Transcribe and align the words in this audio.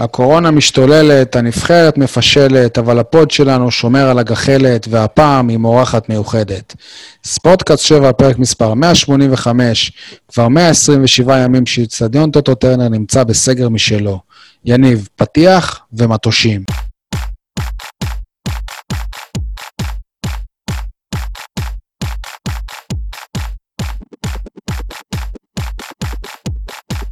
הקורונה 0.00 0.50
משתוללת, 0.50 1.36
הנבחרת 1.36 1.98
מפשלת, 1.98 2.78
אבל 2.78 2.98
הפוד 2.98 3.30
שלנו 3.30 3.70
שומר 3.70 4.08
על 4.08 4.18
הגחלת, 4.18 4.86
והפעם 4.90 5.48
עם 5.48 5.64
אורחת 5.64 6.08
מיוחדת. 6.08 6.74
ספורטקאסט 7.24 7.82
7, 7.82 8.12
פרק 8.12 8.38
מספר 8.38 8.74
185, 8.74 9.92
כבר 10.32 10.48
127 10.48 11.38
ימים 11.38 11.66
שאיצטדיון 11.66 12.30
טוטו 12.30 12.54
טרנר 12.54 12.88
נמצא 12.88 13.24
בסגר 13.24 13.68
משלו. 13.68 14.20
יניב, 14.64 15.08
פתיח 15.16 15.80
ומטושים. 15.92 16.62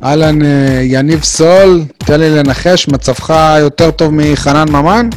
אהלן, 0.05 0.45
אה, 0.45 0.81
יניב 0.83 1.23
סול, 1.23 1.83
תן 1.99 2.21
לי 2.21 2.31
לנחש, 2.31 2.89
מצבך 2.89 3.35
יותר 3.61 3.91
טוב 3.91 4.11
מחנן 4.13 4.71
ממן? 4.71 5.09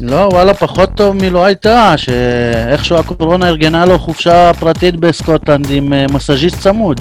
לא, 0.00 0.28
וואלה, 0.32 0.54
פחות 0.54 0.90
טוב 0.94 1.16
מלא 1.16 1.44
הייתה, 1.44 1.94
שאיכשהו 1.96 2.96
הקורונה 2.96 3.48
ארגנה 3.48 3.86
לו 3.86 3.98
חופשה 3.98 4.52
פרטית 4.58 4.96
בסקוטלנד 4.96 5.66
עם 5.70 5.92
אה, 5.92 6.06
מסאז'יסט 6.12 6.60
צמוד. 6.60 7.00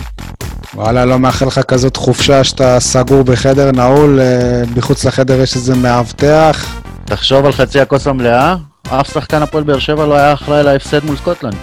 וואלה, 0.73 1.05
לא 1.05 1.19
מאחל 1.19 1.45
לך 1.45 1.59
כזאת 1.59 1.97
חופשה 1.97 2.43
שאתה 2.43 2.79
סגור 2.79 3.23
בחדר 3.23 3.71
נעול, 3.71 4.19
אה, 4.19 4.63
מחוץ 4.75 5.05
לחדר 5.05 5.41
יש 5.41 5.55
איזה 5.55 5.75
מאבטח. 5.75 6.81
תחשוב 7.05 7.45
על 7.45 7.52
חצי 7.52 7.80
הכוס 7.80 8.07
המלאה, 8.07 8.55
אף 8.88 9.13
שחקן 9.13 9.41
הפועל 9.41 9.63
באר 9.63 9.80
שבע 9.80 10.05
לא 10.05 10.16
היה 10.16 10.33
אחראי 10.33 10.63
להפסד 10.63 11.05
מול 11.05 11.16
סקוטלנד. 11.16 11.55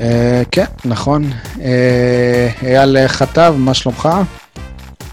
אה, 0.00 0.42
כן, 0.50 0.64
נכון. 0.84 1.24
אה, 1.60 2.48
אייל 2.62 3.08
חטב, 3.08 3.54
מה 3.58 3.74
שלומך? 3.74 4.08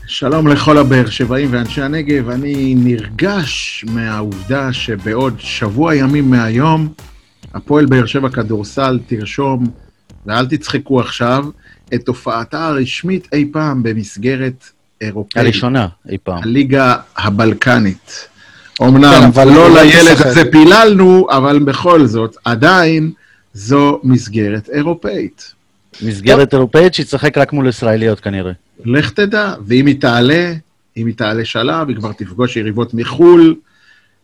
שלום 0.08 0.48
לכל 0.48 0.78
הבאר 0.78 1.10
שבעים 1.10 1.48
ואנשי 1.52 1.82
הנגב. 1.82 2.30
אני 2.30 2.76
נרגש 2.78 3.86
מהעובדה 3.88 4.74
שבעוד 4.74 5.36
שבוע 5.40 5.96
ימים 5.96 6.30
מהיום, 6.30 6.88
הפועל 7.54 7.86
באר 7.86 8.06
שבע 8.06 8.30
כדורסל 8.30 9.00
תרשום, 9.08 9.66
ואל 10.26 10.46
תצחקו 10.46 11.00
עכשיו, 11.00 11.46
את 11.94 12.08
הופעתה 12.08 12.68
הרשמית 12.68 13.28
אי 13.34 13.50
פעם 13.54 13.84
במסגרת 13.84 14.70
אירופאית. 15.02 15.46
הראשונה 15.46 15.88
אי 16.10 16.18
פעם. 16.24 16.44
הליגה 16.44 16.96
הבלקנית. 17.18 18.28
אמנם 18.82 19.32
כן, 19.32 19.48
לא 19.48 19.82
לילד 19.82 20.22
הזה 20.26 20.52
פיללנו, 20.52 21.28
אבל 21.32 21.60
בכל 21.60 22.06
זאת, 22.06 22.36
עדיין 22.46 23.12
זו 23.58 24.00
מסגרת 24.04 24.70
אירופאית. 24.70 25.54
מסגרת 26.02 26.54
אירופאית 26.54 26.94
שישחק 26.94 27.38
רק 27.38 27.54
מול 27.54 27.68
ישראליות 27.68 28.20
כנראה. 28.20 28.52
לך 28.86 29.10
תדע, 29.10 29.54
ואם 29.66 29.86
היא 29.86 30.02
תעלה, 30.02 30.54
אם 30.98 31.08
היא 31.08 31.16
תעלה 31.16 31.46
שלב, 31.46 31.88
היא 31.88 31.98
כבר 31.98 32.12
תפגוש 32.12 32.56
יריבות 32.56 32.94
מחו"ל. 32.94 33.56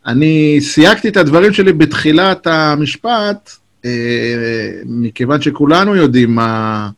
אני 0.06 0.58
סייגתי 0.62 1.10
את 1.10 1.18
הדברים 1.18 1.54
שלי 1.54 1.74
בתחילת 1.74 2.48
המשפט, 2.48 3.52
אה, 3.86 3.92
מכיוון 4.86 5.42
שכולנו 5.42 5.96
יודעים 5.96 6.36
מה, 6.36 6.90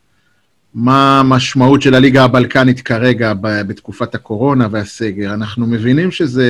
מה 0.74 1.20
המשמעות 1.20 1.82
של 1.82 1.96
הליגה 1.96 2.24
הבלקנית 2.24 2.82
כרגע 2.82 3.34
בתקופת 3.42 4.16
הקורונה 4.16 4.68
והסגר. 4.72 5.34
אנחנו 5.34 5.68
מבינים 5.68 6.12
שזה 6.12 6.50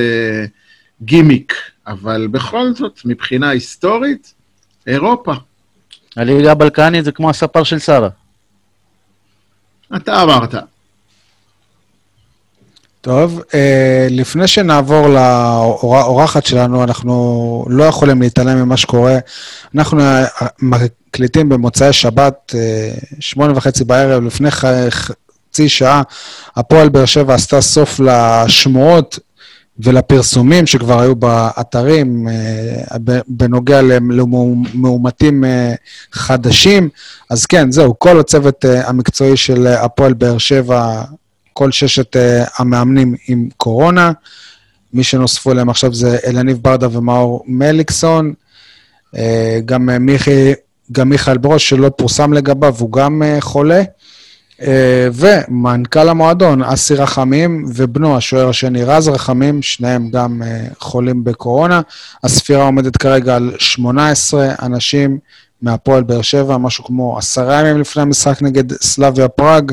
גימיק, 1.02 1.54
אבל 1.86 2.28
בכל 2.30 2.72
זאת, 2.74 3.00
מבחינה 3.04 3.48
היסטורית, 3.48 4.34
אירופה. 4.86 5.34
הליגה 6.16 6.52
הבלקנית 6.52 7.04
זה 7.04 7.12
כמו 7.12 7.30
הספר 7.30 7.62
של 7.62 7.78
שרה. 7.78 8.08
אתה 9.96 10.22
אמרת. 10.22 10.54
טוב, 13.00 13.42
אה, 13.54 14.06
לפני 14.10 14.46
שנעבור 14.46 15.08
לאורחת 15.08 16.46
שלנו, 16.46 16.84
אנחנו 16.84 17.64
לא 17.68 17.84
יכולים 17.84 18.22
להתעלם 18.22 18.56
ממה 18.56 18.76
שקורה. 18.76 19.18
אנחנו 19.74 20.02
מקליטים 20.58 21.48
במוצאי 21.48 21.92
שבת, 21.92 22.54
אה, 22.54 22.94
שמונה 23.20 23.52
וחצי 23.56 23.84
בערב, 23.84 24.22
לפני 24.22 24.50
חצי 24.90 25.68
שעה, 25.68 26.02
הפועל 26.56 26.88
באר 26.88 27.04
שבע 27.04 27.34
עשתה 27.34 27.60
סוף 27.60 28.00
לשמועות 28.00 29.18
ולפרסומים 29.78 30.66
שכבר 30.66 31.00
היו 31.00 31.16
באתרים 31.16 32.28
אה, 32.28 32.96
בנוגע 33.28 33.82
למאומתים 33.82 35.44
אה, 35.44 35.74
חדשים. 36.12 36.88
אז 37.30 37.46
כן, 37.46 37.72
זהו, 37.72 37.98
כל 37.98 38.20
הצוות 38.20 38.64
אה, 38.64 38.88
המקצועי 38.88 39.36
של 39.36 39.66
הפועל 39.66 40.14
באר 40.14 40.38
שבע, 40.38 41.02
כל 41.52 41.72
ששת 41.72 42.16
המאמנים 42.58 43.14
עם 43.28 43.48
קורונה. 43.56 44.12
מי 44.92 45.04
שנוספו 45.04 45.52
אליהם 45.52 45.68
עכשיו 45.68 45.94
זה 45.94 46.18
אלניב 46.26 46.58
ברדה 46.62 46.98
ומאור 46.98 47.44
מליקסון. 47.46 48.32
גם, 49.64 49.88
מיכי, 50.00 50.52
גם 50.92 51.08
מיכאל 51.08 51.38
ברוש, 51.38 51.68
שלא 51.68 51.88
פורסם 51.88 52.32
לגביו, 52.32 52.74
הוא 52.78 52.92
גם 52.92 53.22
חולה. 53.40 53.82
אה, 54.62 55.08
ומנכ"ל 55.12 56.08
המועדון, 56.08 56.62
אסי 56.62 56.94
רחמים, 56.94 57.64
ובנו, 57.74 58.16
השוער 58.16 58.48
השני, 58.48 58.84
רז 58.84 59.08
רחמים, 59.08 59.62
שניהם 59.62 60.10
גם 60.10 60.42
אה, 60.42 60.66
חולים 60.78 61.24
בקורונה. 61.24 61.80
הספירה 62.24 62.64
עומדת 62.64 62.96
כרגע 62.96 63.36
על 63.36 63.52
18 63.58 64.54
אנשים 64.62 65.18
מהפועל 65.62 66.02
באר 66.02 66.22
שבע, 66.22 66.56
משהו 66.56 66.84
כמו 66.84 67.18
עשרה 67.18 67.60
ימים 67.60 67.80
לפני 67.80 68.02
המשחק 68.02 68.42
נגד 68.42 68.72
סלאביה 68.72 69.28
פראג. 69.28 69.72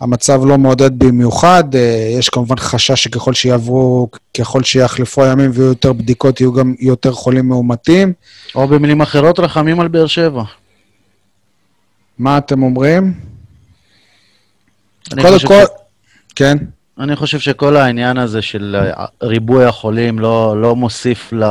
המצב 0.00 0.44
לא 0.46 0.58
מעודד 0.58 0.98
במיוחד, 0.98 1.74
אה, 1.74 2.14
יש 2.18 2.28
כמובן 2.28 2.56
חשש 2.56 3.04
שככל 3.04 3.34
שיעברו, 3.34 4.08
ככל 4.38 4.62
שיחלפו 4.62 5.24
הימים 5.24 5.50
ויהיו 5.54 5.68
יותר 5.68 5.92
בדיקות, 5.92 6.40
יהיו 6.40 6.52
גם 6.52 6.74
יותר 6.80 7.12
חולים 7.12 7.48
מאומתים. 7.48 8.12
או 8.54 8.68
במילים 8.68 9.00
אחרות, 9.00 9.38
רחמים 9.38 9.80
על 9.80 9.88
באר 9.88 10.06
שבע. 10.06 10.42
מה 12.18 12.38
אתם 12.38 12.62
אומרים? 12.62 13.33
קודם 15.10 15.38
כל, 15.46 15.64
ש... 15.64 15.68
כן. 16.34 16.58
אני 16.98 17.16
חושב 17.16 17.38
שכל 17.38 17.76
העניין 17.76 18.18
הזה 18.18 18.42
של 18.42 18.76
ריבוי 19.22 19.64
החולים 19.64 20.18
לא, 20.18 20.60
לא 20.60 20.76
מוסיף 20.76 21.32
ל... 21.32 21.44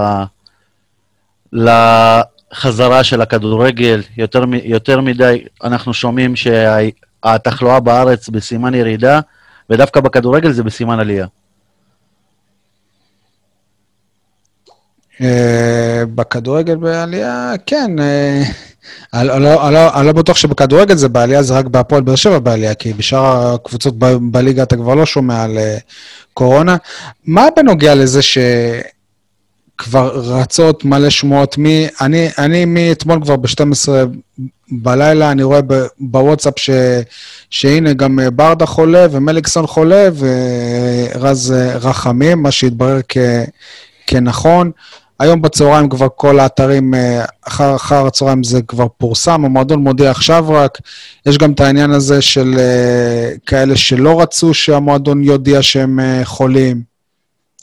לחזרה 1.53 3.03
של 3.03 3.21
הכדורגל. 3.21 4.01
יותר, 4.17 4.43
יותר 4.63 5.01
מדי 5.01 5.45
אנחנו 5.63 5.93
שומעים 5.93 6.35
שהתחלואה 6.35 7.79
בארץ 7.79 8.29
בסימן 8.29 8.73
ירידה, 8.73 9.19
ודווקא 9.69 9.99
בכדורגל 9.99 10.51
זה 10.51 10.63
בסימן 10.63 10.99
עלייה. 10.99 11.27
אה, 15.21 16.03
בכדורגל 16.15 16.75
בעלייה, 16.75 17.53
כן. 17.65 17.91
אה, 19.13 19.23
לא, 19.23 19.71
לא, 19.71 19.99
אני 19.99 20.07
לא 20.07 20.11
בטוח 20.11 20.37
שבכדורגל 20.37 20.95
זה 20.95 21.09
בעלייה, 21.09 21.43
זה 21.43 21.53
רק 21.53 21.65
בהפועל 21.65 22.01
באר 22.01 22.15
שבע 22.15 22.39
בעלייה, 22.39 22.73
כי 22.73 22.93
בשאר 22.93 23.53
הקבוצות 23.53 23.95
בליגה 24.21 24.63
אתה 24.63 24.75
כבר 24.75 24.95
לא 24.95 25.05
שומע 25.05 25.43
על 25.43 25.57
אה, 25.57 25.77
קורונה. 26.33 26.77
מה 27.25 27.47
בנוגע 27.55 27.95
לזה 27.95 28.21
שכבר 28.21 30.11
רצות 30.15 30.85
מלא 30.85 31.09
שמועות? 31.09 31.57
מי, 31.57 31.87
אני, 32.01 32.29
אני 32.37 32.65
מאתמול 32.65 33.21
כבר 33.21 33.35
ב-12 33.35 33.89
בלילה, 34.71 35.31
אני 35.31 35.43
רואה 35.43 35.59
בוואטסאפ 35.99 36.53
ש, 36.59 36.69
שהנה 37.49 37.93
גם 37.93 38.19
ברדה 38.35 38.65
חולה 38.65 39.07
ומליקסון 39.11 39.67
חולה 39.67 40.09
ורז 41.15 41.53
רחמים, 41.81 42.43
מה 42.43 42.51
שהתברר 42.51 42.99
כנכון. 44.07 44.71
היום 45.19 45.41
בצהריים 45.41 45.89
כבר 45.89 46.07
כל 46.15 46.39
האתרים, 46.39 46.93
אה, 46.93 47.25
אחר, 47.47 47.75
אחר 47.75 48.07
הצהריים 48.07 48.43
זה 48.43 48.61
כבר 48.61 48.87
פורסם, 48.97 49.45
המועדון 49.45 49.79
מודיע 49.79 50.11
עכשיו 50.11 50.45
רק. 50.49 50.77
יש 51.25 51.37
גם 51.37 51.51
את 51.51 51.59
העניין 51.59 51.91
הזה 51.91 52.21
של 52.21 52.53
אה, 52.57 53.31
כאלה 53.45 53.75
שלא 53.75 54.21
רצו 54.21 54.53
שהמועדון 54.53 55.23
יודיע 55.23 55.61
שהם 55.61 55.99
אה, 55.99 56.21
חולים. 56.23 56.81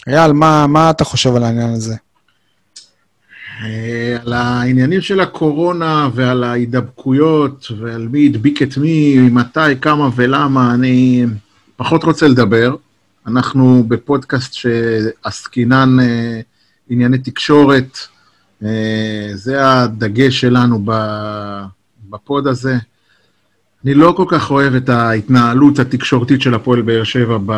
אייל, 0.06 0.32
מה, 0.32 0.66
מה 0.66 0.90
אתה 0.90 1.04
חושב 1.04 1.36
על 1.36 1.44
העניין 1.44 1.70
הזה? 1.70 1.94
על 4.24 4.32
העניינים 4.32 5.00
של 5.00 5.20
הקורונה 5.20 6.08
ועל 6.14 6.44
ההידבקויות 6.44 7.66
ועל 7.78 8.08
מי 8.08 8.26
הדביק 8.26 8.62
את 8.62 8.76
מי, 8.76 9.18
מתי, 9.18 9.60
כמה 9.80 10.08
ולמה, 10.16 10.74
אני 10.74 11.26
פחות 11.76 12.04
רוצה 12.04 12.28
לדבר. 12.28 12.74
אנחנו 13.26 13.84
בפודקאסט 13.88 14.54
שעסקינן 14.54 15.96
ענייני 16.90 17.18
תקשורת. 17.18 17.98
אה, 18.64 19.30
זה 19.34 19.72
הדגש 19.72 20.40
שלנו 20.40 20.84
בפוד 22.10 22.46
הזה. 22.46 22.76
אני 23.84 23.94
לא 23.94 24.14
כל 24.16 24.24
כך 24.28 24.50
אוהב 24.50 24.74
את 24.74 24.88
ההתנהלות 24.88 25.78
התקשורתית 25.78 26.40
של 26.40 26.54
הפועל 26.54 26.82
באר 26.82 27.04
שבע 27.04 27.38
ב... 27.46 27.52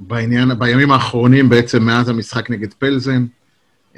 בעניין, 0.00 0.58
בימים 0.58 0.92
האחרונים, 0.92 1.48
בעצם 1.48 1.82
מאז 1.82 2.08
המשחק 2.08 2.50
נגד 2.50 2.72
פלזן. 2.72 3.26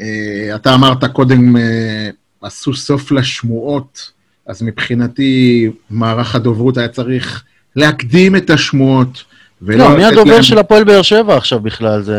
אה, 0.00 0.52
אתה 0.54 0.74
אמרת 0.74 1.04
קודם, 1.04 1.56
אה, 1.56 2.10
עשו 2.42 2.74
סוף 2.74 3.12
לשמועות, 3.12 4.10
אז 4.46 4.62
מבחינתי 4.62 5.70
מערך 5.90 6.34
הדוברות 6.34 6.76
היה 6.76 6.88
צריך 6.88 7.44
להקדים 7.76 8.36
את 8.36 8.50
השמועות 8.50 9.24
ולא 9.66 9.76
לא, 9.90 9.96
מי 9.96 10.04
הדובר 10.04 10.32
להם- 10.34 10.42
של 10.42 10.58
הפועל 10.58 10.84
באר 10.84 11.02
שבע 11.02 11.36
עכשיו 11.36 11.60
בכלל? 11.60 12.02
זה... 12.02 12.16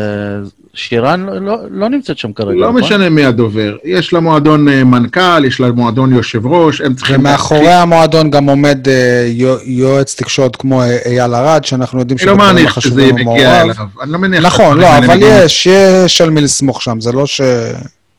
שירן 0.76 1.26
לא- 1.26 1.38
לא- 1.40 1.58
לא 1.70 1.88
נמצאת 1.88 2.18
שם 2.18 2.32
כרגע, 2.32 2.58
לא 2.60 2.68
נכון? 2.68 2.80
משנה 2.82 3.08
מי 3.08 3.24
הדובר. 3.24 3.76
יש 3.84 4.12
למועדון 4.12 4.68
אה, 4.68 4.84
מנכ"ל, 4.84 5.44
יש 5.44 5.60
למועדון 5.60 6.12
יושב 6.12 6.46
ראש, 6.46 6.80
הם 6.80 6.94
צריכים... 6.94 7.20
ומאחורי 7.20 7.72
המועדון 7.72 8.30
גם 8.30 8.48
עומד 8.48 8.88
אה, 8.88 8.92
יו- 9.28 9.56
יועץ 9.64 10.14
תקשורת 10.14 10.56
כמו 10.56 10.82
אה, 10.82 10.96
אייל 11.06 11.34
ארד, 11.34 11.64
שאנחנו 11.64 11.98
יודעים 12.00 12.18
אני 12.20 12.26
לא 12.26 12.32
שבדברים 12.34 12.56
מניח 12.56 12.80
שזה 12.80 13.02
יגיע 13.02 13.24
מעורב. 13.24 13.40
אליו. 13.40 13.74
אני 14.02 14.12
לא 14.12 14.18
מניח... 14.18 14.44
נכון, 14.46 14.78
לא, 14.78 14.98
אבל 14.98 15.06
מגיעים. 15.06 15.32
יש, 15.44 15.68
יש 16.06 16.20
על 16.20 16.30
מי 16.30 16.40
לסמוך 16.40 16.82
שם, 16.82 17.00
זה 17.00 17.12
לא 17.12 17.26
ש... 17.26 17.40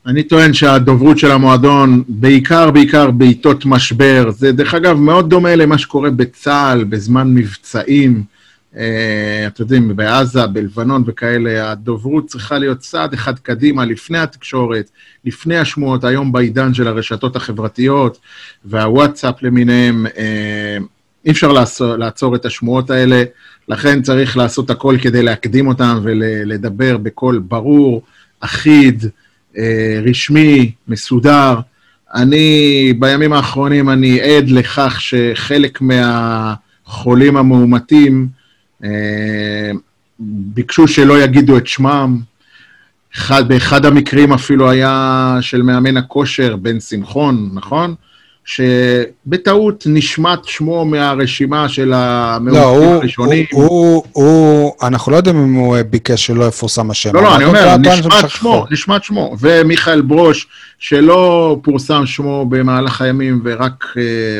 אני 0.08 0.24
טוען 0.24 0.54
שהדוברות 0.54 1.18
של 1.18 1.32
המועדון, 1.32 2.04
בעיקר 2.08 2.72
בעיקר 2.72 3.12
בעיתות 3.12 3.66
משבר, 3.66 4.30
זה 4.38 4.52
דרך 4.52 4.74
אגב 4.74 4.98
מאוד 5.00 5.30
דומה 5.30 5.56
למה 5.56 5.78
שקורה 5.78 6.10
בצה"ל 6.10 6.84
בזמן 6.84 7.28
מבצעים, 7.34 8.24
אתם 9.48 9.64
יודעים, 9.64 9.96
בעזה, 9.96 10.48
בלבנון 10.48 11.04
וכאלה, 11.06 11.72
הדוברות 11.72 12.28
צריכה 12.28 12.58
להיות 12.58 12.80
צעד 12.80 13.14
אחד 13.14 13.40
קדימה, 13.40 13.86
לפני 13.86 14.18
התקשורת, 14.18 14.90
לפני 15.26 15.58
השמועות, 15.58 16.04
היום 16.04 16.32
בעידן 16.32 16.74
של 16.74 16.88
הרשתות 16.88 17.36
החברתיות 17.36 18.20
והוואטסאפ 18.66 19.44
למיניהם, 19.44 20.06
אה, 20.18 20.78
אי 21.26 21.32
אפשר 21.32 21.52
לעצור, 21.52 21.96
לעצור 21.96 22.36
את 22.36 22.46
השמועות 22.46 22.90
האלה, 22.90 23.24
לכן 23.68 24.02
צריך 24.02 24.38
לעשות 24.38 24.70
הכל 24.70 24.96
כדי 25.02 25.24
להקדים 25.24 25.68
אותן 25.68 25.98
ולדבר 26.04 26.98
בקול 26.98 27.40
ברור, 27.40 28.02
אחיד, 28.40 29.06
אה, 29.58 30.00
רשמי, 30.04 30.72
מסודר. 30.88 31.60
אני, 32.16 32.94
בימים 33.00 33.34
האחרונים, 33.34 33.90
אני 33.90 34.22
עד 34.22 34.50
לכך 34.50 35.02
שחלק 35.02 35.80
מהחולים 35.82 37.38
המאומתים 37.38 38.28
אה, 38.32 38.45
ביקשו 40.20 40.88
שלא 40.88 41.24
יגידו 41.24 41.58
את 41.58 41.68
שמם. 41.68 42.18
אחד, 43.16 43.48
באחד 43.48 43.86
המקרים 43.86 44.34
אפילו 44.34 44.70
היה 44.70 45.38
של 45.42 45.62
מאמן 45.62 45.98
הכושר, 45.98 46.56
בן 46.56 46.80
שמחון, 46.80 47.50
נכון? 47.54 47.96
שבטעות 48.46 49.84
נשמט 49.88 50.40
שמו 50.46 50.86
מהרשימה 50.86 51.70
של 51.70 51.86
לא, 51.86 51.96
המאומתים 51.96 52.64
הוא, 52.64 52.96
הראשונים. 52.96 53.46
הוא, 53.52 53.64
הוא, 53.64 54.04
הוא, 54.12 54.74
אנחנו 54.84 55.12
לא 55.12 55.18
יודעים 55.18 55.38
אם 55.38 55.54
הוא 55.54 55.78
אה, 55.78 55.84
ביקש 55.84 56.26
שלא 56.26 56.46
יפורסם 56.46 56.92
השם. 56.92 57.16
לא, 57.16 57.22
לא, 57.22 57.36
אני 57.36 57.46
אומר, 57.46 57.78
נשמט 57.78 58.30
שמו. 58.30 58.66
נשמט 58.72 59.04
שמו. 59.04 59.36
ומיכאל 59.40 60.02
ברוש, 60.02 60.48
שלא 60.80 61.58
פורסם 61.64 62.06
שמו 62.06 62.46
במהלך 62.50 63.02
הימים, 63.02 63.42
ורק 63.44 63.86
אה, 63.98 64.40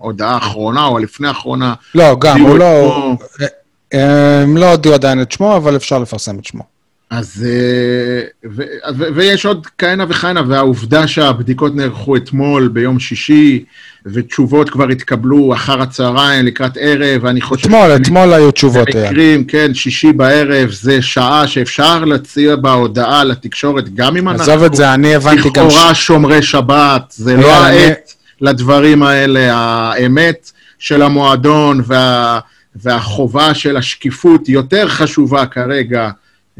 בהודעה 0.00 0.34
האחרונה 0.34 0.84
או 0.84 0.98
לפני 0.98 1.28
האחרונה, 1.28 1.74
לא, 1.94 2.16
גם, 2.20 2.40
הוא 2.40 2.58
לא... 2.58 2.92
שמו. 2.94 3.46
אה, 3.94 4.42
הם 4.42 4.56
לא 4.56 4.70
הודיעו 4.70 4.94
עדיין 4.94 5.22
את 5.22 5.32
שמו, 5.32 5.56
אבל 5.56 5.76
אפשר 5.76 5.98
לפרסם 5.98 6.38
את 6.38 6.44
שמו. 6.44 6.62
אז... 7.10 7.46
אה, 7.48 8.22
ו- 8.56 8.62
ו- 8.98 9.14
ויש 9.14 9.46
עוד 9.46 9.66
כהנה 9.78 10.04
וכהנה, 10.08 10.42
והעובדה 10.48 11.06
שהבדיקות 11.08 11.76
נערכו 11.76 12.16
אתמול, 12.16 12.68
ביום 12.68 12.98
שישי, 13.00 13.64
ותשובות 14.06 14.70
כבר 14.70 14.88
התקבלו 14.88 15.54
אחר 15.54 15.82
הצהריים, 15.82 16.46
לקראת 16.46 16.76
ערב, 16.80 17.24
ואני 17.24 17.40
חושב... 17.40 17.66
אתמול, 17.66 17.96
אתמול 17.96 18.32
היו 18.32 18.50
תשובות. 18.50 18.88
במקרים, 18.94 19.44
כן, 19.44 19.74
שישי 19.74 20.12
בערב, 20.12 20.70
זה 20.70 21.02
שעה 21.02 21.46
שאפשר 21.46 22.04
להציע 22.04 22.56
בהודעה 22.56 23.24
לתקשורת, 23.24 23.94
גם 23.94 24.16
אם 24.16 24.28
אנחנו... 24.28 24.42
עזוב 24.52 24.64
את 24.64 24.74
זה, 24.74 24.94
אני 24.94 25.14
הבנתי 25.14 25.50
גם... 25.50 25.66
לכאורה 25.66 25.94
שומרי 25.94 26.42
שבת, 26.42 27.02
זה 27.10 27.36
לא 27.36 27.66
אני- 27.66 27.76
העת 27.76 28.14
לדברים 28.40 29.02
האלה. 29.02 29.52
האמת 29.54 30.50
של 30.78 31.02
המועדון 31.02 31.80
וה, 31.86 32.38
והחובה 32.76 33.54
של 33.54 33.76
השקיפות 33.76 34.48
יותר 34.48 34.88
חשובה 34.88 35.46
כרגע, 35.46 36.10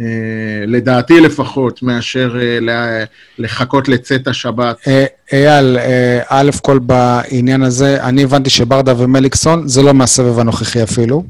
אה, 0.00 0.04
לדעתי 0.66 1.20
לפחות, 1.20 1.82
מאשר 1.82 2.36
אה, 2.42 2.58
ל- 2.60 3.04
לחכות 3.44 3.88
לצאת 3.88 4.28
השבת. 4.28 4.76
אה, 4.88 5.04
אייל, 5.32 5.78
אה, 5.78 6.20
א' 6.28 6.50
כל 6.62 6.78
בעניין 6.78 7.62
הזה, 7.62 8.02
אני 8.02 8.22
הבנתי 8.24 8.50
שברדה 8.50 8.94
ומליקסון 8.98 9.68
זה 9.68 9.82
לא 9.82 9.94
מהסבב 9.94 10.38
הנוכחי 10.38 10.82
אפילו. 10.82 11.24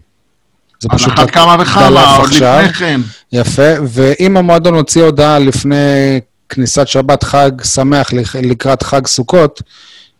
זה 0.80 0.88
על 0.90 0.98
פשוט 0.98 1.12
אחת 1.14 1.30
כמה 1.30 1.56
וכמה, 1.60 2.16
עוד 2.16 2.24
עכשיו. 2.26 2.58
לפני 2.62 2.72
כן. 2.72 3.00
יפה, 3.32 3.62
ואם 3.88 4.36
המועדון 4.36 4.74
הוציא 4.74 5.02
הודעה 5.02 5.38
לפני 5.38 6.20
כניסת 6.48 6.88
שבת 6.88 7.22
חג 7.22 7.50
שמח 7.64 8.12
לק- 8.12 8.36
לקראת 8.36 8.82
חג 8.82 9.06
סוכות, 9.06 9.62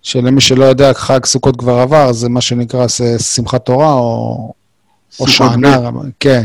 שלמי 0.02 0.40
שלא 0.40 0.64
יודע, 0.64 0.92
חג 0.94 1.24
סוכות 1.24 1.56
כבר 1.56 1.78
עבר, 1.78 2.12
זה 2.12 2.28
מה 2.28 2.40
שנקרא 2.40 2.86
שמחת 3.18 3.64
תורה 3.64 3.92
או, 3.92 4.52
או 5.20 5.24
שענה, 5.28 5.76
כן. 6.20 6.44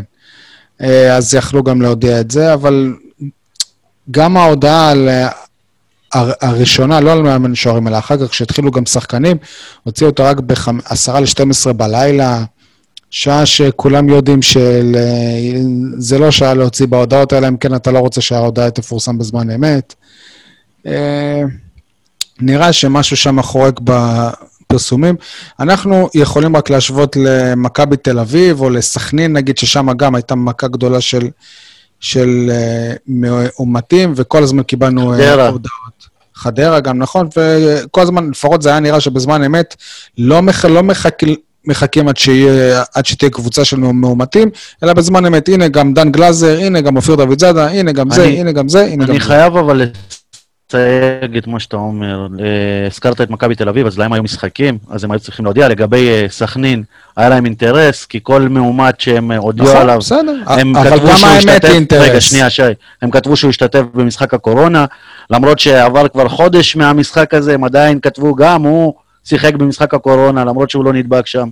אה, 0.81 1.15
אז 1.17 1.33
יכלו 1.33 1.63
גם 1.63 1.81
להודיע 1.81 2.19
את 2.19 2.31
זה, 2.31 2.53
אבל 2.53 2.93
גם 4.11 4.37
ההודעה 4.37 4.91
על... 4.91 5.09
אה, 5.09 5.29
הר- 6.13 6.31
הראשונה, 6.41 6.99
לא 7.01 7.11
על 7.11 7.21
מאמן 7.21 7.55
שוערים, 7.55 7.87
אלא 7.87 7.97
אחר 7.97 8.17
כך, 8.17 8.31
כשהתחילו 8.31 8.71
גם 8.71 8.85
שחקנים, 8.85 9.37
הוציאו 9.83 10.09
אותה 10.09 10.29
רק 10.29 10.39
ב-10 10.39 11.19
ל-12 11.19 11.73
בלילה, 11.73 12.43
שעה 13.09 13.45
שכולם 13.45 14.09
יודעים 14.09 14.41
שזה 14.41 16.19
לא 16.19 16.31
שעה 16.31 16.53
להוציא 16.53 16.87
בהודעות 16.87 17.33
האלה, 17.33 17.47
אם 17.47 17.57
כן 17.57 17.75
אתה 17.75 17.91
לא 17.91 17.99
רוצה 17.99 18.21
שההודעה 18.21 18.71
תפורסם 18.71 19.17
בזמן 19.17 19.49
אמת. 19.51 19.93
אה, 22.39 22.45
נראה 22.45 22.73
שמשהו 22.73 23.17
שם 23.17 23.41
חורק 23.41 23.79
בפרסומים. 23.83 25.15
אנחנו 25.59 26.09
יכולים 26.13 26.55
רק 26.55 26.69
להשוות 26.69 27.15
למכבי 27.19 27.97
תל 27.97 28.19
אביב 28.19 28.61
או 28.61 28.69
לסכנין, 28.69 29.33
נגיד 29.33 29.57
ששם 29.57 29.87
גם 29.97 30.15
הייתה 30.15 30.35
מכה 30.35 30.67
גדולה 30.67 31.01
של, 31.01 31.27
של 31.99 32.51
אה, 32.51 32.93
מאומתים, 33.07 34.13
וכל 34.15 34.43
הזמן 34.43 34.63
קיבלנו 34.63 35.13
אה, 35.13 35.17
חדרה. 35.17 35.47
הודעות. 35.47 36.15
חדרה 36.35 36.79
גם, 36.79 36.97
נכון, 36.97 37.27
וכל 37.37 38.01
הזמן, 38.01 38.29
לפחות 38.31 38.61
זה 38.61 38.69
היה 38.69 38.79
נראה 38.79 38.99
שבזמן 38.99 39.43
אמת 39.43 39.75
לא, 40.17 40.41
מח, 40.41 40.65
לא 40.65 40.83
מחכ, 40.83 41.11
מחכים 41.67 42.07
עד, 42.07 42.17
שיהיה, 42.17 42.83
עד 42.95 43.05
שתהיה 43.05 43.29
קבוצה 43.29 43.65
של 43.65 43.77
מאומתים, 43.77 44.49
אלא 44.83 44.93
בזמן 44.93 45.25
אמת, 45.25 45.49
הנה 45.49 45.67
גם 45.67 45.93
דן 45.93 46.11
גלאזר, 46.11 46.57
הנה 46.59 46.81
גם 46.81 46.95
אופיר 46.95 47.15
דוד 47.15 47.39
זאדה, 47.39 47.67
הנה 47.67 47.91
גם 47.91 48.09
זה, 48.09 48.23
אני- 48.25 48.39
הנה 48.39 48.51
גם 48.51 48.69
זה, 48.69 48.81
הנה 48.85 49.05
גם 49.05 49.11
אני 49.11 49.19
זה. 49.19 49.25
חייב 49.25 49.57
אבל 49.57 49.81
לסייג 50.75 51.37
את 51.37 51.47
מה 51.47 51.59
שאתה 51.59 51.77
אומר. 51.77 52.27
אה, 52.39 52.87
הזכרת 52.87 53.21
את 53.21 53.29
מכבי 53.29 53.55
תל 53.55 53.69
אביב, 53.69 53.87
אז 53.87 53.99
להם 53.99 54.13
היו 54.13 54.23
משחקים, 54.23 54.77
אז 54.89 55.03
הם 55.03 55.11
היו 55.11 55.19
צריכים 55.19 55.45
להודיע. 55.45 55.67
לגבי 55.67 56.09
אה, 56.09 56.25
סכנין, 56.29 56.83
היה 57.17 57.29
להם 57.29 57.45
אינטרס, 57.45 58.05
כי 58.05 58.19
כל 58.23 58.41
מאומת 58.41 58.99
שהם 59.01 59.31
אה, 59.31 59.37
הודיעו 59.37 59.67
נכון, 59.67 59.81
עליו, 59.81 59.99
בסדר, 59.99 60.35
הם 60.47 60.75
אבל 60.75 60.89
כתבו 60.89 61.17
שהוא 61.17 61.29
השתתף, 61.29 61.69
אינטרס. 61.69 62.09
רגע, 62.09 62.21
שנייה, 62.21 62.49
שי, 62.49 62.63
הם 63.01 63.11
כתבו 63.11 63.35
שהוא 63.35 63.49
השתתף 63.49 63.81
במשחק 63.93 64.33
הקורונה, 64.33 64.85
למרות 65.29 65.59
שעבר 65.59 66.07
כבר 66.07 66.27
חודש 66.29 66.75
מהמשחק 66.75 67.33
הזה, 67.33 67.53
הם 67.53 67.63
עדיין 67.63 67.99
כתבו 67.99 68.35
גם, 68.35 68.63
הוא 68.63 68.93
שיחק 69.23 69.53
במשחק 69.53 69.93
הקורונה, 69.93 70.45
למרות 70.45 70.69
שהוא 70.69 70.85
לא 70.85 70.93
נדבק 70.93 71.27
שם. 71.27 71.49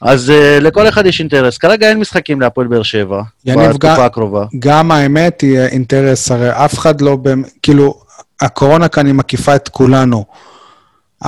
אז 0.00 0.30
uh, 0.30 0.60
לכל 0.60 0.88
אחד 0.88 1.06
יש 1.06 1.20
אינטרס. 1.20 1.58
כרגע 1.58 1.88
אין 1.88 1.98
משחקים 1.98 2.40
להפועל 2.40 2.66
באר 2.66 2.82
שבע, 2.82 3.22
בתקופה 3.46 3.78
גם- 3.96 4.00
הקרובה. 4.00 4.44
גם 4.58 4.90
האמת 4.92 5.40
היא 5.40 5.58
אינטרס, 5.60 6.30
הרי 6.30 6.50
אף 6.50 6.78
אחד 6.78 7.00
לא, 7.00 7.16
במ- 7.16 7.42
כאילו, 7.62 7.94
הקורונה 8.40 8.88
כאן 8.88 9.06
היא 9.06 9.14
מקיפה 9.14 9.54
את 9.56 9.68
כולנו. 9.68 10.24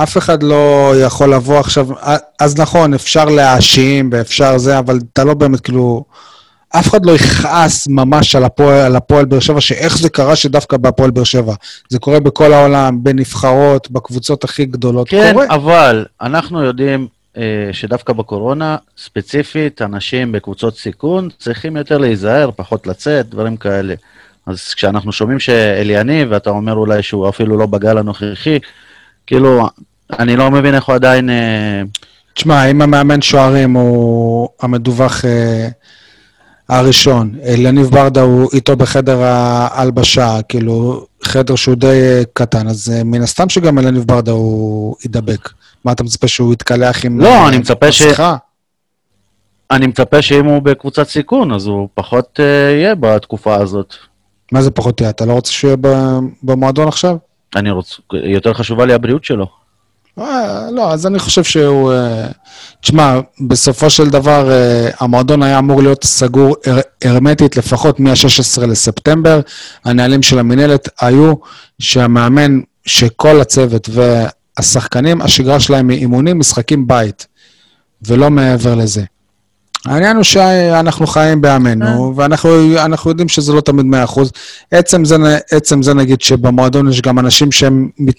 אף 0.03 0.17
אחד 0.17 0.43
לא 0.43 0.93
יכול 0.97 1.33
לבוא 1.33 1.59
עכשיו, 1.59 1.87
אז 2.39 2.59
נכון, 2.59 2.93
אפשר 2.93 3.25
להאשים 3.25 4.09
ואפשר 4.13 4.57
זה, 4.57 4.79
אבל 4.79 4.99
אתה 5.13 5.23
לא 5.23 5.33
באמת, 5.33 5.59
כאילו, 5.59 6.03
אף 6.69 6.87
אחד 6.87 7.05
לא 7.05 7.11
יכעס 7.11 7.87
ממש 7.87 8.35
על 8.35 8.43
הפועל, 8.43 8.77
על 8.79 8.95
הפועל 8.95 9.25
באר 9.25 9.39
שבע, 9.39 9.61
שאיך 9.61 9.97
זה 9.97 10.09
קרה 10.09 10.35
שדווקא 10.35 10.77
בהפועל 10.77 11.11
באר 11.11 11.23
שבע. 11.23 11.53
זה 11.89 11.99
קורה 11.99 12.19
בכל 12.19 12.53
העולם, 12.53 13.03
בנבחרות, 13.03 13.91
בקבוצות 13.91 14.43
הכי 14.43 14.65
גדולות. 14.65 15.09
כן, 15.09 15.31
קורה. 15.33 15.45
אבל 15.49 16.05
אנחנו 16.21 16.63
יודעים 16.63 17.07
שדווקא 17.71 18.13
בקורונה, 18.13 18.77
ספציפית, 18.97 19.81
אנשים 19.81 20.31
בקבוצות 20.31 20.77
סיכון 20.77 21.29
צריכים 21.37 21.77
יותר 21.77 21.97
להיזהר, 21.97 22.49
פחות 22.55 22.87
לצאת, 22.87 23.29
דברים 23.29 23.57
כאלה. 23.57 23.95
אז 24.45 24.73
כשאנחנו 24.73 25.11
שומעים 25.11 25.39
שאליניב, 25.39 26.27
ואתה 26.31 26.49
אומר 26.49 26.73
אולי 26.73 27.03
שהוא 27.03 27.29
אפילו 27.29 27.57
לא 27.57 27.65
בגל 27.65 27.97
הנוכחי, 27.97 28.59
כאילו, 29.27 29.67
אני 30.19 30.35
לא 30.35 30.51
מבין 30.51 30.75
איך 30.75 30.83
הוא 30.83 30.95
עדיין... 30.95 31.29
אה, 31.29 31.81
תשמע, 32.33 32.65
אם 32.65 32.81
המאמן 32.81 33.21
שוערים 33.21 33.73
הוא 33.73 34.49
המדווח 34.61 35.25
אה, 35.25 35.67
הראשון, 36.69 37.35
אלניב 37.45 37.87
ברדה 37.87 38.21
הוא 38.21 38.49
איתו 38.53 38.75
בחדר 38.75 39.21
ההלבשה, 39.21 40.41
כאילו, 40.49 41.05
חדר 41.23 41.55
שהוא 41.55 41.75
די 41.75 41.87
אה, 41.87 42.21
קטן, 42.33 42.67
אז 42.67 42.93
אה, 42.95 43.03
מן 43.03 43.21
הסתם 43.21 43.49
שגם 43.49 43.79
אלניב 43.79 44.03
ברדה 44.03 44.31
הוא 44.31 44.95
יידבק. 45.03 45.49
מה 45.85 45.91
אתה 45.91 46.03
מצפה 46.03 46.27
שהוא 46.27 46.53
יתקלח 46.53 47.05
עם... 47.05 47.19
לא, 47.19 47.27
אה, 47.27 47.47
אני 47.47 47.57
מצפה 47.57 47.91
ש-? 47.91 48.01
אני 49.71 49.87
מצפה 49.87 50.21
שאם 50.21 50.45
הוא 50.45 50.61
בקבוצת 50.61 51.07
סיכון, 51.07 51.53
אז 51.53 51.65
הוא 51.65 51.87
פחות 51.93 52.39
אה, 52.39 52.71
יהיה 52.71 52.95
בתקופה 52.95 53.55
הזאת. 53.55 53.93
מה 54.51 54.61
זה 54.61 54.71
פחות 54.71 55.01
יהיה? 55.01 55.09
אתה 55.09 55.25
לא 55.25 55.33
רוצה 55.33 55.51
שהוא 55.51 55.67
יהיה 55.67 55.77
במועדון 56.43 56.87
עכשיו? 56.87 57.17
אני 57.55 57.71
רוצה, 57.71 57.95
יותר 58.13 58.53
חשובה 58.53 58.85
לי 58.85 58.93
הבריאות 58.93 59.23
שלו. 59.23 59.60
אה, 60.19 60.71
לא, 60.71 60.93
אז 60.93 61.07
אני 61.07 61.19
חושב 61.19 61.43
שהוא... 61.43 61.91
אה, 61.93 62.27
תשמע, 62.81 63.19
בסופו 63.47 63.89
של 63.89 64.09
דבר 64.09 64.51
אה, 64.51 64.89
המועדון 64.99 65.43
היה 65.43 65.59
אמור 65.59 65.81
להיות 65.83 66.03
סגור 66.03 66.55
הר- 66.65 66.79
הרמטית 67.03 67.57
לפחות 67.57 67.99
מה-16 67.99 68.65
לספטמבר. 68.65 69.39
הנהלים 69.85 70.21
של 70.21 70.39
המינהלת 70.39 70.89
היו 71.01 71.33
שהמאמן, 71.79 72.59
שכל 72.85 73.41
הצוות 73.41 73.89
והשחקנים, 73.93 75.21
השגרה 75.21 75.59
שלהם 75.59 75.89
היא 75.89 75.99
אימונים, 75.99 76.39
משחקים 76.39 76.87
בית, 76.87 77.27
ולא 78.01 78.29
מעבר 78.29 78.75
לזה. 78.75 79.03
העניין 79.85 80.15
הוא 80.15 80.23
שאנחנו 80.23 81.07
חיים 81.07 81.41
בעמנו, 81.41 82.13
ואנחנו 82.15 82.77
אנחנו 82.77 83.09
יודעים 83.09 83.29
שזה 83.29 83.53
לא 83.53 83.61
תמיד 83.61 83.85
100%. 84.15 84.19
עצם 84.71 85.05
זה, 85.05 85.15
עצם 85.51 85.81
זה 85.81 85.93
נגיד 85.93 86.21
שבמועדון 86.21 86.89
יש 86.89 87.01
גם 87.01 87.19
אנשים 87.19 87.51
שהם 87.51 87.89
מת, 87.99 88.15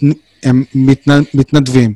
מתנ, 0.74 1.22
מתנדבים, 1.34 1.94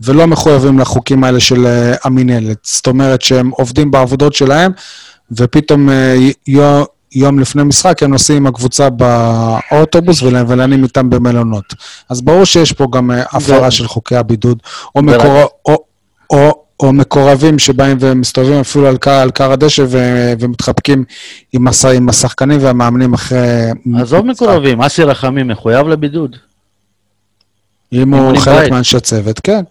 ולא 0.00 0.26
מחויבים 0.26 0.78
לחוקים 0.78 1.24
האלה 1.24 1.40
של 1.40 1.66
אה, 1.66 1.94
המינהלת. 2.04 2.58
זאת 2.62 2.86
אומרת 2.86 3.22
שהם 3.22 3.50
עובדים 3.50 3.90
בעבודות 3.90 4.34
שלהם, 4.34 4.72
ופתאום 5.32 5.90
אה, 5.90 6.16
יום, 6.46 6.84
יום 7.12 7.38
לפני 7.38 7.62
משחק 7.62 8.02
הם 8.02 8.10
נוסעים 8.10 8.36
עם 8.36 8.46
הקבוצה 8.46 8.88
באוטובוס 8.90 10.22
ולנים 10.22 10.84
איתם 10.84 11.10
במלונות. 11.10 11.74
אז 12.08 12.20
ברור 12.20 12.44
שיש 12.44 12.72
פה 12.72 12.86
גם 12.92 13.10
אה, 13.10 13.22
הפרה 13.32 13.70
של 13.70 13.88
חוקי 13.88 14.16
הבידוד, 14.16 14.58
או, 14.94 15.02
מקור, 15.02 15.44
או, 15.68 15.84
או, 16.30 16.65
או 16.80 16.92
מקורבים 16.92 17.58
שבאים 17.58 17.96
ומסתובבים 18.00 18.60
אפילו 18.60 18.86
על 18.86 18.96
קר, 18.96 19.10
על 19.10 19.30
קר 19.30 19.52
הדשא 19.52 19.84
ו, 19.88 19.98
ומתחבקים 20.40 21.04
עם, 21.52 21.68
הש, 21.68 21.84
עם 21.84 22.08
השחקנים 22.08 22.58
והמאמנים 22.62 23.14
אחרי... 23.14 23.70
עזוב 24.00 24.26
מקורבים, 24.26 24.82
אסי 24.82 25.02
רחמים 25.02 25.48
מחויב 25.48 25.88
לבידוד. 25.88 26.36
אם 27.92 28.14
הוא 28.14 28.38
חלק. 28.38 28.70
מאנשי 28.70 29.00
צוות, 29.00 29.40
כן. 29.40 29.64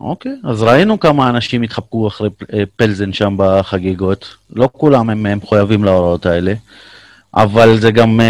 אוקיי, 0.00 0.36
אז 0.44 0.62
ראינו 0.62 1.00
כמה 1.00 1.28
אנשים 1.28 1.62
התחבקו 1.62 2.08
אחרי 2.08 2.28
פלזן 2.76 3.12
שם 3.12 3.34
בחגיגות. 3.38 4.26
לא 4.50 4.68
כולם 4.72 5.10
הם, 5.10 5.26
הם 5.26 5.38
מחויבים 5.38 5.84
להוראות 5.84 6.26
האלה, 6.26 6.54
אבל 7.34 7.80
זה 7.80 7.90
גם, 7.90 8.20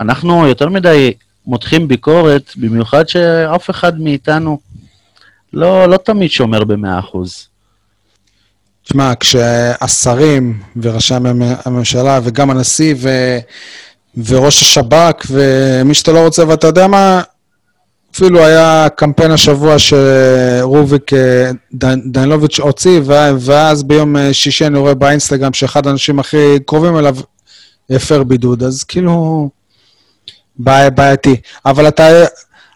אנחנו 0.00 0.46
יותר 0.46 0.68
מדי 0.68 1.12
מותחים 1.46 1.88
ביקורת, 1.88 2.52
במיוחד 2.56 3.08
שאף 3.08 3.70
אחד 3.70 4.00
מאיתנו 4.00 4.58
לא, 5.52 5.86
לא 5.86 5.96
תמיד 5.96 6.30
שומר 6.30 6.64
במאה 6.64 6.98
אחוז. 6.98 7.48
תשמע, 8.84 9.12
כשהשרים 9.20 10.62
וראשי 10.82 11.14
הממשלה 11.64 12.20
וגם 12.22 12.50
הנשיא 12.50 12.94
ו... 12.98 13.08
וראש 14.26 14.62
השב"כ 14.62 15.26
ומי 15.30 15.94
שאתה 15.94 16.12
לא 16.12 16.24
רוצה, 16.24 16.48
ואתה 16.48 16.66
יודע 16.66 16.86
מה, 16.86 17.22
אפילו 18.14 18.44
היה 18.44 18.88
קמפיין 18.96 19.30
השבוע 19.30 19.76
שרוביק 19.78 21.10
דנילוביץ' 22.06 22.60
הוציא, 22.60 23.00
ואז 23.40 23.82
ביום 23.82 24.16
שישי 24.32 24.66
אני 24.66 24.78
רואה 24.78 24.94
באינסטגרם 24.94 25.52
שאחד 25.52 25.86
האנשים 25.86 26.18
הכי 26.18 26.58
קרובים 26.66 26.98
אליו 26.98 27.16
הפר 27.90 28.22
בידוד, 28.22 28.62
אז 28.62 28.84
כאילו, 28.84 29.48
בעייתי. 30.56 31.36
אבל 31.66 31.88
אתה, 31.88 32.04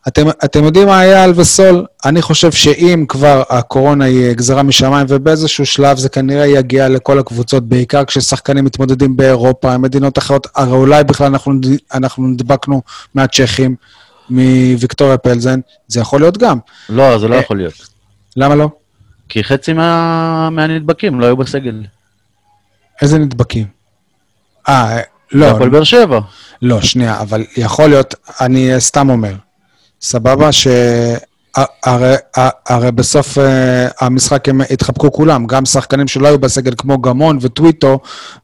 אתם, 0.09 0.27
אתם 0.45 0.65
יודעים 0.65 0.87
מה 0.87 0.99
היה 1.01 1.25
על 1.25 1.33
וסול? 1.37 1.85
אני 2.05 2.23
חושב 2.23 2.53
שאם 2.53 3.05
כבר 3.09 3.43
הקורונה 3.51 4.05
היא 4.05 4.33
גזרה 4.33 4.63
משמיים, 4.63 5.07
ובאיזשהו 5.09 5.67
שלב 5.67 5.97
זה 5.97 6.09
כנראה 6.09 6.47
יגיע 6.47 6.89
לכל 6.89 7.19
הקבוצות, 7.19 7.69
בעיקר 7.69 8.05
כששחקנים 8.05 8.65
מתמודדים 8.65 9.17
באירופה, 9.17 9.79
מדינות 9.79 10.19
אחרות, 10.19 10.47
הרי 10.55 10.73
אולי 10.73 11.05
בכלל 11.05 11.27
אנחנו, 11.27 11.53
אנחנו 11.95 12.27
נדבקנו 12.27 12.83
מהצ'כים, 13.15 13.77
מוויקטוריה 14.31 15.19
פלזן, 15.19 15.61
זה 15.89 16.01
יכול 16.01 16.21
להיות 16.21 16.39
גם. 16.39 16.59
לא, 16.89 17.19
זה 17.19 17.29
לא 17.29 17.35
יכול 17.35 17.57
להיות. 17.57 17.75
למה 18.37 18.55
לא? 18.55 18.69
כי 19.29 19.45
חצי 19.45 19.73
מה... 19.73 20.51
מהנדבקים 20.51 21.21
לא 21.21 21.27
היו 21.27 21.37
בסגל. 21.37 21.83
איזה 23.03 23.19
נדבקים? 23.19 23.67
אה, 24.69 25.01
לא. 25.33 25.47
הפועל 25.47 25.69
באר 25.69 25.85
שבע. 25.85 26.21
לא, 26.63 26.81
שנייה, 26.81 27.21
אבל 27.21 27.45
יכול 27.57 27.89
להיות, 27.89 28.15
אני 28.41 28.81
סתם 28.81 29.11
אומר. 29.11 29.33
סבבה? 30.01 30.53
שהרי 30.53 32.17
הרי 32.67 32.93
בסוף 32.93 33.39
המשחק 34.01 34.49
הם 34.49 34.61
התחבקו 34.71 35.13
כולם, 35.13 35.47
גם 35.47 35.65
שחקנים 35.65 36.09
שלא 36.09 36.29
היו 36.29 36.39
בסגל 36.39 36.73
כמו 36.79 37.01
גמון 37.03 37.39
וטוויטו 37.41 37.99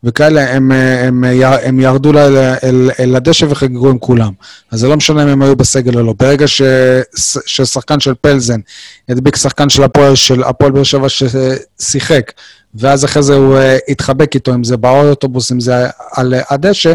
וכאלה, 0.04 0.54
הם, 0.54 0.72
הם, 0.72 1.24
הם 1.62 1.80
ירדו 1.80 2.10
אל, 2.10 2.36
אל, 2.64 2.90
אל 3.00 3.16
הדשא 3.16 3.46
וחגגו 3.48 3.90
עם 3.90 3.98
כולם. 3.98 4.32
אז 4.70 4.80
זה 4.80 4.88
לא 4.88 4.96
משנה 4.96 5.22
אם 5.22 5.28
הם 5.28 5.42
היו 5.42 5.56
בסגל 5.56 5.98
או 5.98 6.02
לא. 6.02 6.14
ברגע 6.18 6.48
ש, 6.48 6.62
ששחקן 7.46 8.00
של 8.00 8.14
פלזן 8.20 8.60
ידביק 9.08 9.36
שחקן 9.36 9.68
של 9.68 9.82
הפועל, 9.82 10.14
של 10.14 10.42
הפועל 10.42 10.72
באר 10.72 10.82
שבע 10.82 11.06
ששיחק, 11.08 12.32
ואז 12.74 13.04
אחרי 13.04 13.22
זה 13.22 13.34
הוא 13.34 13.58
התחבק 13.88 14.34
איתו, 14.34 14.54
אם 14.54 14.64
זה 14.64 14.76
באוטובוס, 14.76 15.52
אם 15.52 15.60
זה 15.60 15.86
על 16.12 16.34
הדשא, 16.50 16.94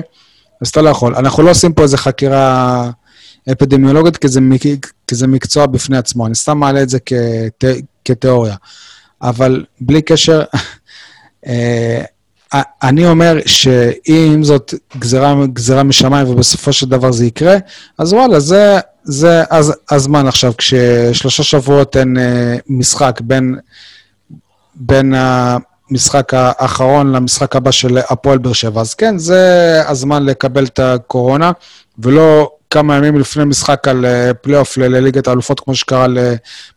אז 0.62 0.68
אתה 0.68 0.82
לא 0.82 0.90
יכול. 0.90 1.16
אנחנו 1.16 1.44
לא 1.44 1.50
עושים 1.50 1.74
פה 1.74 1.84
איזה 1.84 1.98
חקירה... 1.98 2.90
אפידמיולוגית, 3.52 4.18
כי 4.18 4.28
זה, 5.16 5.28
מקצוע 5.28 5.66
בפני 5.66 5.98
עצמו. 5.98 6.28
אני 6.28 6.36
סתם 6.36 6.58
מעלה 6.58 6.84
את 6.84 6.90
זה 6.90 7.00
כת, 7.00 7.64
כתיאוריה. 8.06 8.56
אבל 9.22 9.66
בלי 9.82 10.02
קשר, 10.02 10.44
אה, 11.48 12.02
אני 12.84 13.08
אומר 13.08 13.38
שאם 13.46 14.40
זאת 14.44 14.74
גזירה, 14.98 15.36
גזירה 15.54 15.84
משמיים 15.84 16.30
ובסופו 16.30 16.74
של 16.74 16.90
דבר 16.90 17.12
זה 17.12 17.26
יקרה, 17.26 17.58
אז 17.98 18.14
וואלה, 18.14 18.40
זה, 18.40 18.80
זה 19.04 19.44
הז, 19.52 19.74
הזמן 19.92 20.28
עכשיו, 20.28 20.54
כששלושה 20.58 21.44
שבועות 21.44 21.98
אין 21.98 22.18
אה, 22.18 22.56
משחק 22.70 23.22
בין, 23.22 23.56
בין 24.76 25.14
המשחק 25.18 26.34
האחרון 26.34 27.12
למשחק 27.12 27.56
הבא 27.56 27.72
של 27.72 27.98
הפועל 28.10 28.38
באר 28.38 28.54
שבע. 28.54 28.82
אז 28.82 28.94
כן, 28.94 29.18
זה 29.18 29.82
הזמן 29.88 30.26
לקבל 30.26 30.66
את 30.66 30.80
הקורונה, 30.80 31.52
ולא 32.00 32.52
כמה 32.70 32.96
ימים 32.96 33.20
לפני 33.20 33.46
משחק 33.46 33.88
על 33.88 34.06
פלייאוף 34.42 34.78
לליגת 34.78 35.28
האלופות, 35.28 35.60
כמו 35.60 35.76
שקרה 35.76 36.06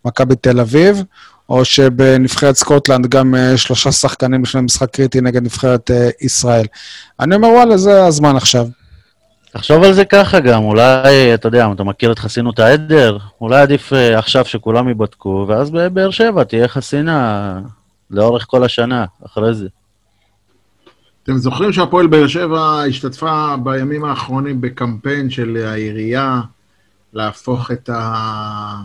למכבי 0.05 0.35
תל 0.37 0.61
אביב, 0.61 1.03
או 1.49 1.65
שבנבחרת 1.65 2.57
סקוטלנד 2.57 3.07
גם 3.07 3.35
שלושה 3.57 3.93
שחקנים 3.93 4.43
לפני 4.43 4.61
משחק 4.61 4.91
קריטי 4.91 5.21
נגד 5.21 5.43
נבחרת 5.43 5.91
ישראל. 6.21 6.67
אני 7.21 7.35
אומר, 7.35 7.49
וואלה, 7.49 7.77
זה 7.77 8.05
הזמן 8.05 8.37
עכשיו. 8.37 8.67
תחשוב 9.53 9.83
על 9.85 9.93
זה 9.93 10.05
ככה 10.05 10.41
גם, 10.41 10.63
אולי, 10.63 11.35
אתה 11.35 11.49
יודע, 11.49 11.69
אתה 11.75 11.85
מכיר 11.85 12.13
את 12.13 12.19
חסינות 12.19 12.59
העדר? 12.59 13.19
אולי 13.41 13.61
עדיף 13.61 13.93
עכשיו 14.15 14.45
שכולם 14.45 14.89
ייבדקו, 14.89 15.45
ואז 15.49 15.71
בבאר 15.71 16.11
שבע 16.11 16.45
תהיה 16.45 16.69
חסינה 16.69 17.59
לאורך 18.11 18.47
כל 18.49 18.65
השנה, 18.65 19.05
אחרי 19.27 19.55
זה. 19.55 19.67
אתם 21.31 21.39
זוכרים 21.39 21.73
שהפועל 21.73 22.07
באר 22.07 22.27
שבע 22.27 22.83
השתתפה 22.89 23.57
בימים 23.63 24.05
האחרונים 24.05 24.61
בקמפיין 24.61 25.31
של 25.31 25.65
העירייה 25.67 26.41
להפוך 27.13 27.71
את, 27.71 27.89
ה... 27.89 28.83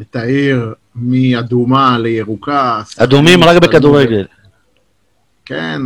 את 0.00 0.16
העיר 0.16 0.74
מאדומה 0.94 1.98
לירוקה? 1.98 2.82
אדומים 2.98 3.44
רק 3.44 3.62
בכדורגל. 3.62 4.26
כן, 5.44 5.82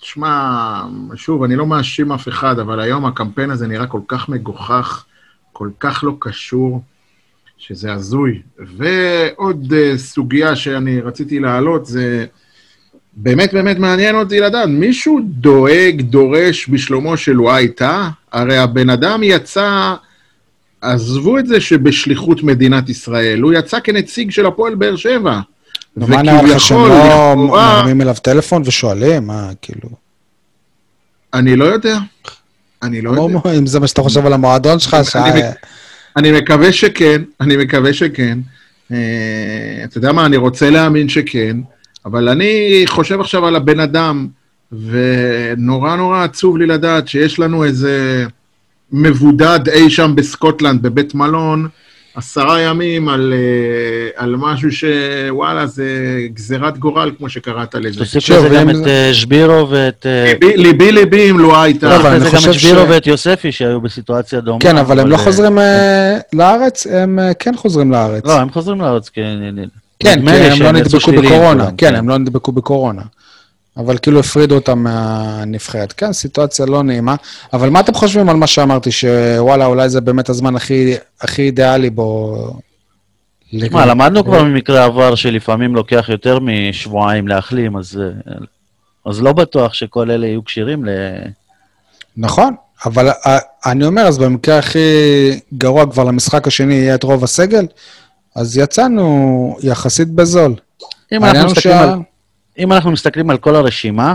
תשמע, 0.00 0.82
שוב, 1.14 1.42
אני 1.42 1.56
לא 1.56 1.66
מאשים 1.66 2.12
אף 2.12 2.28
אחד, 2.28 2.58
אבל 2.58 2.80
היום 2.80 3.06
הקמפיין 3.06 3.50
הזה 3.50 3.66
נראה 3.66 3.86
כל 3.86 4.00
כך 4.08 4.28
מגוחך, 4.28 5.04
כל 5.52 5.70
כך 5.80 6.04
לא 6.04 6.12
קשור, 6.18 6.82
שזה 7.58 7.92
הזוי. 7.92 8.42
ועוד 8.58 9.72
סוגיה 9.96 10.56
שאני 10.56 11.00
רציתי 11.00 11.38
להעלות 11.38 11.86
זה... 11.86 12.26
באמת 13.22 13.52
באמת 13.52 13.78
מעניין 13.78 14.14
אותי 14.14 14.40
לדעת, 14.40 14.68
מישהו 14.68 15.20
דואג, 15.24 16.00
דורש 16.00 16.68
בשלומו 16.68 17.16
של 17.16 17.40
וואי 17.40 17.68
טאה? 17.68 18.08
הרי 18.32 18.58
הבן 18.58 18.90
אדם 18.90 19.20
יצא, 19.22 19.94
עזבו 20.80 21.38
את 21.38 21.46
זה 21.46 21.60
שבשליחות 21.60 22.42
מדינת 22.42 22.88
ישראל, 22.88 23.40
הוא 23.40 23.52
יצא 23.52 23.80
כנציג 23.84 24.30
של 24.30 24.46
הפועל 24.46 24.74
באר 24.74 24.96
שבע. 24.96 25.40
ומה 25.96 26.22
נראה 26.22 26.42
לך 26.42 26.60
שהם 26.60 26.78
לא 26.78 27.34
מרימים 27.36 28.00
אליו 28.00 28.14
טלפון 28.22 28.62
ושואלים? 28.66 29.26
מה, 29.26 29.50
כאילו... 29.62 29.88
אני 31.34 31.56
לא 31.56 31.64
יודע. 31.64 31.98
אני 32.82 33.00
לא 33.00 33.10
יודע. 33.10 33.58
אם 33.58 33.66
זה 33.66 33.80
מה 33.80 33.86
שאתה 33.86 34.02
חושב 34.02 34.26
על 34.26 34.32
המועדון 34.32 34.78
שלך, 34.78 34.96
ש... 35.02 35.16
אני 36.16 36.32
מקווה 36.32 36.72
שכן, 36.72 37.22
אני 37.40 37.56
מקווה 37.56 37.92
שכן. 37.92 38.38
אתה 38.88 39.98
יודע 39.98 40.12
מה, 40.12 40.26
אני 40.26 40.36
רוצה 40.36 40.70
להאמין 40.70 41.08
שכן. 41.08 41.56
אבל 42.06 42.28
אני 42.28 42.50
חושב 42.86 43.20
עכשיו 43.20 43.46
על 43.46 43.56
הבן 43.56 43.80
אדם, 43.80 44.26
ונורא 44.90 45.96
נורא 45.96 46.24
עצוב 46.24 46.58
לי 46.58 46.66
לדעת 46.66 47.08
שיש 47.08 47.38
לנו 47.38 47.64
איזה 47.64 48.24
מבודד 48.92 49.60
אי 49.68 49.90
שם 49.90 50.12
בסקוטלנד, 50.14 50.82
בבית 50.82 51.14
מלון, 51.14 51.68
עשרה 52.14 52.60
ימים 52.60 53.08
על, 53.08 53.34
אה, 53.36 54.22
על 54.24 54.36
משהו 54.38 54.68
שוואלה, 54.72 55.66
זה 55.66 55.86
גזירת 56.34 56.78
גורל, 56.78 57.10
כמו 57.18 57.28
שקראת 57.28 57.74
לזה. 57.74 57.98
תוסיף 57.98 58.28
לזה 58.30 58.48
גם 58.48 58.70
את 58.70 58.76
זה- 58.76 58.84
אה, 59.08 59.14
שבירו 59.14 59.70
ואת... 59.70 60.06
אה, 60.06 60.24
ליבי- 60.32 60.56
ליבי 60.56 60.92
ליבי 60.92 61.30
אם 61.30 61.38
לואה 61.38 61.62
הייתה. 61.62 61.88
לא, 61.88 61.96
אבל 61.96 62.02
תוסיף 62.02 62.12
אני 62.12 62.20
לזה 62.20 62.30
גם 62.30 62.36
חושב 62.36 62.50
את 62.50 62.54
שבירו 62.54 62.86
ש- 62.86 62.90
ואת 62.90 63.06
יוספי 63.06 63.52
שהיו 63.52 63.80
בסיטואציה 63.80 64.40
דומה. 64.40 64.60
כן, 64.60 64.76
אבל 64.76 65.00
הם 65.00 65.08
לא 65.08 65.16
חוזרים 65.16 65.58
אה, 65.58 66.18
לארץ, 66.32 66.86
הם 66.86 67.18
כן 67.38 67.56
חוזרים 67.56 67.90
לארץ. 67.92 68.24
לא, 68.26 68.32
הם 68.40 68.50
חוזרים 68.50 68.80
לארץ, 68.80 69.08
כי... 69.08 69.20
כן, 70.00 70.26
כי 70.26 70.30
הם 70.30 70.62
לא 70.62 70.72
נדבקו 70.72 71.12
בקורונה. 71.12 71.64
כולם, 71.64 71.76
כן, 71.76 71.94
הם 71.94 72.08
לא 72.08 72.18
נדבקו 72.18 72.52
בקורונה. 72.52 73.02
אבל 73.76 73.98
כאילו 73.98 74.20
הפרידו 74.20 74.54
אותם 74.54 74.78
מהנבחרת. 74.78 75.92
כן, 75.92 76.12
סיטואציה 76.12 76.66
לא 76.66 76.82
נעימה. 76.82 77.14
אבל 77.52 77.70
מה 77.70 77.80
אתם 77.80 77.94
חושבים 77.94 78.28
על 78.28 78.36
מה 78.36 78.46
שאמרתי, 78.46 78.90
שוואלה, 78.92 79.66
אולי 79.66 79.88
זה 79.88 80.00
באמת 80.00 80.28
הזמן 80.28 80.56
הכי, 80.56 80.94
הכי 81.20 81.42
אידיאלי 81.42 81.90
בו... 81.90 82.36
מה, 83.70 83.86
למדנו 83.86 84.24
כבר 84.24 84.44
ממקרה 84.44 84.84
עבר 84.84 85.14
שלפעמים 85.14 85.74
לוקח 85.74 86.06
יותר 86.08 86.38
משבועיים 86.40 87.28
להחלים, 87.28 87.76
אז, 87.76 88.00
אז 89.06 89.22
לא 89.22 89.32
בטוח 89.32 89.74
שכל 89.74 90.10
אלה 90.10 90.26
יהיו 90.26 90.44
כשירים 90.44 90.84
ל... 90.84 90.90
נכון, 92.16 92.54
אבל 92.86 93.08
אה, 93.08 93.38
אני 93.66 93.86
אומר, 93.86 94.02
אז 94.02 94.18
במקרה 94.18 94.58
הכי 94.58 94.78
גרוע 95.54 95.90
כבר 95.90 96.04
למשחק 96.04 96.46
השני 96.46 96.74
יהיה 96.74 96.94
את 96.94 97.02
רוב 97.02 97.24
הסגל, 97.24 97.66
אז 98.36 98.56
יצאנו 98.58 99.56
יחסית 99.62 100.08
בזול. 100.08 100.54
אם 101.12 101.24
אנחנו, 101.24 101.46
מסתכלים 101.46 101.74
שה- 101.74 101.82
על, 101.82 101.98
אם 102.58 102.72
אנחנו 102.72 102.90
מסתכלים 102.90 103.30
על 103.30 103.38
כל 103.38 103.56
הרשימה, 103.56 104.14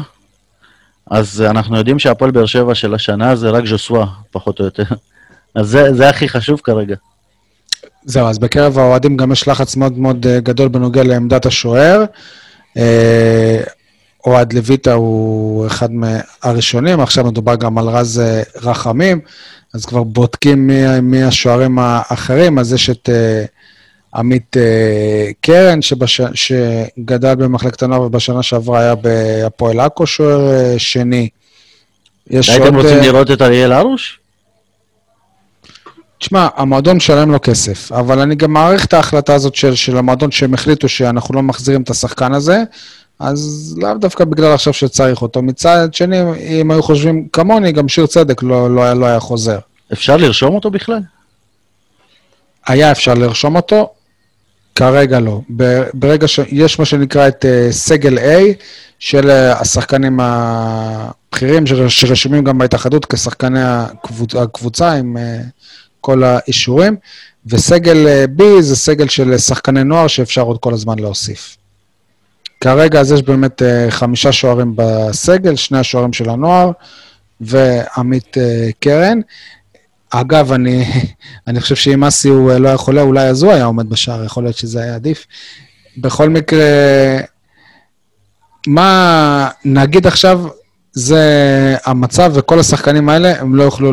אז 1.12 1.42
אנחנו 1.42 1.78
יודעים 1.78 2.00
שהפועל 2.00 2.32
באר 2.32 2.46
שבע 2.46 2.76
של 2.76 2.94
השנה 2.94 3.36
זה 3.36 3.50
רק 3.50 3.66
ז'וסווה, 3.66 4.06
פחות 4.32 4.60
או 4.60 4.66
יותר. 4.66 4.84
אז 5.56 5.68
זה, 5.68 5.94
זה 5.94 6.10
הכי 6.10 6.30
חשוב 6.30 6.62
כרגע. 6.64 6.96
זהו, 8.06 8.28
אז 8.28 8.40
בקרב 8.40 8.78
האוהדים 8.78 9.18
גם 9.18 9.32
יש 9.32 9.48
לחץ 9.48 9.76
מאוד 9.76 9.98
מאוד 9.98 10.28
אה, 10.28 10.40
גדול 10.40 10.68
בנוגע 10.68 11.04
לעמדת 11.04 11.46
השוער. 11.46 12.04
אה, 12.78 13.62
אוהד 14.26 14.54
לויטה 14.54 14.94
הוא 14.94 15.68
אחד 15.68 15.90
מהראשונים, 15.92 17.00
עכשיו 17.00 17.26
מדובר 17.26 17.56
גם 17.56 17.78
על 17.78 17.90
רז 17.90 18.20
אה, 18.20 18.42
רחמים, 18.62 19.20
אז 19.74 19.86
כבר 19.86 20.04
בודקים 20.04 20.68
מי, 20.68 21.00
מי 21.02 21.24
השוערים 21.24 21.80
האחרים, 21.80 22.60
אז 22.60 22.74
יש 22.74 22.90
את 22.90 23.10
אה, 23.10 23.46
עמית 24.16 24.58
אה, 24.58 25.30
קרן, 25.42 25.82
שבש... 25.82 26.22
שגדל 26.34 27.36
במחלקת 27.36 27.84
הנוער 27.84 28.02
ובשנה 28.02 28.44
שעברה 28.44 28.80
היה 28.80 28.96
בהפועל 28.96 29.80
עכו 29.80 30.08
שוער 30.08 30.52
אה, 30.52 30.74
שני. 30.78 31.30
יש 32.30 32.50
הייתם 32.50 32.76
רוצים 32.76 32.98
אה, 32.98 33.02
לראות 33.02 33.32
את 33.32 33.42
אריאל 33.42 33.72
הרוש? 33.72 34.20
תשמע, 36.20 36.48
המועדון 36.56 36.98
משלם 36.98 37.32
לו 37.32 37.38
כסף, 37.42 37.92
אבל 37.92 38.20
אני 38.20 38.36
גם 38.36 38.54
מעריך 38.54 38.86
את 38.86 38.94
ההחלטה 38.94 39.34
הזאת 39.34 39.56
של, 39.56 39.76
של 39.76 39.98
המועדון 39.98 40.32
שהם 40.32 40.54
החליטו 40.54 40.90
שאנחנו 40.90 41.36
לא 41.36 41.42
מחזירים 41.42 41.82
את 41.82 41.90
השחקן 41.90 42.34
הזה, 42.34 42.64
אז 43.20 43.76
לאו 43.82 43.94
דווקא 43.94 44.26
בגלל 44.26 44.54
עכשיו 44.54 44.74
שצריך 44.74 45.22
אותו. 45.22 45.42
מצד 45.42 45.94
שני, 45.94 46.18
אם 46.62 46.72
היו 46.72 46.84
חושבים 46.84 47.28
כמוני, 47.34 47.72
גם 47.72 47.88
שיר 47.88 48.06
צדק 48.06 48.44
לא, 48.44 48.76
לא, 48.76 48.94
לא 48.94 49.06
היה 49.06 49.20
חוזר. 49.20 49.60
אפשר 49.94 50.18
לרשום 50.18 50.56
אותו 50.56 50.72
בכלל? 50.72 51.00
היה 52.68 52.92
אפשר 52.92 53.14
לרשום 53.14 53.56
אותו, 53.56 53.95
כרגע 54.76 55.20
לא. 55.20 55.42
ברגע 55.94 56.28
שיש 56.28 56.80
מה 56.80 56.86
שנקרא 56.86 57.28
את 57.28 57.46
uh, 57.46 57.72
סגל 57.72 58.18
A, 58.18 58.22
של 59.00 59.30
uh, 59.30 59.62
השחקנים 59.62 60.20
הבכירים 60.22 61.68
שר- 61.68 61.88
שרשומים 61.88 62.44
גם 62.44 62.58
בהתאחדות 62.58 63.06
כשחקני 63.06 63.60
הקבוצ- 63.64 64.38
הקבוצה 64.40 64.92
עם 64.94 65.18
uh, 65.18 65.46
כל 66.02 66.24
האישורים, 66.24 66.96
וסגל 67.46 68.26
B 68.38 68.44
זה 68.60 68.76
סגל 68.76 69.08
של 69.08 69.38
שחקני 69.38 69.84
נוער 69.84 70.08
שאפשר 70.08 70.42
עוד 70.42 70.58
כל 70.60 70.74
הזמן 70.74 71.00
להוסיף. 71.00 71.58
כרגע 72.62 73.00
אז 73.00 73.12
יש 73.12 73.22
באמת 73.22 73.62
חמישה 73.90 74.32
שוערים 74.32 74.74
בסגל, 74.76 75.56
שני 75.56 75.78
השוערים 75.80 76.14
של 76.14 76.30
הנוער 76.30 76.72
ועמית 77.42 78.38
קרן. 78.80 79.20
אגב, 80.22 80.52
אני, 80.52 80.86
אני 81.48 81.62
חושב 81.62 81.76
שאם 81.76 82.04
אסי 82.04 82.30
הוא 82.30 82.52
אה, 82.52 82.60
לא 82.60 82.68
היה 82.68 82.78
חולה, 82.78 83.02
אולי 83.02 83.28
אז 83.28 83.44
הוא 83.44 83.52
היה 83.52 83.66
עומד 83.66 83.90
בשער, 83.90 84.24
יכול 84.24 84.44
להיות 84.44 84.58
שזה 84.58 84.82
היה 84.82 84.96
עדיף. 84.96 85.26
בכל 85.98 86.30
מקרה, 86.30 86.66
מה 88.68 89.50
נגיד 89.66 90.08
עכשיו, 90.08 90.48
זה 90.94 91.76
המצב, 91.86 92.32
וכל 92.36 92.60
השחקנים 92.60 93.10
האלה, 93.10 93.42
הם 93.42 93.56
לא 93.56 93.64
יוכלו 93.64 93.92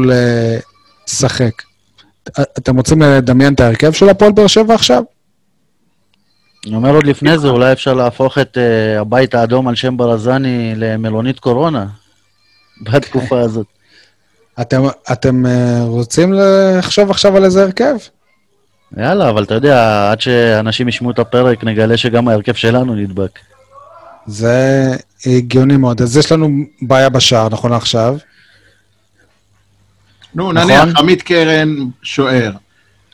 לשחק. 1.09 1.63
אתם 2.31 2.77
רוצים 2.77 3.03
לדמיין 3.03 3.55
את 3.55 3.61
ההרכב 3.61 3.93
של 3.93 4.09
הפועל 4.09 4.33
באר 4.33 4.47
שבע 4.47 4.75
עכשיו? 4.75 5.03
אני 6.67 6.75
אומר 6.75 6.95
עוד 6.95 7.07
לפני 7.07 7.39
זה, 7.39 7.49
אולי 7.49 7.73
אפשר 7.73 7.95
להפוך 7.95 8.39
את 8.39 8.57
uh, 8.57 9.01
הבית 9.01 9.35
האדום 9.35 9.69
על 9.69 9.75
שם 9.75 9.97
ברזני 9.97 10.75
למלונית 10.77 11.41
קורונה 11.41 11.87
בתקופה 12.83 13.41
הזאת. 13.41 13.67
אתם, 14.61 14.83
אתם 15.13 15.47
אה, 15.47 15.83
רוצים 15.83 16.33
לחשוב 16.33 17.11
עכשיו 17.11 17.37
על 17.37 17.45
איזה 17.45 17.63
הרכב? 17.63 17.95
יאללה, 18.97 19.31
אבל 19.31 19.43
אתה 19.43 19.55
יודע, 19.55 20.11
עד 20.11 20.21
שאנשים 20.21 20.89
ישמעו 20.89 21.11
את 21.11 21.19
הפרק, 21.19 21.65
נגלה 21.65 21.97
שגם 21.97 22.29
ההרכב 22.29 22.55
שלנו 22.55 22.95
נדבק. 22.95 23.39
זה 24.27 24.89
הגיוני 25.27 25.77
מאוד. 25.77 26.03
אז 26.03 26.17
יש 26.17 26.33
לנו 26.33 26.49
בעיה 26.83 27.09
בשער, 27.09 27.49
נכון 27.49 27.71
לעכשיו. 27.71 28.17
נו, 30.35 30.53
נכון? 30.53 30.71
נניח 30.71 30.99
עמית 30.99 31.23
קרן, 31.23 31.77
שוער. 32.03 32.53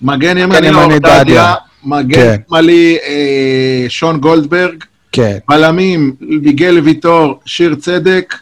מגן 0.02 0.38
ימני 0.38 0.66
ימני 0.66 0.82
אור 0.82 0.98
דדיה. 0.98 1.24
דדיה, 1.24 1.54
מגן 1.84 2.14
כן. 2.14 2.36
שמאלי 2.48 2.98
אה, 3.06 3.84
שון 3.88 4.20
גולדברג, 4.20 4.84
כן. 5.12 5.38
בלמים 5.48 6.14
מיגל 6.20 6.80
ויטור, 6.84 7.40
שיר 7.46 7.74
צדק, 7.74 8.34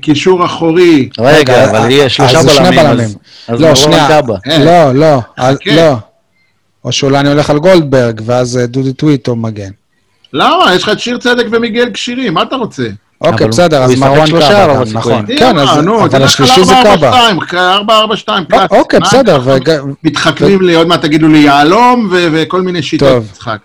קישור 0.00 0.44
אחורי, 0.44 1.08
רגע, 1.20 1.64
אבל 1.70 1.76
אה, 1.78 1.90
יהיה 1.90 2.08
שלושה 2.08 2.38
אז 2.38 2.44
זה 2.44 2.50
שני 2.50 2.76
בלמים. 2.76 3.08
אז- 3.48 3.60
לא, 3.60 3.74
שנייה. 3.74 4.08
קאבה. 4.08 4.36
אה. 4.50 4.64
לא, 4.64 4.92
לא, 4.94 5.18
חכה. 5.40 5.74
לא. 5.76 5.96
או 6.84 6.92
שאולי 6.92 7.18
אני 7.18 7.28
הולך 7.28 7.50
על 7.50 7.58
גולדברג, 7.58 8.20
ואז 8.24 8.58
אה, 8.58 8.66
דודי 8.66 8.92
טוויטו 8.92 9.36
מגן. 9.36 9.70
למה? 10.32 10.74
יש 10.74 10.82
לך 10.82 10.88
את 10.88 11.00
שיר 11.00 11.18
צדק 11.18 11.44
ומיגל 11.52 11.90
כשירים, 11.94 12.34
מה 12.34 12.42
אתה 12.42 12.56
רוצה? 12.56 12.82
אוקיי, 13.20 13.46
בסדר, 13.48 13.82
אז 13.82 13.94
מרואן 13.98 14.26
שלושה, 14.26 14.48
קאבה. 14.66 14.82
נכון. 14.92 15.24
כן, 15.38 15.58
אז- 15.58 15.76
נו, 15.78 16.04
אבל 16.04 16.22
השלישי 16.22 16.64
זה 16.64 16.74
קאבה. 16.82 17.28
4-4-2, 17.30 17.88
לא, 17.88 18.44
קלאסי. 18.48 18.74
אוקיי, 18.76 19.00
בסדר, 19.00 19.40
מתחכמים 20.04 20.62
לי, 20.62 20.74
עוד 20.74 20.86
מעט 20.86 21.02
תגידו 21.02 21.28
לי 21.28 21.38
יהלום 21.38 22.08
וכל 22.12 22.62
מיני 22.62 22.82
שיטות. 22.82 23.22
משחק. 23.32 23.58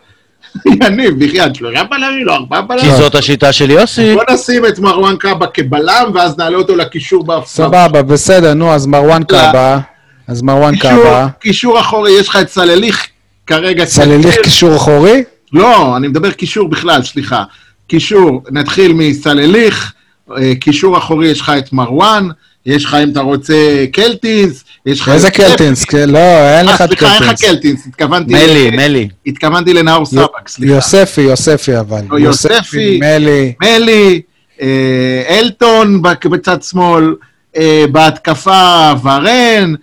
יניב, 0.66 1.26
בחייאת, 1.26 1.56
שלושה 1.56 1.84
בלמים, 1.84 2.26
לא 2.26 2.36
ארבעה 2.36 2.62
כי 2.62 2.68
בלמים. 2.68 2.92
זאת 2.98 3.16
השיטה 3.16 3.54
של 3.54 3.70
יוסי. 3.72 4.16
בוא 4.16 4.24
נשים 4.34 4.66
את 4.66 4.80
מרואן 4.80 5.16
קאבה 5.16 5.48
כבלם, 5.48 6.12
ואז 6.14 6.38
נעלה 6.38 6.58
אותו 6.58 6.76
לקישור 6.76 7.24
בהפסקה. 7.24 7.64
סבבה, 7.64 8.02
בסדר, 8.02 8.54
נו, 8.54 8.74
אז 8.74 8.86
מרואן 8.86 9.24
קאבה, 9.24 9.80
אז 10.28 10.42
מרואן 10.42 10.76
קאבה. 10.76 11.28
קישור 11.40 11.80
אחורי, 11.80 12.12
יש 12.20 12.30
לך 12.30 12.36
את 12.36 12.50
סלליך 12.50 13.08
כרגע. 13.48 13.86
סלליך. 13.86 14.36
קישור 14.44 14.76
אחורי? 14.76 15.24
לא, 15.54 15.98
אני 15.98 16.08
מדבר 16.08 16.32
קישור 16.32 16.70
בכלל, 16.70 17.04
סליחה. 17.04 17.44
קישור, 17.88 18.44
נתחיל 18.52 18.94
מסלליך, 18.94 19.94
אה, 20.38 20.56
קישור 20.56 20.98
אחורי 20.98 21.28
יש 21.28 21.42
לך 21.42 21.52
את 21.58 21.74
מרואן, 21.74 22.30
יש 22.66 22.86
לך, 22.86 22.94
אם 22.94 23.10
אתה 23.10 23.22
רוצה, 23.22 23.86
קלטינס, 23.92 24.64
יש 24.88 25.02
לך... 25.02 25.10
איזה 25.10 25.32
קלטינס? 25.32 25.86
כן, 25.86 26.10
לא, 26.10 26.20
אין 26.20 26.68
אה, 26.68 26.74
לך 26.74 26.82
את 26.82 26.88
סליחה, 26.88 27.14
אין 27.14 27.24
לך 27.24 27.30
קלטינס. 27.30 27.42
קלטינס, 27.42 27.88
התכוונתי... 27.88 28.34
מלי, 28.34 28.70
מלי. 28.70 29.10
התכוונתי 29.26 29.74
לנאור 29.74 30.06
סבק, 30.06 30.48
סליחה. 30.48 30.74
יוספי, 30.74 31.22
יוספי 31.22 31.80
אבל. 31.80 32.02
לא, 32.10 32.20
יוספי. 32.20 33.00
מלי. 33.02 33.54
מלי, 33.62 34.22
אה, 34.62 35.24
אלטון 35.30 36.02
בצד 36.02 36.64
שמאל, 36.64 37.16
אה, 37.58 37.86
בהתקפה 37.92 38.92
ורן, 39.04 39.74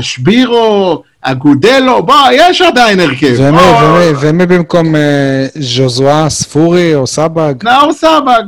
שבירו, 0.00 1.02
אגודלו, 1.22 2.02
בוא, 2.02 2.14
יש 2.32 2.62
עדיין 2.62 3.00
הרכב. 3.00 3.34
ומי, 3.38 3.58
בוא. 3.58 3.82
ומי, 3.82 4.12
ומי 4.20 4.46
במקום 4.46 4.96
אה, 4.96 5.46
ז'וזואה, 5.54 6.30
ספורי 6.30 6.94
או 6.94 7.06
סבג? 7.06 7.54
נאור 7.62 7.92
סבג. 7.92 8.42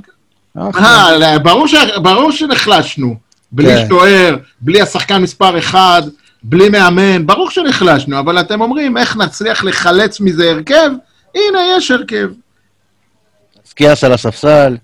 ברור 2.02 2.30
שנחלשנו. 2.32 3.29
בלי 3.52 3.76
כן. 3.76 3.88
שוער, 3.88 4.36
בלי 4.60 4.80
השחקן 4.80 5.22
מספר 5.22 5.58
אחד, 5.58 6.02
בלי 6.42 6.68
מאמן, 6.68 7.26
ברור 7.26 7.50
שנחלשנו, 7.50 8.18
אבל 8.18 8.40
אתם 8.40 8.60
אומרים, 8.60 8.96
איך 8.96 9.16
נצליח 9.16 9.64
לחלץ 9.64 10.20
מזה 10.20 10.50
הרכב? 10.50 10.90
הנה, 11.34 11.58
יש 11.76 11.90
הרכב. 11.90 12.28
סקיאס 13.64 14.04
על 14.04 14.12
הספסל, 14.12 14.76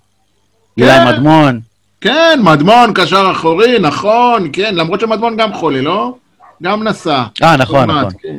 אילי 0.78 0.92
מדמון. 1.06 1.60
כן, 2.00 2.40
מדמון, 2.42 2.92
קשר 2.94 3.32
אחורי, 3.32 3.78
נכון, 3.78 4.48
כן, 4.52 4.74
למרות 4.74 5.00
שמדמון 5.00 5.36
גם 5.36 5.54
חולה, 5.54 5.80
לא? 5.80 6.14
גם 6.62 6.82
נסע. 6.82 7.22
אה, 7.42 7.56
נכון, 7.56 7.78
עוד 7.78 7.86
מעט, 7.86 8.06
נכון. 8.06 8.18
כן. 8.22 8.36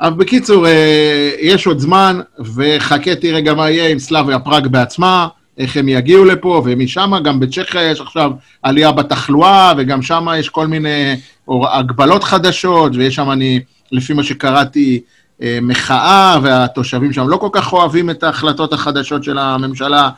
אבל 0.00 0.14
בקיצור, 0.16 0.66
אה, 0.66 1.30
יש 1.40 1.66
עוד 1.66 1.78
זמן, 1.78 2.20
וחכה 2.54 3.14
תראה 3.14 3.40
גם 3.40 3.56
מה 3.56 3.70
יהיה 3.70 3.88
עם 3.88 3.98
סלאביה 3.98 4.38
פראג 4.38 4.66
בעצמה, 4.66 5.28
איך 5.60 5.76
הם 5.76 5.88
יגיעו 5.88 6.24
לפה, 6.24 6.62
ומשם 6.64 7.12
גם 7.24 7.40
בצ'כיה 7.40 7.90
יש 7.90 8.00
עכשיו 8.00 8.30
עלייה 8.62 8.92
בתחלואה, 8.92 9.72
וגם 9.76 10.02
שם 10.02 10.26
יש 10.38 10.48
כל 10.48 10.66
מיני 10.66 11.16
הגבלות 11.72 12.24
חדשות, 12.24 12.92
ויש 12.94 13.14
שם, 13.14 13.30
אני 13.30 13.60
לפי 13.92 14.12
מה 14.12 14.22
שקראתי, 14.24 15.00
אה, 15.42 15.58
מחאה, 15.62 16.38
והתושבים 16.42 17.12
שם 17.12 17.28
לא 17.28 17.36
כל 17.36 17.48
כך 17.52 17.72
אוהבים 17.72 18.10
את 18.10 18.22
ההחלטות 18.22 18.72
החדשות 18.72 19.24
של 19.24 19.38
הממשלה. 19.38 20.10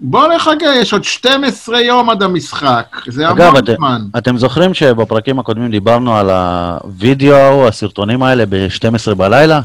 בואו 0.00 0.36
נחכה, 0.36 0.66
יש 0.76 0.92
עוד 0.92 1.04
12 1.04 1.80
יום 1.80 2.10
עד 2.10 2.22
המשחק, 2.22 2.96
זה 3.08 3.30
אגב, 3.30 3.40
המון 3.40 3.56
אתם, 3.58 3.74
זמן. 3.76 4.02
אתם 4.18 4.38
זוכרים 4.38 4.74
שבפרקים 4.74 5.38
הקודמים 5.38 5.70
דיברנו 5.70 6.16
על 6.16 6.30
הווידאו, 6.30 7.68
הסרטונים 7.68 8.22
האלה 8.22 8.44
ב-12 8.48 9.14
בלילה? 9.14 9.60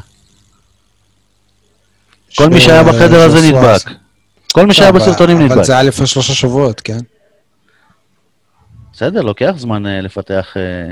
כל 2.37 2.49
מי 2.49 2.59
ש- 2.59 2.65
שהיה 2.65 2.83
בחדר 2.83 3.21
הזה. 3.21 3.51
נדבק. 3.51 4.00
כל 4.53 4.65
מי 4.65 4.73
שהיה 4.73 4.89
אבל- 4.89 4.99
בסרטונים 4.99 5.37
אבל 5.37 5.45
נדבק. 5.45 5.63
זה 5.63 5.73
היה 5.73 5.83
לפני 5.83 6.07
שלושה 6.07 6.33
שבועות, 6.33 6.81
כן? 6.81 6.97
בסדר, 8.93 9.21
לוקח 9.21 9.53
זמן 9.57 9.85
אה, 9.85 10.01
לפתח 10.01 10.53
אה, 10.57 10.91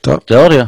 טוב. 0.00 0.16
תיאוריה. 0.18 0.64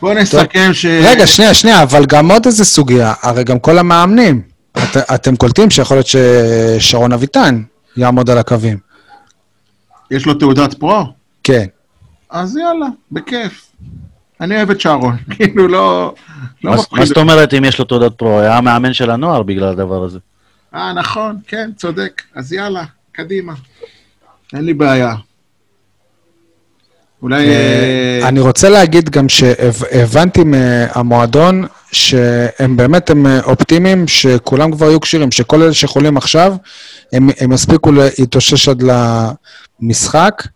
בואו 0.00 0.14
נסכם 0.14 0.70
ש... 0.72 0.86
רגע, 0.86 1.26
שנייה, 1.26 1.54
שנייה, 1.54 1.82
אבל 1.82 2.06
גם 2.06 2.30
עוד 2.30 2.46
איזה 2.46 2.64
סוגיה, 2.64 3.14
הרי 3.22 3.44
גם 3.44 3.58
כל 3.58 3.78
המאמנים, 3.78 4.42
את, 4.72 4.96
אתם 5.14 5.36
קולטים 5.36 5.70
שיכול 5.70 5.96
להיות 5.96 6.06
ששרון 6.06 7.12
אביטן 7.12 7.62
יעמוד 7.96 8.30
על 8.30 8.38
הקווים. 8.38 8.78
יש 10.10 10.26
לו 10.26 10.34
תעודת 10.34 10.74
פרו? 10.74 11.04
כן. 11.44 11.64
אז 12.30 12.56
יאללה, 12.56 12.86
בכיף. 13.12 13.66
אני 14.40 14.56
אוהב 14.56 14.70
את 14.70 14.80
שרון, 14.80 15.16
כאילו 15.36 15.68
לא... 15.68 16.14
לא 16.64 16.70
מה 16.92 17.04
זאת. 17.04 17.16
אומרת 17.16 17.54
אם 17.54 17.64
יש 17.64 17.78
לו 17.78 17.84
תעודת 17.84 18.12
פרו? 18.12 18.40
היה 18.40 18.56
המאמן 18.56 18.92
של 18.92 19.10
הנוער 19.10 19.42
בגלל 19.42 19.68
הדבר 19.68 20.04
הזה. 20.04 20.18
אה, 20.74 20.92
נכון, 20.92 21.36
כן, 21.46 21.70
צודק. 21.76 22.22
אז 22.34 22.52
יאללה, 22.52 22.84
קדימה. 23.12 23.52
אין 24.52 24.64
לי 24.64 24.74
בעיה. 24.74 25.14
אולי... 27.22 27.48
אה, 27.48 28.28
אני 28.28 28.40
רוצה 28.40 28.68
להגיד 28.68 29.10
גם 29.10 29.28
שהבנתי 29.28 30.44
מהמועדון 30.44 31.66
שהם 31.92 32.76
באמת 32.76 33.10
הם 33.10 33.26
אופטימיים, 33.44 34.08
שכולם 34.08 34.72
כבר 34.72 34.86
יהיו 34.86 35.00
כשירים, 35.00 35.30
שכל 35.32 35.62
אלה 35.62 35.74
שחולים 35.74 36.16
עכשיו, 36.16 36.56
הם, 37.12 37.28
הם 37.40 37.52
יספיקו 37.52 37.92
להתאושש 37.92 38.68
עד 38.68 38.82
למשחק, 39.82 40.42
אה, 40.44 40.50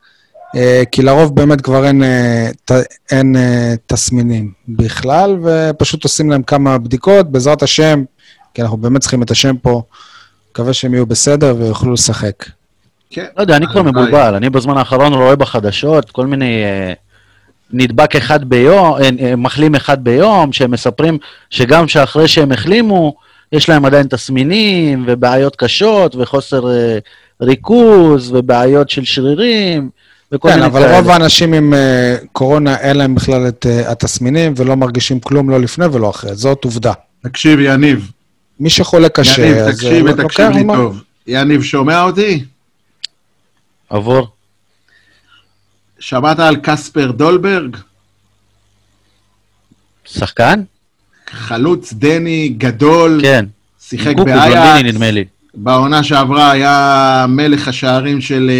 כי 0.92 1.02
לרוב 1.02 1.34
באמת 1.36 1.60
כבר 1.60 1.84
אין, 1.86 2.02
אה, 2.02 2.48
ת- 2.64 2.72
אין 3.12 3.36
אה, 3.36 3.74
תסמינים 3.86 4.52
בכלל, 4.68 5.36
ופשוט 5.42 6.04
עושים 6.04 6.30
להם 6.30 6.42
כמה 6.42 6.78
בדיקות, 6.78 7.30
בעזרת 7.30 7.62
השם, 7.62 8.04
כי 8.54 8.62
אנחנו 8.62 8.76
באמת 8.76 9.00
צריכים 9.00 9.22
את 9.22 9.30
השם 9.30 9.56
פה, 9.56 9.82
מקווה 10.50 10.72
שהם 10.72 10.94
יהיו 10.94 11.06
בסדר 11.06 11.54
ויוכלו 11.58 11.92
לשחק. 11.92 12.44
כן. 13.10 13.24
לא 13.36 13.40
יודע, 13.42 13.56
אני 13.56 13.66
כבר. 13.66 13.82
מבולבל. 13.82 14.34
אני 14.34 14.50
בזמן 14.50 14.76
האחרון 14.76 15.12
רואה 15.14 15.36
בחדשות 15.36 16.10
כל 16.10 16.26
מיני 16.26 16.64
אה, 16.64 16.92
נדבק 17.72 18.16
אחד 18.16 18.44
ביום, 18.44 18.94
אה, 18.94 19.10
אה, 19.20 19.36
מחלים 19.36 19.74
אחד 19.74 20.04
ביום, 20.04 20.52
שהם 20.52 20.70
מספרים 20.70 21.18
שגם 21.50 21.88
שאחרי 21.88 22.28
שהם 22.28 22.52
החלימו, 22.52 23.14
יש 23.52 23.68
להם 23.68 23.84
עדיין 23.84 24.06
תסמינים 24.06 25.04
ובעיות 25.06 25.56
קשות 25.56 26.16
וחוסר 26.16 26.70
אה, 26.70 26.98
ריכוז 27.42 28.32
ובעיות 28.34 28.90
של 28.90 29.04
שרירים 29.04 29.90
וכל 30.32 30.48
כן, 30.48 30.54
מיני 30.54 30.66
אבל 30.66 30.80
כאלה. 30.80 30.98
רוב 30.98 31.10
האנשים 31.10 31.52
עם 31.52 31.74
אה, 31.74 32.16
קורונה, 32.32 32.76
אין 32.76 32.96
להם 32.96 33.14
בכלל 33.14 33.48
את 33.48 33.66
אה, 33.66 33.90
התסמינים 33.90 34.54
ולא 34.56 34.74
מרגישים 34.76 35.20
כלום, 35.20 35.50
לא 35.50 35.60
לפני 35.60 35.87
ולא 35.87 36.10
אחרי. 36.10 36.34
זאת 36.34 36.64
עובדה. 36.64 36.92
תקשיב, 37.22 37.58
יניב. 37.60 38.10
מי 38.60 38.70
שחולה 38.70 39.08
קשה, 39.08 39.46
יניב, 39.46 39.56
אז... 39.56 39.74
תקשיב 39.74 40.06
אה, 40.06 40.12
ותקשיב 40.12 40.40
לוקח 40.44 40.56
לי 40.56 40.62
זמן. 40.62 40.74
טוב. 40.74 41.02
יניב, 41.26 41.62
שומע 41.62 42.02
אותי? 42.02 42.44
עבור. 43.90 44.28
שמעת 45.98 46.38
על 46.38 46.56
קספר 46.62 47.10
דולברג? 47.10 47.76
שחקן? 50.04 50.62
חלוץ 51.30 51.92
דני 51.92 52.48
גדול, 52.48 53.20
כן. 53.22 53.44
שיחק 53.80 54.16
באייקס. 54.16 54.84
נדמה 54.84 55.10
לי. 55.10 55.24
בעונה 55.54 56.02
שעברה 56.02 56.50
היה 56.50 57.26
מלך 57.28 57.68
השערים 57.68 58.20
של 58.20 58.50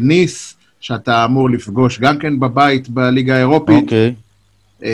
ניס, 0.00 0.54
שאתה 0.80 1.24
אמור 1.24 1.50
לפגוש 1.50 1.98
גם 2.00 2.18
כן 2.18 2.40
בבית 2.40 2.88
בליגה 2.88 3.34
האירופית. 3.36 3.82
אוקיי. 3.84 4.14
אה, 4.84 4.90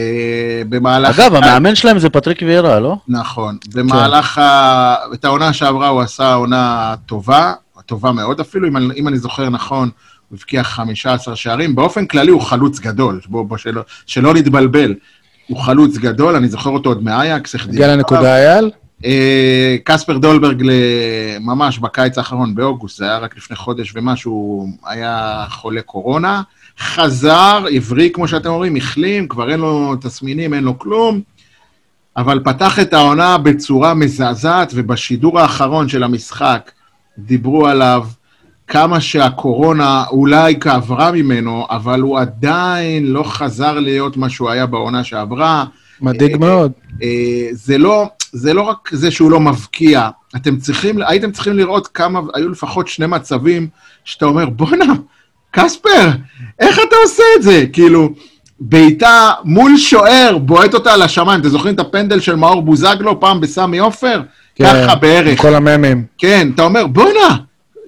במהלך... 0.68 1.18
אגב, 1.20 1.34
המאמן 1.34 1.74
שלהם 1.74 1.98
זה 1.98 2.10
פטריק 2.10 2.38
ויארה, 2.42 2.80
לא? 2.80 2.96
נכון. 3.08 3.56
במהלך 3.74 4.38
ה... 4.38 4.94
את 5.14 5.24
העונה 5.24 5.52
שעברה 5.52 5.88
הוא 5.88 6.00
עשה 6.00 6.34
עונה 6.34 6.94
טובה, 7.06 7.52
טובה 7.86 8.12
מאוד 8.12 8.40
אפילו, 8.40 8.68
אם, 8.68 8.76
אני- 8.76 8.94
אם 8.96 9.08
אני 9.08 9.18
זוכר 9.18 9.48
נכון, 9.50 9.88
הוא 10.28 10.36
הבקיע 10.38 10.64
15 10.64 11.36
שערים. 11.36 11.74
באופן 11.74 12.06
כללי 12.06 12.30
הוא 12.30 12.40
חלוץ 12.42 12.78
גדול, 12.80 13.20
בוא, 13.26 13.44
בוא 13.46 13.56
שלא, 13.56 13.82
שלא 14.06 14.34
נתבלבל. 14.34 14.94
הוא 15.46 15.58
חלוץ 15.60 15.96
גדול, 15.96 16.36
אני 16.36 16.48
זוכר 16.48 16.70
אותו 16.70 16.88
עוד 16.88 17.02
מאייקס, 17.02 17.54
איך 17.54 17.66
הגיע 17.68 17.96
לנקודה 17.96 18.36
אייל? 18.36 18.70
אה, 19.04 19.76
קספר 19.84 20.18
דולברג 20.18 20.62
ממש 21.40 21.78
בקיץ 21.78 22.18
האחרון, 22.18 22.54
באוגוסט, 22.54 22.98
זה 22.98 23.04
היה 23.04 23.18
רק 23.18 23.36
לפני 23.36 23.56
חודש 23.56 23.92
ומשהו, 23.96 24.66
היה 24.86 25.44
חולה 25.50 25.82
קורונה, 25.82 26.42
חזר, 26.78 27.64
הבריא, 27.76 28.08
כמו 28.08 28.28
שאתם 28.28 28.48
אומרים, 28.48 28.76
החלים, 28.76 29.28
כבר 29.28 29.50
אין 29.50 29.60
לו 29.60 29.96
תסמינים, 29.96 30.54
אין 30.54 30.64
לו 30.64 30.78
כלום, 30.78 31.20
אבל 32.16 32.40
פתח 32.44 32.78
את 32.78 32.92
העונה 32.92 33.38
בצורה 33.38 33.94
מזעזעת, 33.94 34.72
ובשידור 34.74 35.40
האחרון 35.40 35.88
של 35.88 36.02
המשחק 36.02 36.70
דיברו 37.18 37.66
עליו 37.66 38.06
כמה 38.66 39.00
שהקורונה 39.00 40.04
אולי 40.10 40.54
עברה 40.64 41.12
ממנו, 41.12 41.66
אבל 41.70 42.00
הוא 42.00 42.18
עדיין 42.18 43.06
לא 43.06 43.22
חזר 43.22 43.80
להיות 43.80 44.16
מה 44.16 44.28
שהוא 44.28 44.50
היה 44.50 44.66
בעונה 44.66 45.04
שעברה. 45.04 45.64
מדאיג 46.00 46.32
אה, 46.32 46.38
מאוד. 46.38 46.72
אה, 47.02 47.48
זה 47.52 47.78
לא, 47.78 48.08
זה 48.34 48.54
לא 48.54 48.62
רק 48.62 48.88
זה 48.92 49.10
שהוא 49.10 49.30
לא 49.30 49.40
מבקיע, 49.40 50.08
אתם 50.36 50.56
צריכים, 50.56 50.98
הייתם 51.06 51.32
צריכים 51.32 51.56
לראות 51.56 51.86
כמה, 51.86 52.20
היו 52.34 52.48
לפחות 52.48 52.88
שני 52.88 53.06
מצבים 53.06 53.68
שאתה 54.04 54.24
אומר, 54.24 54.48
בואנה, 54.48 54.92
קספר, 55.50 56.10
איך 56.60 56.78
אתה 56.88 56.96
עושה 57.02 57.22
את 57.36 57.42
זה? 57.42 57.64
כאילו, 57.72 58.08
בעיטה 58.60 59.32
מול 59.44 59.76
שוער, 59.76 60.38
בועט 60.38 60.74
אותה 60.74 60.96
לשמיים. 60.96 61.40
אתם 61.40 61.48
זוכרים 61.48 61.74
את 61.74 61.80
הפנדל 61.80 62.20
של 62.20 62.34
מאור 62.34 62.62
בוזגלו 62.62 63.20
פעם 63.20 63.40
בסמי 63.40 63.78
עופר? 63.78 64.22
ככה 64.58 64.94
כן, 64.94 65.00
בערך. 65.00 65.40
כל 65.40 65.54
הממים. 65.54 66.04
כן, 66.18 66.50
אתה 66.54 66.62
אומר, 66.62 66.86
בואנה, 66.86 67.36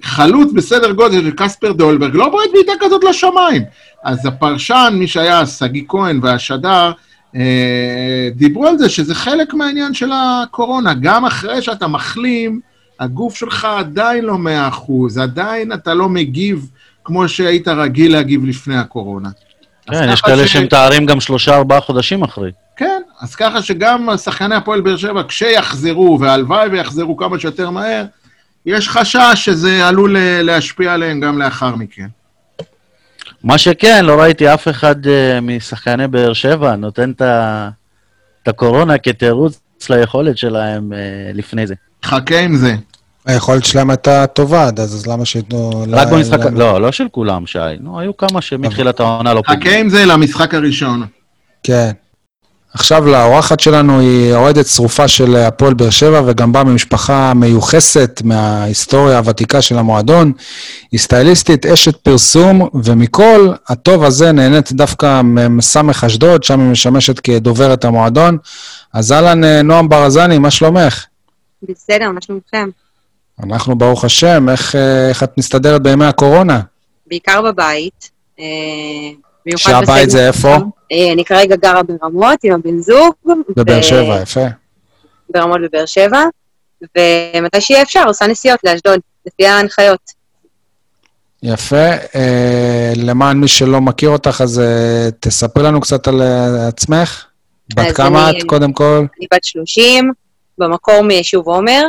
חלוץ 0.03 0.51
בסדר 0.51 0.91
גודל 0.91 1.21
של 1.21 1.31
קספר 1.31 1.71
דולברג, 1.71 2.15
לא 2.15 2.29
בועט 2.29 2.49
בעיטה 2.53 2.71
כזאת 2.79 3.03
לשמיים. 3.03 3.61
אז 4.03 4.25
הפרשן, 4.25 4.95
מי 4.99 5.07
שהיה 5.07 5.45
שגיא 5.45 5.83
כהן 5.87 6.19
והשדר, 6.23 6.91
דיברו 8.35 8.67
על 8.67 8.77
זה 8.77 8.89
שזה 8.89 9.15
חלק 9.15 9.53
מהעניין 9.53 9.93
של 9.93 10.09
הקורונה. 10.13 10.93
גם 10.93 11.25
אחרי 11.25 11.61
שאתה 11.61 11.87
מחלים, 11.87 12.59
הגוף 12.99 13.35
שלך 13.35 13.65
עדיין 13.65 14.25
לא 14.25 14.37
מאה 14.37 14.67
אחוז, 14.67 15.17
עדיין 15.17 15.73
אתה 15.73 15.93
לא 15.93 16.09
מגיב 16.09 16.69
כמו 17.03 17.27
שהיית 17.29 17.67
רגיל 17.67 18.11
להגיב 18.11 18.45
לפני 18.45 18.77
הקורונה. 18.77 19.29
כן, 19.91 20.09
יש 20.13 20.21
כאלה 20.21 20.47
ש- 20.47 20.53
שמתארים 20.53 21.05
גם 21.05 21.19
שלושה, 21.19 21.55
ארבעה 21.55 21.81
חודשים 21.81 22.23
אחרי. 22.23 22.51
כן, 22.77 23.01
אז 23.21 23.35
ככה 23.35 23.61
שגם 23.61 24.09
שחקני 24.17 24.55
הפועל 24.55 24.81
באר 24.81 24.97
שבע, 24.97 25.23
כשיחזרו, 25.27 26.17
והלוואי 26.21 26.67
ויחזרו 26.69 27.17
כמה 27.17 27.39
שיותר 27.39 27.69
מהר, 27.69 28.05
יש 28.65 28.89
חשש 28.89 29.33
שזה 29.35 29.87
עלול 29.87 30.17
אה, 30.17 30.41
להשפיע 30.41 30.93
עליהם 30.93 31.19
גם 31.19 31.39
לאחר 31.39 31.75
מכן. 31.75 32.07
מה 33.43 33.57
שכן, 33.57 34.05
לא 34.05 34.21
ראיתי 34.21 34.53
אף 34.53 34.67
אחד 34.67 35.07
אה, 35.07 35.41
משחקני 35.41 36.07
באר 36.07 36.33
שבע 36.33 36.75
נותן 36.75 37.11
את 37.11 38.47
הקורונה 38.47 38.97
כתירוץ 38.97 39.59
ליכולת 39.89 40.37
שלהם 40.37 40.93
אה, 40.93 40.97
לפני 41.33 41.67
זה. 41.67 41.75
חכה 42.03 42.39
עם 42.39 42.55
זה. 42.55 42.75
היכולת 43.25 43.65
שלהם 43.65 43.89
הייתה 43.89 44.27
טובה 44.27 44.67
עד 44.67 44.79
אז, 44.79 44.95
אז 44.95 45.07
למה 45.07 45.25
שייתנו... 45.25 45.85
רק 45.91 46.07
במשחק, 46.07 46.39
לא, 46.53 46.81
לא 46.81 46.91
של 46.91 47.07
כולם, 47.11 47.45
שי. 47.45 47.59
נו, 47.79 47.99
היו 47.99 48.17
כמה 48.17 48.41
שמתחילת 48.41 48.99
העונה 48.99 49.33
לא 49.33 49.41
פגעו. 49.41 49.61
חכה 49.61 49.79
עם 49.79 49.89
זה 49.89 50.05
למשחק 50.05 50.53
הראשון. 50.53 51.05
כן. 51.63 51.91
עכשיו 52.73 53.05
לאורחת 53.05 53.59
שלנו 53.59 53.99
היא 53.99 54.33
אוהדת 54.33 54.65
שרופה 54.67 55.07
של 55.07 55.35
הפועל 55.35 55.73
באר 55.73 55.89
שבע 55.89 56.21
וגם 56.25 56.51
באה 56.51 56.63
ממשפחה 56.63 57.33
מיוחסת 57.35 58.21
מההיסטוריה 58.23 59.17
הוותיקה 59.17 59.61
של 59.61 59.77
המועדון. 59.77 60.31
היא 60.91 60.99
סטייליסטית, 60.99 61.65
אשת 61.65 61.95
פרסום, 61.95 62.67
ומכל 62.83 63.49
הטוב 63.67 64.03
הזה 64.03 64.31
נהנית 64.31 64.71
דווקא 64.71 65.21
מסמך 65.23 66.03
אשדוד, 66.03 66.43
שם 66.43 66.59
היא 66.59 66.69
משמשת 66.69 67.19
כדוברת 67.19 67.85
המועדון. 67.85 68.37
אז 68.93 69.11
אהלן, 69.11 69.43
אה, 69.43 69.61
נועם 69.61 69.89
ברזני, 69.89 70.37
מה 70.37 70.51
שלומך? 70.51 71.05
בסדר, 71.69 72.11
מה 72.11 72.21
שלומכם? 72.21 72.69
אנחנו 73.43 73.75
ברוך 73.75 74.05
השם, 74.05 74.49
איך, 74.49 74.75
אה, 74.75 75.09
איך 75.09 75.23
את 75.23 75.37
מסתדרת 75.37 75.81
בימי 75.83 76.05
הקורונה? 76.05 76.61
בעיקר 77.07 77.41
בבית. 77.41 78.09
שהבית 79.55 80.09
זה 80.09 80.27
איפה? 80.27 80.55
אה, 80.91 81.11
אני 81.13 81.25
כרגע 81.25 81.55
גרה 81.55 81.83
ברמות 81.83 82.39
עם 82.43 82.53
הבן 82.53 82.79
זוג. 82.79 83.13
בבאר 83.57 83.81
שבע, 83.81 84.21
יפה. 84.21 84.45
ברמות 85.29 85.57
בבאר 85.61 85.85
שבע, 85.85 86.23
ומתי 86.81 87.61
שיהיה 87.61 87.81
אפשר 87.81 88.03
עושה 88.07 88.27
נסיעות 88.27 88.59
לאשדוד, 88.63 88.99
לפי 89.25 89.47
ההנחיות. 89.47 89.99
יפה. 91.43 91.89
אה, 92.15 92.93
למען 92.95 93.37
מי 93.37 93.47
שלא 93.47 93.81
מכיר 93.81 94.09
אותך, 94.09 94.41
אז 94.43 94.59
אה, 94.59 95.09
תספרי 95.19 95.63
לנו 95.63 95.81
קצת 95.81 96.07
על 96.07 96.21
עצמך. 96.67 97.25
בת 97.75 97.91
כמה 97.95 98.29
אני- 98.29 98.37
את, 98.39 98.43
קודם 98.43 98.73
כל? 98.73 99.05
אני 99.19 99.27
בת 99.33 99.43
30, 99.43 100.11
במקור 100.57 101.01
מיישוב 101.01 101.47
עומר. 101.47 101.83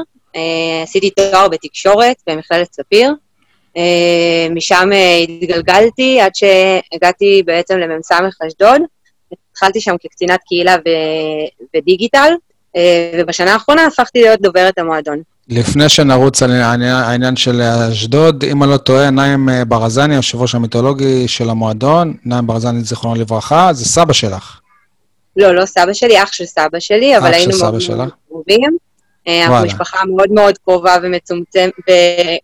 עשיתי 0.83 1.11
תואר 1.11 1.49
בתקשורת 1.49 2.16
במכללת 2.27 2.73
ספיר. 2.73 3.14
אה, 3.79 4.55
משם 4.55 4.88
אה, 4.93 5.17
התגלגלתי 5.17 6.21
עד 6.21 6.33
שהגעתי 6.35 7.43
בעצם 7.47 7.79
למ"ס 7.79 8.12
אשדוד. 8.47 8.83
התחלתי 9.53 9.81
שם 9.81 9.95
כקצינת 10.01 10.41
קהילה 10.49 10.77
ו- 10.87 11.67
ודיגיטל, 11.77 12.33
אה, 12.77 13.11
ובשנה 13.19 13.53
האחרונה 13.53 13.87
הפכתי 13.87 14.21
להיות 14.21 14.41
דוברת 14.41 14.79
המועדון. 14.79 15.23
לפני 15.49 15.88
שנרוץ 15.88 16.43
על 16.43 16.53
העניין- 16.53 17.37
של 17.37 17.61
אשדוד, 17.62 18.45
אם 18.45 18.62
אני 18.62 18.71
לא 18.71 18.77
טועה, 18.77 19.11
נעים 19.11 19.49
ברזני, 19.69 20.14
היושב 20.14 20.41
ראש 20.43 20.55
המיתולוגי 20.55 21.29
של 21.29 21.51
המועדון, 21.51 22.14
נעים 22.25 22.47
ברזני, 22.47 22.81
זיכרונו 22.81 23.21
לברכה, 23.21 23.71
זה 23.73 23.85
סבא 23.85 24.12
שלך. 24.12 24.61
לא, 25.37 25.55
לא 25.55 25.67
סבא 25.67 25.93
שלי, 25.93 26.23
אח 26.23 26.33
של 26.33 26.45
סבא 26.45 26.81
שלי, 26.81 27.17
אבל 27.17 27.35
היינו? 27.35 27.53
מאוד 27.59 28.11
קרובים. 28.29 28.88
אה, 29.29 29.47
אנחנו. 29.47 29.67
משפחה 29.67 30.05
מאוד 30.05 30.31
מאוד 30.31 30.59
קרובה 30.59 30.97
ומצומצמת, 31.03 31.73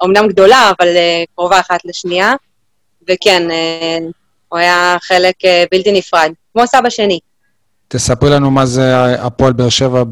אומנם 0.00 0.28
גדולה, 0.28 0.72
אבל 0.78 0.88
אה, 0.88 1.24
קרובה 1.34 1.60
אחת 1.60 1.80
לשנייה. 1.84 2.34
וכן, 3.10 3.50
אה, 3.50 3.98
הוא 4.48 4.58
היה 4.58 4.96
חלק 5.02 5.34
בלתי 5.72 5.92
נפרד, 5.92 6.30
כמו 6.52 6.66
סבא 6.66 6.90
שני. 6.90 7.18
תספרי 7.88 8.30
לנו 8.30 8.50
מה 8.50 8.66
זה 8.66 9.14
הפועל 9.14 9.52
באר 9.52 9.68
שבע 9.68 10.02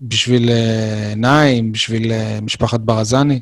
בשביל 0.00 0.50
נעים, 1.16 1.72
בשביל 1.72 2.12
משפחת 2.42 2.80
ברזני. 2.80 3.40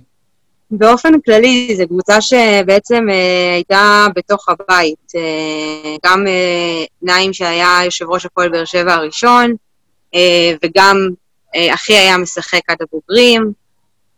באופן 0.70 1.20
כללי, 1.20 1.76
זו 1.76 1.88
קבוצה 1.88 2.20
שבעצם 2.20 3.06
אה, 3.10 3.54
הייתה 3.54 4.06
בתוך 4.16 4.48
הבית. 4.48 5.12
אה, 5.16 5.96
גם 6.06 6.26
אה, 6.26 6.84
נעים 7.02 7.32
שהיה 7.32 7.78
יושב 7.84 8.04
ראש 8.08 8.26
הפועל 8.26 8.48
באר 8.48 8.64
שבע 8.64 8.94
הראשון, 8.94 9.54
אה, 10.14 10.52
וגם 10.64 11.08
אחי 11.74 11.94
היה 11.94 12.16
משחק 12.16 12.60
עד 12.68 12.76
הבוגרים. 12.80 13.52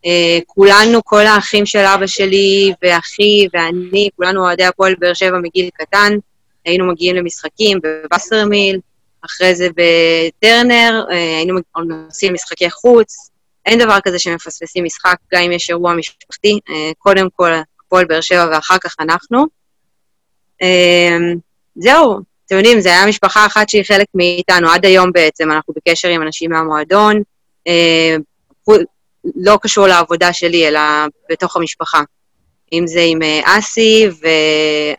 אה, 0.06 0.38
כולנו, 0.46 1.04
כל 1.04 1.26
האחים 1.26 1.66
של 1.66 1.78
אבא 1.78 2.06
שלי 2.06 2.72
ואחי 2.82 3.46
ואני, 3.52 4.08
כולנו 4.16 4.44
אוהדי 4.44 4.64
הפועל 4.64 4.94
באר 4.98 5.14
שבע 5.14 5.38
מגיל 5.38 5.70
קטן. 5.74 6.12
היינו 6.64 6.86
מגיעים 6.86 7.16
למשחקים 7.16 7.78
בבסרמיל, 7.82 8.80
אחרי 9.24 9.54
זה 9.54 9.68
בטרנר, 9.68 11.04
אה, 11.10 11.36
היינו 11.36 11.58
נוסעים 11.76 12.32
למשחקי 12.32 12.70
חוץ. 12.70 13.30
אין 13.66 13.78
דבר 13.78 13.98
כזה 14.04 14.18
שמפספסים 14.18 14.84
משחק, 14.84 15.16
גם 15.32 15.42
אם 15.42 15.52
יש 15.52 15.70
אירוע 15.70 15.94
משפחתי. 15.94 16.58
אה, 16.68 16.90
קודם 16.98 17.28
כל 17.36 17.50
הפועל 17.80 18.04
באר 18.04 18.20
שבע 18.20 18.48
ואחר 18.52 18.78
כך 18.78 18.94
אנחנו. 19.00 19.46
אה, 20.62 21.16
זהו, 21.76 22.20
אתם 22.46 22.56
יודעים, 22.56 22.80
זו 22.80 22.88
הייתה 22.88 23.06
משפחה 23.06 23.46
אחת 23.46 23.68
שהיא 23.68 23.84
חלק 23.84 24.06
מאיתנו, 24.14 24.70
עד 24.70 24.86
היום 24.86 25.12
בעצם, 25.12 25.50
אנחנו 25.52 25.74
בקשר 25.76 26.08
עם 26.08 26.22
אנשים 26.22 26.50
מהמועדון. 26.50 27.22
אה, 27.68 28.16
לא 29.36 29.58
קשור 29.62 29.86
לעבודה 29.86 30.32
שלי, 30.32 30.68
אלא 30.68 30.80
בתוך 31.30 31.56
המשפחה. 31.56 32.02
אם 32.72 32.86
זה 32.86 33.00
עם 33.02 33.22
אה, 33.22 33.58
אסי, 33.58 34.08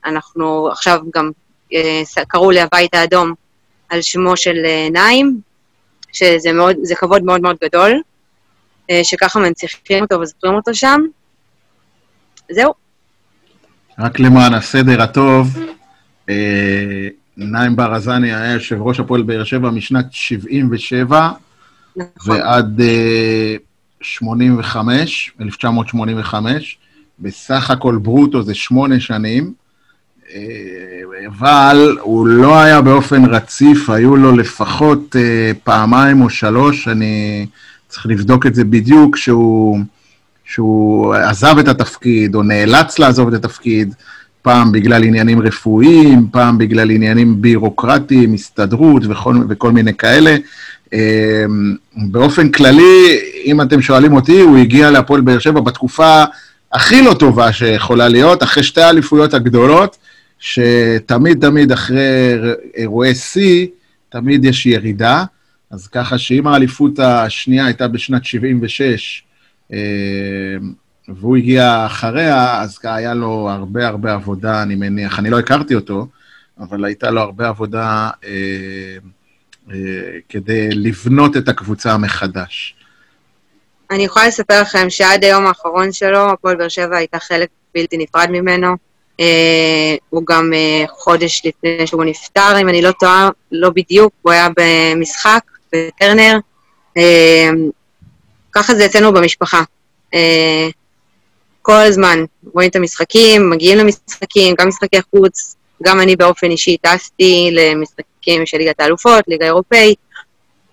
ואנחנו 0.03 0.69
עכשיו 0.71 0.99
גם 1.15 1.31
אה, 1.73 2.01
קראו 2.27 2.51
לי 2.51 2.61
הבית 2.61 2.93
האדום 2.93 3.33
על 3.89 4.01
שמו 4.01 4.37
של 4.37 4.65
אה, 4.65 4.87
נעים, 4.91 5.39
שזה 6.11 6.53
מאוד, 6.53 6.75
זה 6.81 6.95
כבוד 6.95 7.23
מאוד 7.23 7.41
מאוד 7.41 7.55
גדול. 7.63 8.01
אה, 8.89 8.99
שככה 9.03 9.39
מנציחים 9.39 10.03
אותו 10.03 10.19
וזוכרים 10.19 10.53
אותו 10.53 10.75
שם. 10.75 11.01
זהו. 12.51 12.73
רק 13.99 14.19
למען 14.19 14.53
הסדר 14.53 15.01
הטוב, 15.01 15.47
אה, 16.29 17.07
נעים 17.37 17.75
ברזני 17.75 18.33
היה 18.33 18.53
יושב 18.53 18.81
ראש 18.81 18.99
הפועל 18.99 19.21
באר 19.21 19.43
שבע 19.43 19.69
משנת 19.69 20.05
77 20.11 21.29
נכון. 21.97 22.39
ועד 22.39 22.81
אה, 22.81 23.55
85, 24.01 25.31
1985. 25.41 26.77
בסך 27.19 27.71
הכל 27.71 27.97
ברוטו 27.97 28.43
זה 28.43 28.53
שמונה 28.53 28.99
שנים, 28.99 29.53
אה, 30.33 30.39
אבל 31.27 31.97
הוא 32.01 32.27
לא 32.27 32.59
היה 32.59 32.81
באופן 32.81 33.25
רציף, 33.25 33.89
היו 33.89 34.15
לו 34.15 34.31
לפחות 34.31 35.15
אה, 35.15 35.51
פעמיים 35.63 36.21
או 36.21 36.29
שלוש, 36.29 36.87
אני 36.87 37.45
צריך 37.87 38.05
לבדוק 38.05 38.45
את 38.45 38.55
זה 38.55 38.63
בדיוק, 38.63 39.17
שהוא, 39.17 39.79
שהוא 40.45 41.13
עזב 41.13 41.57
את 41.59 41.67
התפקיד, 41.67 42.35
או 42.35 42.43
נאלץ 42.43 42.99
לעזוב 42.99 43.27
את 43.27 43.33
התפקיד, 43.33 43.95
פעם 44.47 44.71
בגלל 44.71 45.03
עניינים 45.03 45.41
רפואיים, 45.41 46.27
פעם 46.31 46.57
בגלל 46.57 46.91
עניינים 46.91 47.41
בירוקרטיים, 47.41 48.33
הסתדרות 48.33 49.03
וכל, 49.09 49.35
וכל 49.49 49.71
מיני 49.71 49.93
כאלה. 49.93 50.35
אה, 50.93 51.45
באופן 51.95 52.49
כללי, 52.51 53.19
אם 53.45 53.61
אתם 53.61 53.81
שואלים 53.81 54.13
אותי, 54.13 54.39
הוא 54.39 54.57
הגיע 54.57 54.91
להפועל 54.91 55.21
באר 55.21 55.39
שבע 55.39 55.61
בתקופה 55.61 56.23
הכי 56.73 57.01
לא 57.01 57.13
טובה 57.13 57.53
שיכולה 57.53 58.07
להיות, 58.07 58.43
אחרי 58.43 58.63
שתי 58.63 58.81
האליפויות 58.81 59.33
הגדולות, 59.33 59.97
שתמיד 60.39 61.41
תמיד 61.41 61.71
אחרי 61.71 62.35
אירועי 62.75 63.15
שיא, 63.15 63.67
תמיד 64.09 64.45
יש 64.45 64.65
ירידה. 64.65 65.23
אז 65.71 65.87
ככה 65.87 66.17
שאם 66.17 66.47
האליפות 66.47 66.99
השנייה 66.99 67.65
הייתה 67.65 67.87
בשנת 67.87 68.25
76, 68.25 69.23
אה, 69.73 69.77
והוא 71.07 71.37
הגיע 71.37 71.85
אחריה, 71.85 72.61
אז 72.61 72.79
היה 72.83 73.13
לו 73.13 73.49
הרבה 73.49 73.87
הרבה 73.87 74.13
עבודה, 74.13 74.61
אני 74.61 74.75
מניח. 74.75 75.19
אני 75.19 75.29
לא 75.29 75.39
הכרתי 75.39 75.75
אותו, 75.75 76.07
אבל 76.59 76.85
הייתה 76.85 77.11
לו 77.11 77.21
הרבה 77.21 77.47
עבודה 77.47 78.09
אה, 78.23 78.29
אה, 79.71 79.75
כדי 80.29 80.69
לבנות 80.71 81.37
את 81.37 81.47
הקבוצה 81.47 81.97
מחדש. 81.97 82.75
אני 83.91 84.03
יכולה 84.03 84.27
לספר 84.27 84.61
לכם 84.61 84.89
שעד 84.89 85.23
היום 85.23 85.47
האחרון 85.47 85.91
שלו, 85.91 86.31
הפועל 86.31 86.55
באר 86.55 86.67
שבע 86.67 86.97
הייתה 86.97 87.19
חלק 87.19 87.49
בלתי 87.75 87.97
נפרד 87.97 88.27
ממנו. 88.31 88.75
אה, 89.19 89.95
הוא 90.09 90.23
גם 90.27 90.51
אה, 90.53 90.85
חודש 90.89 91.41
לפני 91.45 91.87
שהוא 91.87 92.03
נפטר, 92.03 92.61
אם 92.61 92.69
אני 92.69 92.81
לא 92.81 92.91
טועה, 92.91 93.29
לא 93.51 93.69
בדיוק, 93.69 94.13
הוא 94.21 94.31
היה 94.31 94.47
במשחק 94.57 95.41
בטרנר. 95.73 96.37
אה, 96.97 97.49
ככה 98.51 98.75
זה 98.75 98.85
אצלנו 98.85 99.13
במשפחה. 99.13 99.61
אה, 100.13 100.67
כל 101.67 101.83
הזמן 101.87 102.19
רואים 102.53 102.69
את 102.69 102.75
המשחקים, 102.75 103.49
מגיעים 103.49 103.77
למשחקים, 103.77 104.55
גם 104.59 104.67
משחקי 104.67 104.97
חוץ, 105.01 105.55
גם 105.83 105.99
אני 105.99 106.15
באופן 106.15 106.51
אישי 106.51 106.77
טסתי 106.81 107.49
למשחקים 107.51 108.45
של 108.45 108.57
ליגת 108.57 108.79
האלופות, 108.79 109.23
ליגה 109.27 109.45
אירופאית, 109.45 109.97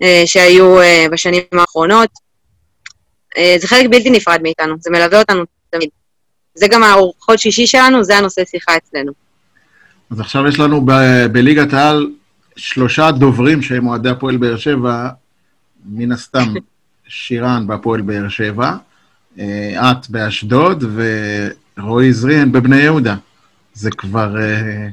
אה, 0.03 0.23
שהיו 0.27 0.81
אה, 0.81 1.07
בשנים 1.13 1.43
האחרונות. 1.53 2.09
אה, 3.37 3.57
זה 3.59 3.69
חלק 3.69 3.91
בלתי 3.91 4.11
נפרד 4.11 4.41
מאיתנו, 4.43 4.75
זה 4.79 4.91
מלווה 4.91 5.19
אותנו 5.19 5.43
תמיד. 5.71 5.89
זה 6.55 6.67
גם 6.69 6.83
הארוחות 6.83 7.39
שישי 7.39 7.67
שלנו, 7.67 8.05
זה 8.05 8.17
הנושא 8.19 8.45
שיחה 8.45 8.77
אצלנו. 8.77 9.13
אז 10.11 10.21
עכשיו 10.21 10.49
יש 10.49 10.59
לנו 10.59 10.87
ב- 10.87 11.27
בליגת 11.33 11.73
העל 11.73 12.11
שלושה 12.57 13.11
דוברים 13.11 13.63
שהם 13.63 13.87
אוהדי 13.87 14.09
הפועל 14.09 14.37
באר 14.37 14.57
שבע, 14.57 15.09
מן 15.85 16.13
הסתם 16.13 16.55
שירן 17.09 17.67
בהפועל 17.67 18.01
באר 18.01 18.29
שבע, 18.29 18.73
את 19.75 20.11
באשדוד 20.11 20.85
ורועי 21.79 22.13
זריאן 22.13 22.53
בבני 22.53 22.77
יהודה. 22.77 23.15
זה 23.77 23.91
כבר... 23.91 24.37
אה, 24.41 24.87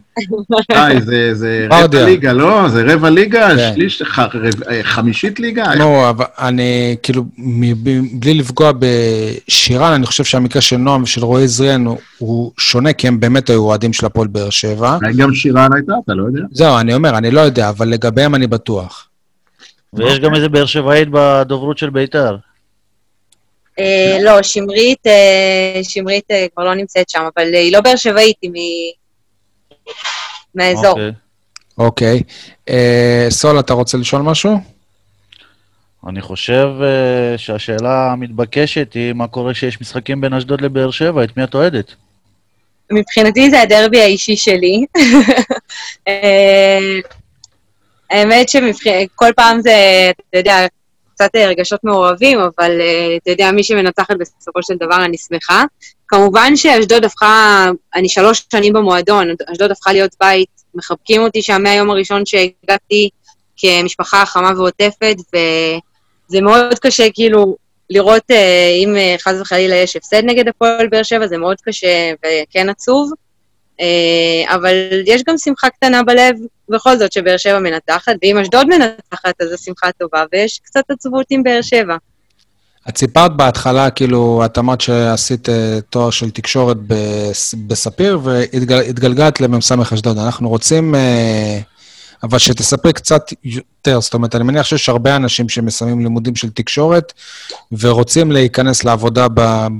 די, 0.71 1.01
זה, 1.05 1.33
זה. 1.33 1.67
רבע 1.71 2.05
ליגה, 2.05 2.33
לא? 2.33 2.67
זה 2.67 2.83
רבע 2.93 3.09
ליגה, 3.09 3.47
כן. 3.55 3.71
שליש, 3.73 4.01
ח- 4.01 4.19
רב- 4.19 4.63
אה, 4.69 4.79
חמישית 4.83 5.39
ליגה? 5.39 5.75
נו, 5.75 6.09
אבל 6.09 6.25
אני, 6.39 6.95
כאילו, 7.03 7.23
בלי 8.13 8.33
לפגוע 8.33 8.71
בשירן, 8.79 9.91
אני 9.93 10.05
חושב 10.05 10.23
שהמקרה 10.23 10.61
של 10.61 10.77
נועם 10.77 11.03
ושל 11.03 11.25
רועי 11.25 11.47
זריאן 11.47 11.85
הוא, 11.85 11.97
הוא 12.17 12.51
שונה, 12.57 12.93
כי 12.93 13.07
הם 13.07 13.19
באמת 13.19 13.49
היו 13.49 13.61
אוהדים 13.61 13.93
של 13.93 14.05
הפועל 14.05 14.27
באר 14.27 14.49
שבע. 14.49 14.97
גם 15.17 15.33
שירן 15.33 15.69
הייתה, 15.75 15.93
אתה 16.03 16.13
לא 16.13 16.23
יודע. 16.23 16.41
זהו, 16.51 16.77
אני 16.79 16.93
אומר, 16.93 17.17
אני 17.17 17.31
לא 17.31 17.41
יודע, 17.41 17.69
אבל 17.69 17.87
לגביהם 17.89 18.35
אני 18.35 18.47
בטוח. 18.47 19.07
ויש 19.93 20.19
גם 20.19 20.35
איזה 20.35 20.49
באר 20.49 20.65
שבעית 20.65 21.07
בדוברות 21.11 21.77
של 21.77 21.89
בית"ר. 21.89 22.35
אה, 23.79 24.17
לא, 24.21 24.43
שמרית, 24.43 25.07
אה, 25.07 25.79
שמרית 25.83 26.31
אה, 26.31 26.45
כבר 26.55 26.63
לא 26.63 26.75
נמצאת 26.75 27.09
שם, 27.09 27.29
אבל 27.35 27.55
אה, 27.55 27.59
היא 27.59 27.73
לא 27.73 27.81
באר 27.81 27.95
שבעית, 27.95 28.35
היא 28.41 28.51
מ- 28.51 28.91
מהאזור. 30.55 30.89
אוקיי. 30.91 31.11
אוקיי. 31.77 32.21
אה, 32.69 33.27
סול, 33.29 33.59
אתה 33.59 33.73
רוצה 33.73 33.97
לשאול 33.97 34.21
משהו? 34.21 34.57
אני 36.07 36.21
חושב 36.21 36.67
אה, 36.83 37.37
שהשאלה 37.37 38.11
המתבקשת 38.11 38.93
היא 38.93 39.13
מה 39.13 39.27
קורה 39.27 39.53
כשיש 39.53 39.81
משחקים 39.81 40.21
בין 40.21 40.33
אשדוד 40.33 40.61
לבאר 40.61 40.91
שבע, 40.91 41.23
את 41.23 41.37
מי 41.37 41.43
את 41.43 41.53
אוהדת? 41.53 41.95
מבחינתי 42.91 43.49
זה 43.49 43.61
הדרבי 43.61 44.01
האישי 44.01 44.35
שלי. 44.35 44.85
אה, 46.07 46.99
האמת 48.09 48.49
שכל 48.49 49.31
פעם 49.35 49.61
זה, 49.61 49.71
אתה 50.29 50.37
יודע, 50.37 50.65
קצת 51.21 51.35
אה, 51.35 51.47
רגשות 51.47 51.79
מעורבים, 51.83 52.39
אבל 52.39 52.81
אה, 52.81 53.17
אתה 53.23 53.31
יודע, 53.31 53.51
מי 53.51 53.63
שמנצחת 53.63 54.15
בסופו 54.19 54.63
של 54.63 54.73
דבר, 54.79 55.05
אני 55.05 55.17
שמחה. 55.17 55.63
כמובן 56.07 56.55
שאשדוד 56.55 57.05
הפכה, 57.05 57.65
אני 57.95 58.09
שלוש 58.09 58.45
שנים 58.51 58.73
במועדון, 58.73 59.27
אשדוד 59.51 59.71
הפכה 59.71 59.93
להיות 59.93 60.15
בית, 60.19 60.49
מחבקים 60.75 61.21
אותי 61.21 61.41
שם 61.41 61.63
מהיום 61.63 61.89
הראשון 61.89 62.25
שהגעתי 62.25 63.09
כמשפחה 63.57 64.25
חמה 64.25 64.51
ועוטפת, 64.57 65.15
וזה 65.17 66.41
מאוד 66.41 66.79
קשה 66.79 67.07
כאילו 67.13 67.55
לראות 67.89 68.31
אם 68.83 68.95
חס 69.21 69.33
וחלילה 69.41 69.75
יש 69.75 69.95
הפסד 69.95 70.23
נגד 70.25 70.47
הפועל 70.47 70.87
באר 70.87 71.03
שבע, 71.03 71.27
זה 71.27 71.37
מאוד 71.37 71.57
קשה 71.65 72.11
וכן 72.19 72.69
עצוב. 72.69 73.11
אה, 73.81 74.55
אבל 74.55 74.75
יש 75.05 75.23
גם 75.27 75.37
שמחה 75.37 75.69
קטנה 75.69 76.03
בלב, 76.03 76.35
בכל 76.71 76.97
זאת, 76.97 77.11
שבאר 77.11 77.37
שבע 77.37 77.59
מנתחת, 77.59 78.13
ואם 78.21 78.37
אשדוד 78.37 78.67
מנתחת, 78.67 79.41
אז 79.41 79.51
השמחה 79.53 79.91
טובה, 79.91 80.23
ויש 80.33 80.59
קצת 80.63 80.83
עצבות 80.89 81.25
עם 81.29 81.43
באר 81.43 81.61
שבע. 81.61 81.95
את 82.89 82.97
סיפרת 82.97 83.35
בהתחלה, 83.35 83.89
כאילו, 83.89 84.41
את 84.45 84.57
אמרת 84.57 84.81
שעשית 84.81 85.49
אה, 85.49 85.79
תואר 85.89 86.09
של 86.09 86.31
תקשורת 86.31 86.77
בספיר, 87.67 88.19
והתגלגלת 88.23 89.41
למ"ס 89.41 89.71
אשדוד. 89.71 90.17
אנחנו 90.17 90.49
רוצים... 90.49 90.95
אה, 90.95 91.59
אבל 92.23 92.39
שתספרי 92.39 92.93
קצת 92.93 93.33
יותר, 93.43 94.01
זאת 94.01 94.13
אומרת, 94.13 94.35
אני 94.35 94.43
מניח 94.43 94.65
שיש 94.65 94.89
הרבה 94.89 95.15
אנשים 95.15 95.49
שמסיימים 95.49 95.99
לימודים 96.03 96.35
של 96.35 96.49
תקשורת 96.49 97.13
ורוצים 97.79 98.31
להיכנס 98.31 98.83
לעבודה 98.83 99.27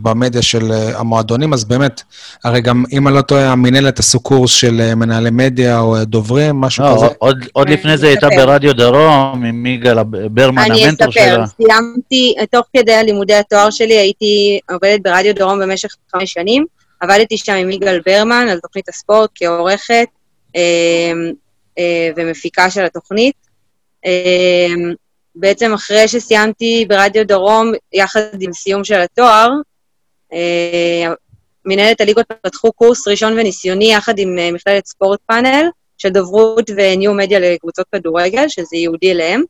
במדיה 0.03 0.41
של 0.41 0.71
אה, 0.71 0.99
המועדונים, 0.99 1.53
אז 1.53 1.63
באמת, 1.63 2.01
הרי 2.43 2.61
גם, 2.61 2.83
אם 2.91 3.07
אני 3.07 3.15
לא 3.15 3.21
טועה, 3.21 3.51
המינהלת 3.51 3.99
עשו 3.99 4.19
קורס 4.19 4.51
של 4.51 4.81
אה, 4.81 4.95
מנהלי 4.95 5.29
מדיה 5.29 5.79
או 5.79 5.95
אה, 5.95 6.03
דוברים, 6.03 6.55
משהו 6.55 6.83
לא, 6.83 6.95
כזה. 6.95 7.05
עוד, 7.17 7.45
עוד 7.53 7.69
לפני 7.69 7.97
זה 7.97 8.07
הייתה 8.07 8.27
ברדיו 8.29 8.73
דרום 8.73 9.43
עם 9.45 9.63
מיגל 9.63 10.03
ברמן, 10.31 10.71
המנטור 10.71 11.11
שלה. 11.11 11.35
אני 11.35 11.43
אספר, 11.43 11.63
סיימתי, 11.63 12.35
תוך 12.51 12.65
כדי 12.77 13.03
לימודי 13.03 13.35
התואר 13.35 13.69
שלי 13.69 13.97
הייתי 13.97 14.59
עובדת 14.71 14.99
ברדיו 15.03 15.35
דרום 15.35 15.59
במשך 15.59 15.89
חמש 16.11 16.33
שנים, 16.33 16.65
עבדתי 16.99 17.37
שם 17.37 17.53
עם 17.53 17.67
מיגל 17.67 17.99
ברמן 18.05 18.47
על 18.51 18.59
תוכנית 18.59 18.89
הספורט 18.89 19.29
כעורכת. 19.35 20.07
אה, 21.77 22.09
ומפיקה 22.15 22.69
של 22.69 22.85
התוכנית. 22.85 23.35
אה, 24.05 24.73
בעצם 25.35 25.73
אחרי 25.73 26.07
שסיימתי 26.07 26.85
ברדיו 26.89 27.27
דרום, 27.27 27.71
יחד 27.93 28.41
עם 28.41 28.53
סיום 28.53 28.83
של 28.83 29.01
התואר, 29.01 29.49
אה, 30.33 31.13
מנהלת 31.65 32.01
הליגות 32.01 32.25
פתחו 32.41 32.71
קורס 32.71 33.07
ראשון 33.07 33.33
וניסיוני 33.33 33.93
יחד 33.93 34.19
עם 34.19 34.53
מכללת 34.53 34.85
ספורט 34.85 35.19
פאנל, 35.25 35.69
של 35.97 36.09
דוברות 36.09 36.69
וניו 36.77 37.13
מדיה 37.13 37.39
לקבוצות 37.39 37.85
כדורגל, 37.95 38.47
שזה 38.47 38.77
ייעודי 38.77 39.11
אליהם. 39.11 39.43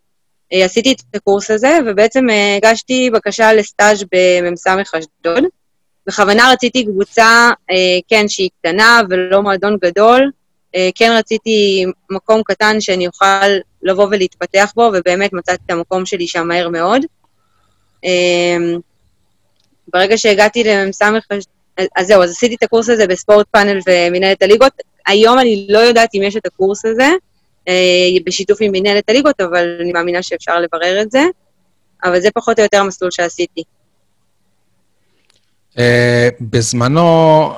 עשיתי 0.53 0.91
את 0.91 1.15
הקורס 1.15 1.51
הזה, 1.51 1.77
ובעצם 1.85 2.25
הגשתי 2.57 3.09
בקשה 3.13 3.53
לסטאז' 3.53 4.03
במ"ס 4.11 4.67
אשדוד. 4.67 5.43
בכוונה 6.07 6.51
רציתי 6.51 6.85
קבוצה, 6.85 7.49
כן, 8.07 8.27
שהיא 8.27 8.49
קטנה 8.59 9.01
ולא 9.09 9.41
מועדון 9.41 9.77
גדול, 9.81 10.31
כן 10.95 11.11
רציתי 11.17 11.85
מקום 12.11 12.41
קטן 12.45 12.81
שאני 12.81 13.07
אוכל 13.07 13.45
לבוא 13.83 14.07
ולהתפתח 14.11 14.71
בו, 14.75 14.91
ובאמת 14.93 15.33
מצאתי 15.33 15.61
את 15.65 15.71
המקום 15.71 16.05
שלי 16.05 16.27
שם 16.27 16.47
מהר 16.47 16.69
מאוד. 16.69 17.01
אמ, 18.03 18.79
ברגע 19.93 20.17
שהגעתי 20.17 20.63
למ"ס, 20.63 21.01
אז 21.95 22.07
זהו, 22.07 22.23
אז 22.23 22.31
עשיתי 22.31 22.55
את 22.55 22.63
הקורס 22.63 22.89
הזה 22.89 23.07
בספורט 23.07 23.47
פאנל 23.51 23.79
ומנהלת 23.87 24.41
הליגות. 24.41 24.73
היום 25.07 25.39
אני 25.39 25.65
לא 25.69 25.79
יודעת 25.79 26.09
אם 26.15 26.23
יש 26.23 26.35
את 26.37 26.45
הקורס 26.45 26.85
הזה, 26.85 27.09
אה, 27.67 27.73
בשיתוף 28.25 28.57
עם 28.61 28.71
מנהלת 28.71 29.09
הליגות, 29.09 29.41
אבל 29.41 29.77
אני 29.81 29.91
מאמינה 29.91 30.23
שאפשר 30.23 30.59
לברר 30.59 31.01
את 31.01 31.11
זה. 31.11 31.23
אבל 32.03 32.19
זה 32.19 32.29
פחות 32.33 32.59
או 32.59 32.63
יותר 32.63 32.79
המסלול 32.79 33.11
שעשיתי. 33.11 33.63
אה, 35.79 36.29
בזמנו, 36.41 37.49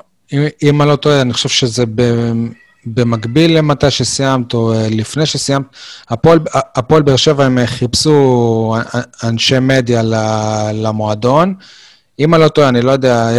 אם 0.63 0.81
אני 0.81 0.89
לא 0.89 0.95
טועה, 0.95 1.21
אני 1.21 1.33
חושב 1.33 1.49
שזה 1.49 1.83
במקביל 2.85 3.57
למתי 3.57 3.91
שסיימת, 3.91 4.53
או 4.53 4.73
אה, 4.73 4.87
לפני 4.91 5.25
שסיימת, 5.25 5.65
הפועל, 6.09 6.39
הפועל 6.53 7.01
באר 7.01 7.15
שבע, 7.15 7.45
הם 7.45 7.65
חיפשו 7.65 8.75
אנשי 9.23 9.59
מדיה 9.59 10.01
למועדון. 10.73 11.55
אם 12.19 12.33
אני 12.33 12.43
לא 12.43 12.47
טועה, 12.47 12.69
אני 12.69 12.81
לא 12.81 12.91
יודע, 12.91 13.29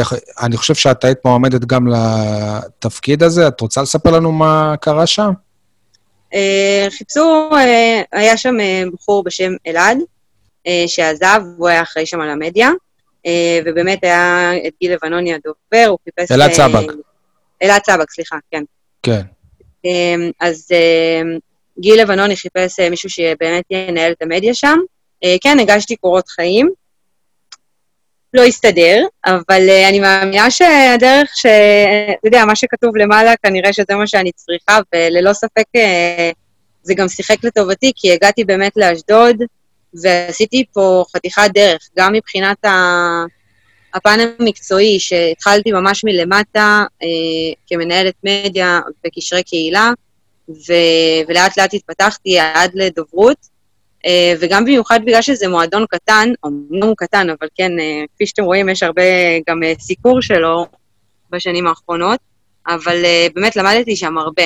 אני 0.40 0.57
חושב 0.57 0.74
שאת 0.74 1.04
היית 1.04 1.18
מועמדת 1.24 1.64
גם 1.64 1.88
לתפקיד 1.88 3.22
הזה. 3.22 3.48
את 3.48 3.61
רוצה 3.61 3.83
לספר 3.83 4.11
לנו 4.11 4.33
מה 4.33 4.74
קרה 4.80 5.07
שם? 5.07 5.30
אה, 6.35 6.87
חיפשו, 6.98 7.50
אה, 7.52 8.02
היה 8.12 8.37
שם 8.37 8.54
בחור 8.92 9.24
בשם 9.24 9.52
אלעד, 9.66 9.98
שעזב, 10.87 11.40
הוא 11.57 11.68
היה 11.68 11.83
אחראי 11.83 12.07
שם 12.07 12.20
על 12.20 12.30
המדיה, 12.30 12.70
ובאמת 13.64 14.04
היה 14.04 14.50
את 14.66 14.72
גיל 14.80 14.92
לבנוני 14.92 15.35
הדובר, 15.35 15.87
הוא 15.88 15.98
חיפש... 16.04 16.33
אלעד 16.33 16.52
סבק. 16.52 16.92
אלעד 17.62 17.80
סבק, 17.87 18.11
סליחה, 18.11 18.37
כן. 18.50 18.62
כן. 19.02 19.22
אמ, 19.85 20.31
אז 20.40 20.68
אמ, 20.73 21.38
גיל 21.79 22.01
לבנוני 22.03 22.37
חיפש 22.37 22.81
אה, 22.81 22.90
מישהו 22.90 23.11
שבאמת 23.11 23.64
ינהל 23.70 24.12
את 24.12 24.23
המדיה 24.23 24.55
שם. 24.55 24.79
אה, 25.25 25.37
כן, 25.40 25.59
הגשתי 25.61 25.97
קורות 25.97 26.29
חיים. 26.29 26.70
לא 28.35 28.44
הסתדר, 28.44 29.07
אבל 29.27 29.68
uh, 29.68 29.88
אני 29.88 30.01
מאמינה 30.01 30.51
שהדרך 30.51 31.31
ש... 31.35 31.47
אתה 31.47 32.29
יודע, 32.29 32.44
מה 32.44 32.57
שכתוב 32.57 32.97
למעלה, 32.97 33.33
כנראה 33.42 33.73
שזה 33.73 33.94
מה 33.94 34.07
שאני 34.07 34.33
צריכה, 34.33 34.79
וללא 34.94 35.33
ספק 35.33 35.64
זה 36.83 36.94
גם 36.94 37.09
שיחק 37.09 37.44
לטובתי, 37.44 37.92
כי 37.97 38.12
הגעתי 38.12 38.44
באמת 38.44 38.73
לאשדוד, 38.77 39.37
ועשיתי 40.03 40.64
פה 40.73 41.05
חתיכת 41.16 41.51
דרך, 41.55 41.88
גם 41.99 42.12
מבחינת 42.12 42.64
ה... 42.64 42.70
הפן 43.94 44.18
המקצועי, 44.20 45.00
שהתחלתי 45.00 45.72
ממש 45.72 46.04
מלמטה 46.04 46.85
אה, 47.02 47.09
כמנהלת 47.66 48.14
מדיה 48.24 48.80
וקשרי 49.07 49.42
קהילה, 49.42 49.90
ו- 50.48 51.28
ולאט 51.28 51.59
לאט 51.59 51.74
התפתחתי 51.74 52.38
עד 52.38 52.70
לדוברות, 52.74 53.37
אה, 54.07 54.35
וגם 54.40 54.64
במיוחד 54.64 55.00
בגלל 55.04 55.22
שזה 55.22 55.48
מועדון 55.48 55.85
קטן, 55.88 56.28
אמנם 56.46 56.87
הוא 56.87 56.96
קטן, 56.96 57.30
אבל 57.30 57.48
כן, 57.54 57.78
אה, 57.78 58.04
כפי 58.14 58.26
שאתם 58.26 58.44
רואים, 58.44 58.68
יש 58.68 58.83
הרבה 58.83 59.02
גם 59.48 59.62
אה, 59.62 59.72
סיקור 59.80 60.22
שלו 60.22 60.66
בשנים 61.30 61.66
האחרונות, 61.66 62.20
אבל 62.66 63.04
אה, 63.04 63.26
באמת 63.35 63.57
למדתי 63.57 63.96
שם 63.96 64.18
הרבה. 64.18 64.42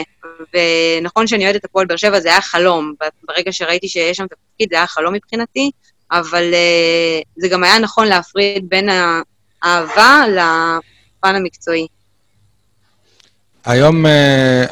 ונכון 0.54 1.26
שאני 1.26 1.44
אוהדת 1.44 1.64
הפועל 1.64 1.87
באר 1.87 1.96
שבע, 1.96 2.20
זה 2.20 2.28
היה 2.28 2.40
חלום. 2.40 2.94
ברגע 3.28 3.52
שראיתי 3.52 3.88
שיש 3.88 4.16
שם 4.16 4.26
תפקיד, 4.26 4.68
זה 4.70 4.76
היה 4.76 4.87
חלום 4.87 5.14
מבחינתי, 5.14 5.70
אבל 6.11 6.54
אה, 6.54 7.20
זה 7.37 7.48
גם 7.48 7.64
היה 7.64 7.78
נכון 7.78 8.06
להפריד 8.06 8.68
בין 8.68 8.88
אהבה 9.64 10.24
לפן 10.28 11.34
המקצועי. 11.34 11.86
היום 13.64 14.06
uh, 14.06 14.08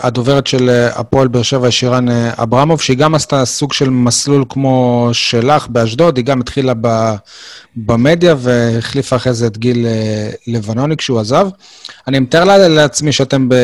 הדוברת 0.06 0.46
של 0.46 0.68
uh, 0.68 0.98
הפועל 0.98 1.28
באר 1.28 1.42
שבע, 1.42 1.70
שירן 1.70 2.08
uh, 2.08 2.12
אברמוב, 2.42 2.80
שהיא 2.80 2.96
גם 2.96 3.14
עשתה 3.14 3.44
סוג 3.44 3.72
של 3.72 3.90
מסלול 3.90 4.44
כמו 4.48 5.08
שלך 5.12 5.68
באשדוד, 5.68 6.16
היא 6.16 6.24
גם 6.24 6.40
התחילה 6.40 6.72
ב, 6.80 7.14
במדיה 7.76 8.34
והחליפה 8.38 9.16
אחרי 9.16 9.34
זה 9.34 9.46
את 9.46 9.58
גיל 9.58 9.86
uh, 9.86 10.36
לבנוני 10.46 10.96
כשהוא 10.96 11.20
עזב. 11.20 11.48
אני 12.08 12.18
מתאר 12.18 12.68
לעצמי 12.68 13.12
שאתם 13.12 13.48
ב, 13.48 13.54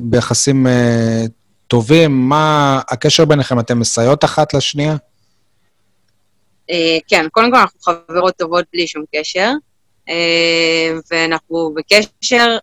ביחסים 0.00 0.66
uh, 0.66 0.70
טובים, 1.68 2.28
מה 2.28 2.80
הקשר 2.88 3.24
ביניכם? 3.24 3.58
אתם 3.58 3.78
מסייעות 3.78 4.24
אחת 4.24 4.54
לשנייה? 4.54 4.96
Uh, 6.70 6.74
כן, 7.08 7.26
קודם 7.30 7.50
כל 7.50 7.56
אנחנו 7.56 7.80
חברות 7.80 8.36
טובות 8.36 8.64
בלי 8.72 8.86
שום 8.86 9.04
קשר. 9.16 9.52
אה, 10.08 10.92
ואנחנו 11.10 11.74
בקשר 11.76 12.56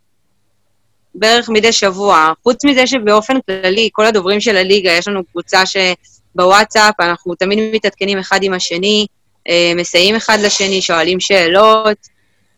בערך 1.16 1.50
מדי 1.50 1.72
שבוע. 1.72 2.32
חוץ 2.44 2.66
מזה 2.66 2.88
שבאופן 2.88 3.34
כללי, 3.46 3.90
כל 3.92 4.06
הדוברים 4.06 4.40
של 4.40 4.58
הליגה, 4.58 4.92
יש 4.92 5.08
לנו 5.08 5.24
קבוצה 5.24 5.62
שבוואטסאפ, 5.66 7.00
אנחנו 7.00 7.36
תמיד 7.36 7.60
מתעדכנים 7.74 8.20
אחד 8.20 8.40
עם 8.44 8.54
השני, 8.54 9.06
אה, 9.50 9.72
מסייעים 9.76 10.16
אחד 10.16 10.38
לשני, 10.40 10.82
שואלים 10.82 11.20
שאלות. 11.20 11.98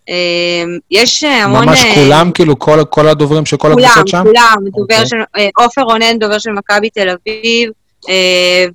אה, 0.09 0.63
יש 0.91 1.23
המון... 1.23 1.65
ממש 1.65 1.83
כולם, 1.95 2.31
כאילו, 2.31 2.59
כל, 2.59 2.79
כל 2.89 3.07
הדוברים 3.07 3.45
של 3.45 3.57
כל 3.57 3.71
הקבוצות 3.71 4.07
שם? 4.07 4.23
כולם, 4.23 4.55
כולם. 4.55 4.67
okay. 4.67 4.81
אוקיי. 4.81 5.07
של... 5.07 5.17
עופר 5.57 5.81
רונן, 5.81 6.19
דובר 6.19 6.39
של 6.39 6.51
מכבי 6.51 6.89
תל 6.89 7.09
אביב, 7.09 7.71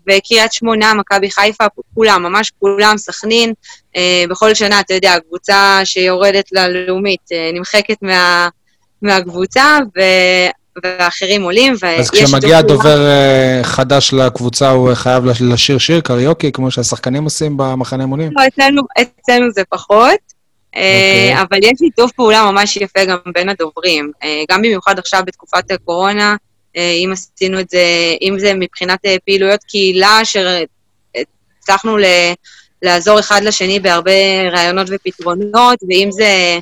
וקריית 0.09 0.53
שמונה, 0.53 0.95
מכבי 0.95 1.31
חיפה, 1.31 1.65
כולם, 1.95 2.23
ממש 2.23 2.53
כולם, 2.59 2.99
סכנין. 2.99 3.53
אה, 3.97 4.25
בכל 4.31 4.55
שנה, 4.55 4.81
אתה 4.81 4.95
יודע, 4.95 5.15
הקבוצה 5.15 5.81
שיורדת 5.85 6.53
ללאומית 6.53 7.21
אה, 7.33 7.51
נמחקת 7.55 7.97
מה, 8.03 8.49
מהקבוצה, 9.03 9.79
ו... 9.97 10.01
ואחרים 10.83 11.43
עולים, 11.43 11.75
אז 11.99 12.11
כשמגיע 12.11 12.63
דובר 12.63 12.99
חדש 13.63 14.13
לקבוצה, 14.13 14.71
הוא 14.71 14.95
חייב 14.95 15.25
לשיר 15.41 15.79
שיר 15.79 16.01
קריוקי, 16.01 16.53
כמו 16.53 16.71
שהשחקנים 16.71 17.25
עושים 17.25 17.57
במחנה 17.57 18.03
אימונים? 18.03 18.33
לא, 18.37 18.47
אצלנו, 18.47 18.83
אצלנו 19.01 19.51
זה 19.51 19.63
פחות. 19.69 20.11
Okay. 20.11 20.79
אוקיי. 20.79 21.43
אבל 21.43 21.59
יש 21.63 21.73
שיתוף 21.79 22.13
פעולה 22.13 22.51
ממש 22.51 22.77
יפה 22.77 23.05
גם 23.05 23.17
בין 23.35 23.49
הדוברים. 23.49 24.13
גם 24.51 24.63
במיוחד 24.63 24.99
עכשיו 24.99 25.23
בתקופת 25.27 25.71
הקורונה, 25.71 26.31
אה, 26.31 26.37
אם 26.77 27.13
עשינו 27.13 27.61
את 27.61 27.71
זה, 27.71 27.85
אם 28.23 28.37
זה 28.39 28.55
מבחינת 28.55 28.99
אה, 29.07 29.17
פעילויות 29.25 29.65
קהילה, 29.65 30.21
שהצלחנו 30.25 31.97
לעזור 32.83 33.21
אחד 33.21 33.43
לשני 33.43 33.81
בהרבה 33.81 34.13
רעיונות 34.53 34.87
ופתרונות, 34.91 35.79
ואם 35.89 36.09
זה 36.11 36.59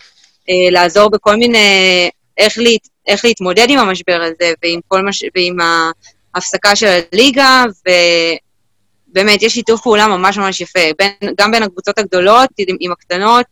אה, 0.49 0.71
לעזור 0.71 1.11
בכל 1.11 1.37
מיני, 1.37 2.09
איך, 2.39 2.59
להת, 2.59 2.89
איך 3.07 3.25
להתמודד 3.25 3.67
עם 3.71 3.79
המשבר 3.79 4.23
הזה, 4.23 4.53
ועם, 4.63 4.81
מש, 5.09 5.25
ועם 5.35 5.57
ההפסקה 6.35 6.77
של 6.77 7.01
הליגה, 7.13 7.65
ובאמת, 9.11 9.43
יש 9.43 9.55
שיתוף 9.55 9.83
פעולה 9.83 10.07
ממש 10.07 10.39
ממש 10.39 10.61
יפה, 10.61 10.81
בין, 10.99 11.35
גם 11.39 11.51
בין 11.51 11.63
הקבוצות 11.63 11.99
הגדולות 11.99 12.51
עם, 12.59 12.77
עם 12.81 12.93
הקטנות, 12.93 13.47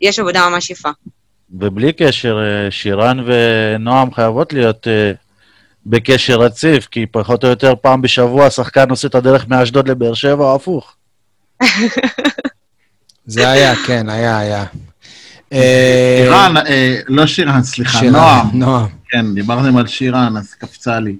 יש 0.00 0.18
עבודה 0.18 0.48
ממש 0.48 0.70
יפה. 0.70 0.90
ובלי 1.50 1.92
קשר, 1.92 2.38
אה, 2.38 2.70
שירן 2.70 3.18
ונועם 3.26 4.14
חייבות 4.14 4.52
להיות 4.52 4.88
אה, 4.88 5.12
בקשר 5.86 6.40
רציף, 6.40 6.86
כי 6.86 7.06
פחות 7.06 7.44
או 7.44 7.48
יותר 7.48 7.74
פעם 7.80 8.02
בשבוע 8.02 8.46
השחקן 8.46 8.90
עושה 8.90 9.08
את 9.08 9.14
הדרך 9.14 9.48
מאשדוד 9.48 9.88
לבאר 9.88 10.14
שבע 10.14 10.44
או 10.44 10.54
הפוך. 10.54 10.96
זה 13.26 13.50
היה, 13.50 13.76
כן, 13.86 14.08
היה, 14.08 14.38
היה. 14.38 14.64
אה, 15.52 16.22
שירן, 16.24 16.54
לא 17.08 17.26
שירן, 17.26 17.62
סליחה, 17.62 18.02
נועם. 18.10 18.46
נועם. 18.52 18.86
כן, 19.08 19.34
דיברתם 19.34 19.76
על 19.76 19.86
שירן, 19.86 20.36
אז 20.36 20.54
קפצה 20.54 21.00
לי. 21.00 21.16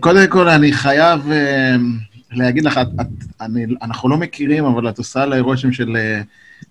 קודם 0.00 0.26
כל, 0.28 0.48
אני 0.48 0.72
חייב 0.72 1.30
להגיד 2.30 2.64
לך, 2.64 2.80
אנחנו 3.82 4.08
לא 4.08 4.16
מכירים, 4.16 4.64
אבל 4.64 4.88
את 4.88 4.98
עושה 4.98 5.22
עליי 5.22 5.40
רושם 5.40 5.72
של 5.72 5.96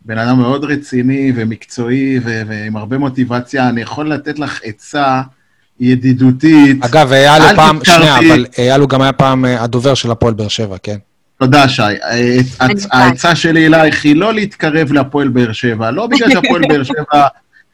בן 0.06 0.18
אדם 0.18 0.38
מאוד 0.38 0.64
רציני 0.64 1.32
ומקצועי 1.36 2.20
ועם 2.24 2.78
הרבה 2.78 2.97
מוטיבציה. 2.97 3.70
אני 3.70 3.82
יכול 3.82 4.14
לתת 4.14 4.39
לך 4.39 4.60
עצה 4.64 5.22
ידידותית. 5.80 6.84
אגב, 6.86 7.12
אייל 7.12 7.42
הוא 7.42 7.56
פעם, 7.56 7.80
שנייה, 7.84 8.20
אבל 8.20 8.46
אייל 8.58 8.82
הוא 8.82 8.90
גם 8.90 9.02
היה 9.02 9.12
פעם 9.12 9.46
אה, 9.46 9.64
הדובר 9.64 9.94
של 9.94 10.12
הפועל 10.12 10.34
באר 10.34 10.48
שבע, 10.48 10.78
כן? 10.84 10.98
תודה, 11.40 11.70
שי. 11.70 11.82
העצה 12.92 13.36
שלי 13.36 13.68
אלייך 13.68 14.06
היא 14.06 14.16
לא 14.16 14.34
להתקרב 14.34 14.92
להפועל 14.92 15.28
באר 15.28 15.52
שבע, 15.52 15.92
לא 15.92 16.08
בגלל 16.08 16.30
שהפועל 16.30 16.62
באר 16.70 16.84
שבע 16.84 17.28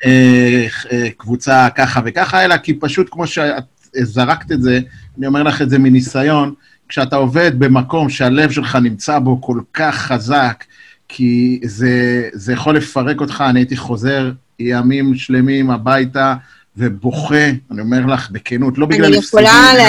אה, 0.05 0.67
אה, 0.91 1.07
קבוצה 1.17 1.67
ככה 1.75 2.01
וככה, 2.05 2.45
אלא 2.45 2.57
כי 2.57 2.73
פשוט 2.73 3.07
כמו 3.11 3.27
שאת 3.27 3.63
זרקת 4.01 4.51
את 4.51 4.61
זה, 4.61 4.79
אני 5.17 5.27
אומר 5.27 5.43
לך 5.43 5.61
את 5.61 5.69
זה 5.69 5.79
מניסיון, 5.79 6.53
כשאתה 6.89 7.15
עובד 7.15 7.59
במקום 7.59 8.09
שהלב 8.09 8.51
שלך 8.51 8.75
נמצא 8.75 9.19
בו 9.19 9.41
כל 9.41 9.59
כך 9.73 9.95
חזק, 9.95 10.63
כי 11.07 11.59
זה, 11.63 12.29
זה 12.33 12.53
יכול 12.53 12.75
לפרק 12.77 13.21
אותך, 13.21 13.43
אני 13.49 13.59
הייתי 13.59 13.77
חוזר 13.77 14.31
ימים 14.59 15.15
שלמים 15.15 15.69
הביתה 15.69 16.35
ובוכה, 16.79 17.49
אני 17.71 17.81
אומר 17.81 18.05
לך 18.05 18.31
בכנות, 18.31 18.77
לא 18.77 18.85
בגלל 18.85 19.13
הפסדים, 19.13 19.45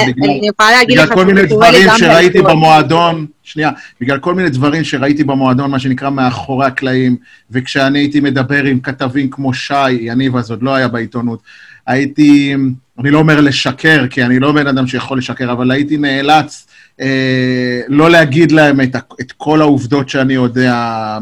בגלל, 0.07 0.45
בגלל 0.89 1.15
כל 1.15 1.25
מיני 1.25 1.47
דברים 1.47 1.89
שראיתי 1.97 2.43
במועדון, 2.43 3.27
שנייה, 3.43 3.71
בגלל 4.01 4.19
כל 4.19 4.35
מיני 4.35 4.51
דברים 4.51 4.85
שראיתי 4.85 5.25
במועדון, 5.25 5.71
מה 5.71 5.79
שנקרא 5.79 6.11
מאחורי 6.11 6.67
הקלעים, 6.67 7.17
וכשאני 7.51 7.99
הייתי 7.99 8.21
מדבר 8.21 8.65
עם 8.65 8.81
כתבים 8.81 9.31
כמו 9.31 9.55
שי, 9.55 9.91
יניב 9.91 10.37
אז 10.37 10.51
עוד 10.51 10.63
לא 10.63 10.75
היה 10.75 10.89
בעיתונות, 10.89 11.43
הייתי, 11.87 12.55
אני 12.99 13.11
לא 13.11 13.19
אומר 13.19 13.41
לשקר, 13.41 14.07
כי 14.11 14.25
אני 14.25 14.39
לא 14.39 14.53
בן 14.53 14.67
אדם 14.67 14.87
שיכול 14.87 15.19
לשקר, 15.19 15.53
אבל 15.53 15.71
הייתי 15.71 15.97
נאלץ 15.97 16.67
אה, 17.01 17.81
לא 17.89 18.11
להגיד 18.11 18.53
להם 18.53 18.81
את, 18.81 18.97
את 19.21 19.33
כל 19.33 19.61
העובדות 19.61 20.09
שאני 20.09 20.35
יודע, 20.35 21.19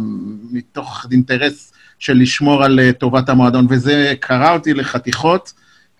מתוך 0.52 1.06
אינטרס 1.12 1.72
של 1.99 2.14
לשמור 2.14 2.64
על 2.64 2.80
אה, 2.80 2.92
טובת 2.92 3.28
המועדון, 3.28 3.66
וזה 3.70 4.14
קרע 4.20 4.53
אותי 4.53 4.74
לחתיכות. 4.74 5.53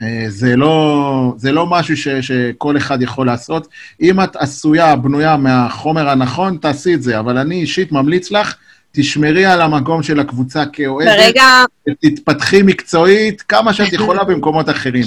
אה, 0.03 0.25
זה 0.29 0.57
לא, 0.57 1.35
זה 1.37 1.53
לא 1.53 1.67
משהו 1.67 1.97
ש, 1.97 2.09
שכל 2.09 2.77
אחד 2.77 3.03
יכול 3.03 3.27
לעשות. 3.27 3.69
אם 4.03 4.21
את 4.21 4.37
עשויה, 4.37 4.97
בנויה 4.97 5.37
מהחומר 5.37 6.09
הנכון, 6.09 6.57
תעשי 6.57 6.95
את 6.95 7.03
זה, 7.03 7.19
אבל 7.19 7.39
אני 7.39 7.55
אישית 7.55 7.93
ממליץ 7.93 8.31
לך, 8.31 8.55
תשמרי 8.93 9.47
על 9.47 9.61
המקום 9.61 10.03
של 10.03 10.21
הקבוצה 10.21 10.65
כאוהדת, 10.73 11.17
ברגע... 11.17 11.45
ותתפתחי 11.89 12.63
מקצועית 12.63 13.43
כמה 13.43 13.73
שאת 13.73 13.93
יכולה 13.93 14.25
במקומות 14.25 14.71
אחרים. 14.71 15.05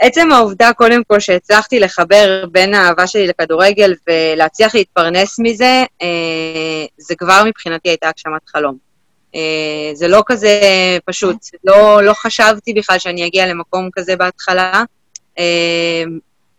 עצם 0.00 0.32
העובדה, 0.32 0.72
קודם 0.72 1.02
כל, 1.06 1.20
שהצלחתי 1.20 1.80
לחבר 1.80 2.44
בין 2.52 2.74
האהבה 2.74 3.06
שלי 3.06 3.26
לכדורגל 3.26 3.94
ולהצליח 4.08 4.74
להתפרנס 4.74 5.38
מזה, 5.38 5.84
אה, 6.02 6.86
זה 6.98 7.14
כבר 7.14 7.42
מבחינתי 7.46 7.88
הייתה 7.88 8.08
הגשמת 8.08 8.48
חלום. 8.48 8.87
אה, 9.34 9.90
זה 9.94 10.08
לא 10.08 10.22
כזה 10.26 10.60
פשוט. 11.04 11.36
לא, 11.64 12.02
לא 12.02 12.12
חשבתי 12.14 12.72
בכלל 12.72 12.98
שאני 12.98 13.26
אגיע 13.26 13.46
למקום 13.46 13.88
כזה 13.92 14.16
בהתחלה. 14.16 14.82
אה, 15.38 16.04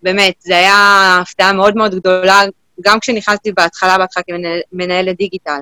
באמת, 0.04 0.34
זו 0.40 0.54
הייתה 0.54 1.20
הפתעה 1.22 1.54
מאוד 1.54 1.76
מאוד 1.76 1.96
גדולה, 1.96 2.42
גם 2.82 3.00
כשנכנסתי 3.00 3.52
בהתחלה, 3.52 3.98
בהתחלה 3.98 4.24
כמנהלת 4.72 5.18
דיגיטל. 5.18 5.60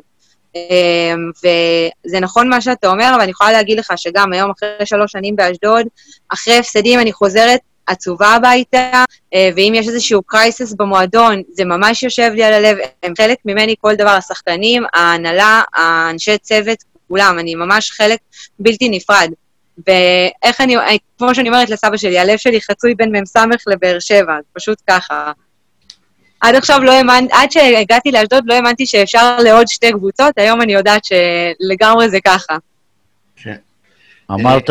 וזה 1.38 2.20
נכון 2.20 2.50
מה 2.50 2.62
שאתה 2.62 2.88
אומר, 2.88 3.12
אבל 3.14 3.22
אני 3.22 3.32
יכולה 3.32 3.52
להגיד 3.52 3.80
לך 3.80 3.94
שגם 3.96 4.34
היום, 4.34 4.52
אחרי 4.52 4.86
שלוש 4.86 5.12
שנים 5.12 5.36
באשדוד, 5.36 5.86
אחרי 6.30 6.58
הפסדים 6.58 7.00
אני 7.00 7.14
חוזרת 7.14 7.60
עצובה 7.88 8.28
הביתה, 8.28 9.04
אה, 9.34 9.50
ואם 9.56 9.74
יש 9.76 9.88
איזשהו 9.88 10.22
קרייסס 10.24 10.74
במועדון, 10.74 11.42
זה 11.52 11.66
ממש 11.66 12.04
יושב 12.04 12.32
לי 12.36 12.44
על 12.44 12.54
הלב, 12.54 12.78
הם 13.04 13.14
חלק 13.18 13.38
ממני 13.46 13.76
כל 13.82 13.96
דבר, 13.96 14.10
השחקנים, 14.10 14.84
ההנהלה, 14.94 15.62
האנשי 15.74 16.38
צוות, 16.38 16.84
כולם, 17.08 17.40
אני 17.40 17.56
ממש 17.56 17.92
חלק 17.92 18.20
בלתי 18.60 18.90
נפרד. 18.90 19.32
ואיך 19.88 20.62
אני, 20.62 20.76
כמו 21.18 21.36
שאני 21.36 21.50
אומרת 21.50 21.70
לסבא 21.70 21.98
שלי, 21.98 22.20
הלב 22.20 22.38
שלי 22.38 22.62
חצוי 22.62 22.96
בין 22.96 23.16
מ"ס 23.16 23.36
לבאר 23.68 24.00
שבע, 24.00 24.34
פשוט 24.54 24.78
ככה. 24.90 25.32
עד 26.42 26.56
עכשיו 26.56 26.84
לא 26.84 26.92
האמנתי, 26.92 27.34
עד 27.34 27.52
שהגעתי 27.52 28.12
לאשדוד 28.12 28.44
לא 28.48 28.54
האמנתי 28.54 28.86
שאפשר 28.86 29.38
לעוד 29.38 29.68
שתי 29.68 29.92
קבוצות, 29.92 30.38
היום 30.38 30.62
אני 30.62 30.74
יודעת 30.74 31.02
שלגמרי 31.06 32.10
זה 32.10 32.18
ככה. 32.26 32.58
כן. 33.36 33.56
אמרת, 34.32 34.70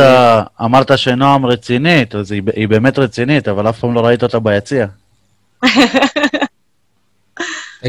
אמרת 0.65 0.99
שנועם 0.99 1.47
רצינית, 1.47 2.15
אז 2.15 2.33
היא, 2.33 2.43
היא 2.57 2.69
באמת 2.69 2.99
רצינית, 2.99 3.49
אבל 3.49 3.69
אף 3.69 3.79
פעם 3.79 3.95
לא 3.95 4.01
ראית 4.01 4.23
אותה 4.23 4.39
ביציע. 4.39 4.87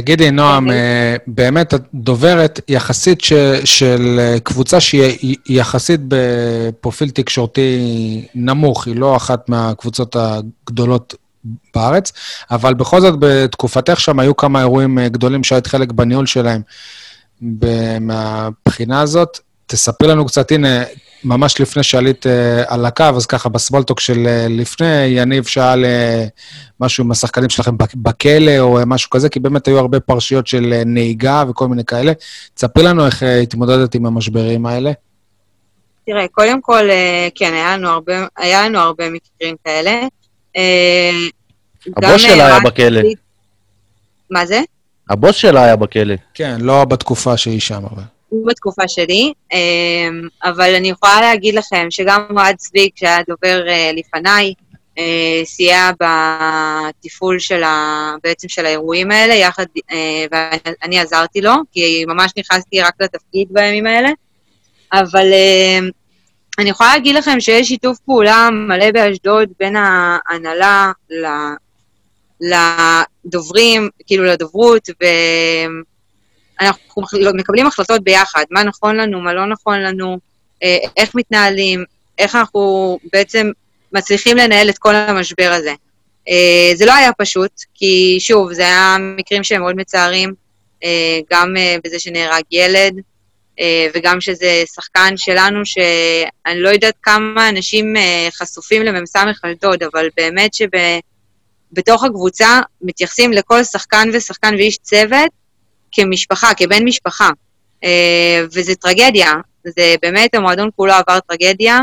תגידי, 0.02 0.32
נועם, 0.32 0.72
אה, 0.72 1.16
באמת 1.28 1.74
את 1.74 1.82
דוברת 1.94 2.60
יחסית 2.68 3.22
ש, 3.22 3.34
של 3.64 4.20
קבוצה 4.44 4.80
שהיא 4.80 5.36
יחסית 5.50 6.02
בפרופיל 6.08 7.10
תקשורתי 7.10 8.26
נמוך, 8.36 8.88
היא 8.88 8.96
לא 8.96 9.16
אחת 9.16 9.50
מהקבוצות 9.50 10.16
הגדולות 10.16 11.16
בארץ, 11.76 12.14
אבל 12.52 12.74
בכל 12.74 13.02
זאת 13.02 13.14
בתקופתך 13.20 14.00
שם 14.00 14.20
היו 14.20 14.38
כמה 14.38 14.60
אירועים 14.60 15.00
אה, 15.00 15.10
גדולים 15.10 15.44
שהיית 15.44 15.68
חלק 15.68 15.92
בניהול 15.92 16.26
שלהם. 16.26 16.62
מהבחינה 18.02 19.02
הזאת, 19.02 19.40
תספרי 19.66 20.08
לנו 20.08 20.26
קצת, 20.26 20.52
הנה, 20.52 20.84
ממש 21.24 21.62
לפני 21.62 21.84
שעלית 21.84 22.26
uh, 22.26 22.30
על 22.68 22.86
הקו, 22.86 23.04
אז 23.04 23.26
ככה, 23.26 23.50
בסבולטוק 23.50 24.00
של 24.00 24.14
uh, 24.14 24.52
לפני, 24.52 25.06
יניב 25.06 25.46
שאל 25.46 25.86
uh, 25.86 25.88
משהו 26.80 27.04
עם 27.04 27.12
השחקנים 27.12 27.50
שלכם 27.50 27.76
בכלא 27.96 28.60
או 28.60 28.82
uh, 28.82 28.86
משהו 28.86 29.10
כזה, 29.10 29.30
כי 29.30 29.40
באמת 29.40 29.68
היו 29.68 29.80
הרבה 29.80 30.00
פרשיות 30.00 30.48
של 30.48 30.74
uh, 30.82 30.86
נהיגה 30.86 31.44
וכל 31.50 31.68
מיני 31.68 31.86
כאלה. 31.86 32.12
תספרי 32.54 32.84
לנו 32.84 33.06
איך 33.06 33.24
uh, 33.24 33.26
התמודדת 33.26 33.96
עם 33.96 34.06
המשברים 34.06 34.66
האלה. 34.66 34.92
תראה, 36.06 36.28
קודם 36.32 36.62
כל, 36.62 36.90
uh, 36.90 37.32
כן, 37.36 37.54
היה 37.54 37.78
לנו 37.78 37.90
הרבה, 37.90 38.14
היה 38.38 38.66
לנו 38.66 38.80
הרבה 38.80 39.10
מקרים 39.10 39.56
כאלה. 39.66 40.02
Uh, 40.58 40.60
הבוס 41.98 42.22
שלה 42.22 42.48
היה 42.48 42.60
בכלא. 42.60 43.02
מה 44.30 44.46
זה? 44.46 44.62
הבוס 45.10 45.36
שלה 45.36 45.64
היה 45.64 45.76
בכלא. 45.76 46.16
כן, 46.34 46.58
לא 46.62 46.86
בתקופה 46.86 47.38
שהיא 47.38 47.60
שם, 47.60 47.84
אבל. 47.94 48.17
בתקופה 48.32 48.88
שלי, 48.88 49.34
אמ, 49.54 50.28
אבל 50.44 50.76
אני 50.76 50.90
יכולה 50.90 51.22
להגיד 51.22 51.56
לכם 51.56 51.88
שגם 51.90 52.26
אוהד 52.32 52.56
צביק, 52.56 52.98
שהיה 52.98 53.20
דובר 53.28 53.68
אה, 53.70 53.92
לפניי, 53.96 54.54
אה, 54.98 55.42
סייע 55.46 55.92
בתפעול 55.92 57.40
של 57.40 57.64
ה... 57.64 58.16
בעצם 58.24 58.50
של 58.50 58.66
האירועים 58.66 59.12
האלה, 59.12 59.34
יחד, 59.34 59.66
אה, 59.92 60.26
ואני 60.32 61.00
עזרתי 61.00 61.42
לו, 61.42 61.54
כי 61.72 62.06
ממש 62.08 62.32
נכנסתי 62.38 62.82
רק 62.82 62.94
לתפקיד 63.00 63.48
בימים 63.52 63.88
האלה, 63.88 64.10
אבל 64.94 65.28
אני 66.60 66.70
יכולה 66.70 66.94
להגיד 66.94 67.16
לכם 67.16 67.40
שיש 67.40 67.68
שיתוף 67.68 68.00
פעולה 68.00 68.50
מלא 68.52 68.92
באשדוד 68.92 69.50
בין 69.60 69.76
ההנהלה 69.76 70.92
לדוברים, 72.42 73.90
כאילו 74.08 74.24
לדוברות, 74.24 74.90
ו... 74.90 75.06
אנחנו 76.62 77.04
מקבלים 77.34 77.68
החלטות 77.68 78.04
ביחד, 78.04 78.44
מה 78.52 78.64
נכון 78.64 78.96
לנו, 78.96 79.22
מה 79.22 79.34
לא 79.34 79.46
נכון 79.46 79.80
לנו, 79.80 80.18
אה, 80.64 80.78
איך 80.98 81.16
מתנהלים, 81.16 81.84
איך 82.18 82.36
אנחנו 82.36 83.00
בעצם 83.14 83.52
מצליחים 83.94 84.38
לנהל 84.38 84.70
את 84.70 84.78
כל 84.78 84.96
המשבר 84.96 85.52
הזה. 85.54 85.74
אה, 86.30 86.72
זה 86.76 86.86
לא 86.86 86.94
היה 86.94 87.12
פשוט, 87.14 87.52
כי 87.74 88.18
שוב, 88.20 88.54
זה 88.54 88.62
היה 88.62 88.98
מקרים 89.18 89.44
שהם 89.44 89.62
מאוד 89.62 89.76
מצערים, 89.76 90.34
אה, 90.84 91.20
גם 91.32 91.56
בזה 91.84 92.00
שנהרג 92.00 92.44
ילד, 92.52 92.94
וגם 93.94 94.22
שזה 94.22 94.64
שחקן 94.76 95.18
שלנו, 95.18 95.66
שאני 95.66 96.60
לא 96.60 96.70
יודעת 96.70 96.94
כמה 97.02 97.50
אנשים 97.50 97.94
חשופים 98.32 98.84
למ"ס 98.84 99.16
אשדוד, 99.16 99.84
אבל 99.84 100.10
באמת 100.18 100.52
שבתוך 100.54 102.04
הקבוצה 102.04 102.60
מתייחסים 102.82 103.32
לכל 103.32 103.64
שחקן 103.64 104.10
ושחקן 104.14 104.56
ואיש 104.56 104.78
צוות 104.78 105.32
כמשפחה, 105.92 106.54
כבן 106.58 106.84
משפחה. 106.84 107.30
אה, 107.84 108.46
וזה 108.54 108.76
טרגדיה. 108.76 109.34
זה 109.64 109.96
באמת, 110.02 110.36
המועדון 110.36 110.70
כולו 110.76 110.94
עבר 110.94 111.20
טרגדיה, 111.20 111.80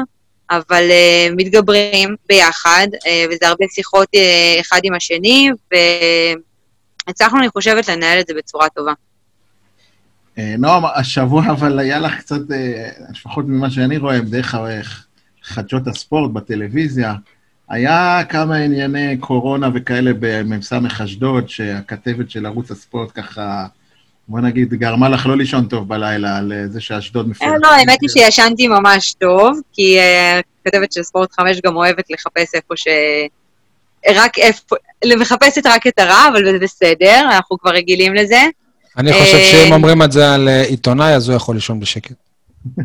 אבל 0.51 0.91
אה, 0.91 1.29
מתגברים 1.37 2.17
ביחד, 2.29 2.87
אה, 3.07 3.25
וזה 3.31 3.49
הרבה 3.49 3.65
שיחות 3.71 4.09
אה, 4.15 4.57
אחד 4.61 4.81
עם 4.83 4.95
השני, 4.95 5.51
והצלחנו, 7.07 7.39
אני 7.39 7.49
חושבת, 7.49 7.89
לנהל 7.89 8.21
את 8.21 8.27
זה 8.27 8.35
בצורה 8.35 8.69
טובה. 8.69 8.93
אה, 10.39 10.55
נועם, 10.59 10.83
השבוע 10.95 11.51
אבל 11.51 11.79
היה 11.79 11.99
לך 11.99 12.19
קצת, 12.19 12.51
אה, 12.53 12.89
לפחות 13.11 13.45
ממה 13.49 13.71
שאני 13.71 13.97
רואה, 13.97 14.21
דרך 14.21 14.55
חדשות 15.43 15.87
הספורט 15.87 16.31
בטלוויזיה, 16.31 17.15
היה 17.69 18.21
כמה 18.29 18.57
ענייני 18.57 19.17
קורונה 19.21 19.69
וכאלה 19.75 20.11
במ"ס 20.21 20.73
אשדוד, 21.05 21.49
שהכתבת 21.49 22.31
של 22.31 22.47
ערוץ 22.47 22.71
הספורט 22.71 23.11
ככה, 23.15 23.67
בוא 24.29 24.41
נגיד, 24.41 24.75
גרמה 24.75 25.09
לך 25.09 25.27
לא 25.27 25.37
לישון 25.37 25.67
טוב 25.67 25.89
בלילה 25.89 26.37
על 26.37 26.53
אה, 26.53 26.69
זה 26.69 26.81
שאשדוד 26.81 27.27
אה, 27.27 27.31
מפורטת. 27.31 27.55
לא, 27.63 27.69
האמת 27.69 27.99
היא 28.01 28.09
שישנתי 28.11 28.69
ממש 28.69 29.15
טוב, 29.15 29.61
כי 29.73 29.99
אה, 29.99 30.41
כתבת 30.65 30.93
של 30.93 31.03
ספורט 31.03 31.33
5 31.33 31.61
גם 31.65 31.77
אוהבת 31.77 32.11
לחפש 32.11 32.55
איפה 32.55 32.77
ש... 32.77 32.87
רק 34.15 34.39
איפה... 34.39 34.77
מחפשת 35.21 35.67
רק 35.67 35.87
את 35.87 35.99
הרע, 35.99 36.29
אבל 36.33 36.45
זה 36.45 36.59
בסדר, 36.59 37.21
אנחנו 37.31 37.59
כבר 37.59 37.71
רגילים 37.71 38.15
לזה. 38.15 38.41
אני 38.97 39.13
חושב 39.13 39.39
שאם 39.39 39.73
אומרים 39.73 40.03
את 40.03 40.13
זה 40.13 40.35
על 40.35 40.49
עיתונאי, 40.49 41.15
אז 41.15 41.29
הוא 41.29 41.37
יכול 41.37 41.55
לישון 41.55 41.81
בשקט. 41.81 42.13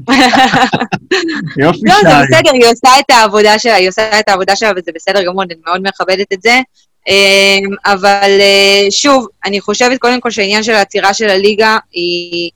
יופי, 1.58 1.80
לא, 1.84 1.94
זה 2.04 2.10
שי. 2.10 2.34
בסדר, 2.34 2.52
היא 2.54 2.66
עושה 2.66 2.90
את 3.00 3.10
העבודה 3.10 3.60
שלה, 3.60 3.76
היא 3.76 3.90
עושה 3.90 4.20
את 4.20 4.30
העבודה 4.30 4.56
שלה, 4.56 4.72
וזה 4.78 4.92
בסדר 4.96 5.24
גמור, 5.24 5.44
אני 5.44 5.54
מאוד 5.66 5.82
מכבדת 5.88 6.34
את 6.34 6.42
זה. 6.42 6.60
אמ, 7.10 7.76
אבל 7.86 8.38
אה, 8.40 8.92
שוב, 8.92 9.28
אני 9.46 9.62
חושבת 9.62 10.00
קודם 10.00 10.20
כל 10.20 10.32
שהעניין 10.32 10.64
של 10.64 10.72
העצירה 10.72 11.14
של 11.14 11.30
הליגה 11.30 11.78
היא 11.92 12.52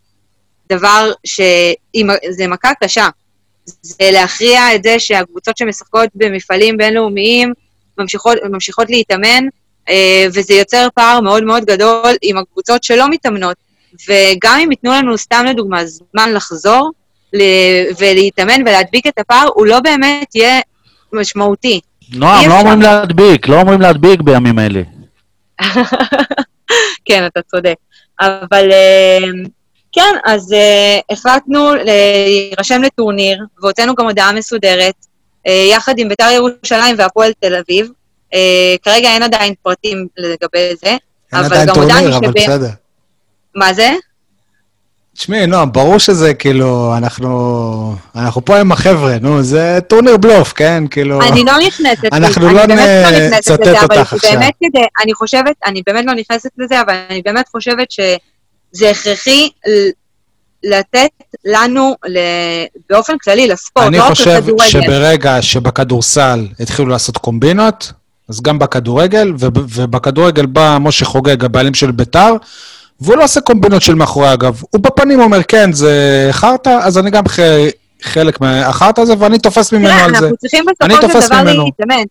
דבר 0.69 1.11
ש... 1.23 1.41
זה 2.29 2.47
מכה 2.47 2.71
קשה. 2.83 3.07
זה 3.65 4.09
להכריע 4.11 4.75
את 4.75 4.83
זה 4.83 4.99
שהקבוצות 4.99 5.57
שמשחקות 5.57 6.09
במפעלים 6.15 6.77
בינלאומיים 6.77 7.53
ממשיכות, 7.97 8.37
ממשיכות 8.51 8.89
להתאמן, 8.89 9.43
אה, 9.89 10.25
וזה 10.33 10.53
יוצר 10.53 10.87
פער 10.95 11.19
מאוד 11.21 11.43
מאוד 11.43 11.65
גדול 11.65 12.15
עם 12.21 12.37
הקבוצות 12.37 12.83
שלא 12.83 13.09
מתאמנות. 13.09 13.57
וגם 14.07 14.59
אם 14.63 14.71
ייתנו 14.71 14.91
לנו, 14.91 15.17
סתם 15.17 15.45
לדוגמה, 15.49 15.85
זמן 15.85 16.33
לחזור 16.33 16.91
ולהתאמן 17.99 18.61
ולהדביק 18.61 19.07
את 19.07 19.19
הפער, 19.19 19.47
הוא 19.53 19.65
לא 19.65 19.79
באמת 19.79 20.35
יהיה 20.35 20.59
משמעותי. 21.13 21.79
נועם, 22.11 22.49
לא 22.49 22.55
אפשר. 22.55 22.59
אומרים 22.59 22.81
להדביק, 22.81 23.47
לא 23.47 23.59
אומרים 23.61 23.81
להדביק 23.81 24.21
בימים 24.21 24.59
אלה. 24.59 24.81
כן, 27.05 27.25
אתה 27.25 27.41
צודק. 27.41 27.75
אבל 28.21 28.71
אה, 28.71 29.17
כן, 29.91 30.15
אז 30.25 30.53
אה, 30.53 30.99
החלטנו 31.09 31.75
להירשם 31.75 32.81
לטורניר, 32.81 33.45
והוצאנו 33.61 33.95
גם 33.95 34.05
הודעה 34.05 34.31
מסודרת, 34.33 34.95
אה, 35.47 35.67
יחד 35.71 35.93
עם 35.97 36.09
בית"ר 36.09 36.29
ירושלים 36.31 36.95
והפועל 36.97 37.31
תל 37.39 37.55
אביב. 37.55 37.89
כרגע 38.83 39.09
אין 39.09 39.23
עדיין 39.23 39.53
פרטים 39.63 40.07
לגבי 40.17 40.75
זה, 40.75 40.87
אין 40.89 40.99
אבל 41.33 41.45
עדיין 41.45 41.67
גם 41.67 41.75
הודענו 41.75 41.99
טורניר, 42.01 42.17
אבל 42.17 42.27
שב- 42.27 42.33
בסדר. 42.37 42.69
מה 43.55 43.73
זה? 43.73 43.91
תשמעי, 45.17 45.47
נועם, 45.47 45.71
ברור 45.71 45.97
שזה 45.97 46.33
כאילו, 46.33 46.93
אנחנו, 46.97 47.95
אנחנו 48.15 48.45
פה 48.45 48.59
עם 48.59 48.71
החבר'ה, 48.71 49.15
נו, 49.21 49.43
זה 49.43 49.79
טורניר 49.87 50.17
בלוף, 50.17 50.53
כן? 50.53 50.83
כאילו... 50.91 51.21
אני 51.21 51.43
לא 51.43 51.53
נכנסת 51.67 52.13
אנחנו 52.13 52.47
אני 52.47 52.55
לא 52.55 52.65
לא 52.65 52.75
נצטט 53.11 53.59
לזה, 53.67 53.81
אבל 53.81 53.99
אותך 53.99 54.13
עכשיו. 54.13 54.31
באמת 54.31 54.53
כדי, 54.63 54.83
אני 55.03 55.13
חושבת, 55.13 55.55
אני 55.65 55.81
באמת 55.87 56.05
לא 56.05 56.13
נכנסת 56.13 56.49
לזה, 56.57 56.81
אבל 56.81 56.93
אני 57.09 57.21
באמת 57.25 57.47
חושבת 57.47 57.87
שזה 57.91 58.89
הכרחי 58.89 59.49
לתת 60.63 61.09
לנו, 61.45 61.95
ל- 62.07 62.17
באופן 62.89 63.17
כללי, 63.17 63.47
לספורט, 63.47 63.87
אני 63.87 63.97
לא 63.97 64.03
רק 64.03 64.09
חושב 64.09 64.29
לכדורגל. 64.31 64.63
שברגע 64.65 65.41
שבכדורסל 65.41 66.47
התחילו 66.59 66.87
לעשות 66.87 67.17
קומבינות, 67.17 67.91
אז 68.29 68.41
גם 68.41 68.59
בכדורגל, 68.59 69.33
וב- 69.39 69.65
ובכדורגל 69.75 70.45
בא 70.45 70.77
משה 70.81 71.05
חוגג, 71.05 71.45
הבעלים 71.45 71.73
של 71.73 71.91
ביתר, 71.91 72.33
והוא 73.01 73.15
לא 73.17 73.23
עושה 73.23 73.41
קומבינות 73.41 73.81
של 73.81 73.95
מאחורי 73.95 74.27
הגב. 74.27 74.61
הוא 74.69 74.81
בפנים 74.81 75.19
אומר, 75.19 75.43
כן, 75.43 75.71
זה 75.71 76.27
חרטא, 76.31 76.79
אז 76.81 76.97
אני 76.97 77.11
גם 77.11 77.27
ח- 77.27 77.39
חלק 78.01 78.41
מהחרטא 78.41 79.01
הזה, 79.01 79.13
ואני 79.19 79.39
תופס 79.39 79.73
ממנו 79.73 79.87
על 80.03 80.15
זה. 80.15 80.17
אנחנו 80.17 80.37
צריכים 80.37 80.65
אני 80.81 80.93
בסופו 80.93 81.07
של 81.07 81.13
תופס 81.13 81.29
דבר 81.29 81.43
ממנו. 81.43 81.65
להתאמן. 81.65 82.03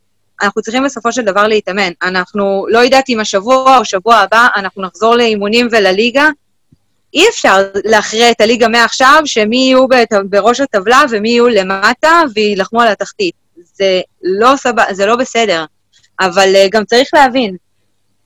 אנחנו 0.42 0.62
צריכים 0.62 0.84
בסופו 0.84 1.12
של 1.12 1.22
דבר 1.22 1.46
להתאמן. 1.46 1.90
אנחנו, 2.02 2.66
לא 2.68 2.78
יודעת 2.78 3.08
אם 3.08 3.20
השבוע 3.20 3.78
או 3.78 3.84
שבוע 3.84 4.16
הבא, 4.16 4.46
אנחנו 4.56 4.82
נחזור 4.82 5.16
לאימונים 5.16 5.68
ולליגה. 5.70 6.28
אי 7.14 7.28
אפשר 7.28 7.62
להכריע 7.84 8.30
את 8.30 8.40
הליגה 8.40 8.68
מעכשיו, 8.68 9.22
שמי 9.24 9.56
יהיו 9.56 9.86
בראש 10.30 10.60
הטבלה 10.60 11.02
ומי 11.10 11.28
יהיו 11.28 11.48
למטה 11.48 12.22
ויילחמו 12.34 12.80
על 12.80 12.88
התחתית. 12.88 13.34
זה 13.74 14.00
לא, 14.22 14.56
סב... 14.56 14.72
זה 14.90 15.06
לא 15.06 15.16
בסדר. 15.16 15.64
אבל 16.20 16.54
uh, 16.54 16.68
גם 16.70 16.84
צריך 16.84 17.08
להבין, 17.14 17.56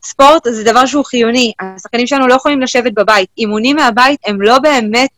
ספורט 0.07 0.43
זה 0.51 0.65
דבר 0.65 0.87
שהוא 0.87 1.05
חיוני. 1.05 1.53
השחקנים 1.61 2.07
שלנו 2.07 2.27
לא 2.27 2.35
יכולים 2.35 2.61
לשבת 2.61 2.93
בבית. 2.93 3.29
אימונים 3.39 3.77
מהבית 3.77 4.21
הם 4.27 4.43
לא 4.43 4.59
באמת 4.59 5.11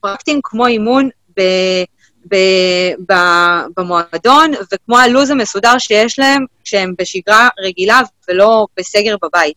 פרקטיים 0.00 0.40
כמו 0.42 0.66
אימון 0.66 1.08
ב... 1.36 1.42
ב... 2.30 2.36
ב... 3.08 3.14
במועדון, 3.76 4.50
וכמו 4.72 4.98
הלו"ז 4.98 5.30
המסודר 5.30 5.78
שיש 5.78 6.18
להם 6.18 6.44
כשהם 6.64 6.94
בשגרה 6.98 7.48
רגילה 7.60 8.00
ולא 8.28 8.66
בסגר 8.76 9.16
בבית. 9.22 9.54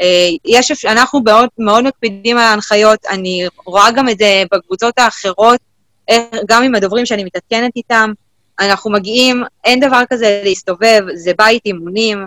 אה, 0.00 0.28
יש, 0.44 0.84
אנחנו 0.84 1.20
מאוד, 1.20 1.48
מאוד 1.58 1.84
מקפידים 1.84 2.38
על 2.38 2.44
ההנחיות, 2.44 2.98
אני 3.10 3.46
רואה 3.66 3.90
גם 3.90 4.08
את 4.08 4.18
זה 4.18 4.42
בקבוצות 4.52 4.98
האחרות, 4.98 5.60
איך- 6.08 6.24
גם 6.48 6.62
עם 6.62 6.74
הדוברים 6.74 7.06
שאני 7.06 7.24
מתעדכנת 7.24 7.76
איתם, 7.76 8.12
אנחנו 8.60 8.90
מגיעים, 8.90 9.42
אין 9.64 9.80
דבר 9.80 10.02
כזה 10.10 10.40
להסתובב, 10.44 11.00
זה 11.14 11.32
בית 11.38 11.62
אימונים, 11.66 12.18
אה, 12.18 12.26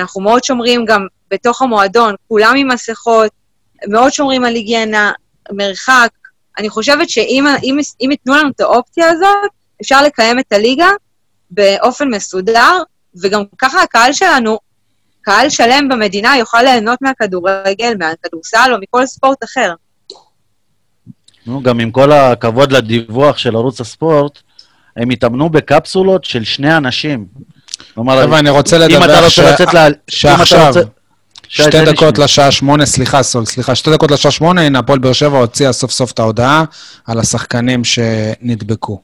אנחנו 0.00 0.20
מאוד 0.20 0.44
שומרים 0.44 0.84
גם 0.84 1.06
בתוך 1.30 1.62
המועדון, 1.62 2.14
כולם 2.28 2.54
עם 2.56 2.68
מסכות, 2.68 3.30
מאוד 3.88 4.12
שומרים 4.12 4.44
על 4.44 4.54
היגיינה, 4.54 5.12
מרחק. 5.52 6.08
אני 6.58 6.68
חושבת 6.68 7.10
שאם 7.10 7.44
אם, 7.62 7.78
אם 8.00 8.10
ייתנו 8.10 8.34
לנו 8.34 8.48
את 8.48 8.60
האופציה 8.60 9.10
הזאת, 9.10 9.50
אפשר 9.82 10.02
לקיים 10.02 10.38
את 10.38 10.52
הליגה 10.52 10.88
באופן 11.50 12.08
מסודר, 12.08 12.82
וגם 13.22 13.42
ככה 13.58 13.82
הקהל 13.82 14.12
שלנו, 14.12 14.58
קהל 15.22 15.50
שלם 15.50 15.88
במדינה 15.88 16.36
יוכל 16.36 16.62
ליהנות 16.62 17.02
מהכדורגל, 17.02 17.94
מהכדורסל 17.98 18.70
או 18.72 18.76
מכל 18.80 19.06
ספורט 19.06 19.44
אחר. 19.44 19.72
נו, 21.46 21.62
גם 21.62 21.80
עם 21.80 21.90
כל 21.90 22.12
הכבוד 22.12 22.72
לדיווח 22.72 23.38
של 23.38 23.56
ערוץ 23.56 23.80
הספורט, 23.80 24.38
הם 24.96 25.10
התאמנו 25.10 25.48
בקפסולות 25.48 26.24
של 26.24 26.44
שני 26.44 26.76
אנשים. 26.76 27.26
חבר'ה, 27.94 28.38
אני 28.38 28.50
רוצה 28.50 28.76
אם 28.76 28.82
אתה 28.82 29.06
לדווח 29.06 29.24
רוצה 29.24 29.52
לצאת 29.52 29.74
ל... 29.74 29.92
שעכשיו, 30.08 30.74
שתי 31.48 31.84
דקות. 31.84 32.18
לשעה 32.18 32.50
שמונה, 32.50 32.86
סליחה, 32.86 33.22
סול, 33.22 33.44
סליחה, 33.44 33.74
שתי 33.74 33.90
דקות 33.90 34.10
לשעה 34.10 34.32
שמונה, 34.32 34.62
הנה, 34.62 34.78
הפועל 34.78 34.98
באר 34.98 35.12
שבע 35.12 35.38
הוציאה 35.38 35.72
סוף 35.72 35.90
סוף 35.90 36.12
את 36.12 36.18
ההודעה 36.18 36.64
על 37.06 37.18
השחקנים 37.18 37.84
שנדבקו. 37.84 39.00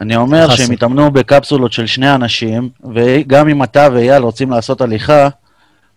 אני 0.00 0.16
אומר. 0.16 0.56
שהם 0.56 0.70
התאמנו 0.70 1.10
בקפסולות 1.10 1.72
של 1.72 1.86
שני 1.86 2.14
אנשים, 2.14 2.68
וגם 2.94 3.48
אם 3.48 3.62
אתה 3.62 3.88
ואייל 3.92 4.22
רוצים 4.22 4.50
לעשות 4.50 4.80
הליכה, 4.80 5.28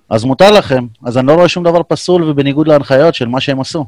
אז 0.09 0.23
מותר 0.23 0.51
לכם. 0.51 0.87
אז 1.05 1.17
אני 1.17 1.27
לא 1.27 1.33
רואה 1.33 1.47
שום 1.47 1.63
דבר 1.63 1.81
פסול 1.87 2.23
ובניגוד 2.23 2.67
להנחיות 2.67 3.15
של 3.15 3.27
מה 3.27 3.41
שהם 3.41 3.61
עשו. 3.61 3.85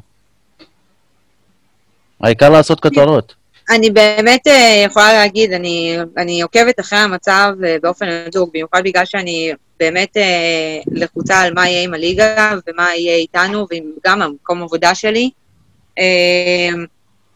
העיקר 2.20 2.48
לעשות 2.48 2.80
כותרות. 2.80 3.34
אני 3.70 3.90
באמת 3.90 4.46
אה, 4.46 4.82
יכולה 4.86 5.12
להגיד, 5.12 5.52
אני, 5.52 5.98
אני 6.16 6.42
עוקבת 6.42 6.80
אחרי 6.80 6.98
המצב 6.98 7.52
אה, 7.64 7.76
באופן 7.82 8.08
הדוק, 8.08 8.50
במיוחד 8.54 8.82
בגלל 8.84 9.04
שאני 9.04 9.52
באמת 9.80 10.16
אה, 10.16 10.80
לחוצה 10.92 11.40
על 11.40 11.54
מה 11.54 11.68
יהיה 11.68 11.82
עם 11.82 11.94
הליגה 11.94 12.52
ומה 12.66 12.88
יהיה 12.96 13.16
איתנו, 13.16 13.66
וגם 13.70 14.22
המקום 14.22 14.62
עבודה 14.62 14.94
שלי. 14.94 15.30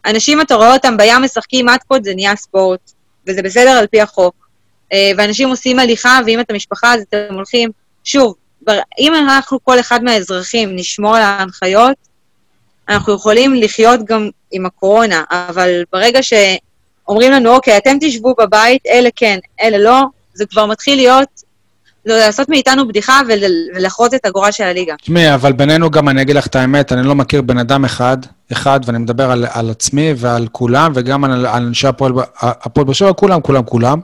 אנשים, 0.05 0.41
אתה 0.41 0.55
רואה 0.55 0.73
אותם 0.73 0.97
בים 0.97 1.21
משחקים 1.21 1.65
מתקות, 1.65 2.03
זה 2.03 2.15
נהיה 2.15 2.35
ספורט, 2.35 2.91
וזה 3.27 3.41
בסדר 3.41 3.69
על 3.69 3.87
פי 3.87 4.01
החוק. 4.01 4.35
ואנשים 5.17 5.49
עושים 5.49 5.79
הליכה, 5.79 6.19
ואם 6.25 6.39
אתם 6.39 6.55
משפחה, 6.55 6.93
אז 6.93 7.01
אתם 7.01 7.33
הולכים. 7.33 7.69
שוב, 8.03 8.35
אם 8.99 9.15
אנחנו, 9.15 9.63
כל 9.63 9.79
אחד 9.79 10.03
מהאזרחים, 10.03 10.75
נשמור 10.75 11.15
על 11.15 11.21
ההנחיות, 11.21 12.08
אנחנו 12.89 13.13
יכולים 13.13 13.53
לחיות 13.53 13.99
גם 14.05 14.29
עם 14.51 14.65
הקורונה, 14.65 15.23
אבל 15.31 15.83
ברגע 15.93 16.19
שאומרים 16.23 17.31
לנו, 17.31 17.55
אוקיי, 17.55 17.77
אתם 17.77 17.97
תשבו 18.01 18.35
בבית, 18.39 18.81
אלה 18.87 19.09
כן, 19.15 19.39
אלה 19.61 19.77
לא, 19.77 20.03
זה 20.33 20.45
כבר 20.45 20.65
מתחיל 20.65 20.95
להיות, 20.95 21.27
זה 22.05 22.17
לעשות 22.17 22.49
מאיתנו 22.49 22.87
בדיחה 22.87 23.21
ול- 23.27 23.75
ולחרוץ 23.75 24.13
את 24.13 24.25
הגורל 24.25 24.51
של 24.51 24.63
הליגה. 24.63 24.95
תשמעי, 25.01 25.33
אבל 25.33 25.51
בינינו 25.51 25.91
גם 25.91 26.09
אני 26.09 26.21
אגיד 26.21 26.35
לך 26.35 26.47
את 26.47 26.55
האמת, 26.55 26.91
אני 26.91 27.07
לא 27.07 27.15
מכיר 27.15 27.41
בן 27.41 27.57
אדם 27.57 27.85
אחד, 27.85 28.17
אחד, 28.51 28.79
ואני 28.85 28.97
מדבר 28.97 29.31
על, 29.31 29.45
על 29.51 29.69
עצמי 29.69 30.13
ועל 30.17 30.47
כולם, 30.51 30.91
וגם 30.95 31.23
על, 31.23 31.45
על 31.45 31.63
אנשי 31.63 31.87
הפועל 31.87 32.11
באר 32.75 32.93
שבע, 32.93 33.13
כולם, 33.13 33.41
כולם, 33.41 33.63
כולם. 33.63 33.99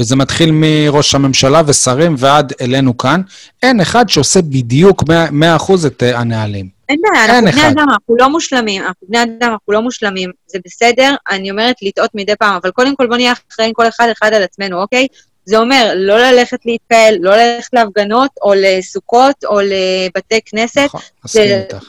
וזה 0.00 0.16
מתחיל 0.16 0.50
מראש 0.52 1.14
הממשלה 1.14 1.62
ושרים 1.66 2.14
ועד 2.18 2.52
אלינו 2.60 2.98
כאן. 2.98 3.20
אין 3.62 3.80
אחד 3.80 4.08
שעושה 4.08 4.42
בדיוק 4.42 5.02
100% 5.02 5.86
את 5.86 6.02
אה, 6.02 6.18
הנהלים. 6.18 6.73
אין 6.88 7.00
בעיה, 7.02 7.24
אנחנו. 7.24 7.52
בני 7.52 7.68
אדם, 7.68 7.88
אנחנו 7.90 8.16
לא 8.16 8.28
מושלמים, 8.28 8.82
אנחנו 8.82 9.06
בני 9.08 9.22
אדם, 9.22 9.50
אנחנו 9.52 9.72
לא 9.72 9.82
מושלמים, 9.82 10.30
זה 10.46 10.58
בסדר, 10.64 11.14
אני 11.30 11.50
אומרת 11.50 11.76
לטעות 11.82 12.10
מדי 12.14 12.36
פעם, 12.36 12.56
אבל 12.62 12.70
קודם 12.70 12.96
כל 12.96 13.06
בוא 13.06 13.16
נהיה 13.16 13.32
אחראים 13.50 13.72
כל 13.72 13.88
אחד 13.88 14.08
אחד 14.18 14.32
על 14.32 14.42
עצמנו, 14.42 14.82
אוקיי? 14.82 15.06
זה 15.44 15.58
אומר 15.58 15.92
לא 15.94 16.18
ללכת 16.18 16.58
להתקהל, 16.66 17.16
לא 17.20 17.36
ללכת 17.36 17.72
להפגנות, 17.72 18.30
או 18.42 18.52
לסוכות, 18.56 19.44
או 19.44 19.60
לבתי 19.60 20.40
כנסת. 20.46 20.84
נכון, 20.84 21.00
מסכים 21.24 21.42
איתך. 21.42 21.84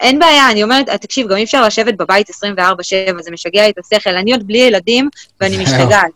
אין 0.00 0.18
בעיה, 0.18 0.50
אני 0.50 0.62
אומרת, 0.62 0.88
תקשיב, 0.88 1.28
גם 1.28 1.36
אי 1.36 1.44
אפשר 1.44 1.66
לשבת 1.66 1.94
בבית 1.94 2.30
24/7, 2.30 3.22
זה 3.22 3.30
משגע 3.30 3.68
את 3.68 3.74
השכל. 3.78 4.16
אני 4.16 4.32
עוד 4.32 4.46
בלי 4.46 4.58
ילדים, 4.58 5.08
ואני. 5.40 5.58
משתגעת. 5.58 6.10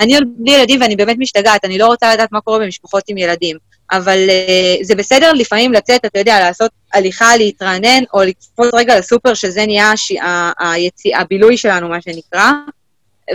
אני 0.00 0.14
עוד 0.14 0.24
בלי 0.36 0.52
ילדים 0.52 0.80
ואני 0.80 0.96
באמת 0.96 1.16
משתגעת, 1.18 1.64
אני 1.64 1.78
לא 1.78 1.86
רוצה 1.86 2.14
לדעת 2.14 2.32
מה 2.32 2.40
קורה 2.40 2.58
במשפחות 2.58 3.04
עם 3.08 3.18
ילדים. 3.18 3.56
אבל 3.92 4.18
uh, 4.28 4.84
זה 4.84 4.94
בסדר 4.94 5.32
לפעמים 5.32 5.72
לצאת, 5.72 6.04
אתה 6.04 6.18
יודע, 6.18 6.40
לעשות 6.40 6.70
הליכה, 6.94 7.36
להתרענן, 7.36 8.02
או 8.14 8.22
לקפוץ 8.22 8.74
רגע 8.74 8.98
לסופר, 8.98 9.34
שזה 9.34 9.66
נהיה 9.66 9.92
הש... 9.92 10.12
ה... 10.12 10.52
היציא... 10.58 11.16
הבילוי 11.16 11.56
שלנו, 11.56 11.88
מה 11.88 12.00
שנקרא, 12.00 12.50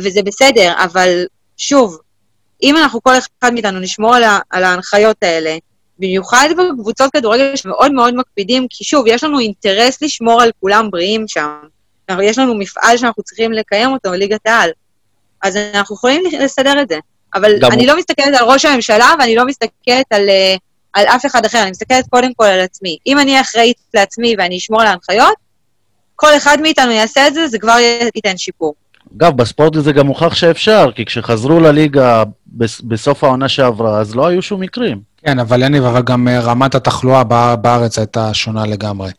וזה 0.04 0.22
בסדר, 0.24 0.74
אבל 0.84 1.26
שוב, 1.58 1.98
אם 2.64 2.78
אנחנו 2.78 3.04
כל 3.04 3.14
אחד 3.42 3.54
מאיתנו 3.54 3.80
נשמור 3.80 4.16
על, 4.16 4.24
ה... 4.24 4.40
על 4.50 4.64
ההנחיות 4.64 5.24
האלה, 5.24 5.58
במיוחד 6.00 6.50
בקבוצות 6.58 7.12
כדורגל 7.12 7.56
שמאוד 7.56 7.92
מאוד 7.92 8.16
מקפידים, 8.16 8.68
כי 8.70 8.84
שוב, 8.84 9.08
יש 9.08 9.24
לנו 9.24 9.40
אינטרס 9.40 10.02
לשמור 10.02 10.42
על 10.42 10.52
כולם 10.60 10.92
בריאים 10.92 11.28
שם. 11.28 11.50
יש 12.22 12.38
לנו 12.38 12.56
מפעל 12.56 12.98
שאנחנו 12.98 13.24
צריכים 13.24 13.52
לקיים 13.52 13.90
אותו, 13.90 14.14
ליגת 14.14 14.48
העל. 14.48 14.70
אז 15.44 15.56
אנחנו 15.56 15.96
יכולים 15.96 16.24
לסדר 16.40 16.82
את 16.82 16.90
זה. 16.90 16.98
אבל 17.36 17.52
גם 17.62 17.72
אני 17.72 17.82
הוא- 17.82 17.92
לא 17.94 17.98
מסתכלת 17.98 18.28
על 18.40 18.46
ראש 18.46 18.66
הממשלה 18.66 19.14
ואני 19.20 19.36
לא 19.36 19.46
מסתכלת 19.46 20.06
על, 20.12 20.30
אה, 20.30 20.56
על 20.94 21.06
אף 21.08 21.26
אחד 21.26 21.46
אחר, 21.46 21.62
אני 21.62 21.72
מסתכלת 21.72 22.06
קודם 22.10 22.34
כל 22.34 22.46
על 22.46 22.60
עצמי. 22.60 22.98
אם 23.08 23.20
אני 23.20 23.42
אחראית 23.42 23.78
לעצמי 23.94 24.36
ואני 24.38 24.58
אשמור 24.58 24.82
על 24.82 24.88
ההנחיות, 24.88 25.34
כל 26.16 26.38
אחד 26.38 26.58
מאיתנו 26.62 26.92
יעשה 26.92 27.28
את 27.28 27.34
זה, 27.34 27.48
זה 27.48 27.60
כבר 27.60 27.76
ייתן 28.16 28.38
שיפור. 28.38 28.74
אגב, 29.18 29.38
בספורט 29.38 29.74
זה 29.80 29.92
גם 29.92 30.08
הוכח 30.08 30.34
שאפשר, 30.36 30.90
כי 30.96 31.06
כשחזרו 31.06 31.60
לליגה 31.60 32.24
בס- 32.48 32.82
בסוף 32.82 33.24
העונה 33.24 33.50
שעברה, 33.50 34.00
אז 34.00 34.16
לא 34.16 34.28
היו 34.28 34.42
שום 34.42 34.62
מקרים. 34.62 35.00
כן, 35.26 35.40
אבל 35.40 35.64
יניב, 35.64 35.84
אבל 35.84 36.02
גם 36.02 36.28
אה, 36.28 36.40
רמת 36.40 36.76
התחלואה 36.76 37.24
בא- 37.24 37.56
בארץ 37.56 37.98
הייתה 38.00 38.34
שונה 38.34 38.66
לגמרי. 38.66 39.12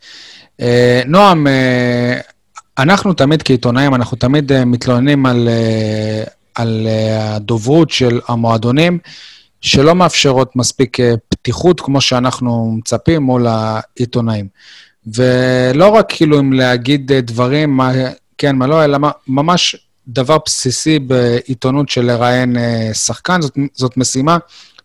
אה, 0.61 1.01
נועם, 1.05 1.47
אנחנו 2.79 3.13
תמיד 3.13 3.43
כעיתונאים, 3.43 3.95
אנחנו 3.95 4.17
תמיד 4.17 4.63
מתלוננים 4.65 5.25
על, 5.25 5.49
על 6.55 6.87
אה, 6.87 7.35
הדוברות 7.35 7.89
של 7.89 8.19
המועדונים, 8.27 8.99
שלא 9.61 9.95
מאפשרות 9.95 10.55
מספיק 10.55 10.99
אה, 10.99 11.13
פתיחות 11.29 11.81
כמו 11.81 12.01
שאנחנו 12.01 12.75
מצפים 12.77 13.23
מול 13.23 13.47
העיתונאים. 13.47 14.47
ולא 15.07 15.87
רק 15.87 16.05
כאילו 16.09 16.39
אם 16.39 16.53
להגיד 16.53 17.11
אה, 17.11 17.21
דברים, 17.21 17.77
מה 17.77 17.91
כן, 18.37 18.55
מה 18.55 18.67
לא, 18.67 18.85
אלא 18.85 18.97
ממש 19.27 19.75
דבר 20.07 20.37
בסיסי 20.45 20.99
בעיתונות 20.99 21.89
של 21.89 22.05
לראיין 22.05 22.55
שחקן, 22.93 23.41
זאת, 23.41 23.57
זאת 23.73 23.97
משימה 23.97 24.37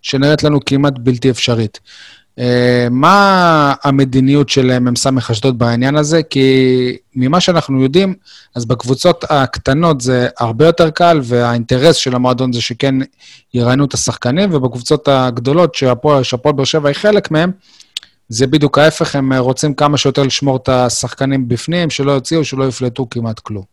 שנראית 0.03 0.43
לנו 0.43 0.65
כמעט 0.67 0.95
בלתי 0.99 1.31
אפשרית. 1.31 1.81
אה, 2.39 2.87
מה 2.91 3.75
המדיניות 3.85 4.49
של 4.49 4.79
מ"ס 4.79 5.07
אשדוד 5.31 5.59
בעניין 5.59 5.97
הזה? 5.97 6.23
כי 6.23 6.97
ממה 7.15 7.41
שאנחנו 7.41 7.83
יודעים, 7.83 8.15
אז 8.55 8.65
בקבוצות 8.65 9.25
הקטנות 9.31 10.01
זה 10.01 10.29
הרבה 10.39 10.67
יותר 10.67 10.91
קל, 10.91 11.21
והאינטרס 11.23 11.97
של 11.97 12.15
המועדון 12.15 12.53
זה 12.53 12.61
שכן 12.61 12.95
יראיינו 13.55 13.85
את 13.85 13.95
השחקנים, 13.95 14.55
ובקבוצות 14.55 15.09
הגדולות, 15.09 15.75
שהפועל 15.75 16.23
באר 16.45 16.65
שבע 16.65 16.89
היא 16.89 16.97
חלק 16.97 17.31
מהם, 17.31 17.53
זה 18.29 18.47
בדיוק 18.47 18.79
ההפך, 18.79 19.17
הם 19.17 19.33
רוצים 19.33 19.75
כמה 19.75 19.99
שיותר 19.99 20.23
לשמור 20.23 20.57
את 20.57 20.69
השחקנים 20.69 21.49
בפנים, 21.49 21.91
שלא 21.91 22.13
יוציאו, 22.13 22.45
שלא 22.45 22.65
יפלטו 22.65 23.07
כמעט 23.11 23.39
כלום. 23.39 23.65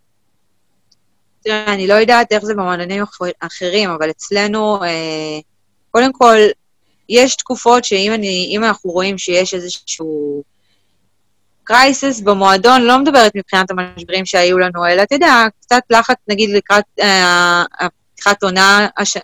תראה, 1.44 1.74
אני 1.74 1.88
לא 1.88 1.94
יודעת 1.94 2.32
איך 2.32 2.44
זה 2.46 2.54
במועדונים 2.54 3.04
אחר- 3.04 3.26
אחרים, 3.40 3.90
אבל 3.90 4.10
אצלנו, 4.10 4.84
אה, 4.84 5.40
קודם 5.92 6.14
כל, 6.14 6.36
יש 7.14 7.36
תקופות 7.36 7.84
שאם 7.84 8.14
אני, 8.14 8.58
אנחנו 8.58 8.90
רואים 8.90 9.18
שיש 9.18 9.54
איזשהו 9.54 10.44
קרייסס 11.64 12.22
במועדון, 12.22 12.82
לא 12.82 13.00
מדברת 13.00 13.32
מבחינת 13.36 13.72
המשברים 13.72 14.26
שהיו 14.26 14.60
לנו, 14.60 14.86
אלא 14.86 15.04
אתה 15.04 15.16
יודע, 15.16 15.46
קצת 15.62 15.82
לחץ, 15.90 16.16
נגיד, 16.28 16.50
לקראת 16.50 16.84
אה, 17.02 17.64
פתיחת 18.14 18.44
עונה, 18.44 18.88
הש... 18.98 19.18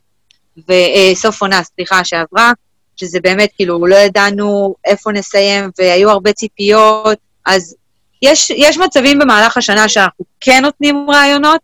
וסוף 0.57 1.41
עונה, 1.41 1.63
סליחה, 1.63 2.03
שעברה, 2.03 2.51
שזה 2.95 3.19
באמת, 3.23 3.49
כאילו, 3.55 3.87
לא 3.87 3.95
ידענו 3.95 4.75
איפה 4.85 5.11
נסיים, 5.11 5.69
והיו 5.77 6.09
הרבה 6.09 6.33
ציפיות, 6.33 7.17
אז 7.45 7.75
יש, 8.21 8.49
יש 8.49 8.77
מצבים 8.77 9.19
במהלך 9.19 9.57
השנה 9.57 9.89
שאנחנו 9.89 10.25
כן 10.39 10.61
נותנים 10.61 11.09
רעיונות, 11.09 11.61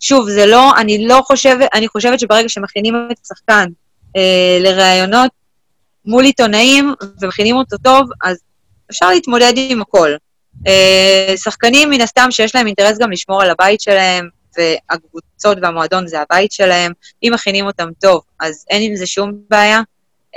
שוב, 0.00 0.30
זה 0.30 0.46
לא, 0.46 0.76
אני 0.76 1.06
לא 1.06 1.20
חושבת, 1.24 1.68
אני 1.74 1.88
חושבת 1.88 2.20
שברגע 2.20 2.48
שמכינים 2.48 3.08
את 3.12 3.16
השחקן 3.24 3.66
אה, 4.16 4.58
לראיונות 4.60 5.30
מול 6.08 6.24
עיתונאים 6.24 6.94
ומכינים 7.20 7.56
אותו 7.56 7.76
טוב, 7.78 8.08
אז 8.24 8.38
אפשר 8.90 9.08
להתמודד 9.08 9.52
עם 9.56 9.82
הכל. 9.82 10.10
אה, 10.66 11.34
שחקנים, 11.36 11.90
מן 11.90 12.00
הסתם, 12.00 12.28
שיש 12.30 12.54
להם 12.54 12.66
אינטרס 12.66 12.98
גם 12.98 13.10
לשמור 13.10 13.42
על 13.42 13.50
הבית 13.50 13.80
שלהם, 13.80 14.28
והקבוצות 14.58 15.58
והמועדון 15.62 16.06
זה 16.06 16.20
הבית 16.20 16.52
שלהם, 16.52 16.92
אם 17.22 17.30
מכינים 17.34 17.66
אותם 17.66 17.88
טוב, 18.00 18.20
אז 18.40 18.64
אין 18.70 18.82
עם 18.82 18.96
זה 18.96 19.06
שום 19.06 19.32
בעיה. 19.50 19.80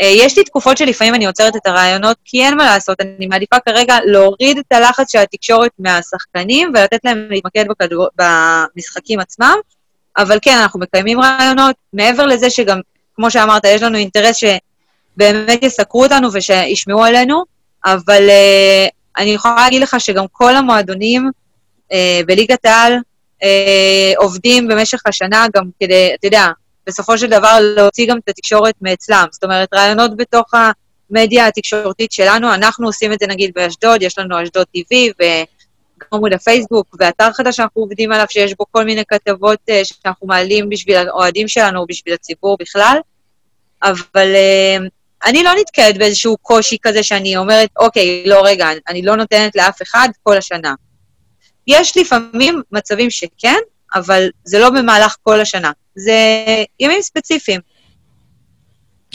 אה, 0.02 0.12
יש 0.18 0.38
לי 0.38 0.44
תקופות 0.44 0.78
שלפעמים 0.78 1.16
אני 1.16 1.26
עוצרת 1.26 1.56
את 1.56 1.66
הרעיונות, 1.66 2.18
כי 2.26 2.44
אין 2.44 2.58
מה 2.58 2.66
לעשות, 2.66 3.02
אני 3.02 3.28
מעדיפה 3.28 3.60
כרגע 3.60 3.98
להוריד 4.06 4.58
את 4.58 4.72
הלחץ 4.72 5.12
של 5.12 5.20
התקשורת 5.20 5.72
מהשחקנים 5.80 6.72
ולתת 6.76 7.00
להם 7.04 7.28
להתמקד 7.30 7.66
בכדור... 7.70 8.08
במשחקים 8.16 9.20
עצמם, 9.20 9.56
אבל 10.18 10.38
כן, 10.42 10.58
אנחנו 10.62 10.80
מקיימים 10.80 11.22
רעיונות, 11.22 11.76
מעבר 11.94 12.26
לזה 12.26 12.50
שגם, 12.50 12.80
כמו 13.16 13.32
שאמרת, 13.32 13.66
יש 13.66 13.82
לנו 13.82 13.98
אינטרס 13.98 14.38
שבאמת 15.16 15.64
יסקרו 15.64 16.04
אותנו 16.04 16.30
ושישמעו 16.34 17.04
עלינו, 17.04 17.44
אבל 17.86 18.28
uh, 18.30 18.92
אני 19.18 19.30
יכולה 19.30 19.56
להגיד 19.56 19.82
לך 19.82 19.96
שגם 20.00 20.26
כל 20.32 20.56
המועדונים 20.56 21.30
uh, 21.92 21.96
בליגת 22.26 22.66
העל 22.66 22.94
uh, 22.94 23.46
עובדים 24.18 24.68
במשך 24.68 25.02
השנה 25.06 25.46
גם 25.56 25.64
כדי, 25.80 26.12
אתה 26.20 26.28
יודע, 26.28 26.48
בסופו 26.88 27.18
של 27.18 27.28
דבר 27.28 27.58
להוציא 27.76 28.08
גם 28.08 28.18
את 28.18 28.30
התקשורת 28.30 28.76
מאצלם. 28.82 29.26
זאת 29.32 29.44
אומרת, 29.44 29.74
רעיונות 29.74 30.18
בתוך 30.18 30.52
המדיה 30.54 31.48
התקשורתית 31.48 32.12
שלנו, 32.12 32.54
אנחנו 32.54 32.88
עושים 32.88 33.14
את 33.14 33.20
זה 33.20 33.28
נגיד 33.28 33.52
באשדוד, 33.56 34.02
יש 34.02 34.20
לנו 34.20 34.44
אשדוד 34.44 34.66
TV, 34.78 34.96
וגם 35.20 36.08
עמוד 36.14 36.34
הפייסבוק, 36.34 36.96
ואתר 37.00 37.32
חדש 37.34 37.56
שאנחנו 37.56 37.82
עובדים 37.82 38.12
עליו, 38.12 38.26
שיש 38.30 38.54
בו 38.60 38.66
כל 38.72 38.86
מיני 38.86 39.04
כתבות 39.08 39.60
uh, 39.70 39.74
שאנחנו 39.84 40.28
מעלים 40.28 40.70
בשביל 40.70 40.98
האוהדים 40.98 41.48
שלנו, 41.48 41.86
בשביל 41.88 42.14
הציבור 42.14 42.58
בכלל. 42.60 42.98
אבל 43.84 44.34
uh, 44.34 45.01
אני 45.26 45.44
לא 45.44 45.52
נתקלת 45.60 45.98
באיזשהו 45.98 46.38
קושי 46.38 46.78
כזה 46.82 47.04
שאני 47.04 47.38
אומרת, 47.38 47.70
אוקיי, 47.80 48.24
לא, 48.26 48.42
רגע, 48.46 48.68
אני 48.90 49.02
לא 49.02 49.16
נותנת 49.16 49.56
לאף 49.56 49.82
אחד 49.82 50.10
כל 50.24 50.38
השנה. 50.38 50.74
יש 51.68 51.98
לפעמים 51.98 52.62
מצבים 52.72 53.10
שכן, 53.10 53.58
אבל 53.96 54.30
זה 54.44 54.60
לא 54.60 54.70
במהלך 54.70 55.16
כל 55.24 55.42
השנה. 55.42 55.72
זה 55.96 56.46
ימים 56.80 57.02
ספציפיים. 57.02 57.62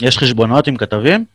יש 0.01 0.17
חשבונות 0.17 0.67
עם 0.67 0.77
כתבים? 0.77 1.25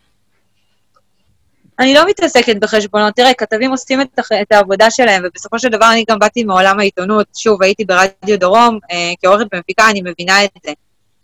אני 1.79 1.95
לא 1.95 2.09
מתעסקת 2.09 2.57
בחשבונות. 2.57 3.15
תראה, 3.15 3.35
כתבים 3.35 3.71
עושים 3.71 4.01
את, 4.01 4.19
את 4.43 4.53
העבודה 4.53 4.91
שלהם, 4.91 5.23
ובסופו 5.27 5.59
של 5.59 5.69
דבר 5.69 5.93
אני 5.93 6.05
גם 6.11 6.19
באתי 6.19 6.45
מעולם 6.45 6.81
העיתונות. 6.81 7.27
שוב, 7.37 7.63
הייתי 7.63 7.85
ברדיו 7.85 8.39
דרום, 8.39 8.79
אה, 8.91 9.13
כעורכת 9.23 9.47
ומפיקה, 9.55 9.91
אני 9.91 10.03
מבינה 10.05 10.45
את 10.45 10.51
זה. 10.65 10.73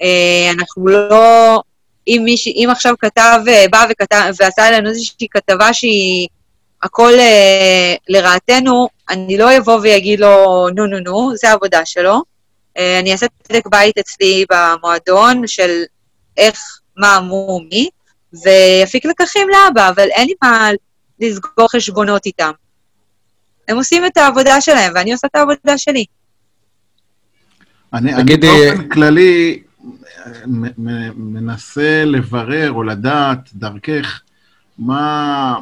אה, 0.02 0.50
אנחנו 0.58 0.86
לא... 0.86 1.62
אם, 2.08 2.20
מישהי, 2.24 2.52
אם 2.64 2.68
עכשיו 2.70 2.94
כתב 2.98 3.40
אה, 3.48 3.64
בא 3.70 3.86
וכתב, 3.90 4.32
ועשה 4.40 4.70
לנו 4.70 4.88
איזושהי 4.88 5.26
כתבה 5.30 5.72
שהיא 5.72 6.28
הכל 6.82 7.12
אה, 7.18 7.94
לרעתנו, 8.08 8.88
אני 9.10 9.38
לא 9.38 9.56
אבוא 9.58 9.80
ואגיד 9.82 10.20
לו, 10.20 10.66
נו, 10.76 10.86
נו, 10.86 10.98
נו, 10.98 11.36
זה 11.36 11.50
העבודה 11.50 11.80
שלו. 11.84 12.22
אה, 12.78 12.98
אני 12.98 13.12
אעשה 13.12 13.26
צדק 13.42 13.66
בית 13.66 13.98
אצלי 13.98 14.44
במועדון 14.50 15.46
של 15.46 15.82
איך, 16.36 16.60
מה, 16.96 17.20
מו, 17.20 17.60
מי, 17.70 17.88
ויפיק 18.44 19.04
לקחים 19.04 19.48
לאבא, 19.48 19.88
אבל 19.88 20.08
אין 20.10 20.26
לי 20.26 20.34
מה 20.42 20.70
לסגור 21.20 21.68
חשבונות 21.70 22.26
איתם. 22.26 22.50
הם 23.68 23.76
עושים 23.76 24.06
את 24.06 24.16
העבודה 24.16 24.60
שלהם, 24.60 24.92
ואני 24.94 25.12
עושה 25.12 25.26
את 25.26 25.36
העבודה 25.36 25.78
שלי. 25.78 26.04
אני, 27.94 28.14
אני 28.14 28.22
תגידי- 28.22 28.46
באופן 28.46 28.88
כללי 28.88 29.62
מנסה 31.16 32.04
לברר 32.04 32.72
או 32.72 32.82
לדעת 32.82 33.50
דרכך 33.54 34.20
מה... 34.78 35.56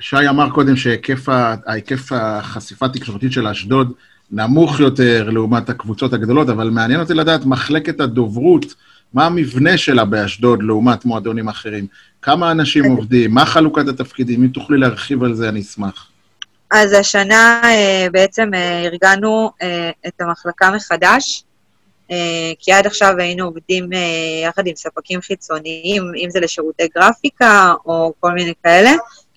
שי 0.00 0.28
אמר 0.28 0.50
קודם 0.50 0.76
שהיקף 0.76 2.12
החשיפה 2.12 2.86
התקשורתית 2.86 3.32
של 3.32 3.46
אשדוד 3.46 3.92
נמוך 4.30 4.80
יותר 4.80 5.30
לעומת 5.30 5.68
הקבוצות 5.68 6.12
הגדולות, 6.12 6.48
אבל 6.48 6.70
מעניין 6.70 7.00
אותי 7.00 7.14
לדעת, 7.14 7.44
מחלקת 7.44 8.00
הדוברות 8.00 8.74
מה 9.14 9.26
המבנה 9.26 9.78
שלה 9.78 10.04
באשדוד 10.04 10.62
לעומת 10.62 11.04
מועדונים 11.04 11.48
אחרים? 11.48 11.86
כמה 12.22 12.50
אנשים 12.50 12.84
עובדים? 12.84 13.34
מה 13.34 13.46
חלוקת 13.46 13.88
התפקידים? 13.88 14.42
אם 14.42 14.48
תוכלי 14.48 14.78
להרחיב 14.78 15.22
על 15.24 15.34
זה, 15.34 15.48
אני 15.48 15.60
אשמח. 15.60 16.06
אז 16.70 16.92
השנה 16.92 17.60
אה, 17.64 18.06
בעצם 18.12 18.50
אה, 18.54 18.82
ארגנו 18.82 19.50
אה, 19.62 19.90
את 20.06 20.20
המחלקה 20.20 20.70
מחדש, 20.70 21.44
כי 22.58 22.72
עד 22.72 22.86
עכשיו 22.86 23.14
היינו 23.18 23.44
עובדים 23.44 23.90
יחד 24.44 24.66
עם 24.66 24.76
ספקים 24.76 25.20
חיצוניים, 25.20 26.02
אם 26.16 26.30
זה 26.30 26.40
לשירותי 26.40 26.88
גרפיקה 26.96 27.74
או 27.86 28.12
כל 28.20 28.32
מיני 28.32 28.52
כאלה. 28.64 28.92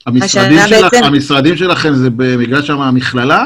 המשרדים, 0.05 0.59
שלך, 0.67 0.83
בעצם... 0.93 1.03
המשרדים 1.03 1.57
שלכם 1.57 1.93
זה 1.93 2.09
במגרש 2.09 2.67
שם 2.67 2.81
המכללה? 2.81 3.45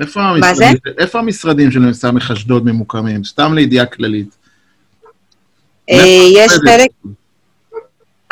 איפה 0.00 0.20
המשרדים? 0.20 0.76
איפה 0.98 1.18
המשרדים 1.18 1.70
של 1.70 1.92
סמך 1.92 2.30
אשדוד 2.30 2.64
ממוקמים? 2.64 3.24
סתם 3.24 3.54
לידיעה 3.54 3.86
כללית. 3.86 4.36
יש 5.88 6.52
חלק... 6.52 6.90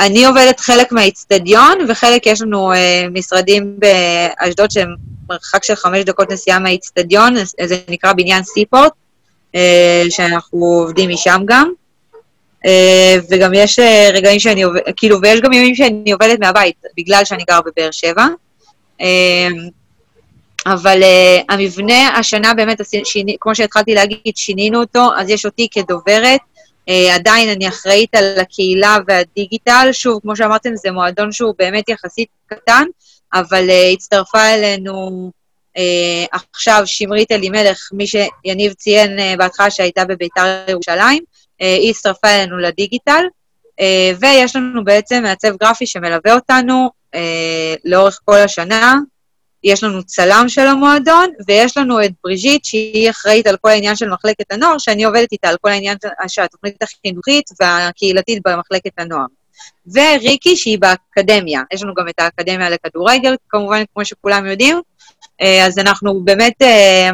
אני 0.00 0.26
עובדת 0.26 0.60
חלק 0.60 0.92
מהאיצטדיון, 0.92 1.78
וחלק 1.88 2.26
יש 2.26 2.42
לנו 2.42 2.72
אה, 2.72 3.06
משרדים 3.12 3.78
באשדוד 3.78 4.70
שהם 4.70 4.94
מרחק 5.28 5.64
של 5.64 5.74
חמש 5.74 6.04
דקות 6.04 6.32
נסיעה 6.32 6.58
מהאיצטדיון, 6.58 7.34
זה 7.64 7.78
נקרא 7.88 8.12
בניין 8.12 8.42
סיפורט, 8.42 8.92
אה, 8.92 9.05
שאנחנו 10.10 10.64
עובדים 10.64 11.10
משם 11.10 11.42
גם. 11.44 11.72
אה, 12.66 13.16
וגם 13.30 13.54
יש 13.54 13.78
אה, 13.78 14.08
רגעים 14.12 14.40
שאני 14.40 14.62
עובדת, 14.62 14.82
כאילו, 14.96 15.18
ויש 15.22 15.40
גם 15.40 15.52
ימים 15.52 15.74
שאני 15.74 16.12
עובדת 16.12 16.38
מהבית, 16.40 16.76
בגלל 16.96 17.24
שאני 17.24 17.44
גר 17.48 17.60
בבאר 17.60 17.90
שבע. 17.90 18.26
אה, 19.00 19.48
אבל 20.66 21.02
המבנה 21.48 22.08
השנה 22.08 22.54
באמת, 22.54 22.80
כמו 23.40 23.54
שהתחלתי 23.54 23.94
להגיד, 23.94 24.36
שינינו 24.36 24.80
אותו, 24.80 25.08
אז 25.16 25.30
יש 25.30 25.46
אותי 25.46 25.68
כדוברת, 25.70 26.40
עדיין 27.14 27.48
אני 27.48 27.68
אחראית 27.68 28.14
על 28.14 28.24
הקהילה 28.40 28.96
והדיגיטל. 29.06 29.88
שוב, 29.92 30.20
כמו 30.22 30.36
שאמרתם, 30.36 30.76
זה 30.76 30.90
מועדון 30.90 31.32
שהוא 31.32 31.54
באמת 31.58 31.88
יחסית 31.88 32.28
קטן, 32.46 32.84
אבל 33.34 33.68
הצטרפה 33.92 34.54
אלינו 34.54 35.30
עכשיו 36.52 36.82
שמרית 36.86 37.32
אלימלך, 37.32 37.88
מי 37.92 38.06
שיניב 38.06 38.72
ציין 38.72 39.18
uh, 39.18 39.38
בהתחלה 39.38 39.70
שהייתה 39.70 40.04
בביתר 40.04 40.64
ירושלים, 40.68 41.22
uh, 41.22 41.64
היא 41.64 41.90
הצטרפה 41.90 42.28
אלינו 42.28 42.58
לדיגיטל, 42.58 43.24
uh, 43.80 43.84
ויש 44.20 44.56
לנו 44.56 44.84
בעצם 44.84 45.22
מעצב 45.22 45.56
גרפי 45.56 45.86
שמלווה 45.86 46.34
אותנו 46.34 46.90
uh, 47.14 47.18
לאורך 47.84 48.20
כל 48.24 48.38
השנה, 48.38 48.98
יש 49.64 49.84
לנו 49.84 50.02
צלם 50.02 50.44
של 50.48 50.66
המועדון, 50.66 51.30
ויש 51.48 51.76
לנו 51.76 52.04
את 52.04 52.10
בריז'יט, 52.24 52.64
שהיא 52.64 53.10
אחראית 53.10 53.46
על 53.46 53.56
כל 53.56 53.68
העניין 53.68 53.96
של 53.96 54.10
מחלקת 54.10 54.52
הנוער, 54.52 54.78
שאני 54.78 55.04
עובדת 55.04 55.32
איתה 55.32 55.48
על 55.48 55.56
כל 55.60 55.68
העניין 55.70 55.96
של 56.28 56.42
התוכנית 56.42 56.82
החינוכית 56.82 57.50
והקהילתית 57.60 58.42
במחלקת 58.44 58.90
הנוער. 58.98 59.26
וריקי, 59.94 60.56
שהיא 60.56 60.78
באקדמיה. 60.78 61.60
יש 61.72 61.82
לנו 61.82 61.94
גם 61.94 62.08
את 62.08 62.14
האקדמיה 62.18 62.70
לכדורגל, 62.70 63.36
כמובן, 63.48 63.82
כמו 63.94 64.04
שכולם 64.04 64.46
יודעים. 64.46 64.80
אה, 65.40 65.66
אז 65.66 65.78
אנחנו 65.78 66.20
באמת, 66.24 66.62
אה, 66.62 67.10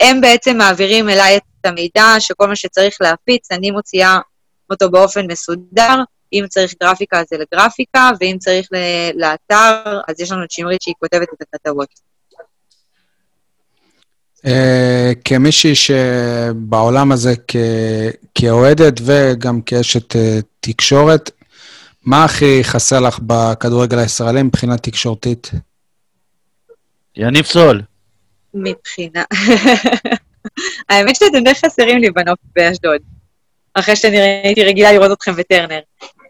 הם 0.00 0.20
בעצם 0.20 0.56
מעבירים 0.56 1.08
אליי 1.08 1.36
את 1.36 1.66
המידע 1.66 2.14
שכל 2.18 2.48
מה 2.48 2.56
שצריך 2.56 2.96
להפיץ, 3.00 3.52
אני 3.52 3.70
מוציאה 3.70 4.18
אותו 4.70 4.90
באופן 4.90 5.26
מסודר, 5.30 6.02
אם 6.32 6.44
צריך 6.48 6.74
גרפיקה, 6.82 7.22
זה 7.30 7.36
לגרפיקה, 7.36 8.10
ואם 8.20 8.36
צריך 8.40 8.68
לאתר, 9.14 10.00
אז 10.08 10.20
יש 10.20 10.32
לנו 10.32 10.44
את 10.44 10.50
שמרית 10.50 10.82
שהיא 10.82 10.94
כותבת 11.00 11.28
את 11.34 11.42
הכתבות. 11.42 11.88
Uh, 14.38 14.50
כמישהי 15.24 15.74
שבעולם 15.74 17.12
הזה 17.12 17.34
כאוהדת 18.34 18.94
וגם 19.04 19.62
כאשת 19.62 20.12
uh, 20.12 20.18
תקשורת, 20.60 21.30
מה 22.04 22.24
הכי 22.24 22.64
חסר 22.64 23.00
לך 23.00 23.18
בכדורגל 23.22 23.98
הישראלי 23.98 24.42
מבחינה 24.42 24.78
תקשורתית? 24.78 25.50
יניב 27.18 27.44
סול. 27.44 27.82
מבחינה... 28.54 29.22
האמת 30.88 31.16
שאתם 31.16 31.44
די 31.44 31.54
חסרים 31.54 31.98
לי 31.98 32.10
בנוף 32.10 32.38
באשדוד, 32.56 33.00
אחרי 33.74 33.96
שאני 33.96 34.18
הייתי 34.44 34.64
רגילה 34.64 34.92
לראות 34.92 35.12
אתכם 35.12 35.32
בטרנר. 35.36 35.78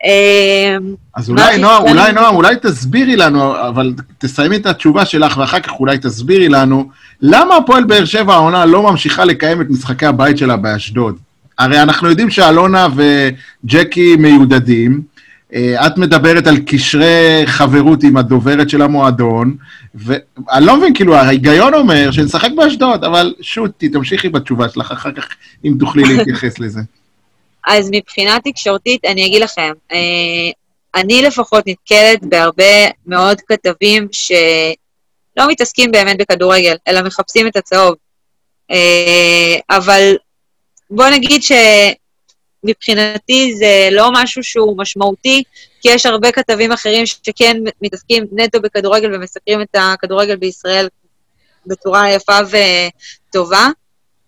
אמ, 0.04 0.94
אז 1.14 1.30
אולי, 1.30 1.58
נועם, 1.58 1.82
אולי, 1.82 2.12
נועם, 2.12 2.36
אולי 2.36 2.56
תסבירי 2.62 3.16
לנו, 3.16 3.68
אבל 3.68 3.94
תסיימי 4.18 4.56
את 4.56 4.66
התשובה 4.66 5.04
שלך, 5.04 5.36
ואחר 5.36 5.60
כך 5.60 5.72
אולי 5.80 5.98
תסבירי 5.98 6.48
לנו, 6.48 6.90
למה 7.20 7.56
הפועל 7.56 7.84
באר 7.84 8.04
שבע 8.04 8.34
העונה 8.34 8.66
לא 8.66 8.82
ממשיכה 8.82 9.24
לקיים 9.24 9.60
את 9.60 9.66
משחקי 9.70 10.06
הבית 10.06 10.38
שלה 10.38 10.56
באשדוד? 10.56 11.18
הרי 11.58 11.82
אנחנו 11.82 12.08
יודעים 12.08 12.30
שאלונה 12.30 12.86
וג'קי 12.96 14.16
מיודדים, 14.16 15.02
את 15.56 15.98
מדברת 15.98 16.46
על 16.46 16.56
קשרי 16.66 17.42
חברות 17.46 18.02
עם 18.02 18.16
הדוברת 18.16 18.70
של 18.70 18.82
המועדון, 18.82 19.56
ואני 19.94 20.66
לא 20.66 20.76
מבין, 20.76 20.94
כאילו, 20.94 21.14
ההיגיון 21.14 21.74
אומר 21.74 22.10
שנשחק 22.10 22.50
באשדוד, 22.56 23.04
אבל 23.04 23.34
שוטי, 23.40 23.88
תמשיכי 23.88 24.28
בתשובה 24.28 24.68
שלך, 24.68 24.92
אחר 24.92 25.12
כך, 25.12 25.28
אם 25.64 25.74
תוכלי 25.80 26.02
להתייחס 26.02 26.58
לזה. 26.62 26.80
אז 27.66 27.88
מבחינה 27.92 28.38
תקשורתית, 28.44 29.04
אני 29.04 29.26
אגיד 29.26 29.42
לכם, 29.42 29.72
אה, 29.92 30.50
אני 30.94 31.22
לפחות 31.22 31.64
נתקלת 31.66 32.22
בהרבה 32.22 32.86
מאוד 33.06 33.40
כתבים 33.40 34.08
שלא 34.12 35.48
מתעסקים 35.48 35.92
באמת 35.92 36.18
בכדורגל, 36.18 36.76
אלא 36.88 37.02
מחפשים 37.02 37.46
את 37.46 37.56
הצהוב. 37.56 37.94
אה, 38.70 39.56
אבל 39.70 40.16
בוא 40.90 41.08
נגיד 41.08 41.42
שמבחינתי 42.66 43.54
זה 43.56 43.88
לא 43.92 44.10
משהו 44.12 44.42
שהוא 44.42 44.78
משמעותי, 44.78 45.42
כי 45.80 45.88
יש 45.88 46.06
הרבה 46.06 46.32
כתבים 46.32 46.72
אחרים 46.72 47.06
שכן 47.06 47.56
מתעסקים 47.82 48.24
נטו 48.32 48.60
בכדורגל 48.60 49.14
ומסקרים 49.14 49.62
את 49.62 49.76
הכדורגל 49.78 50.36
בישראל 50.36 50.88
בצורה 51.66 52.10
יפה 52.10 52.38
וטובה. 53.30 53.68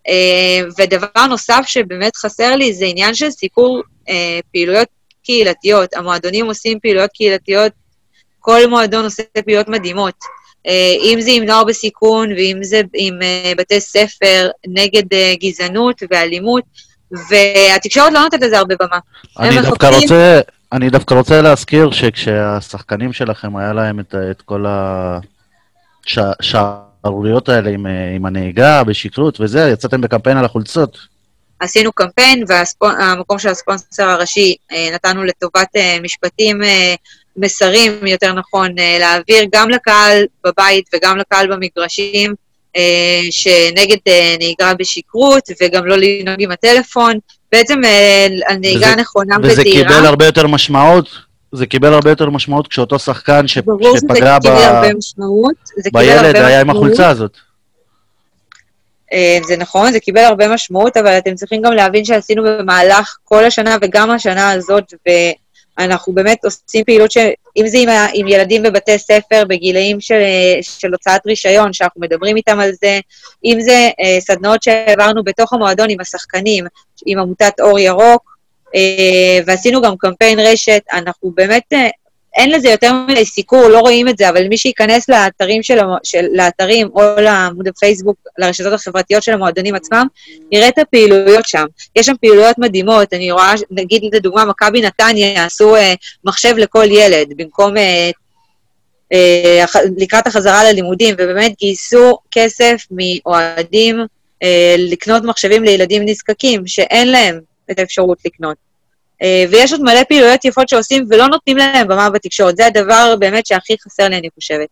אה, 0.09 0.69
ודבר 0.79 1.27
נוסף 1.29 1.63
שבאמת 1.67 2.17
חסר 2.17 2.57
לי 2.57 2.73
זה 2.73 2.85
עניין 2.87 3.15
של 3.15 3.31
סיקור 3.31 3.83
אה, 4.09 4.41
פעילויות 4.53 4.89
קהילתיות. 5.25 5.95
המועדונים 5.95 6.47
עושים 6.47 6.81
פעילויות 6.81 7.11
קהילתיות, 7.15 7.73
כל 8.41 8.67
מועדון 8.67 9.05
עושה 9.05 9.23
פעילויות 9.45 9.69
מדהימות. 9.69 10.15
אה, 10.67 10.95
אם 11.03 11.21
זה 11.21 11.31
עם 11.31 11.45
נוער 11.45 11.65
בסיכון 11.65 12.33
ואם 12.33 12.59
זה 12.63 12.81
עם 12.95 13.19
בתי 13.57 13.81
ספר 13.81 14.51
נגד 14.67 15.03
גזענות 15.41 16.03
ואלימות, 16.11 16.65
והתקשורת 17.31 18.13
לא 18.13 18.21
נותנת 18.21 18.43
לזה 18.43 18.59
הרבה 18.59 18.75
במה. 18.81 18.99
אני 19.39 19.63
דווקא. 19.63 19.87
רוצה... 19.87 20.41
אני 20.73 20.91
דווקא 20.91 21.15
רוצה 21.15 21.43
להזכיר 21.43 21.91
שכשהשחקנים 21.91 23.13
שלכם, 23.13 23.57
היה 23.57 23.73
להם 23.73 24.01
את, 24.01 24.15
את 24.31 24.43
כל 24.43 24.65
השער... 26.07 26.33
השערוריות 27.05 27.49
האלה 27.49 27.71
עם, 27.71 27.87
אה, 27.87 28.13
עם 28.17 28.27
הנהיגה, 28.27 28.85
בשכרות 28.85 29.41
וזה, 29.41 29.71
יצאתם 29.73 30.01
בקמפיין 30.01 30.37
על 30.37 30.45
החולצות. 30.45 30.99
עשינו 31.61 31.93
קמפיין, 31.93 32.45
והמקום 32.49 33.39
של 33.39 33.49
הספונסר 33.49 34.09
הראשי 34.09 34.57
אה, 34.73 34.89
נתנו 34.95 35.25
לטובת 35.25 35.69
אה, 35.77 35.99
משפטים, 36.03 36.61
מסרים, 37.37 38.07
יותר 38.07 38.33
נכון, 38.33 38.69
להעביר 39.01 39.45
גם 39.55 39.71
לקהל 39.71 40.25
בבית 40.45 40.89
וגם 40.95 41.17
לקהל 41.17 41.53
במגרשים, 41.53 42.35
שנגד 43.31 43.97
נהיגה 44.39 44.75
בשכרות, 44.75 45.43
וגם 45.63 45.87
לא 45.87 45.97
לנהוג 45.97 46.43
עם 46.43 46.51
הטלפון. 46.51 47.19
בעצם 47.53 47.81
על 48.47 48.57
נהיגה 48.57 48.97
נכונה 48.97 49.37
וזהירה. 49.43 49.53
וזה 49.53 49.63
קיבל 49.63 50.07
הרבה 50.07 50.27
יותר 50.27 50.47
משמעות 50.47 51.09
זה 51.53 51.67
קיבל 51.67 51.95
הרבה 51.95 52.11
יותר 52.11 52.31
משמעות 52.31 52.69
כשאותו 52.69 52.99
שחקן 52.99 53.47
ש... 53.47 53.59
שפגע 53.99 54.39
ב... 54.39 54.49
בילד 55.93 56.37
היה 56.37 56.61
עם 56.61 56.71
החולצה 56.71 57.09
הזאת. 57.09 57.37
אה, 59.13 59.39
זה 59.47 59.57
נכון, 59.57 59.93
זה 59.93 60.01
קיבל 60.01 60.21
הרבה 60.21 60.49
משמעות, 60.49 60.97
אבל 60.97 61.19
אתם 61.19 61.35
צריכים 61.35 61.63
גם 61.63 61.73
להבין 61.73 62.05
שעשינו 62.05 62.43
במהלך 62.43 63.17
כל 63.25 63.45
השנה 63.45 63.77
וגם 63.83 64.11
השנה 64.11 64.51
הזאת, 64.51 64.95
ואנחנו 65.81 66.13
באמת 66.13 66.45
עושים 66.45 66.85
פעילות, 66.85 67.13
ש... 67.13 67.19
אם 67.57 67.67
זה 67.67 67.79
עם, 67.79 67.89
ה... 67.89 68.07
עם 68.15 68.29
ילדים 68.29 68.63
בבתי 68.63 68.99
ספר 68.99 69.45
בגילאים 69.49 70.01
של, 70.01 70.21
של 70.63 70.93
הוצאת 70.93 71.27
רישיון, 71.27 71.73
שאנחנו 71.73 72.01
מדברים 72.01 72.37
איתם 72.37 72.61
על 72.61 72.71
זה, 72.73 73.01
אם 73.45 73.57
זה 73.61 73.91
אה, 74.01 74.21
סדנאות 74.21 74.63
שהעברנו 74.63 75.25
בתוך 75.25 75.53
המועדון 75.53 75.91
עם 75.91 76.01
השחקנים, 76.01 76.65
עם 77.07 77.19
עמותת 77.19 77.61
אור 77.61 77.79
ירוק, 77.79 78.37
אה, 78.75 79.39
ועשינו 79.47 79.83
גם 79.83 79.97
קמפיין 79.97 80.41
רשת, 80.41 80.83
אנחנו 80.93 81.31
באמת, 81.35 81.73
אה, 81.73 81.89
אין 82.37 82.51
לזה 82.51 82.69
יותר 82.69 82.93
מדי 82.93 83.25
סיקור, 83.25 83.69
לא 83.69 83.79
רואים 83.79 84.09
את 84.09 84.19
זה, 84.19 84.29
אבל 84.29 84.49
מי 84.49 84.57
שייכנס 84.57 85.09
לאתרים 85.09 85.63
של, 85.63 85.79
של 86.03 86.27
לאתרים 86.33 86.89
או 86.95 87.03
לעמוד 87.21 87.69
הפייסבוק, 87.69 88.17
לרשתות 88.39 88.73
החברתיות 88.73 89.23
של 89.23 89.33
המועדונים 89.33 89.75
עצמם, 89.75 90.07
יראה 90.53 90.69
את 90.69 90.79
הפעילויות 90.79 91.49
שם. 91.49 91.65
יש 91.97 92.07
שם 92.07 92.15
פעילויות 92.21 92.59
מדהימות, 92.59 93.13
אני 93.13 93.31
רואה, 93.31 93.53
נגיד 93.71 94.15
לדוגמה, 94.15 94.45
מכבי 94.45 94.83
נתניה 94.83 95.45
עשו 95.45 95.77
אה, 95.77 95.95
מחשב 96.25 96.55
לכל 96.57 96.87
ילד, 96.91 97.33
במקום 97.37 97.77
אה, 97.77 98.11
אה, 99.13 99.65
לקראת 99.97 100.27
החזרה 100.27 100.65
ללימודים, 100.65 101.15
ובאמת 101.19 101.53
גייסו 101.59 102.19
כסף 102.31 102.83
מאוהדים 102.91 104.01
אה, 104.43 104.75
לקנות 104.79 105.23
מחשבים 105.25 105.65
לילדים 105.65 106.03
נזקקים, 106.05 106.67
שאין 106.67 107.09
להם, 107.09 107.41
את 107.71 107.79
האפשרות 107.79 108.19
לקנות. 108.27 108.70
אה, 109.23 109.45
ויש 109.51 109.73
עוד 109.73 109.83
מלא 109.83 110.05
פעילויות 110.09 110.45
יפות 110.45 110.69
שעושים 110.69 111.07
ולא 111.11 111.27
נותנים 111.27 111.57
להם 111.57 111.89
במה 111.89 112.11
בתקשורת. 112.11 112.57
זה 112.57 112.67
הדבר 112.67 113.15
באמת 113.19 113.47
שהכי 113.47 113.77
חסר 113.85 114.09
לי, 114.09 114.17
אני 114.19 114.29
חושבת. 114.35 114.69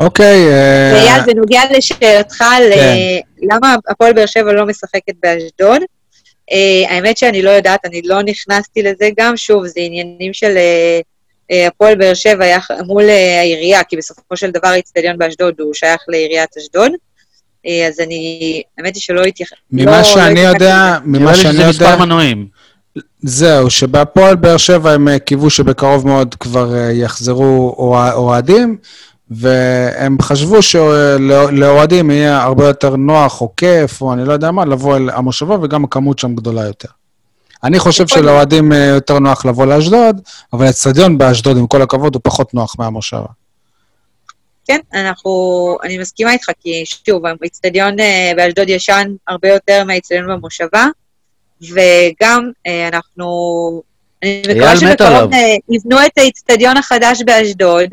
אוקיי. 0.00 0.46
אה, 0.52 0.92
ואייל, 0.94 1.22
בנוגע 1.26 1.60
לשאלתך, 1.70 2.44
ל- 2.70 2.74
כן. 2.74 2.96
למה 3.52 3.74
הפועל 3.88 4.12
באר 4.12 4.26
שבע 4.26 4.52
לא 4.52 4.66
משחקת 4.66 5.14
באשדוד, 5.22 5.82
אה, 6.52 6.90
האמת 6.94 7.18
שאני 7.18 7.42
לא 7.42 7.50
יודעת, 7.50 7.84
אני 7.84 8.02
לא 8.04 8.22
נכנסתי 8.22 8.82
לזה 8.82 9.08
גם, 9.18 9.36
שוב, 9.36 9.66
זה 9.66 9.80
עניינים 9.80 10.32
של 10.32 10.56
אה, 10.56 11.00
אה, 11.50 11.66
הפועל 11.66 11.94
באר 11.94 12.14
שבע 12.14 12.56
מול 12.86 13.08
אה, 13.08 13.38
העירייה, 13.40 13.84
כי 13.84 13.96
בסופו 13.96 14.36
של 14.36 14.50
דבר 14.50 14.68
האיצטדיון 14.68 15.18
באשדוד 15.18 15.60
הוא 15.60 15.74
שייך 15.74 16.00
לעיריית 16.08 16.56
אשדוד. 16.56 16.92
אה, 17.66 17.86
אז 17.88 18.00
אני, 18.00 18.62
האמת 18.78 18.94
היא 18.94 19.00
שלא 19.02 19.22
התייחס... 19.22 19.52
ממה 19.72 19.98
לא- 19.98 20.02
שאני 20.04 20.34
לא 20.34 20.48
יודע, 20.48 20.98
ממה 21.04 21.18
נראה 21.18 21.32
לי 21.32 21.38
שאני 21.38 21.52
שזה 21.54 21.62
יודע, 21.62 21.70
מספר 21.70 22.04
מנויים. 22.04 22.46
זהו, 23.22 23.70
שבהפועל 23.70 24.36
באר 24.36 24.56
שבע 24.56 24.90
הם 24.92 25.08
אה, 25.08 25.18
קיוו 25.18 25.50
שבקרוב 25.50 26.06
מאוד 26.06 26.34
כבר 26.34 26.74
אה, 26.76 26.92
יחזרו 26.92 27.74
אוה- 27.78 28.12
אוהדים, 28.12 28.76
והם 29.30 30.16
חשבו 30.22 30.62
שלאוהדים 30.62 32.10
יהיה 32.10 32.42
הרבה 32.42 32.66
יותר 32.66 32.96
נוח 32.96 33.40
או 33.40 33.52
כיף, 33.56 34.02
או 34.02 34.12
אני 34.12 34.24
לא 34.24 34.32
יודע 34.32 34.50
מה, 34.50 34.64
לבוא 34.64 34.96
אל 34.96 35.10
המושבה, 35.10 35.56
וגם 35.62 35.84
הכמות 35.84 36.18
שם 36.18 36.34
גדולה 36.34 36.62
יותר. 36.64 36.88
אני 37.64 37.78
חושב. 37.78 38.06
שלאוהדים 38.06 38.72
יותר 38.72 39.18
נוח 39.18 39.46
לבוא 39.46 39.66
לאשדוד, 39.66 40.20
אבל 40.52 40.66
האצטדיון 40.66 41.18
באשדוד, 41.18 41.56
עם 41.56 41.66
כל 41.66 41.82
הכבוד, 41.82 42.14
הוא 42.14 42.20
פחות 42.24 42.54
נוח 42.54 42.74
מהמושבה. 42.78 43.26
כן, 44.68 44.78
אנחנו, 44.94 45.30
אני 45.82 45.98
מסכימה 45.98 46.32
איתך, 46.32 46.50
כי 46.62 46.84
שוב, 47.06 47.22
האיצטדיון 47.26 48.00
אה, 48.00 48.32
באשדוד 48.36 48.68
ישן 48.68 49.08
הרבה 49.28 49.48
יותר 49.48 49.84
מהאיצטדיון 49.84 50.26
במושבה, 50.28 50.86
וגם 51.62 52.50
אה, 52.66 52.88
אנחנו, 52.88 53.26
אני 54.22 54.42
מקווה. 54.48 54.76
שבקרוב 54.76 55.32
אה, 55.32 55.54
יבנו 55.70 56.06
את 56.06 56.18
האיצטדיון 56.18 56.76
החדש 56.76 57.22
באשדוד, 57.26 57.88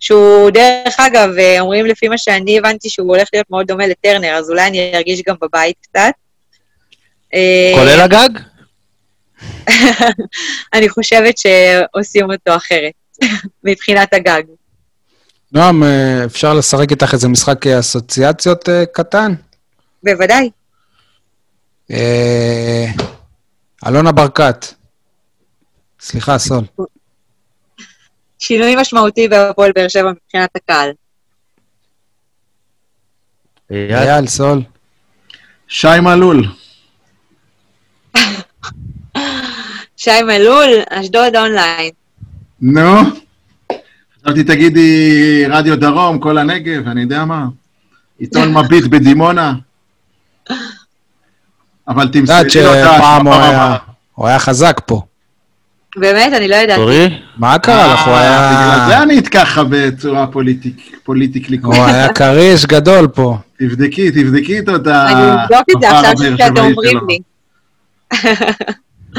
שהוא 0.00 0.50
דרך 0.50 1.00
אגב, 1.00 1.30
אה, 1.38 1.60
אומרים 1.60 1.86
לפי 1.86 2.08
מה 2.08 2.18
שאני 2.18 2.58
הבנתי 2.58 2.90
שהוא 2.90 3.16
הולך 3.16 3.28
להיות 3.32 3.50
מאוד 3.50 3.66
דומה 3.66 3.86
לטרנר, 3.86 4.34
אז 4.34 4.50
אולי 4.50 4.66
אני 4.66 4.92
ארגיש 4.94 5.22
גם 5.28 5.34
בבית 5.42 5.76
קצת. 5.82 6.12
אה, 7.34 7.72
כולל 7.74 8.00
הגג? 8.00 8.28
אני 10.74 10.88
חושבת 10.88 11.38
שעושים 11.38 12.30
אותו 12.30 12.56
אחרת, 12.56 12.92
מבחינת 13.64 14.14
הגג. 14.14 14.42
נועם, 15.52 15.82
אה, 15.82 16.24
אפשר 16.24 16.54
לשחק 16.54 16.90
איתך 16.90 17.12
איזה 17.12 17.28
משחק 17.28 17.66
אה, 17.66 17.78
אסוציאציות 17.78 18.68
אה, 18.68 18.84
קטן? 18.92 19.34
בוודאי. 20.02 20.50
אלונה 23.86 24.12
ברקת. 24.12 24.66
סליחה, 26.00 26.38
סול. 26.38 26.64
שינוי 28.38 28.76
משמעותי 28.76 29.28
בהפועל 29.28 29.72
באר 29.74 29.88
שבע 29.88 30.12
מבחינת 30.12 30.50
הקהל. 30.56 30.90
אייל, 33.70 33.92
אייל, 33.92 34.26
סול. 34.26 34.62
שי 35.68 36.00
מלול. 36.02 36.44
שי 39.96 40.22
מלול, 40.22 40.68
אשדוד 40.90 41.36
אונליין. 41.36 41.90
נו. 42.60 43.25
חשבתי 44.26 44.44
תגידי 44.44 45.12
רדיו 45.50 45.76
דרום, 45.80 46.18
כל 46.18 46.38
הנגב, 46.38 46.88
אני 46.88 47.00
יודע 47.00 47.24
מה. 47.24 47.46
עיתון 48.18 48.54
מביט 48.56 48.84
בדימונה. 48.84 49.52
אבל 51.88 52.06
את 52.06 52.14
יודעת 52.14 52.44
תמסרי 52.46 52.66
אותה 52.66 52.94
שפעם 52.96 53.26
הוא 53.26 53.34
בפעם 53.34 53.42
היה- 53.50 53.64
הבאה. 53.64 53.76
הוא 54.14 54.26
היה 54.26 54.38
חזק 54.38 54.80
פה. 54.86 55.02
באמת, 55.96 56.32
אני 56.32 56.48
לא 56.48 56.54
ידעתי. 56.54 56.80
סורי? 56.80 57.18
מה 57.36 57.58
קרה 57.58 57.94
לך? 57.94 58.06
הוא 58.06 58.14
אה, 58.14 58.50
בגלל 58.52 58.86
זה 58.86 58.92
היה... 58.94 59.02
אני 59.02 59.22
ככה 59.22 59.62
בצורה 59.70 60.26
פוליטיק- 60.26 60.96
פוליטיקלי 61.04 61.58
הוא 61.62 61.74
היה 61.74 62.12
כריש 62.12 62.66
גדול 62.66 63.08
פה. 63.08 63.38
תבדקי, 63.58 64.10
תבדקי 64.10 64.58
את 64.58 64.68
ה... 64.68 64.72
אני 65.08 65.42
אבדוק 65.42 65.76
את 65.76 65.80
זה 65.80 65.90
עכשיו 65.90 66.12
שאתם 66.38 66.56
אומרים. 66.64 66.98
לי. 67.08 67.18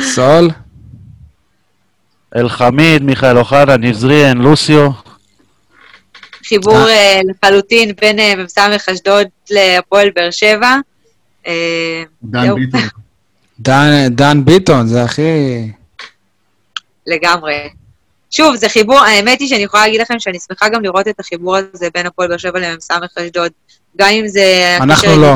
סול? 0.02 0.50
אלחמיד, 2.36 3.04
מיכאל 3.04 3.38
אוחנה, 3.38 3.78
נזריאן, 3.78 4.38
לוסיו. 4.38 4.90
חיבור 6.48 6.88
אה, 6.90 7.20
לחלוטין 7.30 7.92
בין 8.02 8.20
אה, 8.20 8.34
מ"ס 8.36 8.58
אשדוד 8.94 9.28
להפועל 9.50 10.10
באר 10.16 10.32
שבע. 10.32 10.76
אה, 11.48 12.04
דן. 12.24 12.56
ביטון. 12.56 12.82
דן- 13.60 14.08
דן 14.10 14.46
ביטון, 14.46 14.88
זה 14.88 15.04
הכי... 15.04 15.22
לגמרי. 17.08 17.70
שוב, 18.32 18.56
זה 18.56 18.70
חיבור, 18.70 19.00
האמת 19.00 19.40
היא 19.40 19.48
שאני 19.48 19.64
יכולה 19.64 19.84
להגיד 19.84 20.02
לכם 20.02 20.20
שאני 20.20 20.38
שמחה 20.48 20.70
גם 20.70 20.84
לראות 20.84 21.08
את 21.08 21.20
החיבור 21.20 21.56
הזה 21.56 21.88
בין 21.94 22.06
הפועל 22.06 22.28
באר 22.28 22.38
שבע 22.38 22.60
למ"ס 22.60 22.92
אשדוד, 22.92 23.52
גם 23.98 24.08
אם 24.10 24.28
זה... 24.28 24.78
אנחנו 24.82 25.22
לא. 25.22 25.36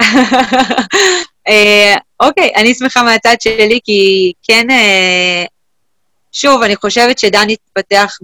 אה, 1.48 1.94
אוקיי, 2.20 2.50
אני 2.56 2.74
שמחה 2.74 3.02
מהצד 3.02 3.36
שלי, 3.40 3.80
כי 3.84 4.32
כן, 4.42 4.70
אה, 4.70 5.44
שוב, 6.32 6.62
אני 6.62 6.76
חושבת 6.76 7.18
שדן 7.18 7.46
התפתח 7.50 8.16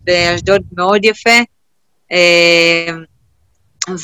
באשדוד 0.00 0.62
מאוד 0.76 1.04
יפה, 1.04 1.38
אה, 2.12 2.86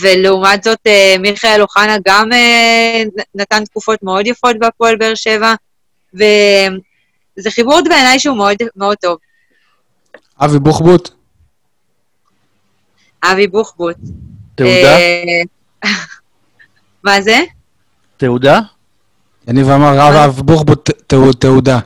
ולעומת 0.00 0.62
זאת, 0.64 0.78
אה, 0.86 1.16
מיכאל 1.18 1.62
אוחנה 1.62 1.96
גם 2.06 2.32
אה, 2.32 3.02
נתן 3.34 3.64
תקופות 3.64 4.02
מאוד 4.02 4.26
יפות 4.26 4.56
בהפועל 4.58 4.96
באר 4.96 5.14
שבע, 5.14 5.54
וזה 6.14 7.50
חיבור 7.50 7.80
בעיניי 7.88 8.18
שהוא 8.18 8.36
מאוד, 8.36 8.56
מאוד 8.76 8.96
טוב. 8.96 9.16
אבי 10.44 10.58
בוחבוט? 10.58 11.10
אבי 13.24 13.46
בוחבוט. 13.46 13.96
תעודה? 14.54 14.96
מה 17.04 17.22
זה? 17.22 17.36
תעודה? 18.16 18.60
יניב 19.48 19.68
אמר, 19.68 19.94
רב 19.98 20.14
אבי 20.14 20.42
בוחבוט 20.42 20.90
תעו- 21.06 21.32
תעודה. 21.32 21.78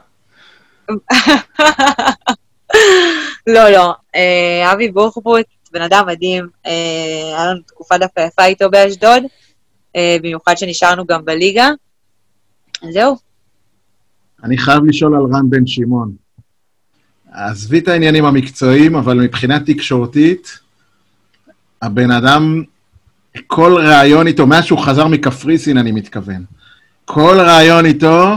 לא, 3.55 3.71
לא. 3.71 3.95
אה, 4.15 4.73
אבי 4.73 4.89
בוחבוט, 4.89 5.47
בן 5.73 5.83
אדם 5.83 6.07
מדהים, 6.07 6.49
אה, 6.67 6.73
היה 7.37 7.47
לנו 7.47 7.61
תקופה 7.67 7.99
דווקא 7.99 8.21
יפה 8.21 8.45
איתו 8.45 8.71
באשדוד, 8.71 9.23
אה, 9.97 10.17
במיוחד 10.23 10.57
שנשארנו 10.57 11.07
גם 11.07 11.25
בליגה. 11.25 11.71
זהו. 12.93 13.17
אני 14.45 14.59
חייב 14.59 14.85
לשאול 14.85 15.15
על 15.15 15.37
רן 15.37 15.51
בן 15.51 15.67
שמעון. 15.67 16.13
עזבי 17.33 17.79
את 17.79 17.89
העניינים 17.89 18.25
המקצועיים, 18.25 18.97
אבל 18.97 19.21
מבחינה 19.21 19.61
תקשורתית, 19.61 20.59
הבן 21.83 22.11
אדם, 22.11 22.63
כל 23.47 23.77
ראיון 23.79 24.27
איתו, 24.27 24.47
מאז 24.47 24.65
שהוא 24.65 24.79
חזר 24.79 25.07
מקפריסין, 25.07 25.79
אני 25.79 25.93
מתכוון, 25.93 26.45
כל 27.05 27.37
ראיון 27.41 27.87
איתו 27.87 28.37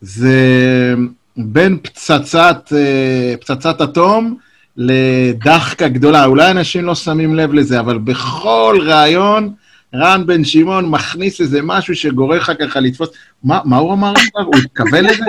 זה 0.00 0.94
בין 1.38 1.78
פצצת, 1.82 2.72
אה, 2.76 3.34
פצצת 3.40 3.80
אטום 3.80 4.36
לדחקה 4.76 5.88
גדולה. 5.88 6.24
אולי 6.24 6.50
אנשים 6.50 6.84
לא 6.84 6.94
שמים 6.94 7.34
לב 7.34 7.52
לזה, 7.52 7.80
אבל 7.80 7.98
בכל 7.98 8.78
ראיון, 8.86 9.52
רן 9.94 10.26
בן 10.26 10.44
שמעון 10.44 10.86
מכניס 10.90 11.40
איזה 11.40 11.60
משהו 11.62 11.94
שגורר 11.94 12.38
לך 12.38 12.52
ככה 12.60 12.80
לתפוס. 12.80 13.08
מה, 13.44 13.60
מה 13.64 13.76
הוא 13.76 13.92
אמר 13.92 14.12
עכשיו? 14.12 14.42
הוא 14.44 14.54
התכוון 14.64 15.04
לזה? 15.04 15.24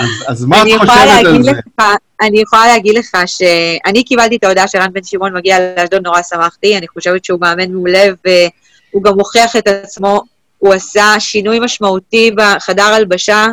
אז, 0.00 0.08
אז 0.28 0.44
מה 0.44 0.62
את 0.62 0.68
חושבת 0.78 1.26
על 1.26 1.42
זה? 1.42 1.50
לך, 1.50 1.86
אני 2.20 2.40
יכולה 2.40 2.66
להגיד 2.66 2.94
לך 2.98 3.16
שאני 3.26 4.04
קיבלתי 4.04 4.36
את 4.36 4.44
ההודעה 4.44 4.68
שרן 4.68 4.92
בן 4.92 5.02
שמעון 5.04 5.36
מגיע 5.36 5.56
לאשדוד, 5.76 6.02
נורא 6.06 6.22
שמחתי, 6.22 6.78
אני 6.78 6.88
חושבת 6.88 7.24
שהוא 7.24 7.40
מאמן 7.40 7.72
מעולה 7.72 8.04
והוא 8.24 9.02
גם 9.02 9.12
הוכיח 9.12 9.56
את 9.56 9.68
עצמו, 9.68 10.22
הוא 10.58 10.74
עשה 10.74 11.14
שינוי 11.18 11.60
משמעותי 11.60 12.30
בחדר 12.36 12.82
הלבשה, 12.82 13.46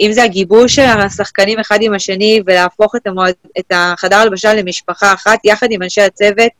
אם 0.00 0.10
זה 0.12 0.22
הגיבוש 0.22 0.74
של 0.74 0.82
השחקנים 0.82 1.58
אחד 1.58 1.78
עם 1.80 1.94
השני 1.94 2.40
ולהפוך 2.46 2.96
את, 2.96 3.06
המועד, 3.06 3.34
את 3.58 3.72
החדר 3.74 4.16
הלבשה 4.16 4.54
למשפחה 4.54 5.12
אחת, 5.12 5.38
יחד 5.44 5.66
עם 5.70 5.82
אנשי 5.82 6.00
הצוות, 6.00 6.52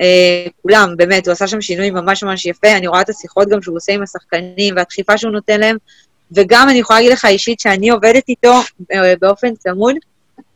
אה, 0.00 0.46
כולם, 0.62 0.94
באמת, 0.96 1.26
הוא 1.26 1.32
עשה 1.32 1.46
שם 1.46 1.60
שינוי 1.60 1.90
ממש 1.90 2.22
ממש 2.22 2.46
יפה, 2.46 2.72
אני 2.72 2.86
רואה 2.86 3.00
את 3.00 3.08
השיחות 3.08 3.48
גם 3.48 3.62
שהוא 3.62 3.76
עושה 3.76 3.92
עם 3.92 4.02
השחקנים 4.02 4.74
והדחיפה 4.76 5.18
שהוא 5.18 5.32
נותן 5.32 5.60
להם, 5.60 5.76
וגם 6.32 6.68
אני 6.68 6.78
יכולה 6.78 6.98
להגיד 6.98 7.12
לך 7.12 7.24
אישית 7.24 7.60
שאני 7.60 7.90
עובדת 7.90 8.28
איתו 8.28 8.54
אה, 8.92 9.14
באופן 9.20 9.54
צמוד. 9.54 9.96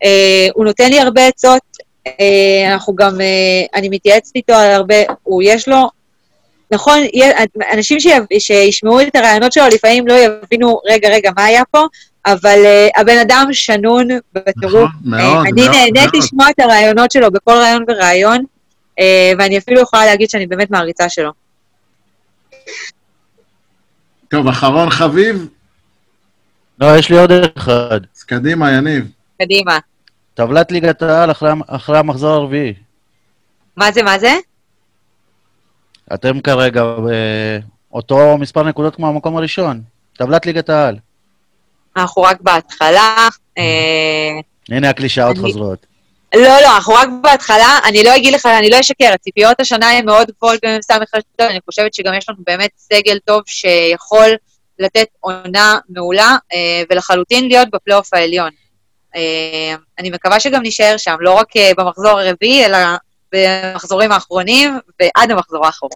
אה, 0.05 0.49
הוא 0.55 0.64
נותן 0.64 0.91
לי 0.91 1.01
הרבה 1.01 1.26
עצות, 1.26 1.62
אה, 2.07 2.72
אנחנו 2.72 2.95
גם, 2.95 3.20
אה, 3.20 3.66
אני 3.74 3.89
מתייעצת 3.89 4.37
איתו 4.37 4.53
על 4.53 4.70
הרבה, 4.70 4.95
הוא 5.22 5.43
יש 5.45 5.68
לו, 5.68 5.76
נכון, 6.71 6.99
אנשים 7.73 7.99
שישמעו 8.39 9.01
את 9.01 9.17
הרעיונות 9.17 9.53
שלו 9.53 9.65
לפעמים 9.75 10.07
לא 10.07 10.15
יבינו, 10.15 10.81
רגע, 10.87 11.09
רגע, 11.09 11.31
מה 11.37 11.45
היה 11.45 11.62
פה? 11.71 11.87
אבל 12.27 12.59
uh, 12.65 13.01
הבן 13.01 13.19
אדם 13.19 13.49
שנון 13.53 14.09
בטירוף. 14.33 14.91
נכון, 14.91 15.11
מאוד, 15.11 15.21
אה, 15.21 15.41
אני 15.41 15.62
מאוד, 15.62 15.75
נהנית 15.75 15.95
מאוד. 15.95 16.17
לשמוע 16.17 16.51
את 16.51 16.61
הרעיונות 16.61 17.11
שלו 17.11 17.31
בכל 17.31 17.53
רעיון 17.53 17.85
וראיון, 17.89 18.39
uh, 18.39 19.03
ואני 19.39 19.59
אפילו 19.59 19.81
יכולה 19.81 20.07
להגיד 20.07 20.31
שאני 20.31 20.47
באמת 20.47 20.71
מעריצה 20.71 21.09
שלו. 21.09 21.33
טוב, 24.29 24.49
אחרון 24.49 24.91
חביב, 24.91 25.49
לא, 26.81 26.99
יש 26.99 27.11
לי 27.11 27.19
עוד 27.19 27.31
אחד. 27.57 28.01
אז 28.17 28.23
קדימה, 28.23 28.73
יניב. 28.73 29.05
קדימה. 29.43 29.79
טבלת 30.35 30.73
ליגת 30.73 31.03
העל 31.03 31.31
אחרי, 31.31 31.51
אחרי 31.67 31.99
המחזור 31.99 32.31
הרביעי. 32.31 32.75
מה 33.77 33.93
זה, 33.93 34.03
מה 34.03 34.19
זה? 34.19 34.35
אתם 36.15 36.41
כרגע 36.41 36.85
באותו 37.91 38.39
מספר 38.39 38.63
נקודות 38.63 38.97
כמו 38.97 39.09
המקום 39.09 39.37
הראשון. 39.37 39.83
טבלת 40.17 40.47
ליגת 40.47 40.71
העל. 40.71 40.97
אנחנו 41.97 42.23
רק 42.23 42.41
בהתחלה. 42.41 43.29
אה, 43.59 44.41
הנה 44.69 44.91
הקלישאות 44.91 45.39
חוזרות. 45.39 45.87
לא, 46.35 46.61
לא, 46.63 46.77
אנחנו 46.77 46.95
רק 46.95 47.09
בהתחלה, 47.23 47.79
אני 47.85 48.05
לא 48.05 48.17
אגיד 48.17 48.35
לך, 48.35 48.47
אני 48.47 48.71
לא 48.71 48.81
אשקר, 48.81 49.11
הציפיות 49.15 49.61
השנה 49.61 49.91
הן 49.91 50.05
מאוד 50.07 50.31
גבוהות 50.37 50.61
במ"ס 50.65 50.91
אשדוד, 50.91 51.51
אני 51.51 51.59
חושבת 51.65 51.95
שגם 51.95 52.15
יש 52.15 52.29
לנו 52.29 52.39
באמת 52.47 52.71
סגל 52.77 53.19
טוב 53.25 53.43
שיכול 53.47 54.29
לתת 54.79 55.07
עונה 55.21 55.79
מעולה, 55.89 56.37
אה, 56.53 56.83
ולחלוטין 56.91 57.49
להיות 57.49 57.69
בפלייאוף 57.73 58.15
העליון. 58.15 58.51
אה, 59.17 59.75
אני 59.99 60.11
מקווה 60.11 60.41
שגם 60.41 60.63
נישאר 60.63 60.97
שם, 60.97 61.17
לא 61.21 61.33
רק 61.33 61.57
אה, 61.57 61.71
במחזור 61.77 62.21
הרביעי, 62.21 62.67
אלא 62.67 62.79
במחזורים 63.35 64.12
האחרונים 64.12 64.78
ועד 65.01 65.30
המחזור 65.30 65.66
האחרון. 65.66 65.91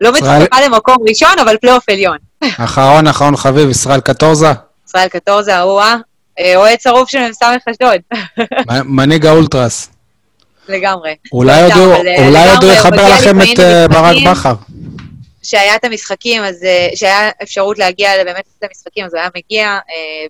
לא 0.00 0.12
מצליחה 0.12 0.66
למקום 0.66 0.96
ראשון, 1.08 1.38
אבל 1.42 1.56
פלייאוף 1.56 1.88
עליון. 1.88 2.18
אחרון, 2.64 3.06
אחרון 3.06 3.36
חביב, 3.36 3.70
ישראל 3.70 4.00
קטורזה, 4.00 4.46
ישראל 4.88 5.08
קטורזה, 5.08 5.56
אהובה, 5.58 5.94
אה, 6.38 6.56
אוהד 6.56 6.80
שרוף 6.80 7.10
של 7.10 7.18
מ"ס 7.18 7.38
אשדוד, 7.70 8.00
מנהיג 8.96 9.26
האולטרס. 9.26 9.90
לגמרי. 10.68 11.14
אולי 11.32 11.60
לא 11.60 11.66
עוד 11.66 11.72
הוא- 12.64 12.70
אה, 12.70 12.74
יחבר 12.74 13.08
לכם 13.14 13.40
את 13.40 13.60
אה, 13.60 13.88
ברק. 13.88 14.16
בכר. 14.30 14.54
שהיה 15.42 15.76
את 15.76 15.84
המשחקים, 15.84 16.42
אז 16.44 16.64
שהיה 16.94 17.30
אפשרות 17.42 17.78
להגיע 17.78 18.10
באמת 18.24 18.44
למשחקים, 18.62 19.04
אז 19.06 19.14
הוא 19.14 19.20
היה 19.20 19.30
מגיע, 19.36 19.78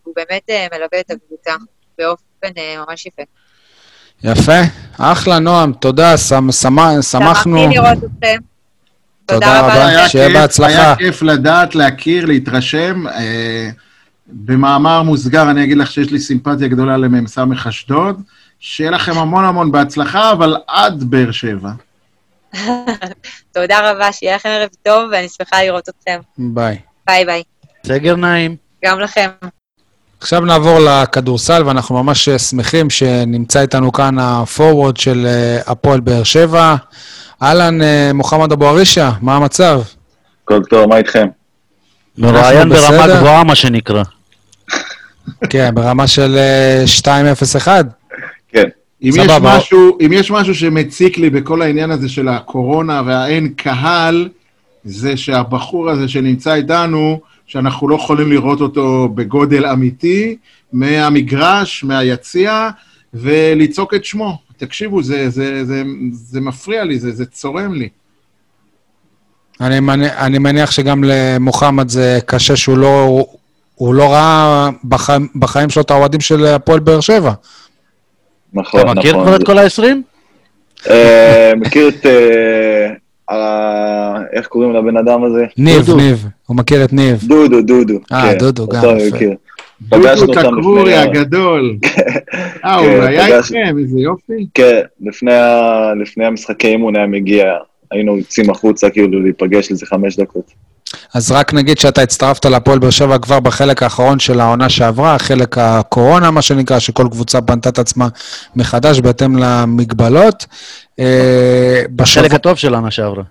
והוא 0.05 0.15
באמת 0.17 0.43
מלווה 0.73 1.01
את 1.01 1.11
הקבוצה 1.11 1.51
באופן 1.99 2.49
ממש 2.89 3.07
יפה. 3.07 3.23
יפה, 4.25 4.61
אחלה, 4.99 5.39
נועם, 5.39 5.73
תודה, 5.73 6.17
שמ- 6.19 6.53
שמ- 6.53 7.03
שמחנו. 7.03 7.59
שמחתי 7.59 7.75
לראות 7.75 7.99
אתכם. 7.99 8.37
תודה 9.27 9.47
תודה 9.47 9.61
רבה. 9.61 10.09
שיהיה 10.09 10.29
בהצלחה. 10.41 10.69
היה 10.69 10.97
כיף 10.97 11.23
לדעת, 11.23 11.75
להכיר, 11.75 12.27
להתרשם. 12.27 13.09
אה, 13.09 13.69
במאמר 14.27 15.03
מוסגר, 15.03 15.51
אני 15.51 15.65
אגיד 15.65 15.77
לך 15.79 15.91
שיש 15.91 16.11
לי 16.11 16.19
סימפתיה 16.21 16.69
גדולה 16.69 16.97
למ"ס 16.97 17.39
אשדוד. 17.69 18.23
שיהיה 18.61 18.91
לכם 18.91 19.19
המון 19.19 19.45
המון 19.45 19.73
בהצלחה, 19.73 20.33
אבל 20.33 20.57
עד 20.67 21.05
באר 21.05 21.31
שבע. 21.31 21.71
תודה 23.55 23.91
רבה, 23.91 24.13
שיהיה 24.13 24.37
לכם 24.37 24.49
ערב 24.49 24.69
טוב, 24.83 25.11
ואני 25.13 25.29
שמחה 25.29 25.63
לראות 25.63 25.89
אתכם. 25.89 26.21
ביי. 26.39 26.79
ביי 27.07 27.25
ביי. 27.25 27.43
סגר 27.87 28.17
נעים. 28.17 28.57
גם 28.85 29.01
לכם. 29.01 29.31
עכשיו 30.21 30.41
נעבור 30.41 30.79
לכדורסל, 30.79 31.63
ואנחנו 31.67 32.03
ממש 32.03 32.29
אה, 32.29 32.39
שמחים 32.39 32.91
שנמצא 32.91 33.61
איתנו 33.61 33.93
כאן 33.93 34.19
הפורוורד 34.19 34.97
של 34.97 35.27
אה, 35.27 35.59
הפועל 35.67 36.01
באר 36.01 36.23
שבע. 36.23 36.77
אהלן, 37.43 37.83
אה, 37.83 38.11
מוחמד 38.15 38.53
אבו 38.53 38.69
ערישה, 38.69 39.11
מה 39.21 39.37
המצב? 39.37 39.81
הכל 40.45 40.63
טוב, 40.65 40.89
מה 40.89 40.97
איתכם? 40.97 41.27
מראיין 42.19 42.69
ברמה? 42.69 43.07
גבוהה, 43.07 43.45
מה 43.45 43.55
שנקרא. 43.55 44.03
כן, 45.51 45.71
ברמה 45.75 46.07
של 46.07 46.37
אה, 46.37 46.85
201. 47.05 47.87
כן. 48.49 48.69
אם 49.03 49.11
יש. 49.17 49.31
משהו, 49.43 49.99
אם 50.07 50.13
יש 50.13 50.31
משהו 50.31 50.55
שמציק 50.55 51.19
לי 51.19 51.31
בכל 51.31 51.63
העניין 51.63 51.91
הזה 51.91 52.09
של 52.09 52.29
הקורונה 52.29 53.03
והאין 53.07 53.49
קהל, 53.57 54.29
זה 54.85 55.17
שהבחור 55.17 55.91
הזה 55.91 56.09
שנמצא 56.09 56.55
איתנו, 56.55 57.21
שאנחנו 57.51 57.89
לא 57.89 57.95
יכולים 57.95 58.33
לראות 58.33 58.61
אותו 58.61 59.09
בגודל 59.15 59.67
אמיתי, 59.67 60.37
מהמגרש, 60.73 61.85
מהיציע, 61.85 62.69
ולצעוק 63.15 63.95
את 63.95 64.05
שמו. 64.05 64.39
תקשיבו, 64.57 65.03
זה, 65.03 65.31
זה, 65.31 65.65
זה, 65.65 65.83
זה 66.13 66.41
מפריע 66.41 66.85
לי, 66.85 66.99
זה, 66.99 67.13
זה 67.13 67.27
צורם 67.27 67.75
לי. 67.75 67.89
אני, 69.61 69.81
מניח, 69.81 70.13
אני 70.19 70.39
מניח 70.39 70.71
שגם 70.71 71.05
למוחמד 71.05 71.89
זה 71.89 72.19
קשה 72.27 72.57
שהוא 72.57 72.79
לא, 72.79 73.27
הוא 73.75 73.95
לא 73.95 74.13
ראה 74.13 74.71
בחיים, 74.85 75.29
בחיים 75.35 75.71
שלו 75.71 75.83
את 75.83 75.91
האוהדים 75.91 76.21
של 76.21 76.47
הפועל 76.47 76.81
באר 76.81 77.01
שבע. 77.01 77.33
נכון, 78.53 78.81
אתה 78.81 78.91
נכון. 78.91 78.99
מכיר 78.99 79.13
כבר 79.13 79.37
את 79.37 79.47
כל 79.47 79.59
ה-20? 79.59 79.83
אה, 80.91 81.53
מכיר 81.57 81.89
את... 81.89 82.07
איך 84.33 84.47
קוראים 84.47 84.73
לבן 84.73 84.97
אדם 84.97 85.25
הזה? 85.25 85.45
ניב, 85.57 85.87
דודו. 85.87 85.97
ניב, 85.97 86.27
הוא 86.47 86.57
מכיר 86.57 86.85
את 86.85 86.93
ניב. 86.93 87.25
דודו, 87.25 87.63
דודו. 87.63 87.99
אה, 88.13 88.33
כן, 88.33 88.39
דודו, 88.39 88.67
גם, 88.67 88.85
אותו. 88.85 88.97
מכיר. 89.15 89.35
דודו 89.81 90.33
תקבורי 90.33 90.95
הגדול. 90.95 91.77
אה, 92.65 92.75
הוא 92.75 92.87
כן, 92.87 93.03
היה 93.03 93.37
איתכם, 93.37 93.79
איזה 93.79 94.01
יופי. 94.01 94.47
כן, 94.55 94.81
לפני 96.01 96.25
המשחקי 96.25 96.69
אימון 96.69 96.97
היה 96.97 97.07
מגיע, 97.07 97.45
היינו 97.91 98.19
יוצאים 98.19 98.51
החוצה 98.51 98.91
כאילו 98.91 99.23
להיפגש 99.23 99.73
לזה 99.73 99.87
חמש 99.87 100.17
דקות. 100.17 100.53
אז 101.15 101.33
רק 101.33 101.55
נגיד 101.55 101.79
שאתה 101.79 102.03
הצטרפת 102.03 102.47
להפועל 102.47 102.79
באר 102.79 102.91
שבע 102.91 103.19
כבר 103.19 103.41
בחלק 103.41 103.83
האחרון 103.83 104.19
של 104.19 104.41
העונה 104.41 104.69
שעברה, 104.69 105.19
חלק 105.19 105.59
הקורונה, 105.59 106.31
מה 106.31 106.43
שנקרא, 106.43 106.79
שכל 106.79 107.07
קבוצה 107.11 107.41
בנתה 107.41 107.69
את 107.69 107.79
עצמה 107.79 108.09
מחדש 108.57 109.01
בהתאם 109.01 109.37
למגבלות. 109.37 110.47
אה, 111.01 111.83
בשבוע, 111.91 112.23
החלק 112.23 112.35
הטוב 112.35 112.57
של 112.57 112.75
העונה 112.75 112.91
שעברה. 112.91 113.23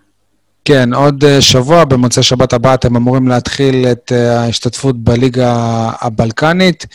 כן, 0.66 0.94
עוד 0.94 1.24
אה, 1.24 1.42
שבוע, 1.42 1.86
במוצאי 1.86 2.24
שבת 2.24 2.54
הבאה 2.54 2.74
אתם 2.74 2.96
אמורים 2.96 3.28
להתחיל 3.28 3.86
את 3.92 4.12
אה, 4.16 4.40
ההשתתפות 4.40 4.98
בליגה 4.98 5.54
הבלקנית. 6.02 6.86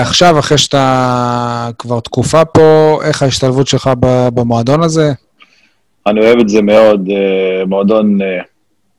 עכשיו, 0.00 0.38
אחרי 0.38 0.58
שאתה 0.58 1.68
כבר 1.78 2.00
תקופה 2.00 2.44
פה, 2.44 3.00
איך 3.04 3.22
ההשתלבות 3.22 3.66
שלך 3.68 3.90
במועדון 4.34 4.82
הזה? 4.82 5.12
אני 6.06 6.20
אוהב 6.20 6.38
את 6.38 6.48
זה 6.48 6.62
מאוד, 6.62 7.08
מועדון 7.66 8.18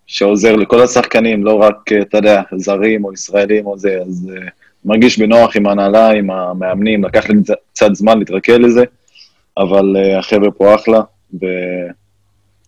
שעוזר 0.07 0.55
לכל 0.55 0.81
השחקנים, 0.81 1.45
לא 1.45 1.53
רק, 1.53 1.75
אתה 2.01 2.17
יודע, 2.17 2.41
זרים 2.55 3.05
או 3.05 3.13
ישראלים 3.13 3.65
או 3.65 3.77
זה, 3.77 3.97
אז 4.07 4.29
מרגיש 4.85 5.19
בנוח 5.19 5.55
עם 5.55 5.67
ההנהלה, 5.67 6.09
עם 6.09 6.31
המאמנים, 6.31 7.03
לקח 7.03 7.29
לי 7.29 7.43
קצת- 7.43 7.53
קצת 7.73 7.95
זמן 7.95 8.19
להתרכז 8.19 8.55
לזה, 8.59 8.83
אבל 9.57 9.95
אה, 9.97 10.19
החבר'ה 10.19 10.51
פה 10.51 10.75
אחלה, 10.75 10.99
ו... 11.41 11.45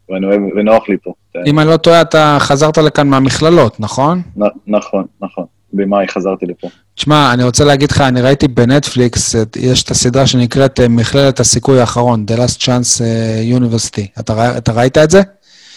ואני 0.09 0.25
אוהב, 0.25 0.41
ונוח 0.57 0.89
לי 0.89 0.95
פה. 1.03 1.13
אם 1.45 1.59
אני 1.59 1.67
לא 1.67 1.77
טועה, 1.77 2.01
אתה 2.01 2.37
חזרת 2.39 2.77
לכאן 2.77 3.07
מהמכללות, 3.07 3.79
נכון? 3.79 4.21
נ- 4.37 4.75
נכון, 4.75 5.05
נכון. 5.21 5.45
במאי 5.73 6.07
חזרתי 6.07 6.45
לפה. 6.45 6.67
תשמע, 6.95 7.33
אני 7.33 7.43
רוצה 7.43 7.63
להגיד 7.65 7.91
לך, 7.91 8.01
אני 8.01 8.21
ראיתי 8.21 8.47
בנטפליקס, 8.47 9.35
יש 9.55 9.83
את 9.83 9.91
הסדרה 9.91 10.27
שנקראת 10.27 10.79
אה, 10.79 10.87
מכללת 10.87 11.39
הסיכוי 11.39 11.79
האחרון, 11.79 12.25
The 12.31 12.37
Last 12.37 12.57
Chance 12.59 13.01
אה, 13.03 13.41
University. 13.57 14.19
אתה, 14.19 14.33
רא- 14.33 14.57
אתה 14.57 14.71
ראית 14.71 14.97
את 14.97 15.09
זה? 15.09 15.21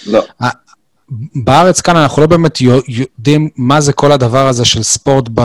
לא, 0.07 0.23
בארץ 1.45 1.81
כאן 1.81 1.97
אנחנו 1.97 2.23
לא 2.23 2.29
באמת 2.29 2.61
יו- 2.61 2.81
יודעים 2.89 3.49
מה 3.57 3.81
זה 3.81 3.93
כל 3.93 4.13
הדבר 4.13 4.47
הזה 4.49 4.65
של 4.65 4.83
ספורט 4.83 5.29
ב, 5.35 5.41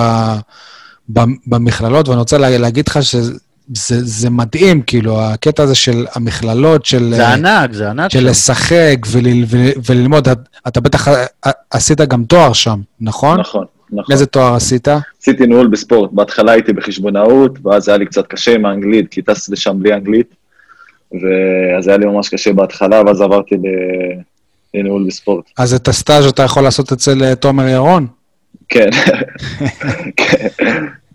ב, 1.13 1.19
במכללות, 1.47 2.07
ואני 2.07 2.19
רוצה 2.19 2.37
לה, 2.37 2.57
להגיד 2.57 2.87
לך 2.87 3.03
שזה 3.03 3.33
זה 3.73 4.29
מדהים, 4.29 4.81
כאילו, 4.81 5.21
הקטע 5.21 5.63
הזה 5.63 5.75
של 5.75 6.05
המכללות, 6.15 6.85
של... 6.85 7.13
זה 7.13 7.27
אה, 7.27 7.33
ענק, 7.33 7.73
זה 7.73 7.89
ענק. 7.89 8.11
של 8.11 8.19
שם. 8.19 8.25
לשחק 8.25 8.97
ול, 9.11 9.25
ול, 9.47 9.59
וללמוד. 9.85 10.27
אתה 10.67 10.81
בטח 10.81 11.07
אה, 11.07 11.25
עשית 11.71 12.01
גם 12.01 12.23
תואר 12.23 12.53
שם, 12.53 12.79
נכון? 13.01 13.39
נכון, 13.39 13.65
נכון. 13.91 14.13
איזה 14.13 14.25
תואר 14.25 14.55
עשית? 14.55 14.87
עשיתי 15.21 15.45
ניהול 15.45 15.67
בספורט. 15.67 16.09
בהתחלה 16.13 16.51
הייתי 16.51 16.73
בחשבונאות, 16.73 17.65
ואז 17.65 17.87
היה 17.87 17.97
לי 17.97 18.05
קצת 18.05 18.27
קשה 18.27 18.55
עם 18.55 18.65
האנגלית, 18.65 19.11
כי 19.11 19.21
טסתי 19.21 19.51
לשם 19.51 19.79
בלי 19.79 19.93
אנגלית, 19.93 20.35
ואז 21.11 21.87
היה 21.87 21.97
לי 21.97 22.05
ממש 22.05 22.29
קשה 22.29 22.53
בהתחלה, 22.53 23.01
ואז 23.05 23.21
עברתי 23.21 23.55
לניהול 24.73 25.03
בספורט. 25.07 25.45
אז 25.57 25.73
את 25.73 25.87
הסטאז' 25.87 26.25
אתה 26.25 26.43
יכול 26.43 26.63
לעשות 26.63 26.91
אצל 26.91 27.23
אה, 27.23 27.35
תומר 27.35 27.67
ירון? 27.67 28.07
כן. 28.69 28.89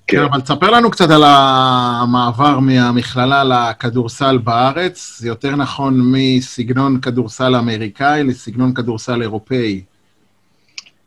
כן. 0.07 0.23
אבל 0.23 0.41
תספר 0.41 0.71
לנו 0.71 0.91
קצת 0.91 1.11
על 1.11 1.23
המעבר 1.27 2.59
מהמכללה 2.59 3.45
לכדורסל 3.45 4.39
בארץ. 4.39 5.17
זה 5.19 5.29
יותר 5.29 5.57
נכון 5.57 6.01
מסגנון 6.13 7.01
כדורסל 7.01 7.55
אמריקאי 7.55 8.25
לסגנון 8.25 8.75
כדורסל 8.75 9.23
אירופאי. 9.23 9.81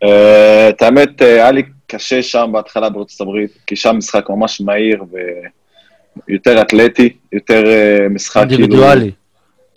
אה, 0.04 0.70
את 0.70 0.82
האמת, 0.82 1.22
אה, 1.22 1.28
היה 1.28 1.52
לי 1.52 1.64
קשה 1.88 2.24
שם 2.24 2.50
בהתחלה 2.54 2.90
בארצות 2.90 3.22
הברית, 3.22 3.52
כי 3.68 3.76
שם 3.76 3.96
משחק 3.98 4.30
ממש 4.30 4.62
מהיר 4.62 5.04
ויותר 6.28 6.62
אתלטי, 6.62 7.10
יותר 7.32 7.64
אה, 7.66 8.10
משחק 8.10 8.46
כאילו... 8.48 8.64
אינדיבידואלי. 8.64 9.12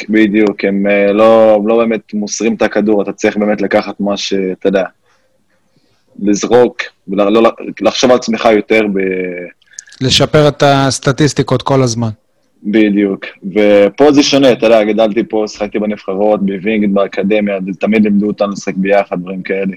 בדיוק, 0.09 0.64
הם 0.64 0.87
לא, 1.12 1.61
לא 1.66 1.77
באמת 1.77 2.14
מוסרים 2.14 2.55
את 2.55 2.62
הכדור, 2.62 3.03
אתה 3.03 3.12
צריך 3.12 3.37
באמת 3.37 3.61
לקחת 3.61 4.01
מה 4.01 4.16
שאתה 4.16 4.68
יודע, 4.68 4.85
לזרוק, 6.22 6.82
ולא, 7.08 7.52
לחשוב 7.80 8.10
על 8.10 8.16
עצמך 8.16 8.48
יותר 8.56 8.82
ב... 8.94 8.98
לשפר 10.00 10.48
את 10.48 10.62
הסטטיסטיקות 10.66 11.62
כל 11.62 11.82
הזמן. 11.82 12.08
בדיוק. 12.62 13.26
ופה 13.52 14.12
זה 14.12 14.22
שונה, 14.22 14.52
אתה 14.52 14.66
יודע, 14.66 14.84
גדלתי 14.84 15.24
פה, 15.24 15.44
שחקתי 15.48 15.78
בנבחרות, 15.78 16.46
בווינגד, 16.46 16.94
באקדמיה, 16.94 17.58
תמיד 17.80 18.02
לימדו 18.02 18.26
אותנו 18.26 18.52
לשחק 18.52 18.74
ביחד, 18.76 19.20
דברים 19.20 19.42
כאלה. 19.42 19.76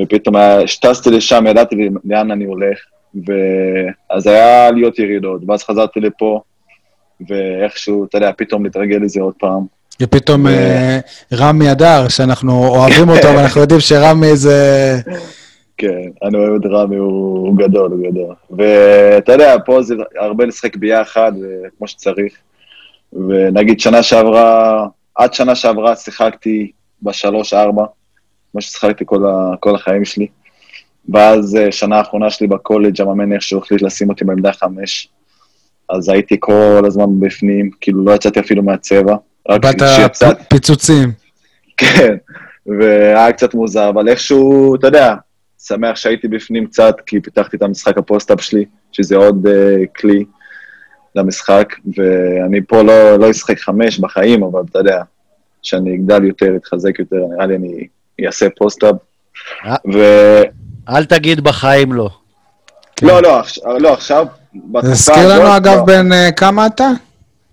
ופתאום 0.00 0.34
כשטסתי 0.64 1.10
לשם, 1.10 1.44
ידעתי 1.48 1.76
לאן 2.04 2.30
אני 2.30 2.44
הולך, 2.44 2.78
ואז 3.14 4.26
היה 4.26 4.68
עליות 4.68 4.98
ירידות, 4.98 5.40
ואז 5.48 5.64
חזרתי 5.64 6.00
לפה, 6.00 6.40
ואיכשהו, 7.28 8.04
אתה 8.04 8.18
יודע, 8.18 8.30
פתאום 8.36 8.64
להתרגל 8.64 8.96
לזה 8.96 9.20
עוד 9.20 9.34
פעם. 9.38 9.60
ופתאום 10.02 10.46
אה, 10.46 10.98
רמי 11.32 11.72
אדר, 11.72 12.08
שאנחנו 12.08 12.66
אוהבים 12.66 13.08
אותו, 13.08 13.28
ואנחנו 13.36 13.60
יודעים 13.60 13.80
שרמי 13.80 14.36
זה... 14.36 15.00
כן, 15.76 16.10
אני 16.22 16.38
אוהב 16.38 16.54
את 16.54 16.70
רמי, 16.70 16.96
הוא, 16.96 17.38
הוא 17.38 17.56
גדול, 17.56 17.90
הוא 17.90 18.10
גדול. 18.10 18.34
ואתה 18.50 19.32
יודע, 19.32 19.56
פה 19.64 19.82
זה 19.82 19.94
הרבה 20.18 20.44
לשחק 20.44 20.76
ביחד, 20.76 21.32
כמו 21.78 21.88
שצריך. 21.88 22.34
ונגיד 23.12 23.80
שנה 23.80 24.02
שעברה, 24.02 24.86
עד 25.14 25.34
שנה 25.34 25.54
שעברה 25.54 25.96
שיחקתי 25.96 26.70
בשלוש-ארבע, 27.02 27.84
כמו 28.52 28.60
ששיחקתי 28.60 29.04
כל, 29.06 29.26
ה, 29.26 29.56
כל 29.60 29.74
החיים 29.74 30.04
שלי. 30.04 30.26
ואז 31.08 31.56
אה, 31.56 31.72
שנה 31.72 31.96
האחרונה 31.96 32.30
שלי 32.30 32.46
בקולג' 32.46 33.00
המאמן 33.00 33.32
איכשהו 33.32 33.58
החליט 33.58 33.82
לשים 33.82 34.10
אותי 34.10 34.24
בעמדה 34.24 34.52
חמש. 34.52 35.08
אז 35.88 36.08
הייתי 36.08 36.36
כל 36.40 36.82
הזמן 36.86 37.20
בפנים, 37.20 37.70
כאילו 37.80 38.04
לא 38.04 38.12
יצאתי 38.12 38.40
אפילו 38.40 38.62
מהצבע. 38.62 39.16
באת 39.48 40.36
פיצוצים. 40.48 41.12
כן, 41.76 42.16
והיה 42.66 43.32
קצת 43.32 43.54
מוזר, 43.54 43.88
אבל 43.88 44.08
איכשהו, 44.08 44.74
אתה 44.74 44.86
יודע, 44.86 45.14
שמח 45.66 45.96
שהייתי 45.96 46.28
בפנים 46.28 46.66
קצת, 46.66 46.96
כי 47.06 47.20
פיתחתי 47.20 47.56
את 47.56 47.62
המשחק 47.62 47.98
ה 47.98 48.03
post-up 48.03 48.40
שלי, 48.40 48.64
שזה 48.92 49.16
עוד 49.16 49.46
אה, 49.46 50.00
כלי 50.00 50.24
למשחק, 51.14 51.74
ואני 51.96 52.60
פה 52.68 52.82
לא, 52.82 53.16
לא 53.18 53.30
אשחק 53.30 53.58
חמש 53.58 53.98
בחיים, 53.98 54.42
אבל 54.42 54.60
אתה 54.70 54.78
יודע, 54.78 55.02
שאני 55.62 55.94
אגדל 55.94 56.24
יותר, 56.24 56.56
אתחזק 56.56 56.98
יותר, 56.98 57.16
נראה 57.34 57.46
לי 57.46 57.56
אני 57.56 57.88
אעשה 58.26 58.46
פוסט-אפ. 58.58 58.94
אה, 59.64 59.76
ו... 59.94 59.98
אל 60.88 61.04
תגיד 61.04 61.40
בחיים 61.40 61.92
לא. 61.92 62.10
כן. 62.96 63.06
לא, 63.06 63.22
לא, 63.22 63.42
לא, 63.80 63.92
עכשיו, 63.92 64.26
בתקופה 64.54 64.78
הזאת... 64.78 64.94
תזכיר 64.94 65.28
לנו, 65.28 65.56
אגב, 65.56 65.76
לא. 65.76 65.84
בן 65.84 66.12
uh, 66.12 66.32
כמה 66.36 66.66
אתה? 66.66 66.90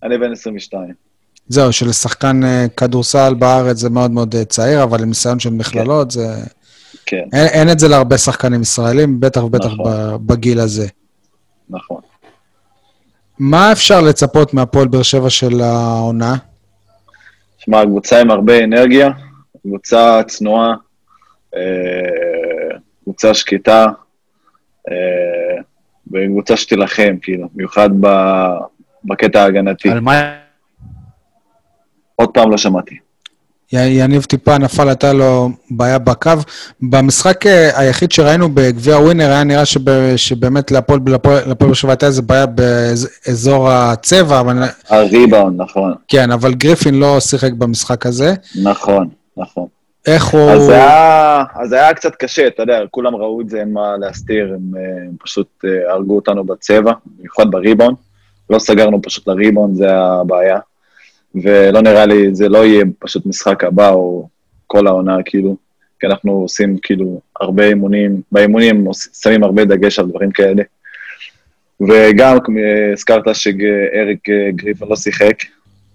אני 0.03 0.17
בן 0.17 0.31
22. 0.31 0.93
זהו, 1.47 1.73
שלשחקן 1.73 2.41
uh, 2.43 2.69
כדורסל 2.77 3.33
בארץ 3.33 3.77
זה 3.77 3.89
מאוד 3.89 4.11
מאוד 4.11 4.35
uh, 4.35 4.45
צעיר, 4.45 4.83
אבל 4.83 5.01
עם 5.01 5.09
ניסיון 5.09 5.39
של 5.39 5.49
מכללות 5.49 6.07
כן. 6.07 6.19
זה... 6.19 6.35
כן. 7.11 7.23
אין, 7.33 7.47
אין 7.47 7.69
את 7.71 7.79
זה 7.79 7.87
להרבה 7.87 8.17
שחקנים 8.17 8.61
ישראלים, 8.61 9.19
בטח 9.19 9.43
ובטח 9.43 9.65
נכון. 9.65 10.27
בגיל 10.27 10.59
הזה. 10.59 10.87
נכון. 11.69 12.01
מה 13.39 13.71
אפשר 13.71 14.01
לצפות 14.01 14.53
מהפועל 14.53 14.87
באר 14.87 15.01
שבע 15.01 15.29
של 15.29 15.61
העונה? 15.61 16.35
שמע, 17.57 17.85
קבוצה 17.85 18.21
עם 18.21 18.31
הרבה 18.31 18.63
אנרגיה, 18.63 19.09
קבוצה 19.61 20.21
צנועה, 20.27 20.73
אה, 21.55 22.77
קבוצה 23.03 23.33
שקטה, 23.33 23.85
אה, 24.89 25.61
וקבוצה 26.11 26.57
שתילחם, 26.57 27.15
כאילו, 27.21 27.47
במיוחד 27.53 27.89
בקטע 29.03 29.43
ההגנתי. 29.43 29.89
על 29.89 29.99
מה... 29.99 30.37
עוד 32.15 32.29
פעם 32.29 32.51
לא 32.51 32.57
שמעתי. 32.57 33.10
יניב 33.73 34.23
טיפה 34.23 34.57
נפל, 34.57 34.87
הייתה 34.87 35.13
לו 35.13 35.49
בעיה 35.71 35.99
בקו. 35.99 36.31
במשחק 36.81 37.45
אה, 37.45 37.79
היחיד 37.79 38.11
שראינו 38.11 38.49
בגביע 38.49 38.97
ווינר, 38.97 39.29
היה 39.29 39.43
נראה 39.43 39.65
שב, 39.65 40.15
שבאמת 40.15 40.71
להפועל 40.71 40.99
באר 40.99 41.73
שבע 41.73 41.91
הייתה 41.91 42.05
איזה 42.05 42.21
בעיה 42.21 42.45
באזור 42.45 43.69
הצבע, 43.69 44.39
אבל... 44.39 44.57
הריבאונד, 44.89 45.61
נכון. 45.61 45.93
כן, 46.07 46.31
אבל 46.31 46.53
גריפין 46.53 46.99
לא 46.99 47.19
שיחק 47.19 47.51
במשחק 47.53 48.05
הזה. 48.05 48.33
נכון, 48.63 49.09
נכון. 49.37 49.67
איך 50.07 50.25
הוא... 50.25 50.51
אז 50.51 50.69
היה, 50.69 51.43
אז 51.55 51.73
היה 51.73 51.93
קצת 51.93 52.15
קשה, 52.15 52.47
אתה 52.47 52.63
יודע, 52.63 52.79
כולם 52.91 53.15
ראו 53.15 53.41
את 53.41 53.49
זה, 53.49 53.59
אין 53.59 53.73
מה 53.73 53.97
להסתיר, 53.97 54.53
הם, 54.55 54.77
אה, 54.77 54.81
הם 55.07 55.15
פשוט 55.23 55.65
אה, 55.65 55.93
הרגו 55.93 56.15
אותנו 56.15 56.43
בצבע, 56.43 56.91
במיוחד 57.05 57.51
בריבאונד. 57.51 57.95
לא 58.49 58.59
סגרנו 58.59 59.01
פשוט 59.01 59.27
לריבאונד, 59.27 59.75
זה 59.75 59.95
הבעיה. 59.95 60.59
ולא 61.35 61.81
נראה 61.81 62.05
לי, 62.05 62.35
זה 62.35 62.49
לא 62.49 62.65
יהיה 62.65 62.85
פשוט 62.99 63.25
משחק 63.25 63.63
הבא 63.63 63.89
או 63.89 64.27
כל 64.67 64.87
העונה, 64.87 65.17
כאילו, 65.25 65.55
כי 65.99 66.07
אנחנו 66.07 66.31
עושים 66.31 66.77
כאילו 66.81 67.21
הרבה 67.39 67.65
אימונים, 67.65 68.21
באימונים 68.31 68.85
שמים 69.21 69.43
הרבה 69.43 69.65
דגש 69.65 69.99
על 69.99 70.07
דברים 70.07 70.31
כאלה. 70.31 70.63
וגם 71.81 72.37
הזכרת 72.93 73.35
שאריק 73.35 74.29
גריפן 74.55 74.87
לא 74.87 74.95
שיחק, 74.95 75.35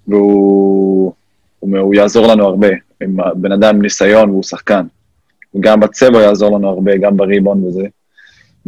והוא 0.09 1.13
הוא, 1.61 1.79
הוא 1.79 1.95
יעזור 1.95 2.27
לנו 2.27 2.45
הרבה, 2.47 2.69
עם 3.03 3.17
בן 3.37 3.53
אדם 3.53 3.75
עם 3.75 3.83
ניסיון 3.83 4.31
והוא 4.31 4.43
שחקן. 4.43 4.87
וגם 5.55 5.81
בצבע 5.81 6.23
יעזור 6.23 6.59
לנו 6.59 6.69
הרבה, 6.69 6.97
גם 6.97 7.17
בריבון 7.17 7.65
וזה. 7.65 7.87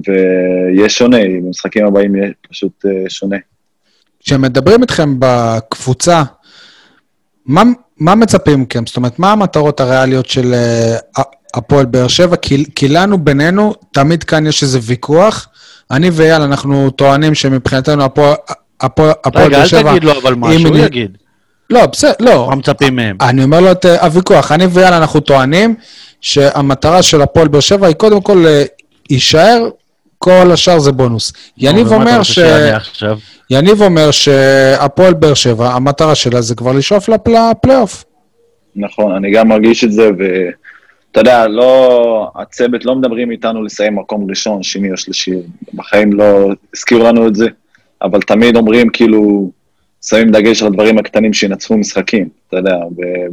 ויהיה 0.07 0.89
שונה, 0.89 1.17
במשחקים 1.43 1.87
הבאים 1.87 2.17
יהיה 2.17 2.31
פשוט 2.51 2.87
אה, 2.87 3.11
שונה. 3.11 3.37
כשמדברים 4.21 4.83
איתכם 4.83 5.17
בקבוצה, 5.19 6.23
מה, 7.49 7.63
מה 8.01 8.15
מצפים 8.15 8.63
מכם? 8.63 8.87
זאת 8.87 8.97
אומרת, 8.97 9.19
מה 9.19 9.33
המטרות 9.33 9.81
הריאליות 9.81 10.27
של 10.27 10.55
uh, 11.19 11.23
הפועל 11.55 11.87
באר 11.87 12.09
שבע? 12.09 12.37
כי, 12.37 12.65
כי 12.75 12.89
לנו, 12.89 13.19
בינינו, 13.19 13.75
תמיד 13.93 14.25
כאן 14.25 14.47
יש 14.47 14.63
איזה 14.63 14.79
ויכוח. 14.83 15.49
אני 15.91 16.11
ואייל, 16.13 16.43
אנחנו 16.43 16.91
טוענים 16.91 17.35
שמבחינתנו 17.35 18.05
הפועל 18.05 19.51
באר 19.51 19.67
שבע... 19.67 19.79
רגע, 19.79 19.91
אל 19.91 19.97
תגיד 19.97 20.05
לו 20.05 20.13
אבל 20.23 20.35
מה, 20.35 20.59
שהוא 20.59 20.77
יגיד. 20.77 21.19
לא, 21.71 21.87
בסדר, 21.87 22.13
לא. 22.21 22.47
מה 22.51 22.55
מצפים 22.57 22.97
מהם? 22.97 23.17
אני 23.21 23.45
אומר 23.45 23.61
לו 23.61 23.73
את 23.73 23.85
uh, 23.85 23.89
הוויכוח. 24.05 24.53
אני 24.53 24.67
ואייל, 24.67 24.95
אנחנו 24.95 25.21
טוענים 25.21 25.75
שהמטרה 26.21 27.03
של 27.03 27.23
הפועל 27.23 27.49
באר 27.49 27.61
שבע 27.61 27.87
היא 27.87 27.95
קודם 27.95 28.21
כל 28.21 28.45
uh, 28.45 28.85
יישאר 29.11 29.69
כל 30.19 30.51
השאר 30.53 30.79
זה 30.79 30.93
בונוס. 30.93 31.33
יניב 31.59 31.93
אומר 31.93 32.23
ש... 32.23 32.39
יניב 33.51 33.83
אומר 33.83 34.11
שהפועל 34.11 35.15
באר 35.15 35.35
שבע, 35.35 35.69
המטרה 35.69 36.15
שלה 36.15 36.41
זה 36.41 36.55
כבר 36.55 36.73
לשאוף 36.73 37.09
לפלייאוף. 37.09 38.05
נכון, 38.77 39.13
אני 39.13 39.31
גם 39.31 39.49
מרגיש 39.49 39.85
את 39.85 39.93
זה, 39.93 40.11
ואתה 40.19 41.21
יודע, 41.21 41.49
לא, 41.49 42.31
הצוות 42.37 42.85
לא 42.85 42.95
מדברים 42.95 43.31
איתנו 43.31 43.63
לסיים 43.63 43.97
מקום 43.97 44.27
ראשון, 44.31 44.63
שני 44.63 44.93
או 44.93 44.97
שלישי, 44.97 45.35
בחיים 45.75 46.13
לא 46.13 46.49
הזכירו 46.75 47.05
לנו 47.05 47.27
את 47.27 47.35
זה, 47.35 47.47
אבל 48.03 48.21
תמיד 48.21 48.57
אומרים 48.57 48.89
כאילו, 48.89 49.51
שמים 50.03 50.31
דגש 50.31 50.63
על 50.63 50.69
הדברים 50.69 50.99
הקטנים 50.99 51.33
שינצחו 51.33 51.77
משחקים, 51.77 52.29
אתה 52.49 52.57
יודע, 52.57 52.77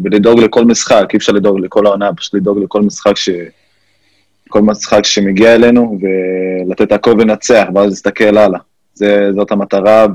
ולדאוג 0.04 0.40
לכל 0.40 0.66
משחק, 0.66 1.06
אי 1.14 1.18
אפשר 1.18 1.34
לדאוג 1.34 1.60
לכל 1.60 1.86
העונה, 1.86 2.14
פשוט 2.14 2.34
לדאוג 2.34 2.60
לכל 2.64 2.82
משחק 2.82 3.18
ש... 3.18 3.30
כל 4.56 4.62
משחק 4.62 5.06
שמגיע 5.06 5.56
אלינו, 5.56 5.98
ולתת 6.02 6.92
הכל 6.92 7.12
ולנצח, 7.12 7.68
ואז 7.76 7.90
להסתכל 7.90 8.38
הלאה. 8.38 8.60
זה, 8.94 9.30
זאת 9.36 9.52
המטרה, 9.52 10.06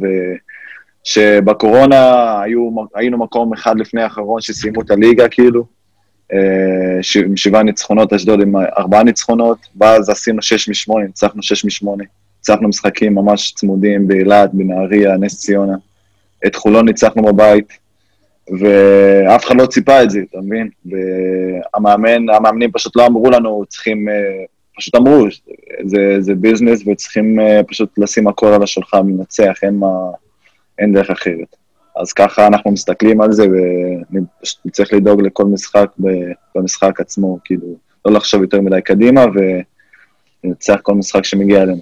ושבקורונה 1.06 2.42
היו, 2.42 2.70
היינו 2.94 3.18
מקום 3.18 3.52
אחד 3.52 3.78
לפני 3.78 4.02
האחרון 4.02 4.40
שסיימו 4.40 4.82
את 4.82 4.90
הליגה, 4.90 5.28
כאילו, 5.28 5.64
אה, 6.32 7.22
עם 7.26 7.36
שבעה 7.36 7.62
ניצחונות, 7.62 8.12
אשדוד 8.12 8.40
עם 8.40 8.56
ארבעה 8.56 9.02
ניצחונות, 9.02 9.58
ואז 9.80 10.10
עשינו 10.10 10.42
שש 10.42 10.68
משמונה, 10.68 11.06
ניצחנו 11.06 11.42
שש 11.42 11.64
משמונה. 11.64 12.04
ניצחנו 12.38 12.68
משחקים 12.68 13.14
ממש 13.14 13.52
צמודים 13.52 14.08
באילת, 14.08 14.50
בנהריה, 14.52 15.16
נס 15.16 15.38
ציונה. 15.38 15.74
את 16.46 16.56
חולון 16.56 16.86
ניצחנו 16.86 17.22
בבית, 17.22 17.72
ואף 18.58 19.44
אחד 19.44 19.56
לא 19.60 19.66
ציפה 19.66 20.02
את 20.02 20.10
זה, 20.10 20.20
אתה 20.30 20.38
מבין? 20.40 20.68
והמאמן, 20.86 22.30
המאמנים 22.30 22.72
פשוט 22.72 22.96
לא 22.96 23.06
אמרו 23.06 23.30
לנו, 23.30 23.64
צריכים, 23.68 24.08
אה, 24.08 24.44
פשוט 24.76 24.94
אמרו, 24.94 25.26
זה, 25.84 26.16
זה 26.20 26.34
ביזנס 26.34 26.82
וצריכים 26.86 27.40
אה, 27.40 27.60
פשוט 27.68 27.98
לשים 27.98 28.28
הכל 28.28 28.46
על 28.46 28.62
השולחן, 28.62 29.08
לנצח, 29.08 29.54
אין 29.62 29.80
אין 30.78 30.92
דרך 30.92 31.10
אחרת. 31.10 31.56
אז 31.96 32.12
ככה 32.12 32.46
אנחנו 32.46 32.70
מסתכלים 32.70 33.20
על 33.20 33.32
זה, 33.32 33.42
ואני 33.42 34.24
פשוט 34.42 34.58
צריך 34.72 34.92
לדאוג 34.92 35.22
לכל 35.22 35.44
משחק 35.44 35.86
במשחק 36.54 37.00
עצמו, 37.00 37.38
כאילו, 37.44 37.66
לא 38.04 38.12
לחשוב 38.12 38.42
יותר 38.42 38.60
מדי 38.60 38.82
קדימה, 38.82 39.24
ולנצח 40.44 40.76
כל 40.82 40.94
משחק 40.94 41.24
שמגיע 41.24 41.62
אלינו. 41.62 41.80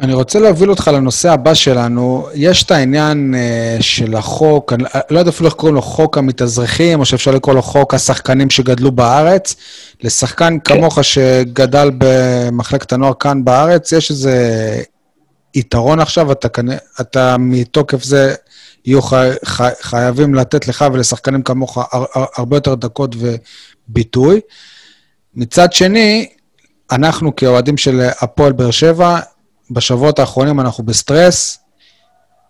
אני 0.00 0.14
רוצה 0.14 0.38
להוביל 0.38 0.70
אותך 0.70 0.90
לנושא 0.94 1.30
הבא 1.32 1.54
שלנו. 1.54 2.28
יש 2.34 2.62
את 2.62 2.70
העניין 2.70 3.34
uh, 3.34 3.82
של 3.82 4.16
החוק, 4.16 4.72
אני 4.72 4.84
לא 5.10 5.18
יודע 5.18 5.30
אפילו 5.30 5.48
איך 5.48 5.54
קוראים 5.54 5.74
לו, 5.74 5.82
חוק 5.82 6.18
המתאזרחים, 6.18 7.00
או 7.00 7.04
שאפשר 7.04 7.30
לקרוא 7.30 7.54
לו 7.54 7.62
חוק 7.62 7.94
השחקנים 7.94 8.50
שגדלו 8.50 8.92
בארץ. 8.92 9.56
לשחקן 10.02 10.58
כן. 10.64 10.74
כמוך 10.74 11.04
שגדל 11.04 11.90
במחלקת 11.98 12.92
הנוער 12.92 13.12
כאן 13.20 13.44
בארץ, 13.44 13.92
יש 13.92 14.10
איזה 14.10 14.34
יתרון 15.54 16.00
עכשיו, 16.00 16.32
אתה, 16.32 16.48
אתה 17.00 17.36
מתוקף 17.38 18.02
זה 18.02 18.34
יהיו 18.84 19.02
חי, 19.02 19.30
חי, 19.44 19.68
חייבים 19.80 20.34
לתת 20.34 20.68
לך 20.68 20.84
ולשחקנים 20.92 21.42
כמוך 21.42 21.78
הר, 21.78 22.04
הרבה 22.36 22.56
יותר 22.56 22.74
דקות 22.74 23.16
וביטוי. 23.88 24.40
מצד 25.34 25.72
שני, 25.72 26.28
אנחנו 26.90 27.36
כאוהדים 27.36 27.76
של 27.76 28.08
הפועל 28.20 28.52
באר 28.52 28.70
שבע, 28.70 29.20
בשבועות 29.70 30.18
האחרונים 30.18 30.60
אנחנו 30.60 30.84
בסטרס, 30.84 31.58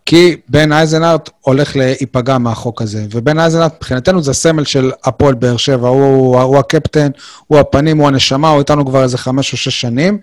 כי 0.07 0.36
בן 0.49 0.73
אייזנארט 0.73 1.31
הולך 1.40 1.77
להיפגע 1.77 2.39
מהחוק 2.39 2.82
הזה. 2.82 3.07
ובן 3.11 3.39
אייזנארט, 3.39 3.74
מבחינתנו 3.77 4.23
זה 4.23 4.31
הסמל 4.31 4.65
של 4.65 4.90
הפועל 5.05 5.35
באר 5.35 5.57
שבע. 5.57 5.89
הוא, 5.89 6.40
הוא 6.40 6.59
הקפטן, 6.59 7.11
הוא 7.47 7.59
הפנים, 7.59 7.99
הוא 7.99 8.09
הנשמה, 8.09 8.51
הוא 8.51 8.59
איתנו 8.59 8.86
כבר 8.86 9.03
איזה 9.03 9.19
חמש 9.19 9.53
או 9.53 9.59
שש 9.59 9.81
שנים. 9.81 10.19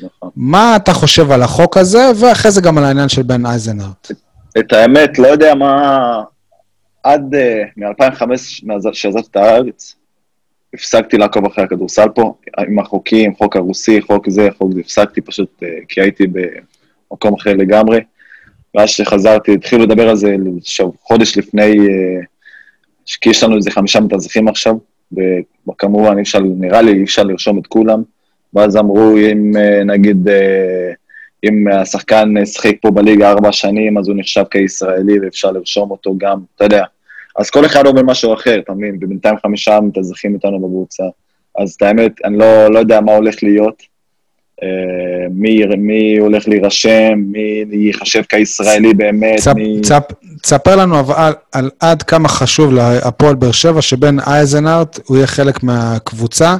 נכון. 0.00 0.30
מה 0.36 0.76
אתה 0.76 0.92
חושב 0.92 1.32
על 1.32 1.42
החוק 1.42 1.76
הזה, 1.76 2.10
ואחרי 2.16 2.50
זה 2.50 2.60
גם 2.60 2.78
על 2.78 2.84
העניין 2.84 3.08
של 3.08 3.22
בן 3.22 3.46
אייזנארט? 3.46 4.10
את 4.58 4.72
האמת, 4.72 5.18
לא 5.18 5.26
יודע 5.26 5.54
מה... 5.54 6.22
עד 7.02 7.34
uh, 7.34 7.70
מ-2005, 7.76 8.22
מאז 8.62 8.88
שעזבתי 8.92 9.28
את 9.30 9.36
הארץ, 9.36 9.94
הפסקתי 10.76 11.16
לעקוב 11.18 11.44
אחרי 11.44 11.64
הכדורסל 11.64 12.08
פה, 12.14 12.34
עם 12.58 12.78
החוקים, 12.78 13.34
חוק 13.34 13.56
הרוסי, 13.56 14.00
חוק 14.00 14.30
זה, 14.30 14.48
חוק 14.58 14.72
זה, 14.72 14.80
הפסקתי 14.80 15.20
פשוט 15.20 15.62
uh, 15.62 15.66
כי 15.88 16.00
הייתי 16.00 16.24
במקום 16.26 17.34
אחר 17.34 17.54
לגמרי. 17.54 18.00
ואז 18.74 18.90
שחזרתי, 18.90 19.54
התחילו 19.54 19.82
לדבר 19.82 20.08
על 20.08 20.16
זה 20.16 20.36
שוב, 20.64 20.96
חודש 21.02 21.38
לפני, 21.38 21.72
uh, 21.72 22.24
כי 23.20 23.30
יש 23.30 23.42
לנו 23.42 23.56
איזה 23.56 23.70
חמישה 23.70 24.00
מתאזרחים 24.00 24.48
עכשיו, 24.48 24.74
וכמובן 25.68 26.18
אפשר, 26.18 26.38
נראה 26.38 26.82
לי 26.82 26.92
אי 26.92 27.04
אפשר 27.04 27.22
לרשום 27.22 27.58
את 27.58 27.66
כולם. 27.66 28.02
ואז 28.54 28.76
אמרו, 28.76 29.16
אם 29.16 29.52
uh, 29.54 29.84
נגיד, 29.84 30.28
אם 31.44 31.64
השחקן 31.72 32.34
שיחק 32.44 32.74
פה 32.80 32.90
בליגה 32.90 33.30
ארבע 33.30 33.52
שנים, 33.52 33.98
אז 33.98 34.08
הוא 34.08 34.16
נחשב 34.18 34.44
כישראלי 34.50 35.20
ואפשר 35.20 35.50
לרשום 35.50 35.90
אותו 35.90 36.14
גם, 36.18 36.38
אתה 36.56 36.64
יודע. 36.64 36.84
אז 37.38 37.50
כל 37.50 37.66
אחד 37.66 37.86
אומר 37.86 38.02
משהו 38.02 38.34
אחר, 38.34 38.58
אתה 38.58 38.72
מבין? 38.72 38.98
ובינתיים 39.00 39.36
חמישה 39.42 39.80
מתאזרחים 39.80 40.34
איתנו 40.34 40.60
בקבוצה. 40.60 41.04
אז 41.58 41.72
את 41.72 41.82
האמת, 41.82 42.12
אני 42.24 42.38
לא, 42.38 42.70
לא 42.70 42.78
יודע 42.78 43.00
מה 43.00 43.12
הולך 43.12 43.42
להיות. 43.42 43.82
אה, 44.62 44.68
מי, 45.30 45.62
מי 45.78 46.18
הולך 46.18 46.48
להירשם, 46.48 47.12
מי 47.32 47.64
ייחשב 47.72 48.22
כישראלי 48.28 48.94
באמת, 48.94 49.38
צפ, 49.40 49.52
מי... 49.54 49.80
צפ, 49.82 50.02
תספר 50.42 50.76
לנו 50.76 51.12
על, 51.14 51.32
על 51.52 51.70
עד 51.80 52.02
כמה 52.02 52.28
חשוב 52.28 52.72
להפועל 52.72 53.34
באר 53.34 53.52
שבע 53.52 53.82
שבן 53.82 54.20
אייזנארט 54.20 55.00
הוא 55.06 55.16
יהיה 55.16 55.26
חלק 55.26 55.62
מהקבוצה. 55.62 56.56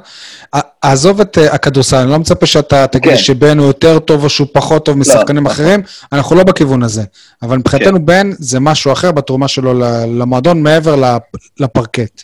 עזוב 0.83 1.21
את 1.21 1.39
אה, 1.39 1.55
הכדורסל, 1.55 1.97
אני 1.97 2.11
לא 2.11 2.19
מצפה 2.19 2.47
שאתה 2.47 2.87
תגיד 2.87 3.13
כן. 3.13 3.19
שבן 3.19 3.59
הוא 3.59 3.67
יותר 3.67 3.99
טוב 3.99 4.25
או 4.25 4.29
שהוא 4.29 4.49
פחות 4.53 4.85
טוב 4.85 4.99
משחקנים 4.99 5.45
נכון. 5.45 5.55
אחרים, 5.65 5.83
אנחנו 6.13 6.37
לא 6.37 6.45
בכיוון 6.45 6.83
הזה. 6.83 7.03
אבל 7.43 7.57
מבחינתנו 7.59 8.07
בן 8.07 8.31
זה 8.39 8.61
משהו 8.61 8.93
אחר 8.93 9.13
בתרומה 9.13 9.49
שלו 9.49 9.75
למועדון 10.09 10.63
מעבר 10.63 10.97
לפ- 10.97 11.23
לפרקט. 11.61 12.23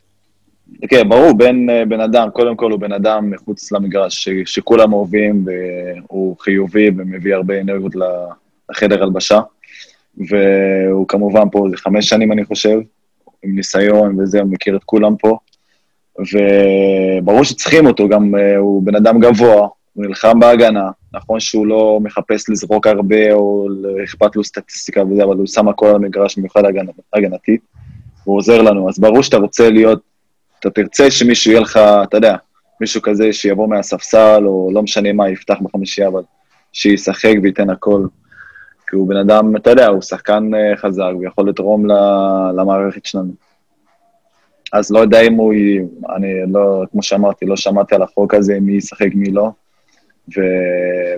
כן, 0.88 1.08
ברור, 1.08 1.32
בן, 1.32 1.70
אה, 1.70 1.84
בן 1.84 2.00
אדם, 2.00 2.30
קודם 2.30 2.56
כל 2.56 2.70
הוא 2.70 2.80
בן 2.80 2.92
אדם 2.92 3.30
מחוץ 3.30 3.72
למגרש, 3.72 4.24
ש, 4.24 4.28
שכולם 4.44 4.92
אוהבים, 4.92 5.44
והוא 5.44 6.36
חיובי 6.38 6.90
ומביא 6.96 7.34
הרבה 7.34 7.60
אנרגיות 7.60 7.92
לחדר 8.70 9.02
הלבשה. 9.02 9.40
והוא 10.16 11.08
כמובן 11.08 11.50
פה 11.52 11.66
איזה 11.66 11.76
חמש 11.76 12.08
שנים, 12.08 12.32
אני 12.32 12.44
חושב, 12.44 12.78
עם 13.42 13.56
ניסיון 13.56 14.20
וזה, 14.20 14.40
הוא 14.40 14.50
מכיר 14.50 14.76
את 14.76 14.84
כולם 14.84 15.16
פה. 15.16 15.38
וברור 16.18 17.44
שצריכים 17.44 17.86
אותו, 17.86 18.08
גם 18.08 18.34
אה, 18.34 18.56
הוא 18.56 18.82
בן 18.82 18.96
אדם 18.96 19.20
גבוה, 19.20 19.68
הוא 19.92 20.06
נלחם 20.06 20.40
בהגנה. 20.40 20.90
נכון 21.14 21.40
שהוא 21.40 21.66
לא 21.66 21.98
מחפש 22.02 22.48
לזרוק 22.48 22.86
הרבה, 22.86 23.32
או 23.32 23.68
אכפת 24.04 24.36
לו 24.36 24.44
סטטיסטיקה 24.44 25.02
וזה, 25.04 25.24
אבל 25.24 25.36
הוא 25.36 25.46
שם 25.46 25.68
הכל 25.68 25.86
על 25.86 25.94
המגרש, 25.94 26.38
במיוחד 26.38 26.64
הגנ... 26.64 26.86
הגנתית. 27.12 27.60
הוא 28.24 28.36
עוזר 28.36 28.62
לנו. 28.62 28.88
אז 28.88 28.98
ברור 28.98 29.22
שאתה 29.22 29.36
רוצה 29.36 29.70
להיות, 29.70 30.11
אתה 30.62 30.70
תרצה 30.70 31.10
שמישהו 31.10 31.50
יהיה 31.50 31.60
לך, 31.60 31.80
אתה 32.02 32.16
יודע, 32.16 32.36
מישהו 32.80 33.02
כזה 33.02 33.32
שיבוא 33.32 33.68
מהספסל, 33.68 34.42
או 34.46 34.70
לא 34.72 34.82
משנה 34.82 35.12
מה, 35.12 35.30
יפתח 35.30 35.54
בחמישייה, 35.62 36.08
אבל 36.08 36.22
שישחק 36.72 37.34
וייתן 37.42 37.70
הכל. 37.70 38.06
כי 38.90 38.96
הוא 38.96 39.08
בן 39.08 39.16
אדם, 39.16 39.56
אתה 39.56 39.70
יודע, 39.70 39.86
הוא 39.86 40.02
שחקן 40.02 40.50
אה, 40.54 40.76
חזק 40.76 41.10
ויכול 41.20 41.48
לתרום 41.48 41.90
ל- 41.90 42.60
למערכת 42.60 43.06
שלנו. 43.06 43.32
אז 44.72 44.90
לא 44.90 44.98
יודע 44.98 45.20
אם 45.20 45.34
הוא, 45.34 45.54
אני 46.16 46.52
לא, 46.52 46.82
כמו 46.92 47.02
שאמרתי, 47.02 47.46
לא 47.46 47.56
שמעתי 47.56 47.94
על 47.94 48.02
החוק 48.02 48.34
הזה, 48.34 48.60
מי 48.60 48.72
ישחק, 48.72 49.14
מי 49.14 49.30
לא. 49.30 49.50
ו... 50.36 50.40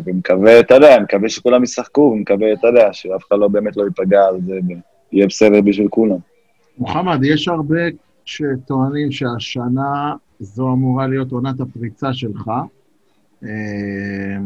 ומקווה, 0.05 0.61
אתה 0.61 0.75
יודע, 0.75 0.99
מקווה 1.01 1.29
שכולם 1.29 1.62
ישחקו, 1.62 2.01
ומקווה, 2.01 2.53
אתה 2.53 2.66
יודע, 2.66 2.89
שאף 2.93 3.23
אחד 3.29 3.37
לא 3.39 3.49
באמת 3.49 3.77
לא 3.77 3.85
ייפגע 3.85 4.25
על 4.25 4.41
זה, 4.47 4.59
ויהיה 5.12 5.27
בסדר 5.27 5.61
בשביל 5.61 5.89
כולם. 5.89 6.19
מוחמד, 6.79 7.25
יש 7.25 7.49
הרבה 7.49 7.81
שטוענים 8.25 9.13
שהשנה 9.13 10.15
זו 10.41 10.73
אמורה 10.73 11.07
להיות 11.07 11.33
עונת 11.33 11.61
הפריצה 11.61 12.15
שלך. 12.15 12.51
אה, 13.45 14.39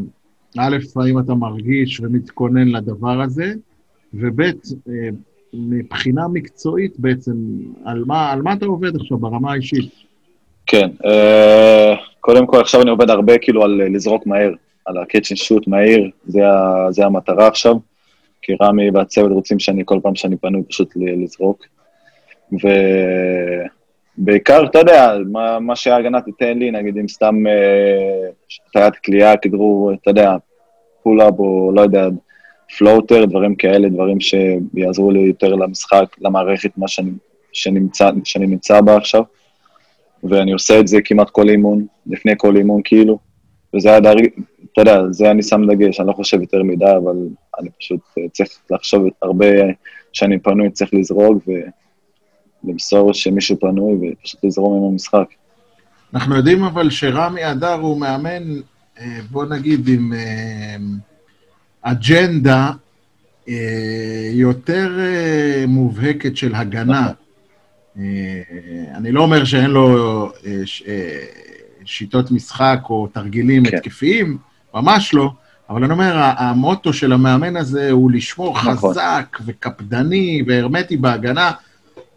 א', 0.58 0.76
האם 0.96 1.18
אתה 1.18 1.34
מרגיש 1.34 2.00
ומתכונן 2.00 2.68
לדבר 2.68 3.20
הזה, 3.22 3.52
וב', 4.14 4.40
אה, 4.40 4.52
מבחינה 5.54 6.28
מקצועית 6.28 6.98
בעצם, 6.98 7.32
על 7.84 8.04
מה, 8.06 8.32
על 8.32 8.42
מה 8.42 8.52
אתה 8.52 8.66
עובד 8.66 8.96
עכשיו 8.96 9.18
ברמה 9.18 9.52
האישית? 9.52 9.92
כן, 10.66 10.90
אה, 11.04 11.94
קודם 12.20 12.46
כל 12.46 12.60
עכשיו 12.60 12.82
אני 12.82 12.90
עובד 12.90 13.10
הרבה 13.10 13.38
כאילו 13.38 13.62
על 13.62 13.82
לזרוק 13.94 14.26
מהר, 14.26 14.52
על 14.84 14.98
ה-catch 14.98 15.34
and 15.34 15.38
shoot 15.38 15.64
מהיר, 15.66 16.10
זה, 16.26 16.48
ה- 16.48 16.86
זה 16.90 17.06
המטרה 17.06 17.46
עכשיו, 17.48 17.76
כי 18.42 18.52
רמי 18.62 18.90
והצוות 18.90 19.32
רוצים 19.32 19.58
שאני 19.58 19.82
כל 19.84 19.98
פעם 20.02 20.14
שאני 20.14 20.36
פנוי 20.36 20.62
פשוט 20.62 20.92
לזרוק. 20.96 21.64
ובעיקר, 24.18 24.64
אתה 24.64 24.78
יודע, 24.78 25.14
מה, 25.26 25.58
מה 25.60 25.76
שההגנה 25.76 26.20
תיתן 26.20 26.58
לי, 26.58 26.70
נגיד 26.70 26.98
אם 26.98 27.08
סתם 27.08 27.46
אה, 27.46 28.30
הטיית 28.68 28.94
קליעה, 28.94 29.36
כדרור, 29.36 29.92
אתה 29.92 30.10
יודע, 30.10 30.32
pull-up 31.02 31.34
או 31.38 31.72
לא 31.74 31.80
יודע, 31.80 32.08
floater, 32.78 33.24
דברים 33.24 33.54
כאלה, 33.54 33.88
דברים 33.88 34.18
שיעזרו 34.20 35.10
לי 35.10 35.20
יותר 35.20 35.54
למשחק, 35.54 36.16
למערכת, 36.20 36.70
מה 36.76 36.88
שאני, 36.88 37.10
שנמצא, 37.52 38.10
שאני 38.24 38.46
נמצא 38.46 38.80
בה 38.80 38.96
עכשיו. 38.96 39.22
ואני 40.24 40.52
עושה 40.52 40.80
את 40.80 40.88
זה 40.88 40.98
כמעט 41.04 41.30
כל 41.30 41.48
אימון, 41.48 41.86
לפני 42.06 42.32
כל 42.36 42.56
אימון 42.56 42.80
כאילו, 42.84 43.18
וזה 43.76 43.96
הדרג, 43.96 44.26
אתה 44.72 44.80
יודע, 44.80 45.02
זה 45.10 45.30
אני 45.30 45.42
שם 45.42 45.66
דגש, 45.66 46.00
אני 46.00 46.08
לא 46.08 46.12
חושב 46.12 46.40
יותר 46.40 46.62
מדי, 46.62 46.90
אבל 47.04 47.16
אני 47.60 47.68
פשוט 47.78 48.00
אה, 48.18 48.22
צריך 48.32 48.58
לחשוב 48.70 49.06
הרבה 49.22 49.46
שאני 50.12 50.38
פנוי, 50.38 50.70
צריך 50.70 50.94
לזרוק 50.94 51.44
ולמסור 52.68 53.14
שמישהו 53.14 53.60
פנוי 53.60 54.12
ופשוט 54.12 54.44
לזרום 54.44 54.76
עם 54.76 54.92
המשחק. 54.92 55.24
אנחנו 56.14 56.36
יודעים 56.36 56.64
אבל 56.64 56.90
שרמי 56.90 57.50
אדר 57.50 57.72
הוא 57.72 58.00
מאמן, 58.00 58.42
אה, 59.00 59.18
בוא 59.30 59.44
נגיד, 59.44 59.88
עם 59.88 60.12
אה, 60.12 60.76
אג'נדה 61.82 62.70
אה, 63.48 64.30
יותר 64.32 64.98
מובהקת 65.68 66.36
של 66.36 66.54
הגנה. 66.54 67.00
נכון. 67.00 67.14
אני 68.94 69.12
לא 69.12 69.22
אומר 69.22 69.44
שאין 69.44 69.70
לו 69.70 70.32
שיטות 71.84 72.30
משחק 72.30 72.80
או 72.90 73.06
תרגילים 73.06 73.64
כן. 73.64 73.76
התקפיים, 73.76 74.38
ממש 74.74 75.14
לא, 75.14 75.30
אבל 75.70 75.84
אני 75.84 75.92
אומר, 75.92 76.14
המוטו 76.18 76.92
של 76.92 77.12
המאמן 77.12 77.56
הזה 77.56 77.90
הוא 77.90 78.10
לשמור 78.10 78.58
נכון. 78.58 78.90
חזק 78.90 79.38
וקפדני 79.46 80.42
והרמטי 80.46 80.96
בהגנה. 80.96 81.52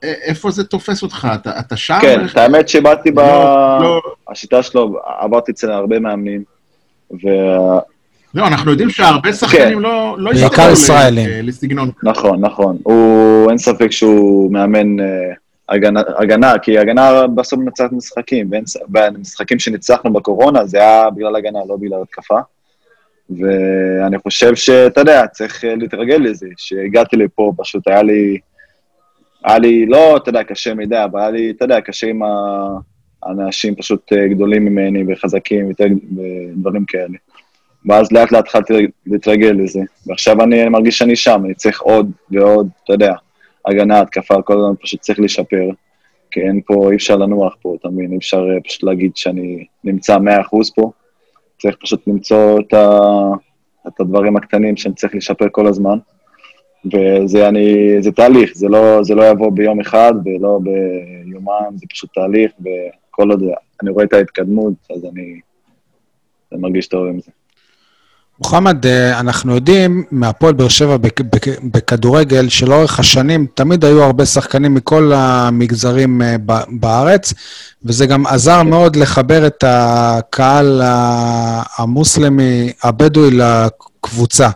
איפה 0.04 0.52
זה 0.52 0.64
תופס 0.64 1.04
אותך? 1.04 1.28
אתה, 1.36 1.60
אתה 1.60 1.78
שם? 1.78 1.98
כן, 2.02 2.26
את 2.26 2.38
האמת 2.38 2.70
שבאתי 2.70 3.12
ב... 3.12 3.20
לא, 3.20 3.78
לא, 3.82 4.02
השיטה 4.30 4.64
שלו, 4.64 5.00
עברתי 5.20 5.52
אצל 5.52 5.72
הרבה 5.72 6.00
מאמנים, 6.00 6.44
לא, 8.34 8.48
אנחנו 8.48 8.72
יודעים 8.72 8.90
שהרבה 8.90 9.34
שחקנים 9.34 9.80
לא, 9.80 10.16
לא 10.20 10.32
בעיקר 10.32 10.46
הסתכלו 10.48 10.68
ל- 10.68 10.74
ישראלים. 10.74 11.30
לסגנון. 11.48 11.92
ונכון, 12.04 12.46
נכון, 12.46 12.78
הוא, 12.84 13.50
אין 13.50 13.58
ספק 13.58 13.92
שהוא 13.92 14.52
מאמן 14.52 15.00
אה, 15.00 15.06
הגנה, 15.70 16.02
הגנה, 16.18 16.60
כי 16.60 16.78
הגנה 16.80 17.28
בסוף 17.28 17.60
מנצחת 17.60 17.92
משחקים, 17.92 18.50
במשחקים 18.88 19.60
שניצחנו 19.60 20.14
בקורונה 20.14 20.66
זה 20.66 20.78
היה 20.78 21.10
בגלל 21.10 21.36
הגנה, 21.36 21.60
לא 21.68 21.76
בגלל 21.76 22.02
התקפה. 22.02 22.40
ואני 23.30 24.18
חושב 24.20 24.56
שאתה 24.56 25.02
יודע, 25.02 25.28
צריך 25.28 25.66
אה, 25.66 25.76
להתרגל 25.76 26.18
לזה. 26.18 26.48
שהגעתי 26.58 27.16
לפה, 27.16 27.54
פשוט 27.58 27.88
היה 27.88 28.04
לי, 28.04 28.38
היה 29.46 29.60
לי, 29.60 29.86
לא, 29.86 30.18
אתה 30.18 30.30
יודע, 30.30 30.44
קשה 30.44 30.74
מדי, 30.74 31.04
אבל 31.04 31.20
היה 31.20 31.32
לי, 31.32 31.52
אתה 31.52 31.66
יודע, 31.66 31.82
קשה 31.82 32.08
עם 32.08 32.22
האנשים 33.24 33.76
פשוט 33.76 34.14
אה, 34.14 34.28
גדולים 34.28 34.66
ממני 34.66 35.04
וחזקים 35.08 35.70
ודברים 35.70 36.86
כאלה. 36.86 37.18
ואז 37.86 38.12
לאט 38.12 38.32
לאט 38.32 38.44
התחלתי 38.44 38.88
להתרגל 39.06 39.56
לזה. 39.58 39.82
ועכשיו 40.08 40.42
אני 40.42 40.70
מרגיש 40.70 40.98
שאני 40.98 41.16
שם, 41.16 41.42
אני 41.46 41.54
צריך 41.54 41.82
עוד 41.82 42.12
ועוד, 42.32 42.70
אתה 42.84 42.94
יודע, 42.94 43.14
הגנה, 43.66 44.02
התקפה, 44.02 44.42
כל 44.42 44.54
הזמן 44.54 44.76
פשוט 44.82 45.02
צריך 45.02 45.20
לשפר. 45.20 45.70
כי 46.32 46.42
אין 46.42 46.62
פה, 46.66 46.92
אי 46.92 46.96
אפשר 46.96 47.16
לנוח 47.16 47.56
פה, 47.62 47.76
אתה 47.80 47.90
מבין? 47.90 48.12
אי 48.12 48.18
אפשר 48.18 48.48
אה, 48.50 48.62
פשוט 48.64 48.84
להגיד 48.84 49.12
שאני 49.16 49.66
נמצא 49.84 50.18
100% 50.18 50.20
פה. 50.76 50.92
צריך 51.62 51.76
פשוט 51.82 52.08
למצוא 52.08 52.60
את, 52.60 52.74
ה, 52.74 53.00
את 53.88 54.00
הדברים 54.00 54.38
הקטנים 54.38 54.78
שאני 54.78 54.96
צריך 54.96 55.16
לשפר 55.16 55.48
כל 55.52 55.68
הזמן. 55.68 55.98
וזה 56.86 57.48
אני, 57.48 57.76
זה 58.02 58.12
תהליך, 58.12 58.52
זה 58.56 58.68
לא, 58.68 59.04
זה 59.04 59.16
לא 59.16 59.24
יבוא 59.24 59.52
ביום 59.52 59.80
אחד 59.80 60.14
ולא 60.26 60.60
ביומיים, 60.64 61.78
זה 61.78 61.86
פשוט 61.90 62.10
תהליך, 62.14 62.52
וכל 62.60 63.32
עוד 63.32 63.44
אני 63.82 63.90
רואה 63.90 64.06
את 64.06 64.14
ההתקדמות, 64.14 64.74
אז 64.96 65.06
אני, 65.14 65.40
אני 66.52 66.62
מרגיש 66.62 66.88
טוב 66.88 67.08
עם 67.08 67.20
זה. 67.20 67.32
מוחמד, 68.40 68.86
אה, 68.86 69.20
אנחנו 69.20 69.56
יודעים 69.56 70.04
מהפועל 70.12 70.54
באר 70.54 70.68
שבע 70.68 70.98
בכ- 70.98 71.22
בכ- 71.22 71.60
בכדורגל 71.64 72.50
שלאורך 72.50 73.00
השנים 73.00 73.46
תמיד 73.54 73.86
היו 73.86 74.04
הרבה 74.04 74.26
שחקנים 74.26 74.74
מכל 74.74 75.12
המגזרים 75.16 76.22
אה, 76.22 76.36
בארץ, 76.70 77.34
וזה 77.86 78.06
גם 78.06 78.26
עזר 78.28 78.64
מאוד 78.64 78.96
לחבר 78.96 79.48
את 79.48 79.64
הקהל 79.68 80.82
המוסלמי 81.78 82.72
הבדואי 82.84 83.30
לקבוצה. 83.32 84.50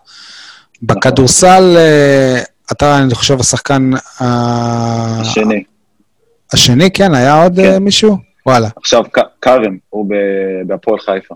בכדורסל, 0.82 1.76
אה, 1.78 2.42
אתה, 2.72 2.98
אני 2.98 3.16
חושב, 3.16 3.40
השחקן 3.40 3.92
השני. 4.20 5.64
השני, 6.54 6.92
כן, 6.92 7.14
היה 7.14 7.44
עוד 7.44 7.56
כן. 7.56 7.72
אה, 7.72 7.80
מישהו? 7.80 8.18
וואלה, 8.46 8.70
עכשיו 8.78 9.04
כרם, 9.42 9.78
הוא 9.90 10.10
בהפועל 10.68 11.00
חיפה. 11.00 11.36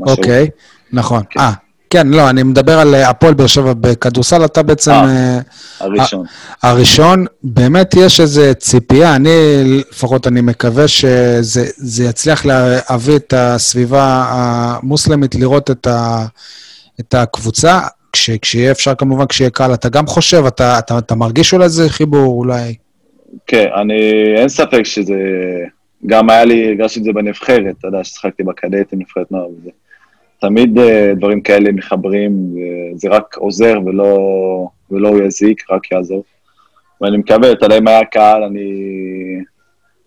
אוקיי, 0.00 0.48
נכון. 0.92 1.22
כן. 1.30 1.40
אה, 1.40 1.52
כן, 1.94 2.08
לא, 2.08 2.30
אני 2.30 2.42
מדבר 2.42 2.78
על 2.78 2.94
אה, 2.94 3.10
הפועל 3.10 3.34
באר 3.34 3.46
שבע 3.46 3.72
בכדורסל, 3.72 4.44
אתה 4.44 4.62
בעצם... 4.62 4.90
אה. 4.90 5.38
הראשון. 5.80 6.26
הראשון, 6.62 7.26
באמת 7.42 7.94
יש 7.96 8.20
איזו 8.20 8.42
ציפייה, 8.58 9.16
אני 9.16 9.30
לפחות 9.64 10.26
אני 10.26 10.40
מקווה 10.40 10.88
שזה 10.88 11.64
זה 11.76 12.04
יצליח 12.04 12.44
להביא 12.44 13.16
את 13.16 13.34
הסביבה 13.36 14.24
המוסלמית 14.28 15.34
לראות 15.34 15.70
את, 15.70 15.86
ה, 15.86 16.26
את 17.00 17.14
הקבוצה, 17.14 17.80
כש, 18.14 18.30
כשיהיה 18.30 18.70
אפשר 18.70 18.94
כמובן, 18.94 19.26
כשיהיה 19.26 19.50
קל. 19.50 19.74
אתה 19.74 19.88
גם 19.88 20.06
חושב, 20.06 20.44
אתה, 20.48 20.78
אתה, 20.78 20.98
אתה 20.98 21.14
מרגיש 21.14 21.52
אולי 21.52 21.64
איזה 21.64 21.88
חיבור, 21.88 22.38
אולי... 22.38 22.74
כן, 23.46 23.66
אני, 23.80 24.00
אין 24.36 24.48
ספק 24.48 24.82
שזה, 24.82 25.14
גם 26.06 26.30
היה 26.30 26.44
לי, 26.44 26.68
הרגשתי 26.68 27.00
את 27.00 27.04
זה 27.04 27.12
בנבחרת, 27.12 27.74
אתה 27.78 27.88
יודע, 27.88 28.04
ששיחקתי 28.04 28.42
בקדטים, 28.42 28.98
נבחרת 28.98 29.32
נוער 29.32 29.48
וזה. 29.48 29.70
תמיד 30.40 30.78
אה, 30.78 31.12
דברים 31.16 31.40
כאלה 31.40 31.72
מחברים, 31.72 32.32
זה 32.94 33.08
רק 33.08 33.36
עוזר 33.36 33.78
ולא, 33.86 34.18
ולא 34.90 35.24
יזיק, 35.24 35.70
רק 35.70 35.92
יעזור. 35.92 36.24
ואני 37.00 37.16
מקווה, 37.16 37.52
אתה 37.52 37.66
יודע, 37.66 37.78
אם 37.78 37.88
היה 37.88 38.04
קהל, 38.04 38.42
אני 38.42 38.70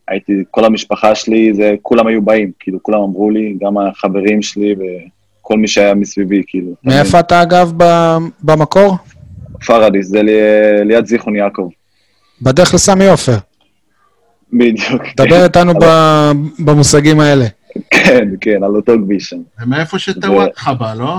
הייתי, 0.08 0.44
כל 0.52 0.66
המשפחה 0.66 1.16
שלי, 1.16 1.54
זה, 1.54 1.76
כולם 1.82 2.08
היו 2.08 2.22
באים, 2.22 2.52
כאילו, 2.60 2.84
כולם 2.84 3.00
אמרו 3.00 3.30
לי, 3.30 3.56
גם 3.62 3.78
החברים 3.78 4.42
שלי 4.42 4.76
וכל 5.48 5.58
מי 5.58 5.68
שהיה 5.68 5.94
מסביבי, 5.96 6.42
כאילו. 6.48 6.72
מאיפה 6.84 7.20
אתה 7.20 7.42
אגב 7.42 7.74
ב- 7.78 8.18
במקור? 8.44 8.98
פרדיס, 9.66 10.08
זה 10.08 10.24
לי- 10.24 10.32
ליד 10.86 11.06
זיכרון 11.06 11.36
יעקב. 11.36 11.70
בדרך 12.42 12.74
לסמי 12.74 13.08
עופר. 13.08 13.38
בדיוק. 14.54 15.02
דבר 15.18 15.44
איתנו 15.44 15.74
ב- 15.82 16.32
במושגים 16.60 17.20
האלה. 17.20 17.46
כן, 17.92 18.28
כן, 18.42 18.64
על 18.64 18.76
אותו 18.76 18.94
כביש 19.06 19.30
שם. 19.30 19.38
זה 19.60 19.66
מאיפה 19.66 20.00
שטוואטחה 20.00 20.74
בא, 20.74 20.94
לא? 20.94 21.18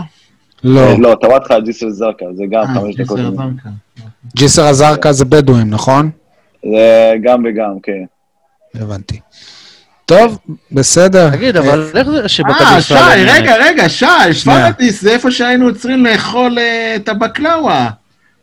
לא, 0.64 0.98
לא, 0.98 1.16
טוואטחה, 1.20 1.60
ג'יסר 1.60 1.90
זרקא, 1.90 2.24
זה 2.34 2.44
גם 2.50 2.60
אה, 2.62 2.74
חמש 2.74 2.96
דקות. 2.96 3.18
ג'יסר 4.36 4.70
א-זרקא 4.70 5.12
זה 5.12 5.24
בדואים, 5.24 5.70
נכון? 5.70 6.10
זה 6.64 7.14
גם 7.22 7.42
וגם, 7.48 7.72
כן. 7.82 8.04
הבנתי. 8.74 9.20
טוב, 10.08 10.38
בסדר. 10.72 11.30
תגיד, 11.30 11.56
אבל 11.56 11.90
איך 11.94 12.08
זה 12.08 12.22
אה, 12.22 12.28
שבכדורסל... 12.28 12.80
שי, 12.80 12.94
אין- 12.94 13.28
רגע, 13.28 13.54
רגע, 13.60 13.88
שי, 13.88 14.06
שפרדיס, 14.32 15.02
זה 15.02 15.10
איפה 15.10 15.30
שהיינו 15.30 15.66
עוצרים 15.66 16.06
לאכול 16.06 16.58
אה, 16.58 16.92
את 16.96 17.08
הבקלאווה. 17.08 17.90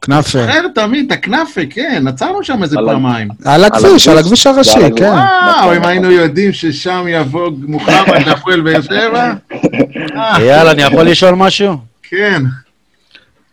כנאפה. 0.01 0.39
זוכר 0.39 0.67
תמיד, 0.75 1.05
את 1.05 1.17
הכנאפה, 1.17 1.61
כן, 1.69 2.05
עצרנו 2.07 2.43
שם 2.43 2.63
איזה 2.63 2.77
פעמיים. 2.85 3.27
על 3.45 3.63
הכביש, 3.63 4.07
על 4.07 4.17
הכביש 4.17 4.47
הראשי. 4.47 4.79
כן. 4.95 5.05
וואו, 5.05 5.49
נכון, 5.59 5.73
אם 5.73 5.79
נכון. 5.79 5.89
היינו 5.91 6.11
יודעים 6.11 6.53
ששם 6.53 7.05
יבוא 7.09 7.51
מוחמד 7.67 7.93
להפועל 8.27 8.61
באר 8.61 8.81
שבע. 8.81 9.33
אה, 10.15 10.37
אייל, 10.37 10.67
אני 10.67 10.81
יכול 10.81 11.03
לשאול 11.09 11.35
משהו? 11.35 11.77
כן. 12.09 12.41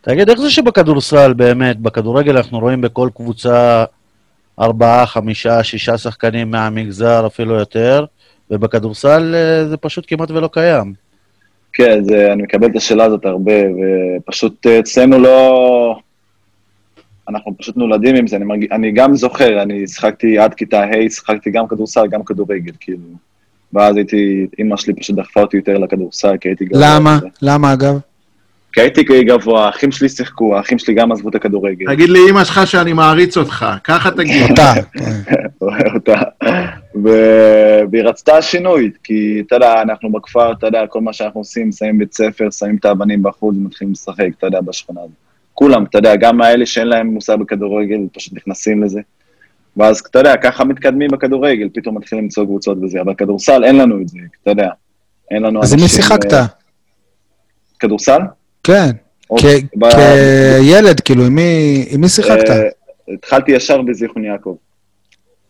תגיד, 0.02 0.30
איך 0.30 0.40
זה 0.40 0.51
שבכדורסל 0.51 1.32
באמת, 1.32 1.78
בכדורגל 1.80 2.36
אנחנו 2.36 2.59
רואים 2.59 2.80
בכל 2.80 3.09
קבוצה 3.16 3.84
ארבעה, 4.62 5.06
חמישה, 5.06 5.62
שישה 5.62 5.98
שחקנים 5.98 6.51
מהמגזר, 6.51 7.26
אפילו 7.26 7.55
יותר, 7.55 8.05
ובכדורסל 8.51 9.34
אה, 9.34 9.68
זה 9.68 9.76
פשוט 9.76 10.05
כמעט 10.09 10.30
ולא 10.30 10.48
קיים. 10.52 10.93
כן, 11.72 12.05
זה, 12.05 12.32
אני 12.32 12.43
מקבל 12.43 12.66
את 12.66 12.76
השאלה 12.76 13.05
הזאת 13.05 13.24
הרבה, 13.24 13.52
ופשוט 14.18 14.66
אה, 14.66 14.78
אצלנו 14.78 15.18
לא... 15.18 15.98
אנחנו 17.28 17.56
פשוט 17.59 17.76
נולדים 17.76 18.16
עם 18.16 18.26
זה, 18.26 18.36
אני, 18.36 18.44
מרג... 18.44 18.72
אני 18.72 18.93
גם 18.93 19.14
זוכר, 19.14 19.62
אני 19.62 19.89
שיחקתי 19.89 20.39
עד 20.39 20.55
כיתה 20.55 20.82
ה', 20.84 21.10
שיחקתי 21.10 21.51
גם 21.51 21.68
כדורסל, 21.68 22.06
גם 22.06 22.24
כדורגל, 22.24 22.72
כאילו. 22.80 22.98
ואז 23.72 23.97
הייתי, 23.97 24.47
אימא 24.59 24.76
שלי 24.76 24.94
פשוט 24.94 25.16
דחפה 25.16 25.40
אותי 25.40 25.56
יותר 25.56 25.78
לכדורסל, 25.78 26.36
כי 26.40 26.48
הייתי 26.48 26.64
גבוה. 26.64 26.97
למה? 26.97 27.18
למה 27.43 27.72
אגב? 27.72 27.98
כי 28.73 28.81
הייתי 28.81 29.24
גבוה, 29.24 29.66
האחים 29.66 29.93
שלי 29.93 30.09
שיחקו, 30.09 30.57
האחים 30.57 30.78
שלי 30.78 30.94
גם 30.94 31.12
עזבו 31.12 31.28
את 31.28 31.35
הכדורגל. 31.35 31.86
תגיד 31.94 32.09
לאימא 32.09 32.44
שלך 32.44 32.66
שאני 32.66 32.93
מעריץ 32.93 33.36
אותך, 33.36 33.66
ככה 33.85 34.11
תגיד. 34.11 34.51
אותה, 34.51 34.73
אותה. 35.94 36.20
והיא 37.93 38.03
רצתה 38.03 38.43
שינוי, 38.43 38.90
כי 39.05 39.43
אתה 39.47 39.57
יודע, 39.57 39.82
אנחנו 39.82 40.12
בכפר, 40.12 40.53
אתה 40.53 40.66
יודע, 40.66 40.86
כל 40.86 41.01
מה 41.01 41.12
שאנחנו 41.12 41.40
עושים, 41.40 41.73
שמים 41.73 41.99
בית 41.99 42.15
ספר, 42.15 42.51
שמים 42.51 42.77
את 42.77 42.85
האבנים 42.85 43.23
בחוץ 43.23 43.57
ומתחילים 43.57 43.93
לשחק, 43.93 44.28
אתה 44.39 44.47
יודע, 44.47 44.61
בשכונה 44.61 45.01
הזאת. 45.01 45.12
כולם, 45.55 45.85
אתה 45.85 45.99
יודע, 45.99 46.16
גם 46.16 46.40
האלה 46.40 46.66
שאין 46.66 46.89
להם 46.89 47.07
מושג 47.07 47.36
בכדורגל, 47.36 47.99
פשוט 48.12 48.35
נכנסים 48.35 48.82
לזה. 48.82 49.01
ואז, 49.77 50.03
אתה 50.11 50.19
יודע, 50.19 50.36
ככה 50.36 50.65
מתקדמים 50.65 51.11
בכדורגל, 51.11 51.69
פתאום 51.74 51.97
מתחילים 51.97 52.24
למצוא 52.24 52.44
קבוצות 52.44 52.78
וזה, 52.82 53.01
אבל 53.01 53.15
כדורסל, 53.15 53.65
אין 53.65 53.77
לנו 53.77 54.01
את 54.01 54.09
זה, 54.09 54.19
אתה 54.43 54.51
יודע. 54.51 54.69
אין 55.31 55.43
לנו 55.43 55.62
אז 55.62 55.73
עם 55.73 55.81
מי 55.81 55.89
שיחקת? 55.89 56.32
אה, 56.32 56.44
כדורסל? 57.81 58.20
כן. 58.64 58.90
או- 59.30 59.36
כ- 59.39 59.76
ב- 59.78 59.89
כילד, 60.62 61.01
כאילו, 61.01 61.24
עם 61.24 61.34
מי- 61.34 62.09
שיחקת? 62.09 62.51
אה, 62.51 62.68
התחלתי 63.14 63.52
ישר 63.52 63.82
בזיכרון 63.82 64.24
יעקב. 64.24 64.56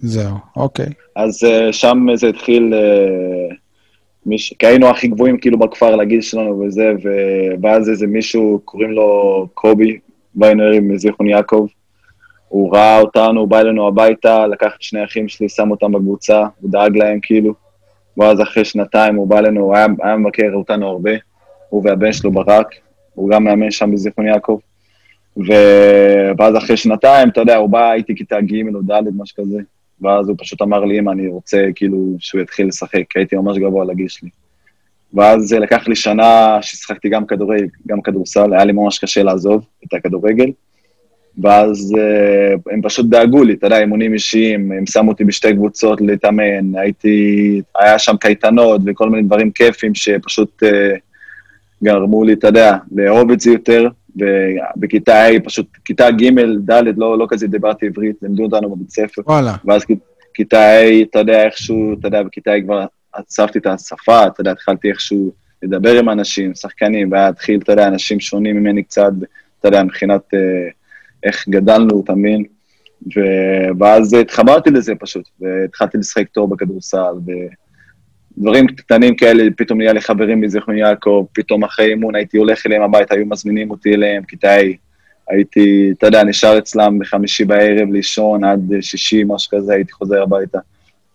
זהו, 0.01 0.35
אוקיי. 0.57 0.87
אז 1.17 1.45
uh, 1.45 1.73
שם 1.73 2.07
זה 2.15 2.29
התחיל, 2.29 2.75
מיש... 4.27 4.55
כי 4.59 4.67
היינו 4.67 4.91
הכי 4.91 5.09
גבוהים 5.09 5.39
כאילו 5.39 5.59
בכפר 5.59 5.97
לגיל 5.97 6.21
שלנו 6.21 6.61
וזה. 6.61 6.93
ואז 7.63 7.89
איזה 7.91 8.07
מישהו, 8.07 8.61
קוראים 8.65 8.91
לו 8.91 9.47
קובי 9.55 9.99
ויינר 10.37 10.81
מזיכרון 10.83 11.29
יעקב, 11.29 11.67
הוא 12.49 12.75
ראה 12.75 13.01
אותנו, 13.01 13.41
הוא 13.41 13.49
בא 13.49 13.61
אלינו 13.61 13.89
הביתה, 13.89 14.47
לקח 14.47 14.73
את 14.77 14.83
שני 14.83 15.05
אחים 15.05 15.29
שלי, 15.29 15.49
שם 15.49 15.71
אותם 15.71 15.93
בקבוצה, 15.93 16.43
הוא 16.61 16.71
דאג 16.71 16.97
להם 16.97 17.19
כאילו, 17.23 17.55
ואז 18.17 18.43
אחרי 18.43 18.65
שנתיים 18.65 19.15
הוא 19.15 19.27
בא 19.27 19.39
אלינו, 19.39 19.61
הוא 19.61 19.77
היה, 19.77 19.87
היה 20.03 20.17
מבקר 20.17 20.51
אותנו 20.55 20.89
הרבה, 20.89 21.11
הוא 21.69 21.83
והבן 21.85 22.13
שלו 22.13 22.31
ברק, 22.31 22.75
הוא 23.15 23.31
גם 23.31 23.45
מאמן 23.45 23.71
שם 23.71 23.93
בזיכרון 23.93 24.27
יעקב. 24.27 24.59
ו... 25.37 25.53
ואז 26.39 26.57
אחרי 26.57 26.77
שנתיים, 26.77 27.29
אתה 27.29 27.41
יודע, 27.41 27.57
הוא 27.57 27.71
בא, 27.71 27.91
הייתי 27.91 28.17
כיתה 28.17 28.41
ג' 28.41 28.75
או 28.75 28.83
ד', 28.83 29.03
משהו 29.17 29.45
כזה, 29.45 29.59
ואז 30.01 30.29
הוא 30.29 30.37
פשוט 30.39 30.63
אמר 30.63 30.85
לי, 30.85 30.99
אמא, 30.99 31.11
אני 31.11 31.29
רוצה 31.29 31.67
כאילו 31.75 32.17
שהוא 32.19 32.41
יתחיל 32.41 32.67
לשחק, 32.67 33.03
כי 33.11 33.19
הייתי 33.19 33.37
ממש 33.37 33.59
גבוה 33.59 33.85
לגיל 33.85 34.09
שלי. 34.09 34.29
ואז 35.15 35.43
זה 35.43 35.59
לקח 35.59 35.89
לי 35.89 35.97
שנה 35.97 36.59
ששיחקתי 36.63 37.09
גם 37.09 37.27
כדורגל, 37.27 37.67
גם 37.87 38.03
כדורסל, 38.03 38.55
היה 38.55 38.65
לי 38.65 38.73
ממש 38.73 38.99
קשה 38.99 39.23
לעזוב 39.23 39.65
את 39.85 39.95
הכדורגל. 39.95 40.51
ואז 41.39 41.95
uh, 41.97 42.73
הם 42.73 42.83
פשוט 42.83 43.07
דאגו 43.07 43.45
לי, 43.45 43.53
אתה 43.53 43.67
יודע, 43.67 43.79
אימונים 43.79 44.15
אישיים, 44.15 44.73
הם 44.73 44.87
שמו 44.87 45.11
אותי 45.11 45.25
בשתי 45.25 45.55
קבוצות 45.55 46.01
להתאמן, 46.01 46.75
הייתי, 46.75 47.61
היה 47.79 47.99
שם 47.99 48.17
קייטנות 48.17 48.81
וכל 48.87 49.11
מיני 49.11 49.23
דברים 49.23 49.51
כיפים 49.51 49.95
שפשוט 49.95 50.63
uh, 50.63 50.67
גרמו 51.83 52.25
לי, 52.25 52.33
אתה 52.33 52.47
יודע, 52.47 52.77
לאהוב 52.93 53.31
את 53.31 53.41
זה 53.41 53.51
יותר, 53.51 53.89
ובכיתה 54.17 55.15
ה', 55.15 55.41
פשוט, 55.45 55.67
כיתה 55.85 56.11
ג', 56.11 56.41
ד', 56.71 56.83
לא, 56.97 57.19
לא 57.19 57.27
כזה 57.29 57.47
דיברתי 57.47 57.87
עברית, 57.87 58.17
לימדו 58.23 58.43
אותנו 58.43 58.77
בבית 58.77 58.91
ספר. 58.91 59.23
וואלה. 59.27 59.55
ואז 59.65 59.85
כיתה 60.35 60.61
ה', 60.61 61.03
אתה 61.03 61.19
יודע, 61.19 61.45
איכשהו, 61.45 61.95
אתה 62.01 62.09
יודע, 62.09 62.23
בכיתה 62.23 62.53
ה' 62.53 62.61
כבר 62.61 62.85
עצבתי 63.13 63.59
את 63.59 63.67
השפה, 63.67 64.27
אתה 64.27 64.41
יודע, 64.41 64.51
התחלתי 64.51 64.89
איכשהו 64.89 65.33
לדבר 65.63 65.99
עם 65.99 66.09
אנשים, 66.09 66.55
שחקנים, 66.55 67.13
והיה 67.13 67.29
התחיל, 67.29 67.61
אתה 67.61 67.73
יודע, 67.73 67.89
אנשים 67.89 68.21
שונים 68.21 68.57
ממני 68.57 68.83
קצת, 68.83 69.13
אתה 69.61 69.69
יודע, 69.69 69.83
מבחינת 69.83 70.35
אה, 70.35 70.39
איך 71.23 71.49
גדלנו, 71.49 72.01
אתה 72.05 72.15
מבין? 72.15 72.45
ו- 73.17 73.79
ואז 73.79 74.15
התחברתי 74.15 74.71
לזה 74.71 74.95
פשוט, 74.95 75.29
והתחלתי 75.41 75.99
לשחק 75.99 76.29
טוב 76.29 76.51
בכדורסל, 76.51 77.15
ודברים 78.39 78.67
קטנים 78.67 79.17
כאלה, 79.17 79.45
פתאום 79.57 79.79
נהיה 79.79 79.93
לי 79.93 80.01
חברים 80.01 80.41
מזיכרון 80.41 80.77
יעקב, 80.77 81.27
פתאום 81.33 81.65
אחרי 81.65 81.87
אימון 81.87 82.15
הייתי 82.15 82.39
הולך 82.39 82.67
אליהם 82.67 82.83
הביתה, 82.83 83.15
היו 83.15 83.27
מזמינים 83.27 83.71
אותי 83.71 83.95
אליהם, 83.95 84.23
כיתה 84.23 84.51
ה', 84.51 84.61
הייתי, 85.29 85.93
אתה 85.99 86.07
יודע, 86.07 86.25
נשאר 86.25 86.59
אצלם 86.59 86.99
בחמישי 86.99 87.45
בערב 87.45 87.93
לישון 87.93 88.45
עד 88.45 88.73
שישי, 88.81 89.25
משהו 89.27 89.59
כזה, 89.59 89.75
הייתי 89.75 89.93
חוזר 89.93 90.23
הביתה. 90.23 90.59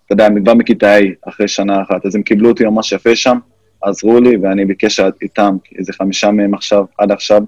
אתה 0.06 0.14
יודע, 0.14 0.27
כבר 0.44 0.53
מכיתה 0.53 0.95
ה', 0.95 1.30
אחרי 1.30 1.48
שנה 1.48 1.81
אחת, 1.81 2.06
אז 2.06 2.15
הם 2.15 2.22
קיבלו 2.22 2.49
אותי 2.49 2.65
ממש 2.65 2.91
יפה 2.91 3.15
שם, 3.15 3.38
עזרו 3.81 4.19
לי, 4.22 4.38
ואני 4.38 4.65
בקשר 4.65 5.10
איתם, 5.22 5.57
איזה 5.77 5.94
חמישה 5.94 6.31
מהם 6.31 6.53
עכשיו, 6.53 6.85
עד 6.98 7.11
עכשיו. 7.11 7.41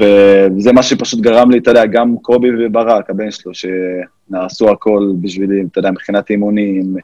וזה 0.00 0.72
מה 0.72 0.82
שפשוט 0.82 1.20
גרם 1.20 1.50
לי, 1.50 1.58
אתה 1.58 1.70
יודע, 1.70 1.86
גם 1.86 2.16
קובי 2.22 2.48
וברק, 2.58 3.10
הבן 3.10 3.30
שלו, 3.30 3.52
שנעשו 3.54 4.70
הכל 4.70 5.12
בשבילי, 5.20 5.62
אתה 5.70 5.78
יודע, 5.78 5.90
מבחינת 5.90 6.30
אימונים, 6.30 6.96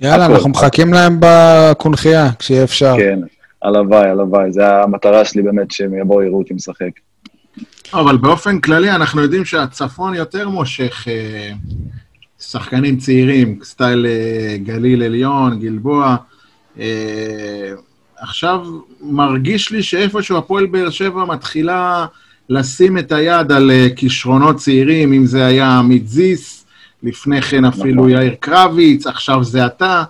יאללה, 0.00 0.24
הכל. 0.24 0.34
אנחנו 0.34 0.50
מחכים 0.50 0.92
להם 0.92 1.16
בקונכייה, 1.20 2.30
כשיהיה 2.38 2.64
אפשר. 2.64 2.94
כן. 2.98 3.18
הלוואי, 3.62 4.08
הלוואי. 4.08 4.52
זה 4.52 4.82
המטרה 4.82 5.24
שלי 5.24 5.42
באמת, 5.42 5.70
שהם 5.70 5.94
יבואו, 5.94 6.22
יראו 6.22 6.38
אותי 6.38 6.54
משחק. 6.54 6.90
אבל 7.94 8.16
באופן 8.16 8.60
כללי, 8.60 8.90
אנחנו 8.90 9.22
יודעים 9.22 9.44
שהצפון 9.44 10.14
יותר 10.14 10.48
מושך 10.48 11.08
אה, 11.08 11.50
שחקנים 12.40 12.96
צעירים, 12.96 13.58
סטייל 13.62 14.06
אה, 14.06 14.56
גליל 14.56 15.02
עליון, 15.02 15.60
גלבוע. 15.60 16.16
אה, 16.78 17.72
עכשיו 18.20 18.60
מרגיש 19.00 19.70
לי 19.70 19.82
שאיפשהו 19.82 20.38
הפועל 20.38 20.66
באר 20.66 20.90
שבע 20.90 21.24
מתחילה 21.24 22.06
לשים 22.48 22.98
את 22.98 23.12
היד 23.12 23.52
על 23.52 23.70
אה, 23.70 23.88
כישרונות 23.96 24.56
צעירים, 24.56 25.12
אם 25.12 25.26
זה 25.26 25.46
היה 25.46 25.78
עמית 25.78 26.08
זיס, 26.08 26.59
לפני 27.02 27.42
כן 27.42 27.64
אפילו 27.64 28.06
נכון. 28.06 28.10
יאיר 28.10 28.34
קרביץ, 28.40 29.06
עכשיו 29.06 29.44
זה 29.44 29.66
אתה. 29.66 30.02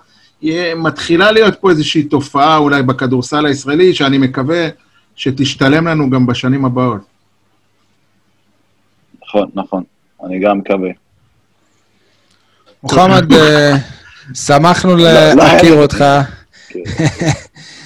מתחילה 0.75 1.31
להיות 1.31 1.55
פה 1.59 1.69
איזושהי 1.69 2.03
תופעה 2.03 2.57
אולי 2.57 2.83
בכדורסל 2.83 3.45
הישראלי, 3.45 3.93
שאני 3.93 4.17
מקווה 4.17 4.67
שתשתלם 5.15 5.87
לנו 5.87 6.09
גם 6.09 6.25
בשנים 6.25 6.65
הבאות. 6.65 7.01
נכון, 9.23 9.49
נכון. 9.53 9.83
אני 10.25 10.39
גם 10.39 10.57
מקווה. 10.57 10.89
מוחמד, 12.83 13.33
אה, 13.33 13.75
שמחנו 14.33 14.95
לא, 14.97 15.03
לא 15.03 15.33
להכיר 15.33 15.73
אותך, 15.73 16.05
כן. 16.69 16.79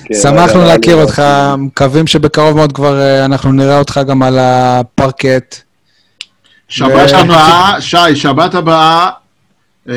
כן, 0.05 0.13
שמחנו 0.13 0.59
לא 0.59 0.67
להכיר 0.67 0.95
אותך, 0.95 1.21
מקווים 1.57 2.07
שבקרוב 2.07 2.55
מאוד 2.55 2.71
כבר 2.71 3.01
אה, 3.01 3.25
אנחנו 3.25 3.51
נראה 3.51 3.79
אותך 3.79 3.99
גם 4.07 4.23
על 4.23 4.37
הפרקט. 4.39 5.64
שבת 6.67 7.11
ו- 7.13 7.17
הבאה, 7.17 7.81
שי, 7.81 8.15
שבת 8.15 8.55
הבאה, 8.55 9.09
אה, 9.89 9.93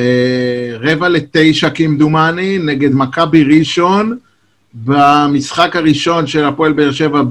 רבע 0.80 1.08
לתשע 1.08 1.70
כמדומני, 1.70 2.58
נגד 2.58 2.94
מכבי 2.94 3.58
ראשון, 3.58 4.16
במשחק 4.74 5.76
הראשון 5.76 6.26
של 6.26 6.44
הפועל 6.44 6.72
באר 6.72 6.90
שבע 6.92 7.22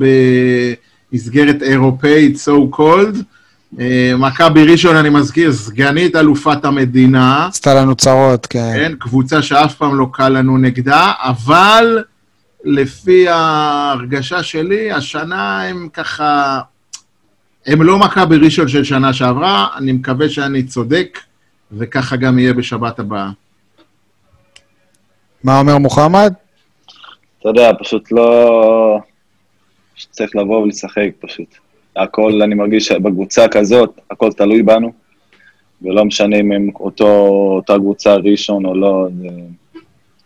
במסגרת 1.11 1.63
אירופאית, 1.63 2.35
so 2.35 2.77
called. 2.77 3.17
אה, 3.79 4.13
מכבי 4.17 4.63
ראשון, 4.63 4.95
אני 4.95 5.09
מזכיר, 5.09 5.53
סגנית 5.53 6.15
אלופת 6.15 6.65
המדינה. 6.65 7.47
עשתה 7.47 7.73
לנו 7.73 7.95
צרות, 7.95 8.45
כן. 8.45 8.71
כן, 8.75 8.91
קבוצה 8.99 9.41
שאף 9.41 9.75
פעם 9.75 9.97
לא 9.97 10.07
קל 10.13 10.29
לנו 10.29 10.57
נגדה, 10.57 11.11
אבל 11.19 12.03
לפי 12.63 13.29
ההרגשה 13.29 14.43
שלי, 14.43 14.91
השנה 14.91 15.63
הם 15.63 15.87
ככה... 15.93 16.59
הם 17.67 17.81
לא 17.81 17.99
מכבי 17.99 18.37
ראשון 18.37 18.67
של 18.67 18.83
שנה 18.83 19.13
שעברה, 19.13 19.67
אני 19.77 19.91
מקווה 19.91 20.29
שאני 20.29 20.63
צודק, 20.63 21.19
וככה 21.71 22.15
גם 22.15 22.39
יהיה 22.39 22.53
בשבת 22.53 22.99
הבאה. 22.99 23.29
מה 25.43 25.59
אומר 25.59 25.77
מוחמד? 25.77 26.33
אתה 27.39 27.49
יודע, 27.49 27.71
פשוט 27.79 28.11
לא... 28.11 28.99
צריך 30.09 30.35
לבוא 30.35 30.61
ולשחק 30.61 31.09
פשוט. 31.19 31.55
הכל, 31.95 32.41
אני 32.41 32.55
מרגיש 32.55 32.87
שבקבוצה 32.87 33.47
כזאת, 33.47 33.99
הכל 34.11 34.31
תלוי 34.31 34.63
בנו, 34.63 34.91
ולא 35.81 36.05
משנה 36.05 36.37
אם 36.37 36.51
הם 36.51 36.69
אותו, 36.79 37.27
אותה 37.55 37.75
קבוצה 37.75 38.15
ראשון 38.15 38.65
או 38.65 38.75
לא, 38.75 39.07
זה... 39.21 39.29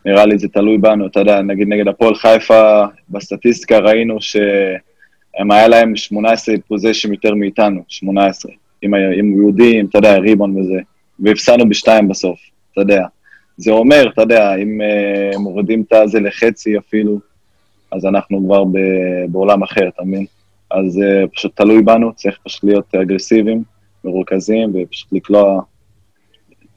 נראה 0.06 0.26
לי 0.26 0.38
זה 0.38 0.48
תלוי 0.48 0.78
בנו, 0.78 1.08
אתה 1.08 1.20
יודע, 1.20 1.42
נגיד 1.42 1.68
נגד 1.68 1.88
הפועל 1.88 2.16
חיפה, 2.16 2.84
בסטטיסטיקה 3.10 3.80
ראינו 3.80 4.22
שהם 5.38 5.52
היה 5.52 5.68
להם 5.68 5.96
18 5.96 6.56
פוזיישים 6.68 7.14
יותר 7.14 7.36
מאיתנו, 7.36 7.82
18. 7.88 8.52
עם, 8.82 8.94
עם 8.94 9.36
יהודים, 9.36 9.86
אתה 9.86 9.98
יודע, 9.98 10.18
ריבון 10.18 10.58
וזה, 10.58 10.80
והפסדנו 11.20 11.70
בשתיים 11.70 12.08
בסוף, 12.08 12.40
אתה 12.72 12.82
יודע. 12.82 13.06
זה 13.58 13.72
אומר, 13.72 14.10
אתה 14.14 14.22
יודע, 14.22 14.56
אם 14.56 14.82
uh, 14.82 15.38
מורידים 15.38 15.84
את 15.88 15.94
הזה 15.94 16.20
לחצי 16.20 16.78
אפילו, 16.78 17.20
אז 17.92 18.06
אנחנו 18.06 18.46
כבר 18.46 18.64
ב, 18.64 18.78
בעולם 19.30 19.64
אחר, 19.64 19.88
אתה 19.88 20.04
מבין? 20.04 20.26
אז 20.72 20.98
uh, 20.98 21.28
פשוט 21.28 21.56
תלוי 21.56 21.82
בנו, 21.82 22.14
צריך 22.14 22.40
פשוט 22.44 22.64
להיות 22.64 22.96
אגרסיביים, 22.96 23.64
מרוכזים, 24.04 24.74
ופשוט 24.76 25.14
לקלוע, 25.14 25.62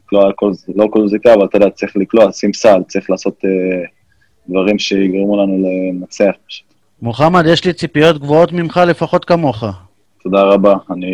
לקלוע 0.04 0.32
כל, 0.32 0.52
לא 0.76 0.86
כל 0.90 1.08
זיקה, 1.08 1.34
אבל 1.34 1.44
אתה 1.44 1.56
יודע, 1.56 1.70
צריך 1.70 1.96
לקלוע, 1.96 2.32
שים 2.32 2.52
סל, 2.52 2.82
צריך 2.88 3.10
לעשות 3.10 3.44
uh, 3.44 3.88
דברים 4.48 4.78
שיגרמו 4.78 5.42
לנו 5.42 5.58
לנצח 5.58 6.32
פשוט. 6.46 6.73
מוחמד, 7.02 7.46
יש 7.46 7.64
לי 7.64 7.72
ציפיות 7.72 8.18
גבוהות 8.18 8.52
ממך 8.52 8.80
לפחות 8.86 9.24
כמוך. 9.24 9.64
תודה 10.22 10.42
רבה, 10.42 10.74
אני 10.90 11.06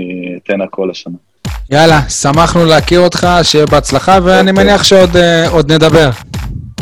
אתן 0.43 0.61
הכל 0.61 0.91
השנה. 0.91 1.15
יאללה, 1.71 2.09
שמחנו 2.09 2.65
להכיר 2.65 3.01
אותך, 3.01 3.29
שיהיה 3.43 3.67
בהצלחה, 3.67 4.19
ואני 4.23 4.51
אוקיי. 4.51 4.65
מניח 4.65 4.85
שעוד 4.85 5.17
אה, 5.17 5.49
עוד 5.49 5.73
נדבר. 5.73 6.11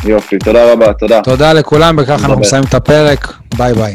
יופי, 0.04 0.38
תודה 0.38 0.72
רבה, 0.72 0.92
תודה. 0.92 1.20
תודה 1.22 1.52
לכולם, 1.52 1.96
וככה 1.98 2.14
אנחנו. 2.14 2.38
מסיימים 2.38 2.68
את 2.68 2.74
הפרק. 2.74 3.32
ביי 3.56 3.74
ביי. 3.74 3.94